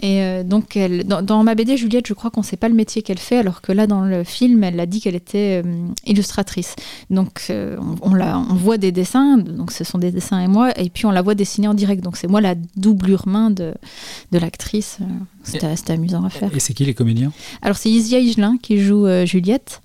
Et 0.00 0.22
euh, 0.22 0.44
donc, 0.44 0.76
elle, 0.76 1.04
dans, 1.04 1.22
dans 1.22 1.42
ma 1.42 1.54
BD, 1.54 1.76
Juliette, 1.76 2.06
je 2.06 2.14
crois 2.14 2.30
qu'on 2.30 2.42
ne 2.42 2.46
sait 2.46 2.56
pas 2.56 2.68
le 2.68 2.74
métier 2.74 3.02
qu'elle 3.02 3.18
fait, 3.18 3.38
alors 3.38 3.60
que 3.60 3.72
là, 3.72 3.86
dans 3.86 4.02
le 4.02 4.22
film, 4.22 4.62
elle 4.62 4.78
a 4.78 4.86
dit 4.86 5.00
qu'elle 5.00 5.16
était 5.16 5.62
euh, 5.64 5.86
illustratrice. 6.06 6.76
Donc, 7.10 7.46
euh, 7.50 7.76
on, 8.02 8.10
on 8.10 8.14
la, 8.14 8.38
on 8.38 8.54
voit 8.54 8.78
des 8.78 8.92
dessins, 8.92 9.38
donc 9.38 9.72
ce 9.72 9.82
sont 9.82 9.98
des 9.98 10.12
dessins 10.12 10.40
et 10.40 10.46
moi, 10.46 10.70
et 10.78 10.88
puis 10.88 11.06
on 11.06 11.10
la 11.10 11.22
voit 11.22 11.34
dessiner 11.34 11.66
en 11.66 11.74
direct. 11.74 12.04
Donc, 12.04 12.16
c'est 12.16 12.28
moi 12.28 12.40
la 12.40 12.54
doublure 12.76 13.26
main 13.26 13.50
de, 13.50 13.74
de 14.30 14.38
l'actrice. 14.38 14.98
C'était 15.42 15.90
amusant 15.90 16.24
à 16.24 16.30
faire. 16.30 16.54
Et 16.54 16.60
c'est 16.60 16.74
qui 16.74 16.84
les 16.84 16.94
comédiens? 16.94 17.32
Alors, 17.62 17.76
c'est 17.76 17.90
Isia 17.90 18.18
Higelin 18.18 18.56
qui 18.60 18.78
joue 18.78 19.06
Juliette. 19.24 19.80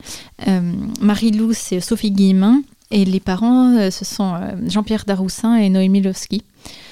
Marie-Lou, 1.02 1.54
c'est 1.54 1.80
Sophie 1.80 2.12
Guillemin. 2.12 2.62
Et 2.92 3.06
les 3.06 3.20
parents, 3.20 3.90
ce 3.90 4.06
sont 4.06 4.36
Jean-Pierre 4.68 5.06
Daroussin 5.08 5.56
et 5.56 5.70
Noémie 5.70 6.02
Lovski. 6.02 6.44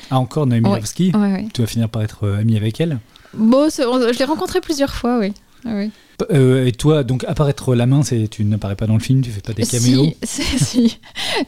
Ah, 0.09 0.19
encore 0.19 0.47
Noémie 0.47 0.67
Ouais. 0.67 0.79
Lovski? 0.79 1.11
Ouais, 1.13 1.31
ouais. 1.33 1.47
Tu 1.53 1.61
vas 1.61 1.67
finir 1.67 1.89
par 1.89 2.01
être 2.01 2.25
euh, 2.25 2.39
ami 2.39 2.57
avec 2.57 2.81
elle? 2.81 2.99
Bon, 3.33 3.69
je 3.69 4.17
l'ai 4.17 4.25
rencontré 4.25 4.61
plusieurs 4.61 4.93
fois, 4.93 5.19
oui. 5.19 5.33
Ah 5.65 5.73
oui. 5.75 5.91
Euh, 6.29 6.65
et 6.65 6.71
toi, 6.71 7.03
donc 7.03 7.23
apparaître 7.23 7.73
la 7.73 7.85
main, 7.85 8.03
c'est 8.03 8.27
tu 8.27 8.43
n'apparais 8.43 8.75
pas 8.75 8.85
dans 8.85 8.93
le 8.93 8.99
film, 8.99 9.21
tu 9.21 9.31
fais 9.31 9.41
pas 9.41 9.53
des 9.53 9.65
caméos. 9.65 10.13
Si, 10.23 10.41
si, 10.43 10.59
si. 10.59 10.99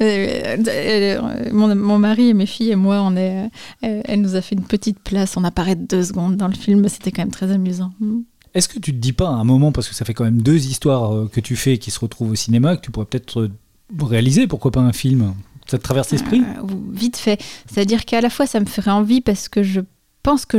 Euh, 0.01 0.57
euh, 0.67 1.21
mon, 1.51 1.75
mon 1.75 1.99
mari 1.99 2.29
et 2.29 2.33
mes 2.33 2.45
filles 2.45 2.71
et 2.71 2.75
moi, 2.75 3.01
on 3.01 3.15
est, 3.15 3.49
euh, 3.83 4.01
elle 4.05 4.21
nous 4.21 4.35
a 4.35 4.41
fait 4.41 4.55
une 4.55 4.63
petite 4.63 4.99
place. 4.99 5.37
On 5.37 5.43
apparaît 5.43 5.75
deux 5.75 6.03
secondes 6.03 6.37
dans 6.37 6.47
le 6.47 6.55
film, 6.55 6.87
c'était 6.89 7.11
quand 7.11 7.21
même 7.21 7.31
très 7.31 7.51
amusant. 7.51 7.91
Est-ce 8.53 8.67
que 8.67 8.79
tu 8.79 8.93
te 8.93 8.97
dis 8.97 9.13
pas 9.13 9.27
à 9.27 9.33
un 9.33 9.43
moment, 9.43 9.71
parce 9.71 9.89
que 9.89 9.95
ça 9.95 10.05
fait 10.05 10.13
quand 10.13 10.25
même 10.25 10.41
deux 10.41 10.65
histoires 10.67 11.29
que 11.29 11.39
tu 11.39 11.55
fais 11.55 11.77
qui 11.77 11.91
se 11.91 11.99
retrouvent 11.99 12.31
au 12.31 12.35
cinéma, 12.35 12.77
que 12.77 12.81
tu 12.81 12.91
pourrais 12.91 13.05
peut-être 13.05 13.49
réaliser, 13.99 14.47
pourquoi 14.47 14.71
pas 14.71 14.81
un 14.81 14.93
film? 14.93 15.33
Ça 15.65 15.77
te 15.77 15.83
traverse 15.83 16.11
l'esprit? 16.11 16.43
Vite 16.91 17.17
fait. 17.17 17.41
C'est-à-dire 17.71 18.05
qu'à 18.05 18.21
la 18.21 18.29
fois, 18.29 18.45
ça 18.45 18.59
me 18.59 18.65
ferait 18.65 18.91
envie 18.91 19.21
parce 19.21 19.49
que 19.49 19.63
je 19.63 19.81
pense 20.23 20.45
que 20.45 20.57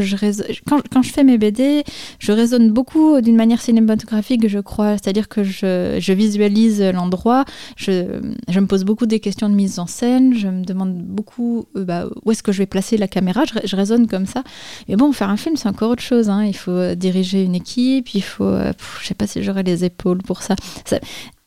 quand, 0.69 1.03
je 1.03 1.11
fais 1.11 1.25
mes 1.25 1.39
BD, 1.39 1.85
je 2.19 2.33
raisonne 2.33 2.71
beaucoup 2.71 3.21
d'une 3.21 3.37
manière 3.37 3.61
cinématographique, 3.61 4.47
je 4.47 4.59
crois. 4.59 4.93
C'est-à-dire 4.93 5.29
que 5.29 5.43
je, 5.43 6.13
visualise 6.13 6.83
l'endroit, 6.83 7.45
je, 7.77 8.21
me 8.61 8.67
pose 8.67 8.85
beaucoup 8.85 9.07
des 9.07 9.21
questions 9.21 9.49
de 9.49 9.55
mise 9.55 9.79
en 9.79 9.87
scène, 9.87 10.35
je 10.35 10.49
me 10.49 10.65
demande 10.65 11.03
beaucoup 11.03 11.67
euh, 11.77 11.85
bah, 11.85 12.07
où 12.25 12.31
est-ce 12.31 12.43
que 12.43 12.53
je 12.53 12.59
vais 12.59 12.67
placer 12.67 12.97
la 12.97 13.09
caméra, 13.09 13.45
je, 13.45 13.67
je 13.67 13.77
raisonne 13.77 14.07
comme 14.07 14.27
ça. 14.27 14.45
Mais 14.89 14.97
bon, 14.97 15.13
faire 15.13 15.31
un 15.31 15.37
film, 15.37 15.57
c'est 15.57 15.69
encore 15.69 15.91
autre 15.91 16.03
chose. 16.03 16.29
hein. 16.29 16.45
Il 16.45 16.57
faut 16.57 16.71
euh, 16.71 16.95
diriger 16.95 17.43
une 17.43 17.55
équipe, 17.55 18.15
il 18.15 18.23
faut... 18.23 18.45
euh, 18.45 18.73
pff, 18.73 18.99
je 19.03 19.09
sais 19.09 19.15
pas 19.15 19.27
si 19.27 19.43
j'aurai 19.43 19.63
les 19.63 19.85
épaules 19.85 20.23
pour 20.23 20.43
ça. 20.43 20.57
ça. 20.85 20.99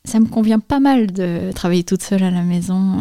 Ça 0.04 0.20
me 0.20 0.26
convient 0.26 0.58
pas 0.58 0.80
mal 0.80 1.12
de 1.12 1.52
travailler 1.54 1.84
toute 1.84 2.02
seule 2.02 2.22
à 2.22 2.30
la 2.30 2.42
maison. 2.42 2.96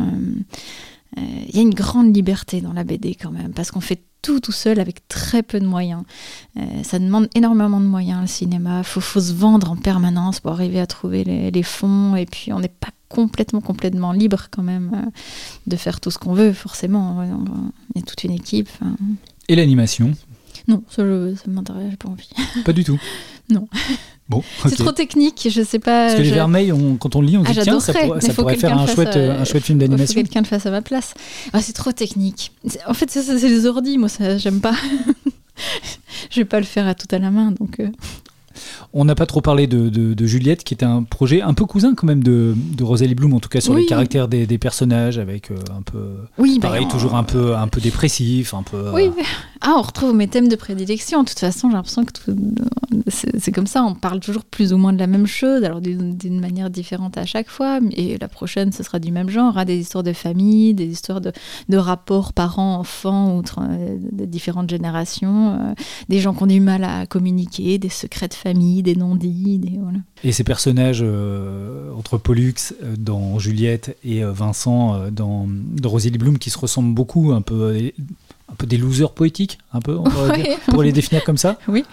euh, 1.18 1.22
il 1.48 1.56
y 1.56 1.60
a 1.60 1.62
une 1.62 1.74
grande 1.74 2.16
liberté 2.16 2.62
dans 2.62 2.74
la 2.74 2.84
BD 2.84 3.16
quand 3.16 3.32
même, 3.32 3.54
parce 3.54 3.72
qu'on 3.72 3.80
fait 3.80 4.02
tout 4.22 4.40
tout 4.40 4.52
seul 4.52 4.80
avec 4.80 5.08
très 5.08 5.44
peu 5.44 5.60
de 5.60 5.66
moyens. 5.66 6.04
Euh, 6.58 6.62
ça 6.84 7.00
demande 7.00 7.30
énormément 7.36 7.80
de 7.80 7.86
moyens, 7.86 8.22
le 8.22 8.28
cinéma. 8.28 8.80
Il 8.80 8.84
faut, 8.84 9.00
faut 9.02 9.22
se 9.22 9.34
vendre 9.34 9.72
en 9.72 9.76
permanence 9.76 10.40
pour 10.40 10.52
arriver 10.52 10.80
à 10.80 10.88
trouver 10.88 11.24
les, 11.24 11.52
les 11.52 11.64
fonds, 11.64 12.16
et 12.16 12.26
puis 12.26 12.52
on 12.54 12.60
n'est 12.60 12.68
pas 12.68 12.90
complètement, 13.10 13.62
complètement 13.62 14.12
libre 14.12 14.48
quand 14.52 14.64
même 14.64 14.92
euh, 14.94 15.10
de 15.68 15.76
faire 15.78 16.02
tout 16.02 16.12
ce 16.12 16.18
qu'on 16.18 16.34
veut, 16.34 16.52
forcément. 16.54 17.20
On, 17.20 17.46
on 17.96 18.00
est 18.00 18.06
toute 18.06 18.24
une 18.24 18.32
équipe. 18.34 18.70
Et 19.48 19.56
l'animation? 19.56 20.14
Non, 20.68 20.84
ça, 20.90 21.04
je- 21.06 21.36
ça 21.36 21.44
m'intéresse, 21.50 21.92
j'ai 21.92 21.98
pas 21.98 22.10
envie. 22.10 22.30
Pas 22.66 22.74
du 22.74 22.84
tout. 22.84 23.00
Non. 23.50 23.66
Bon, 24.30 24.44
C'est 24.68 24.76
trop 24.76 24.92
technique, 24.92 25.48
je 25.50 25.62
sais 25.62 25.80
pas. 25.80 26.08
Parce 26.08 26.16
que 26.16 26.22
les 26.22 26.32
vermeils, 26.32 26.74
on- 26.74 26.98
quand 26.98 27.16
on 27.16 27.22
lit, 27.22 27.38
on 27.38 27.46
se 27.46 27.50
Ah, 27.50 27.54
dit 27.54 27.60
tiens, 27.62 27.80
ça, 27.80 27.94
pourrait- 27.94 28.20
ça 28.20 28.34
faire 28.34 28.78
un 28.78 28.86
chouette, 28.86 29.08
fasse, 29.08 29.16
euh, 29.16 29.40
un 29.42 29.46
chouette 29.46 29.64
film 29.64 29.80
Faut 29.80 29.86
que 29.86 29.90
d'animation. 29.90 30.16
quelqu'un 30.22 30.42
le 30.42 30.46
fasse 30.46 30.66
à 30.66 30.72
ma 30.72 30.82
place. 30.82 31.14
Ah, 31.54 31.62
c'est 31.62 31.72
trop 31.74 31.94
technique. 31.94 32.52
En 32.88 32.94
fait, 32.94 33.10
ça, 33.10 33.22
ça, 33.22 33.38
c'est 33.40 33.48
les 33.48 33.66
ordi, 33.66 33.98
moi, 33.98 34.10
ça, 34.10 34.38
j'aime 34.38 34.60
pas. 34.60 34.74
je 36.30 36.40
vais 36.42 36.46
pas 36.46 36.60
le 36.60 36.66
faire 36.66 36.88
à 36.88 36.94
tout 36.96 37.08
à 37.16 37.20
la 37.20 37.32
main, 37.32 37.52
donc. 37.52 37.80
euh, 37.80 37.88
On 38.94 39.06
n'a 39.06 39.16
pas 39.16 39.26
trop 39.26 39.42
parlé 39.42 39.68
de, 39.68 39.90
de- 39.90 40.14
de 40.14 40.26
Juliette, 40.26 40.64
qui 40.64 40.74
était 40.74 40.86
un 40.86 41.04
projet 41.04 41.42
un 41.42 41.54
peu 41.54 41.66
cousin 41.66 41.94
quand 41.96 42.08
même 42.08 42.24
de, 42.24 42.54
de 42.56 42.84
Rosalie 42.84 43.16
Bloom, 43.16 43.34
en 43.34 43.40
tout 43.40 43.50
cas 43.50 43.62
sur 43.62 43.74
les 43.76 43.86
caractères 43.86 44.28
des, 44.28 44.46
des 44.48 44.58
personnages, 44.58 45.18
avec 45.20 45.52
euh, 45.52 45.56
un 45.78 45.82
peu, 45.82 46.16
Oui, 46.38 46.60
bah, 46.62 46.70
pareil, 46.70 46.86
on- 46.86 46.90
toujours 46.90 47.16
un 47.16 47.24
peu, 47.24 47.56
un 47.56 47.68
peu 47.68 47.82
dépressif, 47.82 48.54
un 48.54 48.64
peu. 48.64 48.78
euh, 48.78 48.92
Oui, 48.94 49.10
Ah, 49.62 49.74
on 49.78 49.82
retrouve 49.82 50.14
mes 50.14 50.28
thèmes 50.28 50.48
de 50.50 50.56
prédilection. 50.56 51.24
De 51.24 51.30
toute 51.30 51.40
façon, 51.40 51.70
j'ai 51.70 51.76
l'impression 51.76 52.06
que 52.06 52.12
c'est 53.08 53.52
comme 53.52 53.66
ça. 53.68 53.84
On 53.84 53.96
parle 53.96 54.20
toujours 54.20 54.44
plus 54.46 54.72
ou 54.72 54.78
moins 54.78 54.94
de 54.94 55.00
la 55.00 55.08
même 55.08 55.26
chose, 55.26 55.64
alors 55.64 55.82
d'une 55.82 56.40
manière 56.40 56.70
différente 56.70 57.18
à 57.18 57.26
chaque 57.26 57.50
fois. 57.50 57.80
Et 57.92 58.18
la 58.20 58.28
prochaine, 58.28 58.72
ce 58.72 58.84
sera 58.84 59.00
du 59.00 59.12
même 59.12 59.30
genre. 59.30 59.58
Hein, 59.58 59.66
des 59.66 59.78
histoires 59.78 60.04
de 60.04 60.14
famille, 60.14 60.74
des 60.74 60.86
histoires 60.86 61.22
de, 61.22 61.32
de 61.70 61.78
rapports 61.78 62.34
parents-enfants 62.34 63.42
de 64.12 64.26
différentes 64.26 64.70
générations, 64.70 65.54
euh, 65.54 65.74
des 66.10 66.20
gens 66.20 66.34
qui 66.34 66.44
ont 66.44 66.48
du 66.48 66.60
mal 66.60 66.84
à 66.84 67.06
communiquer, 67.08 67.78
des 67.80 67.90
secrets 67.90 68.28
de 68.28 68.34
famille, 68.34 68.57
des 68.58 68.96
non-dits. 68.96 69.78
Voilà. 69.82 70.00
Et 70.24 70.32
ces 70.32 70.44
personnages 70.44 71.02
euh, 71.02 71.92
entre 71.94 72.18
Pollux 72.18 72.54
euh, 72.84 72.96
dans 72.98 73.40
Juliette 73.40 73.98
et 74.04 74.24
Vincent 74.24 75.10
dans, 75.12 75.48
dans 75.48 75.90
Rosie 75.90 76.12
Bloom 76.12 76.38
qui 76.38 76.50
se 76.50 76.58
ressemblent 76.58 76.94
beaucoup, 76.94 77.32
un 77.32 77.42
peu 77.42 77.92
un 78.50 78.56
peu 78.56 78.66
des 78.66 78.78
losers 78.78 79.14
poétiques, 79.14 79.58
un 79.74 79.82
peu, 79.82 79.98
on 79.98 80.04
dire, 80.36 80.58
pour 80.68 80.84
les 80.84 80.92
définir 80.92 81.24
comme 81.24 81.38
ça. 81.38 81.58
Oui. 81.68 81.84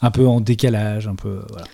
Un 0.00 0.10
peu 0.10 0.26
en 0.26 0.40
décalage, 0.40 1.06
un 1.06 1.14
peu. 1.14 1.40
Voilà. 1.48 1.64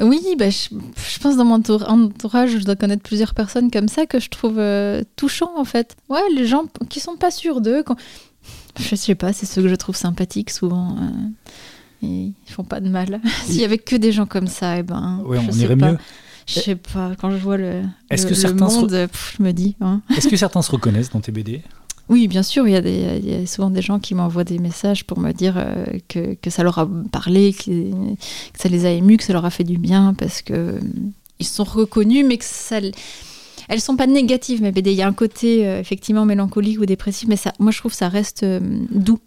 Oui, 0.00 0.20
bah, 0.36 0.50
je, 0.50 1.18
pense 1.20 1.36
dans 1.36 1.44
mon 1.44 1.54
entourage, 1.54 2.58
je 2.58 2.64
dois 2.64 2.74
connaître 2.74 3.02
plusieurs 3.02 3.32
personnes 3.32 3.70
comme 3.70 3.86
ça 3.86 4.06
que 4.06 4.18
je 4.18 4.28
trouve 4.28 4.58
euh, 4.58 5.02
touchant 5.14 5.52
en 5.56 5.64
fait. 5.64 5.96
Ouais, 6.08 6.22
les 6.34 6.46
gens 6.46 6.64
qui 6.88 6.98
sont 6.98 7.16
pas 7.16 7.30
sûrs 7.30 7.60
d'eux. 7.60 7.82
Quand... 7.82 7.96
Je 8.80 8.96
sais 8.96 9.14
pas, 9.14 9.32
c'est 9.32 9.46
ceux 9.46 9.62
que 9.62 9.68
je 9.68 9.74
trouve 9.76 9.94
sympathiques 9.94 10.50
souvent. 10.50 10.96
Euh, 10.96 11.28
ils 12.04 12.52
font 12.52 12.64
pas 12.64 12.80
de 12.80 12.88
mal. 12.88 13.20
S'il 13.46 13.60
y 13.60 13.64
avait 13.64 13.78
que 13.78 13.96
des 13.96 14.12
gens 14.12 14.26
comme 14.26 14.46
ça, 14.46 14.76
et 14.76 14.80
eh 14.80 14.82
ben. 14.82 15.22
Ouais, 15.24 15.38
on 15.38 15.52
irait 15.52 15.76
mieux. 15.76 15.98
Je 16.46 16.60
sais 16.60 16.76
pas, 16.76 17.12
quand 17.18 17.30
je 17.30 17.36
vois 17.36 17.56
le, 17.56 17.80
le, 18.10 18.28
que 18.28 18.34
certains 18.34 18.68
monde, 18.68 19.08
je 19.38 19.42
me 19.42 19.52
dis. 19.52 19.76
Hein. 19.80 20.02
Est-ce 20.14 20.28
que 20.28 20.36
certains 20.36 20.60
se 20.60 20.70
reconnaissent 20.70 21.10
dans 21.10 21.20
tes 21.20 21.32
BD 21.32 21.62
oui, 22.10 22.28
bien 22.28 22.42
sûr, 22.42 22.68
il 22.68 22.72
y, 22.72 22.76
a 22.76 22.80
il 22.80 23.28
y, 23.30 23.34
a 23.34 23.46
souvent 23.46 23.70
des 23.70 23.80
gens 23.80 23.98
qui 23.98 24.14
m'envoient 24.14 24.44
des 24.44 24.58
messages 24.58 25.04
pour 25.04 25.18
me 25.18 25.32
dire 25.32 25.54
euh, 25.56 25.86
que, 26.08 26.34
que, 26.34 26.50
ça 26.50 26.62
leur 26.62 26.78
a 26.78 26.88
parlé, 27.10 27.54
que, 27.54 27.90
que, 27.90 28.58
ça 28.58 28.68
les 28.68 28.84
a 28.84 28.90
émus, 28.90 29.16
que 29.16 29.24
ça 29.24 29.32
leur 29.32 29.46
a 29.46 29.50
fait 29.50 29.64
du 29.64 29.78
bien, 29.78 30.12
parce 30.12 30.42
que 30.42 30.52
euh, 30.52 30.80
ils 31.38 31.46
sont 31.46 31.64
reconnus, 31.64 32.24
mais 32.26 32.36
que 32.36 32.44
ça... 32.44 32.78
Elles 33.68 33.80
sont 33.80 33.96
pas 33.96 34.06
négatives, 34.06 34.60
mes 34.60 34.72
BD. 34.72 34.90
Il 34.90 34.98
y 34.98 35.02
a 35.02 35.08
un 35.08 35.14
côté 35.14 35.66
euh, 35.66 35.80
effectivement 35.80 36.26
mélancolique 36.26 36.78
ou 36.78 36.84
dépressif, 36.84 37.26
mais 37.26 37.36
ça, 37.36 37.54
moi 37.58 37.72
je 37.72 37.78
trouve 37.78 37.92
que 37.92 37.96
ça 37.96 38.10
reste 38.10 38.44
doux. 38.90 39.20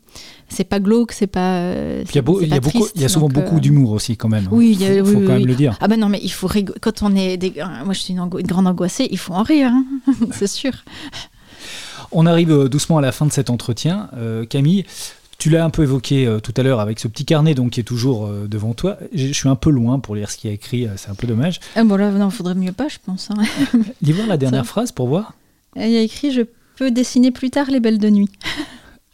C'est 0.49 0.63
pas 0.63 0.79
glauque, 0.79 1.11
c'est 1.11 1.27
pas. 1.27 1.73
il 2.01 2.15
y 2.15 2.17
a, 2.17 2.21
beau, 2.21 2.41
il 2.41 2.47
y 2.47 2.53
a, 2.53 2.59
beaucoup, 2.59 2.87
il 2.95 3.01
y 3.01 3.05
a 3.05 3.09
souvent 3.09 3.27
beaucoup 3.27 3.59
d'humour 3.59 3.91
aussi 3.91 4.15
quand 4.15 4.29
même. 4.29 4.45
Hein. 4.45 4.51
Oui, 4.51 4.77
il 4.79 5.05
faut, 5.05 5.19
quand 5.19 5.33
même 5.33 5.45
le 5.45 5.55
dire. 5.55 5.77
Ah 5.81 5.87
ben 5.87 5.99
non, 5.99 6.09
mais 6.09 6.19
il 6.23 6.31
faut 6.31 6.49
quand 6.81 7.03
on 7.03 7.15
est, 7.15 7.37
des... 7.37 7.53
moi 7.83 7.93
je 7.93 7.99
suis 7.99 8.13
une, 8.13 8.27
grande 8.27 8.67
angoissée, 8.67 9.07
il 9.11 9.17
faut 9.17 9.33
en 9.33 9.43
rire, 9.43 9.71
hein. 9.71 9.85
c'est 10.31 10.47
sûr. 10.47 10.71
On 12.11 12.25
arrive 12.25 12.51
euh, 12.51 12.69
doucement 12.69 12.97
à 12.97 13.01
la 13.01 13.11
fin 13.11 13.25
de 13.25 13.31
cet 13.31 13.49
entretien. 13.49 14.09
Euh, 14.15 14.45
Camille, 14.45 14.85
tu 15.37 15.49
l'as 15.49 15.63
un 15.63 15.69
peu 15.69 15.83
évoqué 15.83 16.25
euh, 16.25 16.39
tout 16.39 16.53
à 16.55 16.63
l'heure 16.63 16.79
avec 16.79 16.99
ce 16.99 17.07
petit 17.07 17.25
carnet 17.25 17.53
donc, 17.53 17.71
qui 17.71 17.79
est 17.79 17.83
toujours 17.83 18.29
devant 18.29 18.73
toi. 18.73 18.97
Je 19.13 19.31
suis 19.33 19.49
un 19.49 19.55
peu 19.55 19.69
loin 19.69 19.99
pour 19.99 20.15
lire 20.15 20.31
ce 20.31 20.37
qu'il 20.37 20.49
y 20.49 20.51
a 20.51 20.55
écrit, 20.55 20.87
c'est 20.95 21.09
un 21.09 21.15
peu 21.15 21.27
dommage. 21.27 21.59
Ah 21.75 21.83
bon 21.83 21.95
là, 21.95 22.11
non, 22.11 22.29
faudrait 22.29 22.55
mieux 22.55 22.71
pas, 22.71 22.87
je 22.87 22.97
pense. 23.05 23.29
Hein. 23.31 23.43
Lis 24.01 24.13
voir 24.13 24.27
la 24.27 24.37
dernière 24.37 24.65
phrase 24.65 24.91
pour 24.91 25.07
voir. 25.07 25.33
Il 25.75 25.89
y 25.89 25.97
a 25.97 26.01
écrit 26.01 26.31
Je 26.31 26.41
peux 26.77 26.91
dessiner 26.91 27.31
plus 27.31 27.49
tard 27.49 27.69
les 27.69 27.79
belles 27.79 27.99
de 27.99 28.09
nuit. 28.09 28.29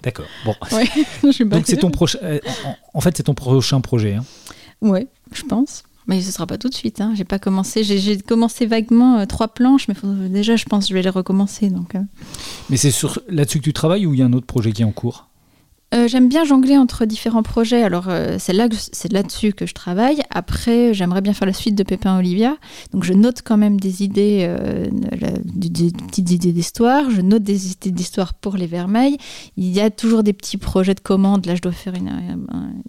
D'accord. 0.04 0.26
Bon. 0.46 0.56
donc 1.46 1.64
c'est 1.66 1.78
ton 1.78 1.92
prochain. 1.92 2.20
En, 2.94 3.02
fait, 3.02 3.16
c'est 3.18 3.24
ton 3.24 3.34
prochain 3.34 3.82
projet. 3.82 4.16
Hein. 4.16 4.26
Ouais, 4.82 5.08
je 5.32 5.44
pense. 5.44 5.84
Mais 6.08 6.22
ce 6.22 6.32
sera 6.32 6.46
pas 6.46 6.58
tout 6.58 6.70
de 6.70 6.74
suite. 6.74 7.00
Hein. 7.00 7.14
J'ai 7.16 7.24
pas 7.24 7.40
commencé. 7.40 7.84
J'ai 7.84 8.18
commencé 8.18 8.66
vaguement 8.66 9.20
euh, 9.20 9.26
trois 9.26 9.48
planches, 9.48 9.88
mais 9.88 9.96
déjà, 10.30 10.58
je 10.58 10.66
pense 10.66 10.86
que 10.86 10.90
je 10.90 10.94
vais 10.94 11.02
les 11.02 11.10
recommencer. 11.10 11.70
Donc. 11.70 11.96
Euh. 11.96 12.02
Mais 12.70 12.78
c'est 12.78 12.92
là-dessus 13.30 13.60
que 13.60 13.64
tu 13.64 13.74
travailles 13.74 14.06
ou 14.06 14.14
il 14.14 14.20
y 14.20 14.24
a 14.24 14.26
un 14.26 14.34
autre 14.34 14.46
projet 14.46 14.74
qui 14.74 14.82
est 14.82 14.86
en 14.86 14.92
cours? 14.92 15.30
Euh, 15.94 16.08
j'aime 16.08 16.28
bien 16.28 16.44
jongler 16.44 16.78
entre 16.78 17.06
différents 17.06 17.44
projets. 17.44 17.84
Alors, 17.84 18.06
euh, 18.08 18.38
c'est 18.40 18.54
là 18.54 18.68
c'est 18.92 19.12
là-dessus 19.12 19.54
que 19.54 19.66
je 19.66 19.74
travaille. 19.74 20.22
Après, 20.32 20.94
j'aimerais 20.94 21.22
bien 21.22 21.34
faire 21.34 21.46
la 21.46 21.54
suite 21.54 21.76
de 21.76 21.84
Pépin 21.84 22.18
Olivia. 22.18 22.58
Donc, 22.92 23.04
je 23.04 23.14
note 23.14 23.42
quand 23.44 23.58
même 23.58 23.80
des 23.80 24.04
idées, 24.04 24.46
euh, 24.48 24.88
des, 25.44 25.92
petites 25.92 26.32
idées 26.32 26.52
d'histoire. 26.52 27.12
Je 27.12 27.22
note 27.22 27.44
des 27.44 27.72
idées 27.72 27.92
d'histoire 27.92 28.34
pour 28.34 28.58
les 28.58 28.66
Vermeils. 28.66 29.18
Il 29.58 29.72
y 29.72 29.82
a 29.82 29.90
toujours 29.90 30.24
des 30.24 30.34
petits 30.34 30.58
projets 30.58 30.96
de 30.96 31.00
commandes. 31.00 31.46
Là, 31.46 31.56
je 31.56 31.62
dois 31.62 31.72
faire 31.72 31.94
une, 31.94 32.12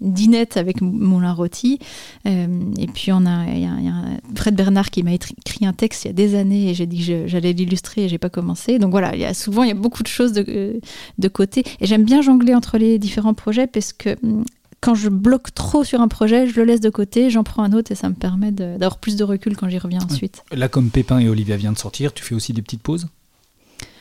dinette 0.00 0.56
avec 0.56 0.80
Moulin 0.80 1.32
Rôti. 1.32 1.78
et 2.24 2.86
puis, 2.92 3.12
on 3.12 3.26
a, 3.26 3.46
il 3.46 3.62
y, 3.62 3.66
a, 3.66 4.04
Fred 4.34 4.54
Bernard 4.54 4.90
qui 4.90 5.02
m'a 5.02 5.12
écrit 5.12 5.66
un 5.66 5.72
texte 5.72 6.04
il 6.04 6.08
y 6.08 6.10
a 6.10 6.14
des 6.14 6.34
années 6.34 6.70
et 6.70 6.74
j'ai 6.74 6.86
dit 6.86 7.06
que 7.06 7.26
j'allais 7.26 7.52
l'illustrer 7.52 8.04
et 8.04 8.08
j'ai 8.08 8.18
pas 8.18 8.30
commencé. 8.30 8.78
Donc 8.78 8.90
voilà, 8.90 9.14
il 9.14 9.20
y 9.20 9.24
a 9.24 9.34
souvent 9.34 9.62
il 9.62 9.68
y 9.68 9.72
a 9.72 9.74
beaucoup 9.74 10.02
de 10.02 10.08
choses 10.08 10.32
de, 10.32 10.80
de 11.18 11.28
côté. 11.28 11.64
Et 11.80 11.86
j'aime 11.86 12.04
bien 12.04 12.22
jongler 12.22 12.54
entre 12.54 12.78
les 12.78 12.93
différents 12.98 13.34
projets 13.34 13.66
parce 13.66 13.92
que 13.92 14.16
hum, 14.22 14.44
quand 14.84 14.94
je 14.94 15.08
bloque 15.08 15.54
trop 15.54 15.82
sur 15.82 16.02
un 16.02 16.08
projet, 16.08 16.46
je 16.46 16.56
le 16.56 16.64
laisse 16.64 16.80
de 16.80 16.90
côté, 16.90 17.30
j'en 17.30 17.42
prends 17.42 17.62
un 17.62 17.72
autre 17.72 17.90
et 17.90 17.94
ça 17.94 18.10
me 18.10 18.14
permet 18.14 18.52
d'avoir 18.52 18.98
plus 18.98 19.16
de 19.16 19.24
recul 19.24 19.56
quand 19.56 19.68
j'y 19.70 19.78
reviens 19.78 20.00
ensuite. 20.02 20.44
Là, 20.52 20.68
comme 20.68 20.90
Pépin 20.90 21.18
et 21.20 21.28
Olivia 21.28 21.56
viennent 21.56 21.72
de 21.72 21.78
sortir, 21.78 22.12
tu 22.12 22.22
fais 22.22 22.34
aussi 22.34 22.52
des 22.52 22.60
petites 22.60 22.82
pauses? 22.82 23.06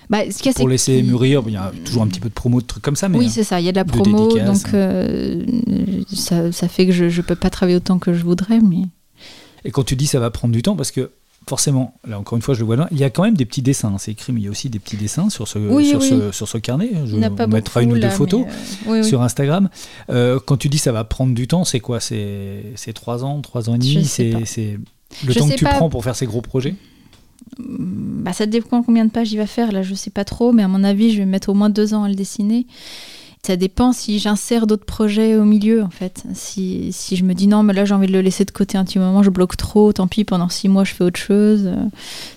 Bah, 0.09 0.19
ce 0.29 0.49
pour 0.53 0.67
laisser 0.67 1.01
mûrir, 1.01 1.43
il 1.47 1.53
y 1.53 1.57
a 1.57 1.71
toujours 1.85 2.03
un 2.03 2.07
petit 2.07 2.19
peu 2.19 2.27
de 2.27 2.33
promo, 2.33 2.59
de 2.59 2.67
trucs 2.67 2.83
comme 2.83 2.97
ça. 2.97 3.07
Mais 3.07 3.17
oui, 3.17 3.29
c'est 3.29 3.45
ça, 3.45 3.61
il 3.61 3.65
y 3.65 3.69
a 3.69 3.71
de 3.71 3.77
la 3.77 3.85
promo, 3.85 4.37
donc 4.37 4.73
euh, 4.73 5.45
ça, 6.13 6.51
ça, 6.51 6.67
fait 6.67 6.85
que 6.85 6.91
je 6.91 7.05
ne 7.05 7.25
peux 7.25 7.35
pas 7.35 7.49
travailler 7.49 7.77
autant 7.77 7.97
que 7.97 8.13
je 8.13 8.23
voudrais. 8.23 8.59
Mais... 8.59 8.83
Et 9.63 9.71
quand 9.71 9.83
tu 9.83 9.95
dis 9.95 10.05
ça 10.05 10.19
va 10.19 10.29
prendre 10.31 10.53
du 10.53 10.61
temps, 10.61 10.75
parce 10.75 10.91
que 10.91 11.11
forcément, 11.47 11.95
là 12.07 12.19
encore 12.19 12.35
une 12.35 12.41
fois, 12.41 12.53
je 12.53 12.59
le 12.59 12.65
vois 12.65 12.75
là, 12.75 12.87
il 12.91 12.97
y 12.97 13.03
a 13.03 13.09
quand 13.09 13.23
même 13.23 13.35
des 13.35 13.45
petits 13.45 13.61
dessins, 13.61 13.89
hein, 13.89 13.97
c'est 13.97 14.11
écrit, 14.11 14.33
mais 14.33 14.41
il 14.41 14.43
y 14.45 14.47
a 14.47 14.51
aussi 14.51 14.69
des 14.69 14.79
petits 14.79 14.97
dessins 14.97 15.29
sur 15.29 15.47
ce, 15.47 15.59
sur, 15.83 16.01
Ce, 16.01 16.31
sur 16.31 16.47
ce 16.47 16.57
carnet. 16.57 16.89
Je 17.05 17.15
vous 17.15 17.47
mettrai 17.47 17.83
une 17.83 17.93
ou 17.93 17.99
deux 17.99 18.09
photos 18.09 18.45
euh, 18.87 19.03
sur 19.03 19.21
Instagram. 19.21 19.69
Euh, 20.09 20.39
quand 20.45 20.57
tu 20.57 20.69
dis 20.69 20.77
ça 20.77 20.91
va 20.91 21.03
prendre 21.03 21.33
du 21.33 21.47
temps, 21.47 21.63
c'est 21.63 21.79
quoi? 21.79 21.99
C'est 21.99 22.93
trois 22.93 23.23
ans, 23.23 23.41
trois 23.41 23.69
ans 23.69 23.75
et 23.75 23.79
demi? 23.79 24.05
C'est 24.05 24.31
le 25.25 25.33
temps 25.33 25.47
que 25.47 25.55
tu 25.55 25.65
prends 25.65 25.89
pour 25.89 26.03
faire 26.03 26.15
ces 26.15 26.25
gros 26.25 26.41
projets? 26.41 26.75
Bah, 27.59 28.33
Ça 28.33 28.45
dépend 28.45 28.83
combien 28.83 29.05
de 29.05 29.11
pages 29.11 29.31
il 29.33 29.37
va 29.37 29.47
faire, 29.47 29.71
là 29.71 29.83
je 29.83 29.93
sais 29.93 30.09
pas 30.09 30.25
trop, 30.25 30.53
mais 30.53 30.63
à 30.63 30.67
mon 30.67 30.83
avis, 30.83 31.11
je 31.11 31.17
vais 31.19 31.25
mettre 31.25 31.49
au 31.49 31.53
moins 31.53 31.69
deux 31.69 31.93
ans 31.93 32.03
à 32.03 32.09
le 32.09 32.15
dessiner 32.15 32.65
ça 33.45 33.57
dépend 33.57 33.91
si 33.91 34.19
j'insère 34.19 34.67
d'autres 34.67 34.85
projets 34.85 35.35
au 35.35 35.43
milieu, 35.43 35.83
en 35.83 35.89
fait. 35.89 36.23
Si, 36.33 36.93
si, 36.93 37.17
je 37.17 37.25
me 37.25 37.33
dis 37.33 37.47
non, 37.47 37.61
mais 37.61 37.73
là 37.73 37.83
j'ai 37.83 37.93
envie 37.93 38.07
de 38.07 38.13
le 38.13 38.21
laisser 38.21 38.45
de 38.45 38.51
côté 38.51 38.77
un 38.77 38.85
petit 38.85 38.99
moment, 38.99 39.21
je 39.21 39.29
bloque 39.29 39.57
trop, 39.57 39.91
tant 39.91 40.07
pis, 40.07 40.23
pendant 40.23 40.47
six 40.47 40.69
mois 40.69 40.85
je 40.85 40.93
fais 40.93 41.03
autre 41.03 41.19
chose. 41.19 41.63
Euh, 41.65 41.75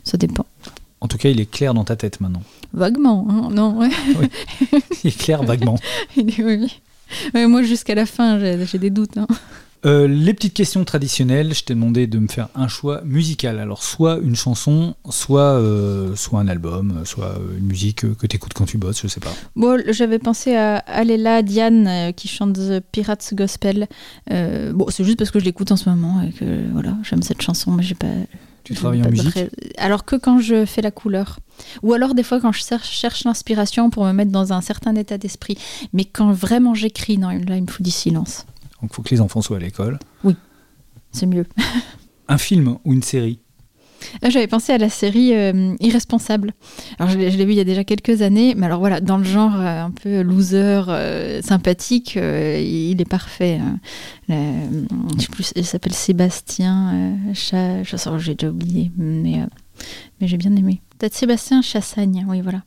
ça 0.02 0.16
dépend. 0.16 0.46
En 1.00 1.09
tout 1.09 1.18
cas, 1.18 1.28
il 1.28 1.40
est 1.40 1.48
clair 1.48 1.74
dans 1.74 1.84
ta 1.84 1.94
tête 1.94 2.20
maintenant. 2.20 2.42
Vaguement, 2.72 3.26
hein, 3.30 3.48
non 3.52 3.78
ouais. 3.78 3.90
Il 5.04 5.09
est 5.09 5.16
clair 5.16 5.44
vaguement. 5.44 5.78
oui, 6.16 6.34
oui. 7.34 7.46
moi, 7.46 7.62
jusqu'à 7.62 7.94
la 7.94 8.07
fin, 8.07 8.40
j'ai 8.64 8.78
des 8.78 8.90
doutes. 8.90 9.16
Hein. 9.16 9.28
Euh, 9.84 10.08
les 10.08 10.34
petites 10.34 10.54
questions 10.54 10.84
traditionnelles, 10.84 11.54
je 11.54 11.64
t'ai 11.64 11.74
demandé 11.74 12.06
de 12.06 12.18
me 12.18 12.28
faire 12.28 12.48
un 12.54 12.68
choix 12.68 13.02
musical. 13.04 13.58
Alors, 13.58 13.82
soit 13.82 14.18
une 14.18 14.36
chanson, 14.36 14.94
soit, 15.10 15.60
euh, 15.60 16.16
soit 16.16 16.40
un 16.40 16.48
album, 16.48 17.02
soit 17.04 17.34
une 17.58 17.66
musique 17.66 18.00
que 18.16 18.26
tu 18.26 18.36
écoutes 18.36 18.54
quand 18.54 18.64
tu 18.64 18.78
bosses, 18.78 19.02
je 19.02 19.08
sais 19.08 19.20
pas. 19.20 19.32
Bon, 19.54 19.80
j'avais 19.88 20.18
pensé 20.18 20.56
à 20.56 20.76
Alela 20.78 21.42
Diane 21.42 21.86
euh, 21.86 22.12
qui 22.12 22.28
chante 22.28 22.54
The 22.54 22.80
Pirates 22.80 23.34
Gospel. 23.34 23.86
bon, 24.28 24.86
c'est 24.88 25.04
juste 25.04 25.18
parce 25.18 25.30
que 25.30 25.38
je 25.38 25.44
l'écoute 25.44 25.70
en 25.70 25.76
ce 25.76 25.88
moment 25.88 26.22
et 26.22 26.32
que 26.32 26.70
voilà, 26.72 26.96
j'aime 27.02 27.22
cette 27.22 27.42
chanson, 27.42 27.72
mais 27.72 27.82
j'ai 27.82 27.94
pas. 27.94 28.06
Tu 28.64 28.74
travailles 28.74 29.04
en 29.04 29.10
musique 29.10 29.38
Alors 29.78 30.04
que 30.04 30.16
quand 30.16 30.40
je 30.40 30.64
fais 30.64 30.82
la 30.82 30.90
couleur. 30.90 31.38
Ou 31.84 31.92
alors 31.92 32.14
des 32.14 32.24
fois 32.24 32.40
quand 32.40 32.50
je 32.50 32.62
cherche 32.82 33.24
l'inspiration 33.24 33.90
pour 33.90 34.04
me 34.04 34.12
mettre 34.12 34.32
dans 34.32 34.52
un 34.52 34.60
certain 34.60 34.96
état 34.96 35.18
d'esprit. 35.18 35.56
Mais 35.92 36.04
quand 36.04 36.32
vraiment 36.32 36.74
j'écris, 36.74 37.16
non, 37.16 37.28
là 37.28 37.56
il 37.56 37.62
me 37.62 37.70
faut 37.70 37.84
du 37.84 37.92
silence. 37.92 38.44
Donc 38.80 38.90
il 38.90 38.94
faut 38.94 39.02
que 39.02 39.10
les 39.10 39.20
enfants 39.20 39.42
soient 39.42 39.56
à 39.56 39.60
l'école. 39.60 39.98
Oui, 40.24 40.34
c'est 41.12 41.26
mieux. 41.26 41.46
un 42.28 42.38
film 42.38 42.78
ou 42.84 42.92
une 42.92 43.02
série? 43.02 43.40
Euh, 44.24 44.30
J'avais 44.30 44.46
pensé 44.46 44.72
à 44.72 44.78
la 44.78 44.88
série 44.88 45.34
euh, 45.34 45.74
Irresponsable. 45.80 46.52
Alors 46.98 47.10
je 47.10 47.18
l'ai 47.18 47.44
vu 47.44 47.52
il 47.52 47.56
y 47.56 47.60
a 47.60 47.64
déjà 47.64 47.84
quelques 47.84 48.22
années, 48.22 48.54
mais 48.54 48.66
alors 48.66 48.80
voilà, 48.80 49.00
dans 49.00 49.18
le 49.18 49.24
genre 49.24 49.54
euh, 49.54 49.84
un 49.84 49.90
peu 49.90 50.22
loser, 50.22 50.82
sympathique, 51.42 52.16
il 52.16 53.00
est 53.00 53.08
parfait. 53.08 53.60
Hein. 53.60 53.78
je 54.28 55.22
sais 55.22 55.28
plus, 55.28 55.52
il 55.56 55.64
s'appelle 55.64 55.94
Sébastien 55.94 57.16
Chat, 57.34 57.82
j'ai 58.18 58.34
déjà 58.34 58.50
oublié, 58.50 58.90
mais, 58.96 59.40
mais 60.20 60.28
j'ai 60.28 60.36
bien 60.36 60.54
aimé. 60.56 60.82
Peut-être 60.98 61.14
Sébastien 61.14 61.62
Chassagne, 61.62 62.24
oui 62.28 62.40
voilà. 62.40 62.62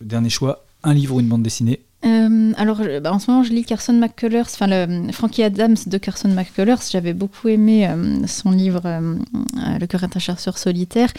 Dernier 0.00 0.30
choix, 0.30 0.64
un 0.82 0.94
livre 0.94 1.16
ou 1.16 1.20
une 1.20 1.28
bande 1.28 1.42
dessinée? 1.42 1.80
Euh, 2.04 2.52
alors, 2.56 2.80
bah, 3.02 3.12
en 3.12 3.18
ce 3.18 3.30
moment, 3.30 3.42
je 3.42 3.52
lis 3.52 3.64
Carson 3.64 3.94
McCullers, 3.94 4.42
enfin, 4.42 4.66
le 4.68 5.10
Frankie 5.12 5.42
Adams 5.42 5.76
de 5.86 5.98
Carson 5.98 6.28
McCullers. 6.28 6.76
J'avais 6.90 7.14
beaucoup 7.14 7.48
aimé 7.48 7.86
euh, 7.86 8.26
son 8.26 8.50
livre 8.50 8.82
euh, 8.84 9.16
Le 9.80 9.86
cœur 9.86 10.04
est 10.04 10.16
un 10.16 10.20
chasseur 10.20 10.58
solitaire. 10.58 11.12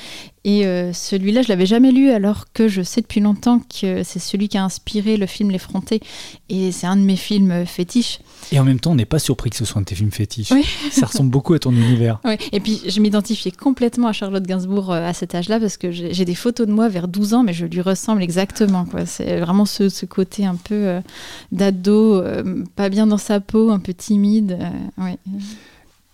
Et 0.47 0.63
celui-là, 0.93 1.41
je 1.41 1.47
l'avais 1.47 1.65
jamais 1.65 1.91
lu, 1.91 2.11
alors 2.11 2.45
que 2.53 2.67
je 2.67 2.83
sais 2.83 3.01
depuis 3.01 3.19
longtemps 3.19 3.57
que 3.59 4.03
c'est 4.03 4.19
celui 4.19 4.47
qui 4.47 4.59
a 4.59 4.63
inspiré 4.63 5.17
le 5.17 5.25
film 5.25 5.49
L'Effronté. 5.49 6.01
Et 6.49 6.71
c'est 6.71 6.85
un 6.85 6.97
de 6.97 7.01
mes 7.01 7.15
films 7.15 7.65
fétiches. 7.65 8.19
Et 8.51 8.59
en 8.59 8.63
même 8.63 8.79
temps, 8.79 8.91
on 8.91 8.95
n'est 8.95 9.05
pas 9.05 9.17
surpris 9.17 9.49
que 9.49 9.55
ce 9.55 9.65
soit 9.65 9.79
un 9.79 9.81
de 9.81 9.87
tes 9.87 9.95
films 9.95 10.11
fétiches. 10.11 10.53
Ça 10.91 11.07
ressemble 11.07 11.31
beaucoup 11.31 11.55
à 11.55 11.59
ton 11.59 11.71
univers. 11.75 12.19
Oui. 12.25 12.35
Et 12.51 12.59
puis, 12.59 12.79
je 12.87 12.99
m'identifiais 12.99 13.49
complètement 13.49 14.07
à 14.09 14.13
Charlotte 14.13 14.45
Gainsbourg 14.45 14.93
à 14.93 15.13
cet 15.13 15.33
âge-là, 15.33 15.59
parce 15.59 15.77
que 15.77 15.89
j'ai 15.91 16.25
des 16.25 16.35
photos 16.35 16.67
de 16.67 16.71
moi 16.71 16.89
vers 16.89 17.07
12 17.07 17.33
ans, 17.33 17.41
mais 17.41 17.53
je 17.53 17.65
lui 17.65 17.81
ressemble 17.81 18.21
exactement. 18.21 18.85
C'est 19.07 19.39
vraiment 19.39 19.65
ce, 19.65 19.89
ce 19.89 20.05
côté 20.05 20.45
un 20.45 20.57
peu 20.57 20.74
euh, 20.75 21.01
d'ado, 21.51 22.23
pas 22.75 22.89
bien 22.89 23.07
dans 23.07 23.17
sa 23.17 23.39
peau, 23.39 23.71
un 23.71 23.79
peu 23.79 23.93
timide. 23.93 24.57
ouais. 24.97 25.17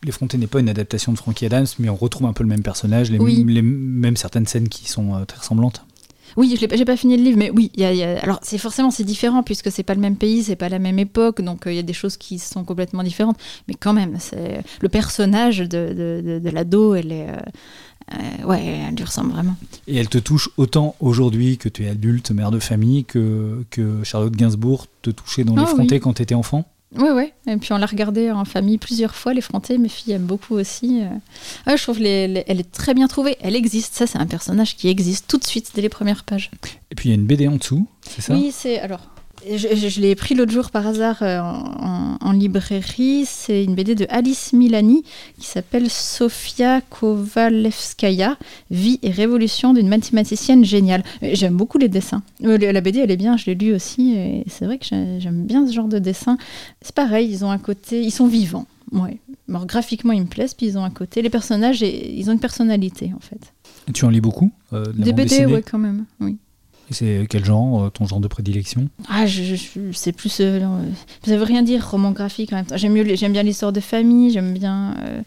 L'effronté 0.03 0.37
n'est 0.37 0.47
pas 0.47 0.59
une 0.59 0.69
adaptation 0.69 1.11
de 1.11 1.17
Frankie 1.17 1.45
Adams, 1.45 1.67
mais 1.77 1.89
on 1.89 1.95
retrouve 1.95 2.25
un 2.25 2.33
peu 2.33 2.43
le 2.43 2.49
même 2.49 2.63
personnage, 2.63 3.11
les, 3.11 3.19
les 3.19 3.61
mêmes 3.61 4.17
certaines 4.17 4.47
scènes 4.47 4.67
qui 4.67 4.89
sont 4.89 5.23
très 5.27 5.37
ressemblantes. 5.37 5.85
Oui, 6.37 6.55
je 6.59 6.65
n'ai 6.65 6.85
pas 6.85 6.97
fini 6.97 7.17
le 7.17 7.23
livre, 7.23 7.37
mais 7.37 7.49
oui, 7.49 7.71
y 7.75 7.83
a, 7.83 8.21
alors 8.21 8.39
c'est 8.41 8.57
forcément 8.57 8.91
c'est 8.91 9.03
différent 9.03 9.43
puisque 9.43 9.71
c'est 9.71 9.83
pas 9.83 9.95
le 9.95 9.99
même 9.99 10.15
pays, 10.15 10.43
c'est 10.43 10.55
pas 10.55 10.69
la 10.69 10.79
même 10.79 10.99
époque, 10.99 11.41
donc 11.41 11.63
il 11.65 11.73
y 11.73 11.79
a 11.79 11.83
des 11.83 11.93
choses 11.93 12.17
qui 12.17 12.39
sont 12.39 12.63
complètement 12.63 13.03
différentes. 13.03 13.37
Mais 13.67 13.73
quand 13.73 13.93
même, 13.93 14.17
c'est 14.19 14.63
le 14.79 14.89
personnage 14.89 15.59
de, 15.59 15.65
de, 16.23 16.39
de, 16.39 16.49
l'ado, 16.49 16.95
elle 16.95 17.11
est 17.11 17.29
euh, 17.29 17.37
ouais, 18.45 18.65
elle 18.87 18.95
lui 18.95 19.03
ressemble 19.03 19.31
vraiment. 19.31 19.55
Et 19.87 19.97
elle 19.97 20.09
te 20.09 20.17
touche 20.17 20.49
autant 20.57 20.95
aujourd'hui 20.99 21.57
que 21.57 21.69
tu 21.69 21.85
es 21.85 21.89
adulte, 21.89 22.31
mère 22.31 22.51
de 22.51 22.59
famille, 22.59 23.05
que, 23.05 23.65
que 23.69 24.03
Charlotte 24.03 24.35
Gainsbourg 24.35 24.87
te 25.01 25.09
touchait 25.09 25.43
dans 25.43 25.55
ah 25.57 25.61
l'effronté 25.61 25.99
quand 25.99 26.13
tu 26.13 26.23
étais 26.23 26.35
enfant? 26.35 26.65
Oui, 26.97 27.07
oui. 27.13 27.31
Et 27.47 27.55
puis 27.57 27.71
on 27.71 27.77
l'a 27.77 27.85
regardé 27.85 28.31
en 28.31 28.43
famille 28.43 28.77
plusieurs 28.77 29.15
fois, 29.15 29.33
l'effronté. 29.33 29.77
Mes 29.77 29.87
filles 29.87 30.13
aiment 30.13 30.25
beaucoup 30.25 30.55
aussi. 30.55 31.01
Euh. 31.03 31.75
je 31.77 31.81
trouve 31.81 31.99
qu'elle 31.99 32.37
est 32.37 32.71
très 32.71 32.93
bien 32.93 33.07
trouvée. 33.07 33.37
Elle 33.39 33.55
existe. 33.55 33.95
Ça, 33.95 34.07
c'est 34.07 34.17
un 34.17 34.27
personnage 34.27 34.75
qui 34.75 34.89
existe 34.89 35.27
tout 35.27 35.37
de 35.37 35.45
suite 35.45 35.71
dès 35.73 35.81
les 35.81 35.89
premières 35.89 36.23
pages. 36.23 36.51
Et 36.91 36.95
puis 36.95 37.09
il 37.09 37.11
y 37.11 37.13
a 37.13 37.15
une 37.15 37.25
BD 37.25 37.47
en 37.47 37.55
dessous, 37.55 37.87
c'est 38.01 38.21
ça? 38.21 38.33
Oui, 38.33 38.51
c'est. 38.53 38.79
Alors, 38.79 38.99
je, 39.47 40.01
l'ai 40.01 40.15
pris 40.15 40.35
l'autre 40.35 40.51
jour 40.51 40.71
par 40.71 40.87
hasard 40.87 41.21
euh, 41.21 41.39
en, 41.39 42.31
librairie. 42.31 43.25
C'est 43.25 43.63
une 43.63 43.75
BD 43.75 43.95
de 43.95 44.05
Alice 44.09 44.53
Milani 44.53 45.03
qui 45.39 45.47
s'appelle 45.47 45.89
Sofia 45.89 46.81
Kovalevskaya, 46.81 48.37
Vie 48.69 48.99
et 49.01 49.11
révolution 49.11 49.73
d'une 49.73 49.87
mathématicienne 49.87 50.63
géniale. 50.63 51.03
J'aime 51.21 51.55
beaucoup 51.55 51.77
les 51.77 51.89
dessins. 51.89 52.23
Euh, 52.43 52.57
la 52.57 52.81
BD, 52.81 52.99
elle 52.99 53.11
est 53.11 53.17
bien, 53.17 53.37
je 53.37 53.45
l'ai 53.47 53.55
lu 53.55 53.73
aussi. 53.73 54.13
Et 54.13 54.43
c'est 54.47 54.65
vrai 54.65 54.77
que 54.77 54.85
j'aime 54.85 55.45
bien 55.45 55.67
ce 55.67 55.73
genre 55.73 55.87
de 55.87 55.99
dessin. 55.99 56.37
C'est 56.81 56.95
pareil, 56.95 57.29
ils 57.29 57.43
ont 57.43 57.51
un 57.51 57.57
côté. 57.57 58.01
Ils 58.01 58.11
sont 58.11 58.27
vivants. 58.27 58.65
Ouais. 58.91 59.19
Alors, 59.49 59.65
graphiquement, 59.65 60.13
ils 60.13 60.21
me 60.21 60.27
plaisent, 60.27 60.53
puis 60.53 60.65
ils 60.65 60.77
ont 60.77 60.83
un 60.83 60.89
côté. 60.89 61.21
Les 61.21 61.29
personnages, 61.29 61.81
ils 61.81 62.29
ont 62.29 62.33
une 62.33 62.39
personnalité, 62.39 63.11
en 63.15 63.19
fait. 63.19 63.53
Et 63.87 63.91
tu 63.91 64.05
en 64.05 64.09
lis 64.09 64.21
beaucoup 64.21 64.51
euh, 64.73 64.85
Des 64.93 65.13
BD, 65.13 65.45
oui, 65.45 65.61
quand 65.69 65.77
même. 65.77 66.05
Oui. 66.19 66.37
C'est 66.91 67.25
quel 67.29 67.45
genre, 67.45 67.83
euh, 67.85 67.89
ton 67.89 68.05
genre 68.05 68.19
de 68.19 68.27
prédilection? 68.27 68.89
Ah, 69.07 69.25
je, 69.25 69.55
c'est 69.93 70.11
plus. 70.11 70.37
Euh, 70.41 70.59
ça 71.25 71.37
veut 71.37 71.43
rien 71.43 71.63
dire, 71.63 71.89
roman 71.89 72.11
graphique 72.11 72.51
en 72.51 72.57
même 72.57 72.65
temps. 72.65 72.77
J'aime, 72.77 72.93
mieux, 72.93 73.15
j'aime 73.15 73.31
bien 73.31 73.43
l'histoire 73.43 73.71
de 73.71 73.79
famille, 73.79 74.31
j'aime 74.31 74.53
bien. 74.53 74.95
Euh, 75.03 75.21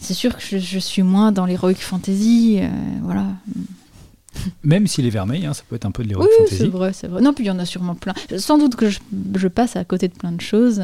c'est 0.00 0.14
sûr 0.14 0.36
que 0.36 0.42
je, 0.58 0.78
suis 0.78 1.02
moins 1.02 1.32
dans 1.32 1.44
l'heroic 1.44 1.74
fantasy, 1.74 2.60
voilà. 3.02 3.24
Même 4.62 4.86
s'il 4.86 5.06
est 5.06 5.10
vermeil, 5.10 5.44
hein, 5.44 5.52
ça 5.52 5.64
peut 5.68 5.74
être 5.74 5.86
un 5.86 5.90
peu 5.90 6.04
de 6.04 6.10
l'heroic 6.10 6.26
oui, 6.28 6.36
fantasy. 6.38 6.56
c'est 6.58 6.68
vrai, 6.68 6.92
c'est 6.92 7.08
vrai. 7.08 7.20
Non, 7.20 7.32
puis 7.34 7.44
il 7.44 7.48
y 7.48 7.50
en 7.50 7.58
a 7.58 7.64
sûrement 7.64 7.96
plein. 7.96 8.14
Sans 8.36 8.58
doute 8.58 8.76
que 8.76 8.88
je, 8.88 9.00
je 9.34 9.48
passe 9.48 9.74
à 9.74 9.84
côté 9.84 10.06
de 10.06 10.14
plein 10.14 10.30
de 10.30 10.40
choses, 10.40 10.80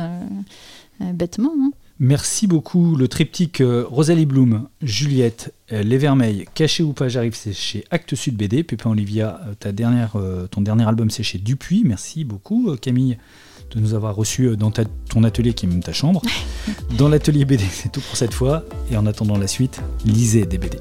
bêtement. 1.01 1.53
Hein. 1.61 1.71
Merci 2.01 2.47
beaucoup. 2.49 2.97
Le 2.97 3.07
triptyque 3.07 3.61
euh, 3.61 3.85
Rosalie 3.89 4.27
Bloom, 4.27 4.69
Juliette, 4.83 5.55
euh, 5.73 5.83
Les 5.83 5.97
Vermeils, 5.97 6.47
Caché 6.55 6.83
ou 6.83 6.93
pas, 6.93 7.09
j'arrive, 7.09 7.35
c'est 7.37 7.53
chez 7.53 7.85
Actes 7.91 8.17
Sud 8.17 8.37
BD. 8.37 8.65
Pépin 8.65 8.91
Olivia, 8.91 9.41
euh, 9.47 9.55
ta 9.55 9.71
dernière, 9.71 10.17
ton 10.51 10.61
dernier 10.61 10.87
album, 10.89 11.11
c'est 11.11 11.23
chez 11.23 11.39
Dupuis. 11.39 11.83
Merci 11.85 12.25
beaucoup, 12.25 12.75
Camille, 12.77 13.17
de 13.71 13.81
nous 13.81 13.95
avoir 13.95 14.17
reçus 14.17 14.57
dans 14.57 14.73
ton 14.73 15.23
atelier 15.23 15.55
qui 15.55 15.67
est 15.67 15.69
même 15.69 15.83
ta 15.83 15.93
chambre. 15.93 16.23
dans 16.99 17.09
l'atelier 17.09 17.45
BD, 17.45 17.65
c'est 17.71 17.93
tout 17.93 18.01
pour 18.01 18.17
cette 18.17 18.35
fois. 18.35 18.65
Et 18.91 18.97
en 18.97 19.07
attendant 19.07 19.39
la 19.39 19.47
suite, 19.47 19.81
lisez 20.05 20.47
des 20.47 20.59
BD. 20.59 20.79